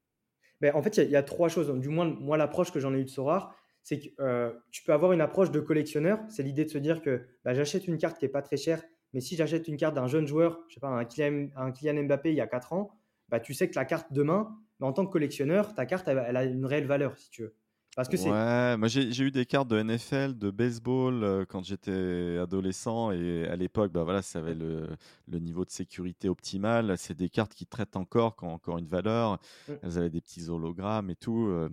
Ben, 0.61 0.75
en 0.75 0.81
fait, 0.81 0.97
il 0.97 1.09
y, 1.09 1.15
a 1.15 1.23
trois 1.23 1.49
choses. 1.49 1.71
Du 1.79 1.89
moins, 1.89 2.05
moi, 2.05 2.35
l'approche 2.35 2.71
que 2.71 2.79
j'en 2.79 2.93
ai 2.93 2.99
eue 2.99 3.05
de 3.05 3.09
Sorar, 3.09 3.55
c'est 3.83 3.99
que 3.99 4.53
tu 4.71 4.83
peux 4.83 4.91
avoir 4.91 5.11
une 5.11 5.21
approche 5.21 5.51
de 5.51 5.59
collectionneur. 5.59 6.19
C'est 6.29 6.43
l'idée 6.43 6.65
de 6.65 6.69
se 6.69 6.77
dire 6.77 7.01
que 7.01 7.27
bah, 7.45 7.53
j'achète 7.53 7.87
une 7.87 7.97
carte 7.97 8.17
qui 8.17 8.25
est 8.25 8.29
pas 8.29 8.41
très 8.41 8.57
chère 8.57 8.81
mais 9.17 9.21
si 9.21 9.35
j'achète 9.35 9.67
une 9.67 9.77
carte 9.77 9.95
d'un 9.95 10.05
jeune 10.05 10.27
joueur, 10.27 10.59
je 10.67 10.75
sais 10.75 10.79
pas, 10.79 10.89
un 10.89 11.03
Kylian, 11.03 11.47
un 11.55 11.71
Kylian 11.71 12.03
Mbappé 12.03 12.29
il 12.29 12.35
y 12.35 12.41
a 12.41 12.45
4 12.45 12.73
ans, 12.73 12.91
bah, 13.29 13.39
tu 13.39 13.55
sais 13.55 13.67
que 13.67 13.73
la 13.73 13.83
carte 13.83 14.13
demain, 14.13 14.55
en 14.79 14.93
tant 14.93 15.07
que 15.07 15.11
collectionneur, 15.11 15.73
ta 15.73 15.87
carte, 15.87 16.07
elle, 16.07 16.37
a 16.37 16.43
une 16.43 16.67
réelle 16.67 16.85
valeur, 16.85 17.17
si 17.17 17.31
tu 17.31 17.41
veux. 17.41 17.55
Parce 17.95 18.09
que 18.09 18.15
ouais, 18.15 18.77
moi 18.77 18.87
j'ai 18.87 19.23
eu 19.23 19.31
des 19.31 19.47
cartes 19.47 19.69
de 19.69 19.81
NFL, 19.81 20.37
de 20.37 20.51
baseball 20.51 21.23
euh, 21.23 21.45
quand 21.49 21.63
j'étais 21.63 22.37
adolescent 22.39 23.09
et 23.09 23.47
à 23.47 23.55
l'époque, 23.55 23.91
bah 23.91 24.03
voilà, 24.03 24.21
ça 24.21 24.37
avait 24.37 24.53
le, 24.53 24.85
le, 25.27 25.39
niveau 25.39 25.65
de 25.65 25.71
sécurité 25.71 26.29
optimal. 26.29 26.95
C'est 26.99 27.17
des 27.17 27.29
cartes 27.29 27.55
qui 27.55 27.65
traitent 27.65 27.95
encore, 27.95 28.35
qui 28.35 28.43
ont 28.43 28.53
encore 28.53 28.77
une 28.77 28.85
valeur. 28.85 29.39
Mmh. 29.67 29.73
Elles 29.81 29.97
avaient 29.97 30.11
des 30.11 30.21
petits 30.21 30.47
hologrammes 30.47 31.09
et 31.09 31.15
tout. 31.15 31.47
Euh. 31.47 31.69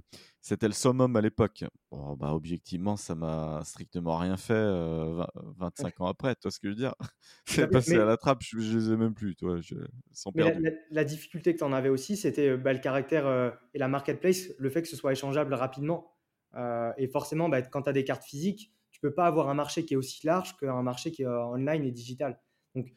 C'était 0.47 0.67
le 0.67 0.75
summum 0.75 1.17
à 1.17 1.23
l'époque. 1.23 1.65
Bon, 1.91 2.17
bah 2.17 2.35
objectivement, 2.35 2.97
ça 2.97 3.15
m'a 3.15 3.63
strictement 3.65 4.19
rien 4.19 4.37
fait 4.37 4.53
25 4.53 4.59
euh, 4.59 6.05
ans 6.05 6.07
après. 6.07 6.35
Tu 6.35 6.43
vois 6.43 6.51
ce 6.51 6.61
que 6.61 6.69
je 6.69 6.73
veux 6.73 6.79
dire? 6.79 6.95
C'est 7.47 7.67
passé 7.67 7.97
à 7.97 8.05
la 8.05 8.19
trappe, 8.19 8.43
je, 8.43 8.59
je, 8.59 8.77
les 8.77 8.93
ai 8.93 8.97
même 8.97 9.15
plus, 9.15 9.37
toi. 9.37 9.59
Je, 9.63 9.77
sont 10.13 10.33
mais 10.35 10.55
la, 10.91 11.05
difficulté 11.05 11.55
que 11.55 11.59
tu 11.59 11.65
en 11.65 11.73
avais 11.73 11.89
aussi, 11.89 12.19
c'était 12.19 12.59
bah, 12.59 12.75
le 12.75 12.79
caractère 12.79 13.55
et 13.73 13.79
la 13.79 13.89
marketplace, 13.89 14.51
le 14.59 14.69
fait 14.69 14.83
que 14.83 14.89
ce 14.89 14.97
soit 14.97 15.13
échangeable 15.13 15.55
rapidement. 15.55 16.15
Euh, 16.57 16.93
et 16.97 17.09
forcément, 17.09 17.49
bah, 17.49 17.63
quand 17.63 17.83
tu 17.83 17.89
as 17.89 17.93
des 17.93 18.05
cartes 18.05 18.25
physiques, 18.25 18.73
tu 18.91 19.01
peux 19.01 19.13
pas 19.13 19.27
avoir 19.27 19.49
un 19.49 19.55
marché 19.55 19.85
qui 19.85 19.95
est 19.95 19.97
aussi 19.97 20.27
large 20.27 20.57
qu'un 20.57 20.83
marché 20.83 21.11
qui 21.11 21.23
est 21.23 21.27
euh, 21.27 21.47
online 21.47 21.85
et 21.85 21.91
digital. 21.91 22.39
Donc, 22.75 22.93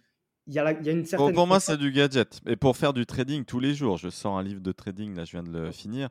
il 0.45 0.53
y, 0.53 0.59
a 0.59 0.71
y 0.71 0.89
a 0.89 0.91
une 0.93 1.05
certaine. 1.05 1.33
pour 1.33 1.45
moi, 1.45 1.59
c'est 1.59 1.75
du 1.75 1.91
gadget. 1.91 2.39
Et 2.45 2.55
pour 2.55 2.77
faire 2.77 2.93
du 2.93 3.05
trading 3.05 3.43
tous 3.43 3.59
les 3.59 3.73
jours, 3.73 3.97
je 3.97 4.09
sors 4.09 4.37
un 4.37 4.43
livre 4.43 4.61
de 4.61 4.71
trading, 4.71 5.13
là, 5.13 5.25
je 5.25 5.31
viens 5.31 5.43
de 5.43 5.51
le 5.51 5.71
finir. 5.71 6.09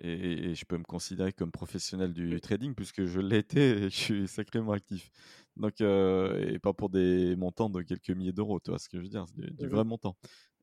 Et, 0.00 0.54
je 0.54 0.64
peux 0.64 0.78
me 0.78 0.84
considérer 0.84 1.32
comme 1.32 1.50
professionnel 1.50 2.12
du 2.12 2.40
trading 2.40 2.74
puisque 2.74 3.04
je 3.04 3.20
été 3.34 3.70
et 3.70 3.82
je 3.84 3.96
suis 3.96 4.28
sacrément 4.28 4.72
actif. 4.72 5.10
Donc, 5.56 5.80
euh, 5.80 6.52
et 6.52 6.58
pas 6.58 6.72
pour 6.72 6.88
des 6.88 7.34
montants 7.36 7.68
de 7.68 7.82
quelques 7.82 8.10
milliers 8.10 8.32
d'euros, 8.32 8.60
tu 8.60 8.70
vois 8.70 8.78
ce 8.78 8.88
que 8.88 8.98
je 8.98 9.02
veux 9.02 9.08
dire, 9.08 9.26
c'est 9.34 9.56
du, 9.56 9.66
vrai 9.66 9.84
montant. 9.84 10.16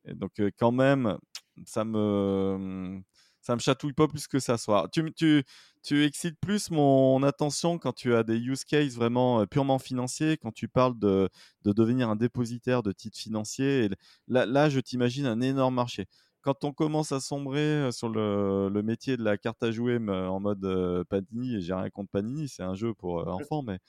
Et 0.05 0.13
donc, 0.13 0.31
quand 0.57 0.71
même, 0.71 1.17
ça 1.65 1.83
me 1.83 3.01
ça 3.45 3.53
me 3.55 3.59
chatouille 3.59 3.93
pas 3.93 4.07
plus 4.07 4.27
que 4.27 4.39
ça 4.39 4.57
soit. 4.57 4.89
Tu, 4.91 5.13
tu, 5.13 5.43
tu 5.83 6.03
excites 6.03 6.39
plus 6.39 6.71
mon 6.71 7.21
attention 7.21 7.77
quand 7.77 7.93
tu 7.93 8.15
as 8.15 8.23
des 8.23 8.37
use 8.37 8.63
cases 8.63 8.95
vraiment 8.95 9.41
euh, 9.41 9.45
purement 9.45 9.77
financiers, 9.77 10.35
quand 10.37 10.51
tu 10.51 10.67
parles 10.67 10.97
de, 10.97 11.29
de 11.63 11.71
devenir 11.71 12.09
un 12.09 12.15
dépositaire 12.15 12.81
de 12.81 12.91
titres 12.91 13.19
financiers. 13.19 13.89
là, 14.27 14.47
là, 14.47 14.67
je 14.67 14.79
t'imagine 14.79 15.27
un 15.27 15.41
énorme 15.41 15.75
marché. 15.75 16.07
Quand 16.45 16.63
on 16.63 16.71
commence 16.71 17.11
à 17.11 17.19
sombrer 17.19 17.91
sur 17.91 18.07
le, 18.07 18.69
le 18.69 18.83
métier 18.83 19.17
de 19.17 19.23
la 19.23 19.35
carte 19.35 19.63
à 19.63 19.71
jouer 19.71 19.97
en 19.97 20.39
mode 20.39 21.05
Panini, 21.09 21.55
et 21.55 21.61
j'ai 21.61 21.73
rien 21.73 21.89
contre 21.89 22.11
Panini, 22.11 22.47
c'est 22.47 22.63
un 22.63 22.75
jeu 22.75 22.93
pour 22.93 23.27
enfants, 23.27 23.63
mais 23.63 23.79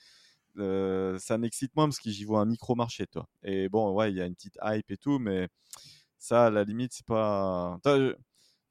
ça 1.19 1.37
m'excite 1.37 1.75
moins 1.75 1.85
parce 1.85 1.99
que 1.99 2.09
j'y 2.09 2.25
vois 2.25 2.41
un 2.41 2.45
micro-marché, 2.45 3.05
toi. 3.07 3.27
Et 3.43 3.69
bon, 3.69 3.93
ouais, 3.93 4.11
il 4.11 4.17
y 4.17 4.21
a 4.21 4.25
une 4.25 4.33
petite 4.33 4.57
hype 4.63 4.89
et 4.89 4.97
tout, 4.97 5.19
mais 5.19 5.47
ça, 6.17 6.47
à 6.47 6.49
la 6.49 6.63
limite, 6.63 6.93
c'est 6.93 7.05
pas 7.05 7.79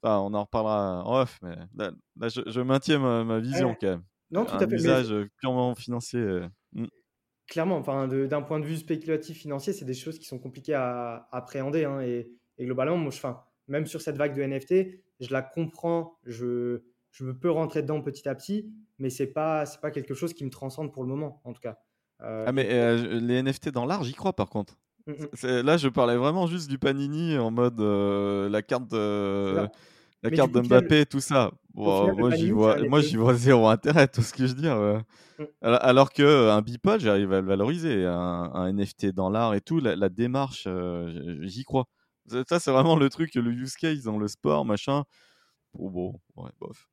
on 0.03 0.33
en 0.33 0.43
reparlera 0.43 1.03
en 1.03 1.21
off, 1.21 1.39
mais 1.41 1.55
là, 1.75 1.91
je, 2.29 2.61
maintiens 2.61 2.99
ma, 2.99 3.39
vision 3.39 3.75
quand 3.79 3.87
même. 3.87 4.03
Non, 4.31 4.45
tout 4.45 4.55
à 4.55 4.67
fait. 4.67 4.75
usage 4.75 5.13
purement 5.39 5.73
financier. 5.75 6.19
Euh, 6.19 6.47
hmm. 6.73 6.87
Clairement, 7.47 7.77
enfin, 7.77 8.07
d'un 8.07 8.41
point 8.41 8.59
de 8.59 8.65
vue 8.65 8.75
spéculatif 8.75 9.37
financier, 9.37 9.71
c'est 9.71 9.85
des 9.85 9.93
choses 9.93 10.19
qui 10.19 10.25
sont 10.25 10.39
compliquées 10.39 10.73
à, 10.73 11.27
appréhender. 11.31 11.85
Hein, 11.85 12.01
et, 12.01 12.29
globalement, 12.59 12.97
moi, 12.97 13.11
je, 13.11 13.21
même 13.67 13.85
sur 13.85 14.01
cette 14.01 14.17
vague 14.17 14.35
de 14.35 14.43
NFT, 14.43 14.99
je 15.19 15.31
la 15.31 15.41
comprends, 15.41 16.17
je, 16.25 16.83
je 17.11 17.31
peux 17.31 17.51
rentrer 17.51 17.81
dedans 17.81 18.01
petit 18.01 18.27
à 18.27 18.35
petit, 18.35 18.71
mais 18.99 19.09
c'est 19.09 19.27
pas 19.27 19.65
c'est 19.65 19.81
pas 19.81 19.91
quelque 19.91 20.13
chose 20.13 20.33
qui 20.33 20.45
me 20.45 20.49
transcende 20.49 20.93
pour 20.93 21.03
le 21.03 21.09
moment, 21.09 21.41
en 21.43 21.53
tout 21.53 21.61
cas. 21.61 21.77
Euh, 22.21 22.45
ah 22.47 22.51
mais 22.51 22.67
euh, 22.71 23.19
les 23.19 23.41
NFT 23.41 23.69
dans 23.69 23.85
l'art, 23.85 24.03
j'y 24.03 24.13
crois 24.13 24.33
par 24.33 24.49
contre. 24.49 24.77
Mmh, 25.05 25.11
mmh. 25.11 25.47
Là, 25.61 25.77
je 25.77 25.87
parlais 25.87 26.17
vraiment 26.17 26.47
juste 26.47 26.69
du 26.69 26.77
Panini 26.79 27.37
en 27.37 27.51
mode 27.51 27.79
la 27.79 28.61
carte 28.61 28.89
de, 28.89 29.67
la 30.23 30.31
carte 30.31 30.51
de 30.51 30.61
Mbappé, 30.61 31.05
tout 31.05 31.19
ça. 31.19 31.51
moi, 31.73 32.31
j'y 32.35 32.51
vois, 32.51 32.81
moi, 32.87 33.01
j'y 33.01 33.17
vois 33.17 33.33
zéro 33.35 33.67
intérêt, 33.67 34.07
tout 34.07 34.21
ce 34.21 34.33
que 34.33 34.47
je 34.47 34.53
dis. 34.53 34.67
Mmh. 34.67 35.43
Alors 35.61 36.11
qu'un 36.11 36.23
euh, 36.23 36.61
Beeple, 36.61 36.99
j'arrive 36.99 37.31
à 37.33 37.41
le 37.41 37.47
valoriser. 37.47 38.05
Un, 38.05 38.71
NFT 38.73 39.07
dans 39.07 39.29
l'art 39.29 39.53
et 39.53 39.61
tout, 39.61 39.79
la, 39.79 40.09
démarche, 40.09 40.65
euh, 40.67 41.37
j'y 41.41 41.63
crois. 41.63 41.87
Ça, 42.27 42.59
c'est 42.59 42.71
vraiment 42.71 42.95
le 42.95 43.09
truc, 43.09 43.33
le 43.35 43.51
use 43.51 43.75
case 43.75 44.03
dans 44.03 44.17
le 44.17 44.27
sport, 44.27 44.65
machin. 44.65 45.03
Bon, 45.73 45.89
bon, 45.89 46.19
ouais, 46.35 46.51
bof. 46.59 46.89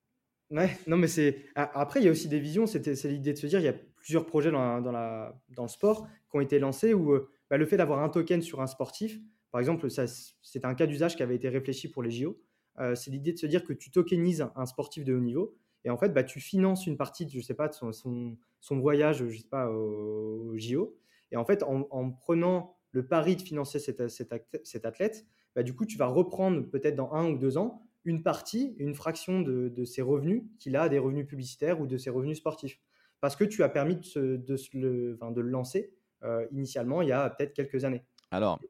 Ouais, 0.51 0.77
non, 0.87 0.97
mais 0.97 1.09
c'est. 1.09 1.47
Après, 1.55 2.01
il 2.01 2.05
y 2.05 2.09
a 2.09 2.13
aussi 2.13 2.29
des 2.29 2.39
visions. 2.39 2.67
C'est 2.67 3.05
l'idée 3.05 3.33
de 3.33 3.39
se 3.39 3.47
dire, 3.47 3.59
il 3.59 3.65
y 3.65 3.69
a 3.69 3.75
plusieurs 3.97 4.27
projets 4.27 4.51
dans, 4.51 4.81
dans, 4.81 4.93
la, 4.93 5.35
dans 5.51 5.63
le 5.63 5.69
sport 5.69 6.07
qui 6.31 6.37
ont 6.37 6.41
été 6.41 6.59
lancés 6.59 6.95
où 6.95 7.13
euh, 7.13 7.31
bah, 7.51 7.57
le 7.57 7.67
fait 7.67 7.77
d'avoir 7.77 8.01
un 8.01 8.09
token 8.09 8.43
sur 8.43 8.61
un 8.61 8.67
sportif, 8.67 9.19
par 9.51 9.61
exemple, 9.61 9.89
c'est 9.91 10.65
un 10.65 10.75
cas 10.75 10.87
d'usage 10.87 11.17
qui 11.17 11.23
avait 11.23 11.37
été 11.37 11.49
réfléchi 11.49 11.89
pour 11.89 12.03
les 12.03 12.11
JO. 12.11 12.41
Euh, 12.79 12.95
c'est 12.95 13.11
l'idée 13.11 13.33
de 13.33 13.39
se 13.39 13.47
dire 13.47 13.65
que 13.65 13.73
tu 13.73 13.91
tokenises 13.91 14.47
un 14.57 14.67
sportif 14.67 15.05
de 15.05 15.15
haut 15.15 15.21
niveau 15.21 15.57
et 15.85 15.91
en 15.91 15.99
fait, 15.99 16.11
bah, 16.11 16.25
tu 16.25 16.41
finances 16.41 16.87
une 16.87 16.97
partie, 16.97 17.29
je 17.29 17.41
sais 17.41 17.55
pas, 17.55 17.69
de 17.69 17.75
son, 17.75 17.93
son, 17.93 18.79
voyage, 18.79 19.27
je 19.29 19.37
sais 19.37 19.49
pas, 19.49 19.69
au, 19.71 20.55
JO. 20.57 20.97
Et 21.31 21.37
en 21.37 21.45
fait, 21.45 21.63
en, 21.63 22.11
prenant 22.11 22.74
le 22.95 23.05
pari 23.05 23.37
de 23.37 23.43
financer 23.43 23.81
cet, 23.81 24.09
cet, 24.09 24.85
athlète, 24.85 25.27
bah, 25.55 25.63
du 25.63 25.75
coup, 25.75 25.85
tu 25.85 25.99
vas 25.99 26.07
reprendre 26.07 26.63
peut-être 26.63 26.95
dans 26.95 27.13
un 27.13 27.29
ou 27.29 27.37
deux 27.37 27.59
ans 27.59 27.83
une 28.05 28.23
partie, 28.23 28.77
une 28.79 28.95
fraction 28.95 29.43
de, 29.43 29.85
ses 29.85 30.01
revenus 30.01 30.45
qu'il 30.61 30.77
a 30.77 30.89
des 30.89 30.99
revenus 30.99 31.27
publicitaires 31.27 31.81
ou 31.81 31.87
de 31.87 31.97
ses 31.99 32.11
revenus 32.11 32.39
sportifs. 32.39 32.81
Parce 33.21 33.35
que 33.35 33.45
tu 33.45 33.63
as 33.63 33.69
permis 33.69 33.97
de, 33.97 34.37
de, 34.37 34.57
le, 34.75 35.19
de 35.19 35.41
le, 35.41 35.49
lancer 35.49 35.93
euh, 36.23 36.47
initialement 36.53 37.03
il 37.03 37.09
y 37.09 37.13
a 37.13 37.29
peut-être 37.31 37.53
quelques 37.53 37.85
années. 37.85 38.05
Alors, 38.31 38.61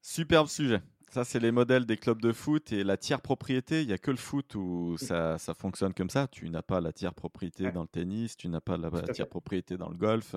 superbe 0.00 0.48
sujet. 0.48 0.80
Ça, 1.10 1.24
c'est 1.24 1.38
les 1.38 1.52
modèles 1.52 1.86
des 1.86 1.96
clubs 1.96 2.20
de 2.20 2.32
foot 2.32 2.72
et 2.72 2.82
la 2.82 2.96
tiers 2.96 3.20
propriété. 3.20 3.82
Il 3.82 3.88
n'y 3.88 3.92
a 3.92 3.98
que 3.98 4.10
le 4.10 4.16
foot 4.16 4.54
où 4.54 4.96
ça, 4.98 5.38
ça, 5.38 5.54
fonctionne 5.54 5.92
comme 5.92 6.10
ça. 6.10 6.28
Tu 6.28 6.48
n'as 6.50 6.62
pas 6.62 6.80
la 6.80 6.92
tiers 6.92 7.14
propriété 7.14 7.70
dans 7.70 7.82
le 7.82 7.88
tennis, 7.88 8.36
tu 8.36 8.48
n'as 8.48 8.60
pas 8.60 8.76
la, 8.76 8.90
tiers 9.12 9.28
propriété 9.28 9.76
dans 9.76 9.88
le 9.88 9.96
golf. 9.96 10.34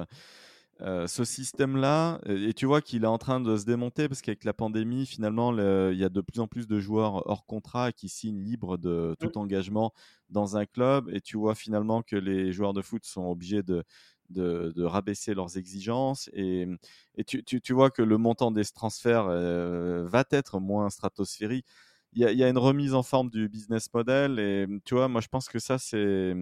Euh, 0.82 1.08
ce 1.08 1.26
système-là, 1.26 2.22
et 2.26 2.54
tu 2.54 2.66
vois 2.66 2.82
qu'il 2.82 3.04
est 3.04 3.08
en 3.08 3.18
train 3.18 3.42
de 3.42 3.58
se 3.58 3.66
démonter 3.66 4.08
parce 4.08 4.22
qu'avec 4.22 4.46
la 4.46 4.54
pandémie, 4.54 5.06
finalement, 5.06 5.52
il 5.52 5.98
y 5.98 6.06
a 6.06 6.10
de 6.10 6.22
plus 6.22 6.40
en 6.40 6.48
plus 6.48 6.68
de 6.68 6.80
joueurs 6.80 7.28
hors 7.30 7.46
contrat 7.46 7.92
qui 7.92 8.08
signent 8.08 8.40
libres 8.40 8.78
de 8.78 9.14
tout 9.20 9.38
engagement 9.38 9.94
dans 10.30 10.56
un 10.56 10.66
club. 10.66 11.10
Et 11.12 11.20
tu 11.20 11.38
vois 11.38 11.54
finalement 11.56 12.02
que 12.02 12.16
les 12.16 12.54
joueurs 12.54 12.74
de 12.74 12.82
foot 12.82 13.04
sont 13.04 13.26
obligés 13.26 13.62
de, 13.62 13.84
de, 14.30 14.84
rabaisser 14.84 15.34
leurs 15.34 15.58
exigences. 15.58 16.30
Et, 16.34 16.68
et 17.16 17.24
tu, 17.24 17.44
tu, 17.44 17.74
vois 17.74 17.90
que 17.90 18.02
le 18.02 18.18
montant 18.18 18.52
des 18.52 18.66
transferts 18.66 19.28
euh, 19.30 20.08
va 20.08 20.24
être 20.32 20.60
moins 20.60 20.90
stratosphérique. 20.90 21.66
Il 22.14 22.22
y, 22.22 22.26
a, 22.26 22.32
il 22.32 22.38
y, 22.40 22.44
a, 22.44 22.50
une 22.50 22.58
remise 22.58 22.94
en 22.94 23.04
forme 23.04 23.30
du 23.30 23.50
business 23.50 23.94
model. 23.94 24.40
Et 24.40 24.66
tu 24.86 24.96
vois, 24.96 25.08
moi, 25.08 25.22
je 25.22 25.28
pense 25.28 25.50
que 25.50 25.60
ça, 25.60 25.78
c'est. 25.78 26.34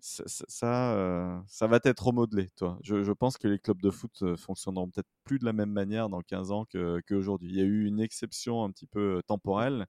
Ça, 0.00 0.22
ça, 0.26 0.94
euh, 0.94 1.40
ça, 1.48 1.66
va 1.66 1.80
être 1.82 2.06
remodelé, 2.06 2.48
toi. 2.56 2.78
Je, 2.82 3.02
je, 3.02 3.12
pense 3.12 3.36
que 3.36 3.48
les 3.48 3.58
clubs 3.58 3.82
de 3.82 3.90
foot 3.90 4.22
euh, 4.22 4.36
fonctionneront 4.36 4.88
peut-être 4.88 5.08
plus 5.24 5.40
de 5.40 5.44
la 5.44 5.52
même 5.52 5.72
manière 5.72 6.08
dans 6.08 6.22
15 6.22 6.52
ans 6.52 6.66
qu'aujourd'hui. 7.08 7.48
il 7.50 7.56
y 7.56 7.60
a 7.60 7.64
eu 7.64 7.84
une 7.84 7.98
exception 7.98 8.62
un 8.62 8.70
petit 8.70 8.86
peu 8.86 9.22
temporelle, 9.26 9.86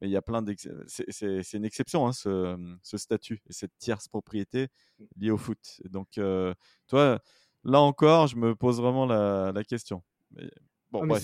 mais 0.00 0.08
il 0.08 0.10
y 0.10 0.16
a 0.16 0.22
plein 0.22 0.42
C'est 0.86 1.52
une 1.52 1.66
exception, 1.66 2.06
hein, 2.06 2.12
ce, 2.12 2.56
ce, 2.82 2.96
statut 2.96 3.42
et 3.48 3.52
cette 3.52 3.76
tierce 3.78 4.08
propriété 4.08 4.68
mmh. 4.98 5.04
liée 5.18 5.30
au 5.30 5.36
foot. 5.38 5.82
donc, 5.90 6.16
euh, 6.16 6.54
toi, 6.88 7.20
là 7.62 7.80
encore, 7.80 8.28
je 8.28 8.36
me 8.36 8.54
pose 8.54 8.80
vraiment 8.80 9.04
la, 9.04 9.52
la 9.54 9.64
question. 9.64 10.02
Mais, 10.30 10.50
bon, 10.90 11.06
ah, 11.12 11.18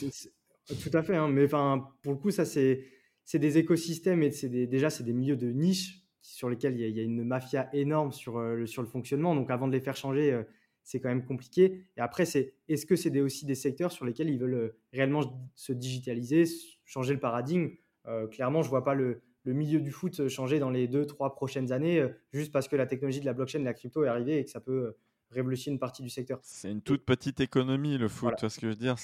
tout 0.82 0.90
à 0.92 1.02
fait. 1.02 1.16
Hein, 1.16 1.28
mais 1.28 1.48
pour 1.48 2.12
le 2.12 2.18
coup, 2.18 2.30
ça, 2.30 2.44
c'est 2.44 2.84
des 3.32 3.56
écosystèmes 3.56 4.22
et 4.22 4.66
déjà, 4.66 4.90
c'est 4.90 5.04
des 5.04 5.14
milieux 5.14 5.36
de 5.36 5.50
niche 5.50 6.04
sur 6.20 6.48
lesquels 6.50 6.78
il 6.78 6.96
y, 6.96 7.00
a, 7.00 7.02
une 7.02 7.24
mafia 7.24 7.68
énorme 7.72 8.12
sur, 8.12 8.38
euh, 8.38 8.54
le, 8.54 8.66
sur 8.66 8.82
le 8.82 8.88
fonctionnement. 8.88 9.34
Donc, 9.34 9.50
avant 9.50 9.66
de 9.66 9.72
les 9.72 9.80
faire 9.80 9.96
changer, 9.96 10.32
euh, 10.32 10.42
c'est 10.88 11.00
quand 11.00 11.10
même 11.10 11.24
compliqué. 11.24 11.84
Et 11.96 12.00
après, 12.00 12.24
c'est 12.24 12.54
est-ce 12.68 12.86
que 12.86 12.96
c'est 12.96 13.20
aussi 13.20 13.44
des 13.44 13.54
secteurs 13.54 13.92
sur 13.92 14.06
lesquels 14.06 14.30
ils 14.30 14.38
veulent 14.38 14.74
réellement 14.92 15.50
se 15.54 15.72
digitaliser, 15.72 16.44
changer 16.86 17.12
le 17.12 17.20
paradigme? 17.20 17.68
Euh, 18.06 18.26
clairement, 18.26 18.62
je 18.62 18.68
ne 18.68 18.70
vois 18.70 18.84
pas 18.84 18.94
le, 18.94 19.20
milieu 19.44 19.80
du 19.80 19.90
foot 19.90 20.28
changer 20.28 20.58
dans 20.58 20.68
les 20.68 20.88
deux, 20.88 21.06
trois 21.06 21.34
prochaines 21.34 21.72
années, 21.72 22.00
euh, 22.00 22.08
juste 22.34 22.52
parce 22.52 22.68
que 22.68 22.76
la 22.76 22.86
technologie 22.86 23.20
de 23.20 23.24
la 23.24 23.32
blockchain, 23.32 23.60
de 23.60 23.64
la 23.64 23.72
crypto 23.72 24.04
est 24.04 24.08
arrivée 24.08 24.38
et 24.38 24.44
que 24.44 24.50
ça 24.50 24.60
peut 24.60 24.72
euh, 24.72 24.98
révolutionner 25.30 25.74
une 25.74 25.78
partie 25.78 26.02
du 26.02 26.10
secteur. 26.10 26.38
C'est 26.42 26.70
une 26.70 26.82
toute 26.82 27.04
petite 27.06 27.40
économie, 27.40 27.96
le 27.96 28.08
foot, 28.08 28.34
tu 28.36 28.40
vois 28.40 28.50
ce 28.50 28.60
que 28.60 28.66
je 28.66 28.72
veux 28.72 28.76
dire? 28.76 28.96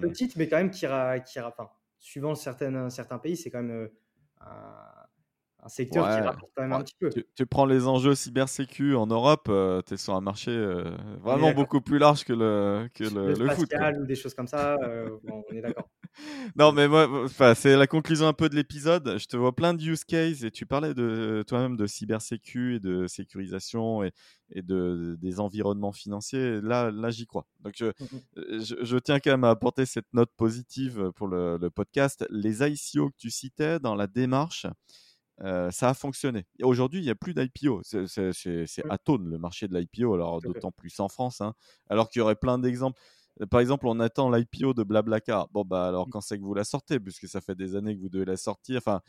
Petite, 0.00 0.36
mais 0.36 0.48
quand 0.48 0.58
même 0.58 0.70
qui 0.70 0.84
ira, 0.84 1.18
qui 1.18 1.40
enfin, 1.40 1.70
suivant 1.98 2.36
certains, 2.36 2.88
certains 2.88 3.18
pays, 3.18 3.36
c'est 3.36 3.50
quand 3.50 3.62
même 3.62 3.88
un 4.40 5.07
secteur 5.66 6.06
qui 6.06 6.20
rapporte 6.20 6.52
quand 6.56 6.62
même 6.62 6.72
un 6.72 6.82
petit 6.82 6.94
peu. 6.98 7.10
Tu, 7.10 7.46
prends 7.46 7.66
les 7.66 7.86
enjeux 7.86 8.14
cybersécu 8.14 8.94
en 8.94 9.06
Europe, 9.06 9.50
tu 9.86 9.94
es 9.94 9.96
sur 9.96 10.14
un 10.14 10.20
marché 10.20 10.50
vraiment 11.20 11.52
beaucoup 11.52 11.80
plus 11.80 11.98
large 11.98 12.24
que 12.24 12.32
le, 12.32 12.88
que 12.94 13.04
le, 13.04 13.34
le, 13.34 13.48
foot. 13.50 13.72
ou 14.00 14.06
des 14.06 14.14
choses 14.14 14.34
comme 14.34 14.46
ça, 14.46 14.76
on 15.28 15.54
est 15.54 15.60
d'accord. 15.60 15.88
non, 16.56 16.72
mais 16.72 16.88
moi, 16.88 17.26
c'est 17.54 17.76
la 17.76 17.86
conclusion 17.86 18.26
un 18.26 18.32
peu 18.32 18.48
de 18.48 18.54
l'épisode. 18.54 19.18
Je 19.18 19.26
te 19.26 19.36
vois 19.36 19.54
plein 19.54 19.74
de 19.74 19.82
use 19.82 20.04
cases 20.04 20.42
et 20.42 20.50
tu 20.50 20.66
parlais 20.66 20.94
de 20.94 21.44
toi-même 21.46 21.76
de 21.76 21.86
cybersécu 21.86 22.76
et 22.76 22.80
de 22.80 23.06
sécurisation 23.06 24.02
et, 24.04 24.12
et 24.50 24.62
de, 24.62 25.16
des 25.20 25.40
environnements 25.40 25.92
financiers. 25.92 26.60
Là, 26.60 26.90
là 26.90 27.10
j'y 27.10 27.26
crois. 27.26 27.46
Donc, 27.60 27.74
je, 27.76 27.86
mmh 27.86 27.90
euh, 28.38 28.60
je, 28.60 28.84
je, 28.84 28.96
tiens 28.98 29.20
quand 29.20 29.30
même 29.30 29.44
à 29.44 29.50
apporter 29.50 29.86
cette 29.86 30.12
note 30.12 30.30
positive 30.36 31.10
pour 31.14 31.28
le, 31.28 31.58
le 31.58 31.70
podcast. 31.70 32.26
Les 32.30 32.62
ICO 32.62 33.10
que 33.10 33.16
tu 33.16 33.30
citais 33.30 33.78
dans 33.78 33.94
la 33.94 34.06
démarche, 34.06 34.66
euh, 35.42 35.70
ça 35.70 35.90
a 35.90 35.94
fonctionné. 35.94 36.46
Aujourd'hui, 36.62 37.00
il 37.00 37.04
n'y 37.04 37.10
a 37.10 37.14
plus 37.14 37.34
d'IPO. 37.34 37.82
C'est 37.84 37.98
mmh. 38.04 38.90
atone 38.90 39.28
le 39.28 39.38
marché 39.38 39.68
de 39.68 39.76
l'IPO, 39.76 40.14
alors 40.14 40.40
d'autant 40.40 40.72
plus 40.72 40.98
en 41.00 41.08
France. 41.08 41.40
Hein. 41.40 41.54
alors 41.88 42.08
qu'il 42.08 42.20
y 42.20 42.22
aurait 42.22 42.36
plein 42.36 42.58
d'exemples. 42.58 43.00
Par 43.50 43.60
exemple, 43.60 43.86
on 43.86 44.00
attend 44.00 44.30
l'IPO 44.30 44.74
de 44.74 44.82
Blablacar. 44.82 45.48
Bon, 45.50 45.64
bah 45.64 45.86
alors 45.86 46.08
mmh. 46.08 46.10
quand 46.10 46.20
c'est 46.20 46.38
que 46.38 46.42
vous 46.42 46.54
la 46.54 46.64
sortez? 46.64 46.98
Puisque 46.98 47.28
ça 47.28 47.40
fait 47.40 47.54
des 47.54 47.76
années 47.76 47.94
que 47.94 48.00
vous 48.00 48.08
devez 48.08 48.24
la 48.24 48.36
sortir. 48.36 48.78
Enfin, 48.78 49.00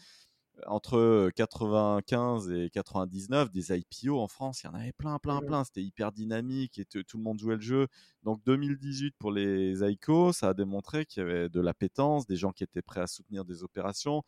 entre 0.67 1.32
95 1.36 2.51
et 2.51 2.69
99, 2.69 3.51
des 3.51 3.73
IPO 3.75 4.19
en 4.19 4.27
France, 4.27 4.61
il 4.63 4.67
y 4.67 4.69
en 4.69 4.73
avait 4.73 4.91
plein, 4.91 5.17
plein, 5.17 5.41
plein. 5.41 5.63
C'était 5.63 5.82
hyper 5.82 6.11
dynamique 6.11 6.80
et 6.80 6.86
tout 6.86 7.17
le 7.17 7.23
monde 7.23 7.39
jouait 7.39 7.55
le 7.55 7.61
jeu. 7.61 7.88
Donc 8.23 8.43
2018 8.45 9.15
pour 9.17 9.32
les 9.32 9.82
ICO, 9.84 10.34
ça 10.34 10.49
a 10.49 10.53
démontré 10.53 11.05
qu'il 11.05 11.23
y 11.23 11.25
avait 11.25 11.49
de 11.49 11.61
l'appétence, 11.61 12.27
des 12.27 12.36
gens 12.36 12.51
qui 12.51 12.63
étaient 12.63 12.82
prêts 12.82 13.01
à 13.01 13.07
soutenir 13.07 13.45
des 13.45 13.63
opérations 13.63 14.23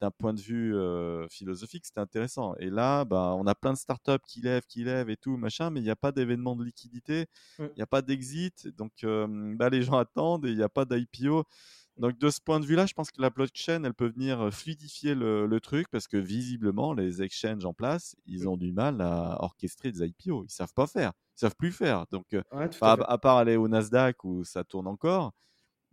d'un 0.00 0.10
point 0.10 0.34
de 0.34 0.40
vue 0.40 0.74
philosophique, 1.28 1.86
c'était 1.86 2.00
intéressant. 2.00 2.54
Et 2.56 2.70
là, 2.70 3.04
bah, 3.04 3.34
on 3.36 3.46
a 3.46 3.54
plein 3.54 3.72
de 3.72 3.78
startups 3.78 4.24
qui 4.26 4.40
lèvent, 4.40 4.66
qui 4.66 4.84
lèvent 4.84 5.10
et 5.10 5.16
tout, 5.16 5.36
machin, 5.36 5.70
mais 5.70 5.80
il 5.80 5.84
n'y 5.84 5.90
a 5.90 5.96
pas 5.96 6.12
d'événement 6.12 6.56
de 6.56 6.64
liquidité, 6.64 7.26
mmh. 7.58 7.64
il 7.64 7.76
n'y 7.76 7.82
a 7.82 7.86
pas 7.86 8.02
d'exit, 8.02 8.68
donc 8.68 8.92
bah, 9.02 9.68
les 9.70 9.82
gens 9.82 9.98
attendent 9.98 10.46
et 10.46 10.50
il 10.50 10.56
n'y 10.56 10.62
a 10.62 10.68
pas 10.68 10.84
d'IPO. 10.84 11.44
Donc 11.96 12.18
de 12.18 12.28
ce 12.28 12.40
point 12.42 12.60
de 12.60 12.66
vue-là, 12.66 12.84
je 12.84 12.92
pense 12.92 13.10
que 13.10 13.22
la 13.22 13.30
blockchain, 13.30 13.82
elle 13.84 13.94
peut 13.94 14.08
venir 14.08 14.52
fluidifier 14.52 15.14
le, 15.14 15.58
truc 15.60 15.88
parce 15.90 16.08
que 16.08 16.18
visiblement, 16.18 16.92
les 16.92 17.22
exchanges 17.22 17.64
en 17.64 17.72
place, 17.72 18.16
ils 18.26 18.44
mmh. 18.44 18.48
ont 18.48 18.56
du 18.58 18.72
mal 18.72 19.00
à 19.00 19.42
orchestrer 19.42 19.92
des 19.92 20.06
IPO. 20.06 20.44
Ils 20.44 20.50
savent 20.50 20.74
pas 20.74 20.86
faire, 20.86 21.12
ils 21.36 21.40
savent 21.40 21.56
plus 21.56 21.72
faire. 21.72 22.04
Donc, 22.10 22.26
à, 22.52 22.92
à, 22.92 23.18
part 23.18 23.38
aller 23.38 23.56
au 23.56 23.66
Nasdaq 23.66 24.24
où 24.24 24.44
ça 24.44 24.62
tourne 24.62 24.86
encore, 24.86 25.32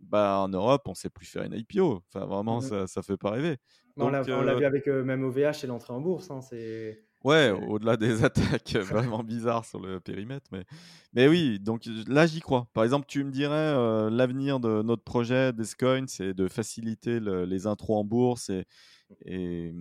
bah, 0.00 0.38
en 0.40 0.48
Europe, 0.48 0.82
on 0.86 0.94
sait 0.94 1.10
plus 1.10 1.26
faire 1.26 1.44
une 1.44 1.54
IPO. 1.54 2.02
Enfin, 2.08 2.26
vraiment, 2.26 2.58
mmh 2.58 2.62
ça, 2.62 2.86
ça 2.86 3.02
fait 3.02 3.16
pas 3.16 3.30
rêver. 3.30 3.58
On 3.96 4.10
l'a 4.10 4.22
vu 4.22 4.32
euh 4.32 4.66
avec 4.66 4.88
euh, 4.88 5.04
même 5.04 5.24
OVH 5.24 5.64
et 5.64 5.66
l'entrée 5.66 5.92
en 5.92 6.00
bourse. 6.00 6.30
Hein, 6.30 6.40
c'est 6.40 7.04
ouais, 7.24 7.50
au-delà 7.50 7.96
des 7.96 8.24
attaques 8.24 8.76
vraiment 8.76 9.22
bizarres 9.22 9.64
sur 9.64 9.80
le 9.80 10.00
périmètre. 10.00 10.46
Mais, 10.52 10.64
mais 11.12 11.28
oui, 11.28 11.58
donc 11.60 11.82
là, 12.06 12.26
j'y 12.26 12.40
crois. 12.40 12.68
Par 12.72 12.84
exemple, 12.84 13.06
tu 13.08 13.24
me 13.24 13.30
dirais, 13.30 13.54
euh, 13.54 14.10
l'avenir 14.10 14.60
de 14.60 14.82
notre 14.82 15.04
projet 15.04 15.52
Descoin, 15.52 16.06
c'est 16.06 16.34
de 16.34 16.48
faciliter 16.48 17.20
les 17.20 17.66
intros 17.66 17.98
en 17.98 18.04
bourse 18.04 18.50
et, 18.50 18.64
et, 19.24 19.72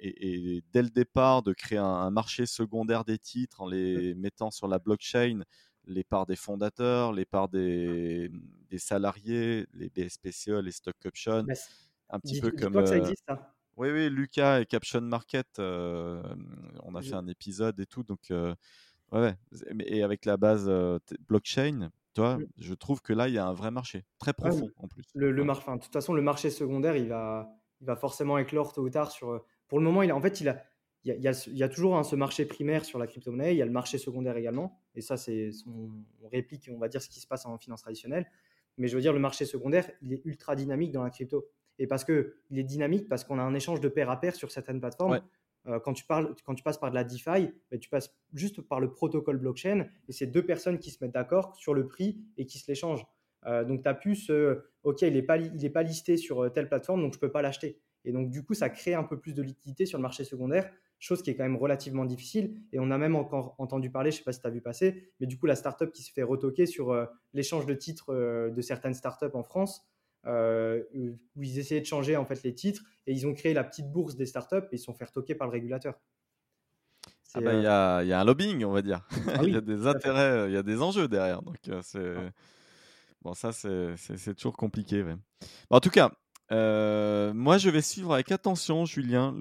et, 0.00 0.62
dès 0.72 0.82
le 0.82 0.90
départ, 0.90 1.42
de 1.42 1.52
créer 1.52 1.78
un, 1.78 1.84
un, 1.84 2.10
marché 2.10 2.46
secondaire 2.46 3.04
des 3.04 3.18
titres 3.18 3.62
en 3.62 3.66
les 3.66 4.14
mettant 4.14 4.50
sur 4.50 4.68
la 4.68 4.78
blockchain 4.78 5.42
les 5.88 6.04
parts 6.04 6.26
des 6.26 6.36
fondateurs, 6.36 7.12
les 7.12 7.24
parts 7.24 7.48
des, 7.48 8.30
des 8.70 8.78
salariés, 8.78 9.66
les 9.72 9.88
BSPCE, 9.88 10.60
les 10.62 10.70
stock 10.70 10.96
options. 11.04 11.44
Bah, 11.44 11.54
un 12.10 12.20
petit 12.20 12.40
peu 12.40 12.50
comme. 12.50 12.84
ça 12.86 12.96
existe, 12.96 13.24
ça. 13.26 13.54
Oui, 13.76 13.90
oui, 13.90 14.10
Lucas 14.10 14.60
et 14.60 14.66
Caption 14.66 15.00
Market, 15.00 15.46
euh, 15.60 16.20
on 16.82 16.96
a 16.96 17.02
fait 17.02 17.14
un 17.14 17.28
épisode 17.28 17.78
et 17.78 17.86
tout. 17.86 18.02
Donc, 18.02 18.32
euh, 18.32 18.52
ouais, 19.12 19.36
et 19.86 20.02
avec 20.02 20.24
la 20.24 20.36
base 20.36 20.68
blockchain, 21.28 21.90
toi, 22.12 22.38
mmh. 22.38 22.46
je 22.58 22.74
trouve 22.74 23.00
que 23.02 23.12
là, 23.12 23.28
il 23.28 23.34
y 23.34 23.38
a 23.38 23.46
un 23.46 23.52
vrai 23.52 23.70
marché, 23.70 24.04
très 24.18 24.32
profond 24.32 24.68
en 24.78 24.88
plus. 24.88 25.06
Le, 25.14 25.30
le 25.30 25.44
de 25.44 25.80
toute 25.80 25.92
façon, 25.92 26.12
le 26.12 26.22
marché 26.22 26.50
secondaire, 26.50 26.96
il 26.96 27.08
va, 27.08 27.48
il 27.80 27.86
va 27.86 27.94
forcément 27.94 28.36
éclore 28.38 28.72
tôt 28.72 28.82
ou 28.82 28.90
tard. 28.90 29.12
Sur, 29.12 29.44
pour 29.68 29.78
le 29.78 29.84
moment, 29.84 30.02
il, 30.02 30.12
en 30.12 30.20
fait, 30.20 30.40
il 30.40 30.48
a, 30.48 30.60
il 31.04 31.14
y, 31.14 31.56
y, 31.56 31.62
a 31.62 31.68
toujours 31.68 32.04
ce 32.04 32.16
marché 32.16 32.44
primaire 32.44 32.84
sur 32.84 32.98
la 32.98 33.06
crypto-monnaie, 33.06 33.54
il 33.54 33.58
y 33.58 33.62
a 33.62 33.66
le 33.66 33.70
marché 33.70 33.98
secondaire 33.98 34.36
également, 34.36 34.80
et 34.94 35.00
ça, 35.00 35.16
c'est 35.16 35.50
on, 35.66 36.28
réplique, 36.28 36.68
on 36.74 36.78
va 36.78 36.88
dire, 36.88 37.00
ce 37.00 37.08
qui 37.08 37.20
se 37.20 37.26
passe 37.26 37.46
en 37.46 37.56
finance 37.58 37.82
traditionnelle. 37.82 38.26
Mais 38.76 38.88
je 38.88 38.94
veux 38.94 39.00
dire, 39.00 39.12
le 39.12 39.18
marché 39.18 39.44
secondaire, 39.44 39.90
il 40.02 40.12
est 40.12 40.22
ultra 40.24 40.54
dynamique 40.54 40.92
dans 40.92 41.02
la 41.02 41.10
crypto. 41.10 41.48
Et 41.78 41.86
parce 41.86 42.04
que 42.04 42.34
il 42.50 42.58
est 42.58 42.64
dynamique, 42.64 43.08
parce 43.08 43.24
qu'on 43.24 43.38
a 43.38 43.42
un 43.42 43.54
échange 43.54 43.80
de 43.80 43.88
pair 43.88 44.10
à 44.10 44.20
pair 44.20 44.34
sur 44.34 44.50
certaines 44.50 44.80
plateformes. 44.80 45.20
Euh, 45.66 45.80
quand, 45.80 45.92
tu 45.92 46.04
parles, 46.04 46.34
quand 46.44 46.54
tu 46.54 46.62
passes 46.62 46.78
par 46.78 46.90
de 46.90 46.94
la 46.94 47.04
DeFi, 47.04 47.52
ben, 47.70 47.78
tu 47.78 47.88
passes 47.88 48.14
juste 48.32 48.60
par 48.62 48.80
le 48.80 48.90
protocole 48.90 49.38
blockchain, 49.38 49.86
et 50.08 50.12
c'est 50.12 50.26
deux 50.26 50.44
personnes 50.44 50.78
qui 50.78 50.90
se 50.90 51.02
mettent 51.02 51.14
d'accord 51.14 51.54
sur 51.56 51.74
le 51.74 51.86
prix 51.86 52.20
et 52.36 52.46
qui 52.46 52.58
se 52.58 52.70
l'échangent. 52.70 53.06
Euh, 53.46 53.64
donc, 53.64 53.82
tu 53.82 53.88
as 53.88 53.94
pu 53.94 54.16
ce, 54.16 54.62
OK, 54.82 55.02
il 55.02 55.12
n'est 55.12 55.22
pas, 55.22 55.36
il 55.36 55.72
pas 55.72 55.82
listé 55.82 56.16
sur 56.16 56.44
euh, 56.44 56.48
telle 56.48 56.68
plateforme, 56.68 57.02
donc 57.02 57.12
je 57.12 57.18
ne 57.18 57.20
peux 57.20 57.30
pas 57.30 57.42
l'acheter. 57.42 57.80
Et 58.04 58.12
donc, 58.12 58.30
du 58.30 58.44
coup, 58.44 58.54
ça 58.54 58.70
crée 58.70 58.94
un 58.94 59.04
peu 59.04 59.18
plus 59.18 59.34
de 59.34 59.42
liquidité 59.42 59.86
sur 59.86 59.98
le 59.98 60.02
marché 60.02 60.24
secondaire 60.24 60.70
chose 61.00 61.22
qui 61.22 61.30
est 61.30 61.36
quand 61.36 61.44
même 61.44 61.56
relativement 61.56 62.04
difficile. 62.04 62.60
Et 62.72 62.80
on 62.80 62.90
a 62.90 62.98
même 62.98 63.14
encore 63.14 63.54
entendu 63.58 63.88
parler, 63.88 64.10
je 64.10 64.16
ne 64.16 64.18
sais 64.18 64.24
pas 64.24 64.32
si 64.32 64.40
tu 64.40 64.48
as 64.48 64.50
vu 64.50 64.60
passer, 64.60 65.12
mais 65.20 65.28
du 65.28 65.38
coup, 65.38 65.46
la 65.46 65.54
startup 65.54 65.92
qui 65.92 66.02
se 66.02 66.12
fait 66.12 66.24
retoquer 66.24 66.66
sur 66.66 66.90
euh, 66.90 67.06
l'échange 67.34 67.66
de 67.66 67.74
titres 67.74 68.12
de 68.50 68.60
certaines 68.62 68.94
startups 68.94 69.26
en 69.34 69.44
France, 69.44 69.86
euh, 70.28 70.82
où 71.36 71.42
ils 71.42 71.58
essayaient 71.58 71.80
de 71.80 71.86
changer 71.86 72.16
en 72.16 72.24
fait 72.24 72.42
les 72.42 72.54
titres, 72.54 72.82
et 73.06 73.12
ils 73.12 73.26
ont 73.26 73.34
créé 73.34 73.54
la 73.54 73.64
petite 73.64 73.90
bourse 73.90 74.16
des 74.16 74.26
startups 74.26 74.56
et 74.56 74.76
ils 74.76 74.78
sont 74.78 74.94
fait 74.94 75.06
retoquer 75.06 75.34
par 75.34 75.48
le 75.48 75.52
régulateur. 75.52 75.98
Ah 77.34 77.40
bah, 77.40 77.54
il 77.54 77.62
y, 77.62 77.66
a, 77.66 78.02
y, 78.04 78.12
a 78.12 78.20
un 78.20 78.24
lobbying, 78.24 78.64
on 78.64 78.72
va 78.72 78.82
dire. 78.82 79.06
Ah 79.26 79.40
il 79.42 79.52
y 79.52 79.56
a 79.56 79.60
des 79.60 79.86
intérêts, 79.86 80.48
il 80.48 80.54
y 80.54 80.56
a 80.56 80.62
des 80.62 80.80
enjeux 80.80 81.08
derrière. 81.08 81.42
Donc, 81.42 81.56
c'est. 81.82 82.14
Bon, 83.22 83.34
ça, 83.34 83.52
c'est 83.52 84.34
toujours 84.34 84.56
compliqué. 84.56 85.04
en 85.70 85.80
tout 85.80 85.90
cas, 85.90 86.10
euh, 86.50 87.34
moi, 87.34 87.58
je 87.58 87.68
vais 87.68 87.82
suivre 87.82 88.14
avec 88.14 88.32
attention, 88.32 88.84
Julien, 88.86 89.32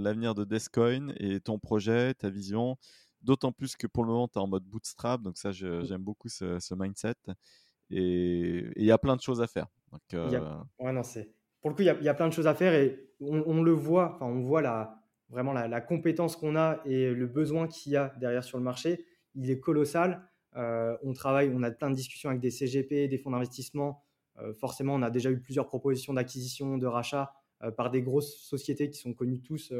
l'avenir 0.00 0.34
de 0.34 0.44
Descoin 0.44 1.12
et 1.16 1.40
ton 1.40 1.58
projet, 1.58 2.14
ta 2.14 2.30
vision. 2.30 2.76
D'autant 3.22 3.52
plus 3.52 3.76
que 3.76 3.86
pour 3.86 4.04
le 4.04 4.10
moment, 4.10 4.28
tu 4.28 4.38
es 4.38 4.42
en 4.42 4.48
mode 4.48 4.64
bootstrap. 4.64 5.22
Donc, 5.22 5.38
ça, 5.38 5.52
j'aime 5.52 6.02
beaucoup 6.02 6.28
ce, 6.28 6.74
mindset. 6.74 7.14
Et 7.90 8.66
il 8.76 8.84
y 8.84 8.90
a 8.90 8.98
plein 8.98 9.16
de 9.16 9.22
choses 9.22 9.40
à 9.40 9.46
faire. 9.46 9.66
Donc, 9.92 10.00
euh... 10.14 10.58
ouais, 10.78 10.92
non, 10.92 11.02
pour 11.60 11.70
le 11.70 11.76
coup, 11.76 11.82
il 11.82 11.86
y, 11.86 12.08
a 12.08 12.14
plein 12.14 12.26
de 12.26 12.32
choses 12.32 12.48
à 12.48 12.54
faire 12.54 12.74
et 12.74 13.08
on, 13.20 13.62
le 13.62 13.70
voit. 13.70 14.14
Enfin, 14.14 14.26
on 14.26 14.40
voit 14.40 14.62
la, 14.62 14.98
vraiment 15.28 15.52
la, 15.52 15.80
compétence 15.80 16.34
qu'on 16.34 16.56
a 16.56 16.80
et 16.84 17.12
le 17.12 17.26
besoin 17.26 17.68
qu'il 17.68 17.92
y 17.92 17.96
a 17.96 18.12
derrière 18.18 18.42
sur 18.42 18.58
le 18.58 18.64
marché. 18.64 19.04
Il 19.34 19.48
est 19.48 19.60
colossal. 19.60 20.28
Euh, 20.56 20.96
on 21.02 21.12
travaille, 21.12 21.52
on 21.54 21.62
a 21.62 21.70
plein 21.70 21.90
de 21.90 21.94
discussions 21.94 22.30
avec 22.30 22.40
des 22.40 22.50
CGP, 22.50 23.08
des 23.08 23.18
fonds 23.18 23.30
d'investissement 23.30 24.02
euh, 24.38 24.54
forcément, 24.54 24.94
on 24.94 25.02
a 25.02 25.10
déjà 25.10 25.30
eu 25.30 25.38
plusieurs 25.38 25.66
propositions 25.66 26.14
d'acquisition, 26.14 26.78
de 26.78 26.86
rachat 26.86 27.34
euh, 27.62 27.70
par 27.70 27.90
des 27.90 28.02
grosses 28.02 28.34
sociétés 28.36 28.88
qui 28.88 28.98
sont 28.98 29.12
connues 29.12 29.42
tous, 29.42 29.72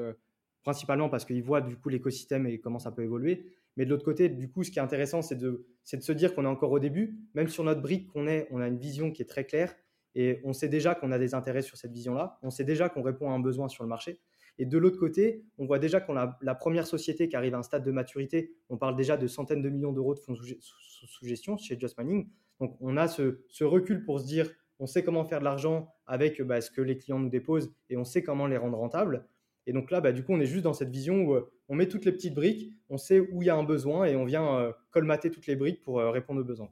principalement 0.63 1.09
parce 1.09 1.25
qu'ils 1.25 1.43
voient 1.43 1.63
du 1.63 1.77
coup 1.77 1.89
l'écosystème 1.89 2.47
et 2.47 2.61
comment 2.61 2.79
ça 2.79 2.93
peut 2.93 3.03
évoluer. 3.03 3.47
Mais 3.77 3.87
de 3.87 3.91
l'autre 3.91 4.05
côté, 4.05 4.29
du 4.29 4.51
coup, 4.51 4.63
ce 4.63 4.71
qui 4.71 4.79
est 4.79 4.83
intéressant, 4.83 5.23
c'est 5.23 5.37
de, 5.37 5.67
de, 5.93 6.01
se 6.01 6.13
dire 6.13 6.35
qu'on 6.35 6.45
est 6.45 6.49
encore 6.49 6.73
au 6.73 6.79
début. 6.79 7.19
Même 7.35 7.49
sur 7.49 7.65
notre 7.65 7.81
brique 7.81 8.09
qu'on 8.09 8.27
est, 8.27 8.47
on 8.51 8.61
a 8.61 8.69
une 8.69 8.79
vision 8.79 9.11
qui 9.11 9.23
est 9.23 9.27
très 9.27 9.47
claire 9.47 9.75
et 10.15 10.41
on 10.45 10.53
sait 10.53 10.69
déjà 10.69 10.95
qu'on 10.95 11.13
a 11.13 11.19
des 11.19 11.35
intérêts 11.35 11.63
sur 11.63 11.77
cette 11.77 11.93
vision-là. 11.93 12.39
On 12.43 12.51
sait 12.51 12.65
déjà 12.65 12.89
qu'on 12.89 13.03
répond 13.03 13.31
à 13.31 13.35
un 13.35 13.41
besoin 13.41 13.69
sur 13.69 13.83
le 13.83 13.89
marché. 13.89 14.21
Et 14.59 14.67
de 14.67 14.79
l'autre 14.79 14.99
côté, 14.99 15.45
on 15.59 15.65
voit 15.65 15.79
déjà 15.79 16.01
qu'on 16.01 16.17
a 16.17 16.39
la 16.43 16.55
première 16.55 16.87
société 16.87 17.29
qui 17.29 17.37
arrive 17.37 17.55
à 17.55 17.59
un 17.59 17.63
stade 17.63 17.85
de 17.85 17.91
maturité. 17.91 18.53
On 18.69 18.77
parle 18.77 18.97
déjà 18.97 19.17
de 19.17 19.27
centaines 19.27 19.63
de 19.63 19.71
millions 19.71 19.93
d'euros 19.93 20.15
de 20.15 20.19
fonds 20.19 20.35
sous, 20.35 21.27
gestion 21.27 21.57
chez 21.57 21.79
Just 21.79 21.99
Mining. 21.99 22.29
Donc, 22.61 22.77
on 22.81 22.97
a 22.97 23.09
ce, 23.09 23.65
recul 23.65 24.05
pour 24.05 24.21
se 24.21 24.27
dire, 24.27 24.51
on 24.79 24.87
sait 24.87 25.03
comment 25.03 25.25
faire 25.25 25.39
de 25.39 25.45
l'argent 25.45 25.95
avec 26.07 26.43
bah, 26.43 26.61
ce 26.61 26.71
que 26.71 26.83
les 26.83 26.99
clients 26.99 27.19
nous 27.19 27.31
déposent 27.31 27.75
et 27.89 27.97
on 27.97 28.05
sait 28.05 28.23
comment 28.23 28.47
les 28.47 28.59
rendre 28.59 28.77
rentables. 28.77 29.27
Et 29.67 29.73
donc 29.73 29.91
là, 29.91 30.01
bah, 30.01 30.13
du 30.13 30.25
coup, 30.25 30.33
on 30.33 30.41
est 30.41 30.47
juste 30.47 30.65
dans 30.65 30.73
cette 30.73 30.91
vision 30.91 31.23
où 31.23 31.35
euh, 31.35 31.51
on 31.69 31.75
met 31.75 31.87
toutes 31.87 32.05
les 32.05 32.13
petites 32.13 32.35
briques, 32.35 32.73
on 32.89 32.97
sait 32.97 33.21
où 33.21 33.43
il 33.43 33.47
y 33.47 33.51
a 33.51 33.57
un 33.57 33.63
besoin 33.63 34.05
et 34.05 34.17
on 34.17 34.25
vient 34.25 34.59
euh, 34.59 34.73
colmater 34.91 35.31
toutes 35.31 35.47
les 35.47 35.57
briques 35.57 35.83
pour 35.83 36.01
euh, 36.01 36.11
répondre 36.11 36.41
aux 36.41 36.45
besoins. 36.45 36.71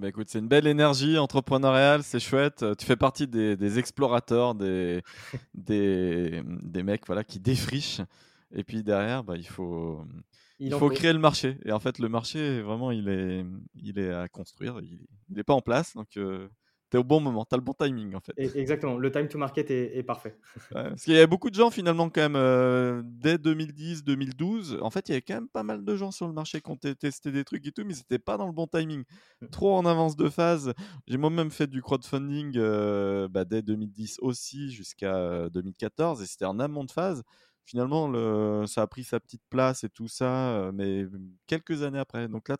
Bah 0.00 0.08
écoute, 0.08 0.28
c'est 0.28 0.40
une 0.40 0.48
belle 0.48 0.66
énergie 0.66 1.18
entrepreneuriale, 1.18 2.02
c'est 2.02 2.18
chouette. 2.18 2.64
Tu 2.76 2.84
fais 2.84 2.96
partie 2.96 3.28
des, 3.28 3.78
explorateurs, 3.78 4.56
des, 4.56 5.02
des, 5.54 6.42
des, 6.44 6.82
mecs 6.82 7.06
voilà, 7.06 7.22
qui 7.22 7.38
défrichent. 7.38 8.00
Et 8.52 8.64
puis 8.64 8.82
derrière, 8.82 9.22
bah, 9.22 9.36
il 9.36 9.46
faut, 9.46 10.04
il, 10.58 10.72
faut 10.72 10.88
créer 10.88 11.12
le 11.12 11.20
marché. 11.20 11.58
Et 11.64 11.70
en 11.70 11.78
fait, 11.78 12.00
le 12.00 12.08
marché, 12.08 12.60
vraiment, 12.60 12.90
il 12.90 13.08
est, 13.08 13.44
il 13.76 14.00
est 14.00 14.12
à 14.12 14.26
construire. 14.26 14.80
Il 14.82 14.98
n'est 15.30 15.44
pas 15.44 15.54
en 15.54 15.60
place. 15.60 15.94
Donc, 15.94 16.16
euh, 16.16 16.48
tu 16.90 16.96
es 16.96 17.00
au 17.00 17.04
bon 17.04 17.20
moment. 17.20 17.44
Tu 17.44 17.54
as 17.54 17.58
le 17.58 17.62
bon 17.62 17.72
timing, 17.72 18.14
en 18.14 18.20
fait. 18.20 18.32
exactement. 18.36 18.98
Le 18.98 19.10
time 19.10 19.28
to 19.28 19.38
market 19.38 19.70
est, 19.70 20.02
parfait. 20.02 20.36
parce 20.72 21.02
qu'il 21.02 21.14
y 21.14 21.20
a 21.20 21.26
beaucoup 21.26 21.50
de 21.50 21.54
gens, 21.54 21.70
finalement, 21.70 22.10
quand 22.10 22.20
même, 22.20 22.36
euh, 22.36 23.02
dès 23.04 23.38
2010, 23.38 24.04
2012. 24.04 24.78
En 24.80 24.90
fait, 24.90 25.08
il 25.08 25.12
y 25.12 25.14
avait 25.14 25.22
quand 25.22 25.34
même 25.34 25.48
pas 25.48 25.62
mal 25.62 25.84
de 25.84 25.96
gens 25.96 26.10
sur 26.10 26.26
le 26.26 26.32
marché 26.32 26.60
qui 26.60 26.70
ont 26.70 26.76
testé 26.76 27.32
des 27.32 27.44
trucs 27.44 27.66
et 27.66 27.72
tout, 27.72 27.84
mais 27.84 27.94
c'était 27.94 28.18
pas 28.18 28.36
dans 28.36 28.46
le 28.46 28.52
bon 28.52 28.66
timing. 28.66 29.04
Mm. 29.40 29.46
Trop 29.48 29.74
en 29.76 29.86
avance 29.86 30.16
de 30.16 30.28
phase. 30.28 30.72
J'ai 31.06 31.16
moi-même 31.16 31.50
fait 31.50 31.66
du 31.66 31.82
crowdfunding 31.82 32.54
euh, 32.56 33.28
bah, 33.28 33.44
dès 33.44 33.62
2010 33.62 34.18
aussi, 34.20 34.70
jusqu'à 34.70 35.48
2014. 35.50 36.22
Et 36.22 36.26
c'était 36.26 36.44
en 36.44 36.58
amont 36.58 36.84
de 36.84 36.90
phase 36.90 37.22
finalement, 37.64 38.08
le, 38.08 38.64
ça 38.66 38.82
a 38.82 38.86
pris 38.86 39.04
sa 39.04 39.20
petite 39.20 39.42
place 39.48 39.84
et 39.84 39.88
tout 39.88 40.08
ça, 40.08 40.70
mais 40.74 41.06
quelques 41.46 41.82
années 41.82 41.98
après. 41.98 42.28
Donc 42.28 42.48
là, 42.48 42.56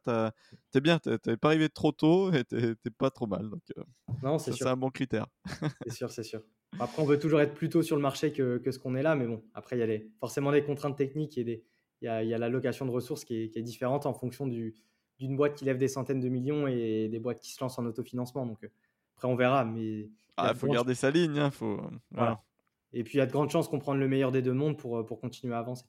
tu 0.73 0.79
es 0.79 0.81
bien, 0.81 0.99
tu 0.99 1.11
n'es 1.27 1.37
pas 1.37 1.49
arrivé 1.49 1.69
trop 1.69 1.93
tôt 1.93 2.33
et 2.33 2.45
tu 2.45 2.57
n'es 2.57 2.91
pas 2.97 3.11
trop 3.11 3.27
mal. 3.27 3.49
Donc, 3.51 3.63
non, 4.23 4.39
c'est 4.39 4.53
C'est 4.53 4.67
un 4.67 4.77
bon 4.77 4.91
critère. 4.91 5.27
c'est 5.83 5.93
sûr, 5.93 6.11
c'est 6.11 6.23
sûr. 6.23 6.43
Après, 6.81 7.03
on 7.03 7.05
veut 7.05 7.19
toujours 7.19 7.41
être 7.41 7.55
plus 7.55 7.69
tôt 7.69 7.83
sur 7.83 7.97
le 7.97 8.03
marché 8.03 8.33
que, 8.33 8.59
que 8.59 8.71
ce 8.73 8.79
qu'on 8.79 8.95
est 8.97 9.03
là, 9.03 9.15
mais 9.15 9.27
bon, 9.27 9.43
après, 9.55 9.77
il 9.77 9.81
y 9.81 9.83
a 9.83 9.87
les, 9.87 10.11
forcément 10.19 10.51
des 10.51 10.65
contraintes 10.65 10.97
techniques 10.97 11.39
et 11.39 11.65
il 12.01 12.05
y 12.05 12.09
a, 12.09 12.23
y 12.23 12.35
a 12.35 12.39
l'allocation 12.39 12.85
de 12.87 12.91
ressources 12.91 13.25
qui 13.25 13.43
est, 13.43 13.51
qui 13.51 13.59
est, 13.59 13.63
différente 13.63 14.07
en 14.07 14.13
fonction 14.13 14.47
du, 14.47 14.75
d'une 15.19 15.37
boîte 15.37 15.55
qui 15.55 15.65
lève 15.65 15.79
des 15.79 15.89
centaines 15.89 16.21
de 16.21 16.29
millions 16.29 16.67
et 16.67 17.09
des 17.09 17.19
boîtes 17.21 17.41
qui 17.41 17.53
se 17.53 17.63
lancent 17.63 17.79
en 17.79 17.87
autofinancement. 17.87 18.47
Donc 18.47 18.69
après, 19.17 19.29
on 19.29 19.37
verra. 19.37 19.65
Mais 19.65 20.01
il 20.01 20.11
ah, 20.37 20.55
faut 20.55 20.67
garder 20.67 20.95
sa 20.95 21.11
ligne. 21.11 21.39
Hein, 21.39 21.51
faut... 21.51 21.81
voilà. 22.11 22.43
Et 22.95 23.03
puis, 23.03 23.15
il 23.15 23.19
y 23.19 23.21
a 23.21 23.27
de 23.27 23.33
grandes 23.33 23.51
chances 23.51 23.69
qu'on 23.69 23.81
prenne 23.81 23.99
le 23.99 24.09
meilleur 24.09 24.31
des 24.31 24.41
deux 24.41 24.53
mondes 24.53 24.79
pour, 24.79 24.99
euh, 24.99 25.05
pour 25.05 25.21
continuer 25.21 25.53
à 25.53 25.59
avancer. 25.59 25.85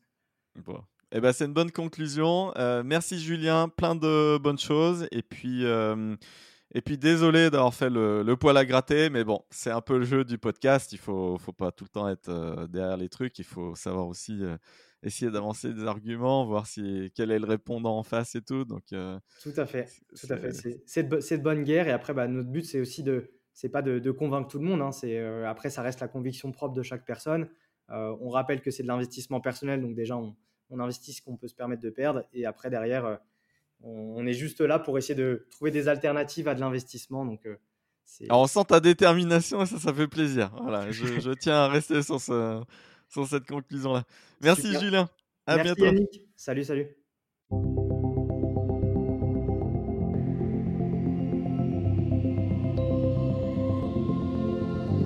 Bon. 0.65 0.81
Eh 1.11 1.21
ben, 1.21 1.31
c'est 1.31 1.45
une 1.45 1.53
bonne 1.53 1.71
conclusion. 1.71 2.51
Euh, 2.57 2.81
merci 2.83 3.19
Julien, 3.19 3.69
plein 3.69 3.95
de 3.95 4.39
bonnes 4.39 4.57
choses. 4.57 5.07
Et 5.11 5.21
puis, 5.21 5.63
euh, 5.65 6.15
et 6.73 6.81
puis 6.81 6.97
désolé 6.97 7.51
d'avoir 7.51 7.75
fait 7.75 7.91
le, 7.91 8.23
le, 8.23 8.35
poil 8.35 8.57
à 8.57 8.65
gratter, 8.65 9.11
mais 9.11 9.23
bon, 9.23 9.39
c'est 9.51 9.69
un 9.69 9.81
peu 9.81 9.99
le 9.99 10.05
jeu 10.05 10.25
du 10.25 10.39
podcast. 10.39 10.91
Il 10.93 10.97
faut, 10.97 11.37
faut 11.37 11.53
pas 11.53 11.71
tout 11.71 11.83
le 11.83 11.89
temps 11.89 12.09
être 12.09 12.67
derrière 12.69 12.97
les 12.97 13.07
trucs. 13.07 13.37
Il 13.37 13.45
faut 13.45 13.75
savoir 13.75 14.07
aussi 14.07 14.41
essayer 15.03 15.29
d'avancer 15.29 15.73
des 15.73 15.83
arguments, 15.83 16.43
voir 16.47 16.65
si, 16.65 17.11
quel 17.13 17.29
est 17.29 17.39
le 17.39 17.45
répondant 17.45 17.99
en 17.99 18.03
face 18.03 18.33
et 18.33 18.41
tout. 18.41 18.65
Donc, 18.65 18.83
tout 18.87 19.53
à 19.55 19.65
fait, 19.67 19.87
tout 20.19 20.33
à 20.33 20.37
fait. 20.37 20.81
C'est 20.87 21.03
de, 21.03 21.17
de, 21.17 21.41
bonne 21.41 21.63
guerre. 21.63 21.87
Et 21.87 21.91
après, 21.91 22.15
bah, 22.15 22.27
notre 22.27 22.49
but, 22.49 22.65
c'est 22.65 22.79
aussi 22.79 23.03
de, 23.03 23.29
c'est 23.55 23.69
pas 23.69 23.81
de, 23.81 24.11
convaincre 24.11 24.49
tout 24.49 24.59
le 24.59 24.65
monde. 24.65 24.81
Hein, 24.81 24.91
c'est 24.91 25.17
euh, 25.17 25.49
après, 25.49 25.71
ça 25.71 25.81
reste 25.81 26.01
la 26.01 26.07
conviction 26.07 26.51
propre 26.51 26.75
de 26.75 26.83
chaque 26.83 27.05
personne. 27.05 27.47
Euh, 27.89 28.15
on 28.19 28.29
rappelle 28.29 28.61
que 28.61 28.69
c'est 28.69 28.83
de 28.83 28.87
l'investissement 28.87 29.39
personnel, 29.39 29.81
donc 29.81 29.95
déjà 29.95 30.17
on, 30.17 30.35
investit 30.77 31.13
ce 31.13 31.21
qu'on 31.21 31.37
peut 31.37 31.47
se 31.47 31.55
permettre 31.55 31.81
de 31.81 31.89
perdre, 31.89 32.23
et 32.33 32.45
après 32.45 32.69
derrière, 32.69 33.05
euh, 33.05 33.15
on, 33.81 34.25
est 34.27 34.33
juste 34.33 34.59
là 34.59 34.77
pour 34.77 34.97
essayer 34.97 35.15
de 35.15 35.47
trouver 35.51 35.71
des 35.71 35.87
alternatives 35.87 36.47
à 36.49 36.55
de 36.55 36.59
l'investissement. 36.59 37.25
Donc 37.25 37.47
Alors 38.27 38.41
on 38.41 38.47
sent 38.47 38.65
ta 38.67 38.79
détermination 38.81 39.61
et 39.61 39.65
ça, 39.65 39.77
ça 39.77 39.93
fait 39.93 40.07
plaisir. 40.07 40.51
Voilà, 40.61 40.91
je, 40.91 41.31
tiens 41.33 41.55
à 41.55 41.67
rester 41.69 42.01
sur, 42.01 42.19
ce, 42.19 42.61
sur 43.07 43.25
cette 43.25 43.47
conclusion-là. 43.47 44.03
Merci 44.41 44.77
Julien. 44.77 45.07
À 45.45 45.55
Merci 45.57 45.75
bientôt. 45.75 45.85
Yannick. 45.85 46.23
Salut, 46.35 46.63
salut. 46.65 47.04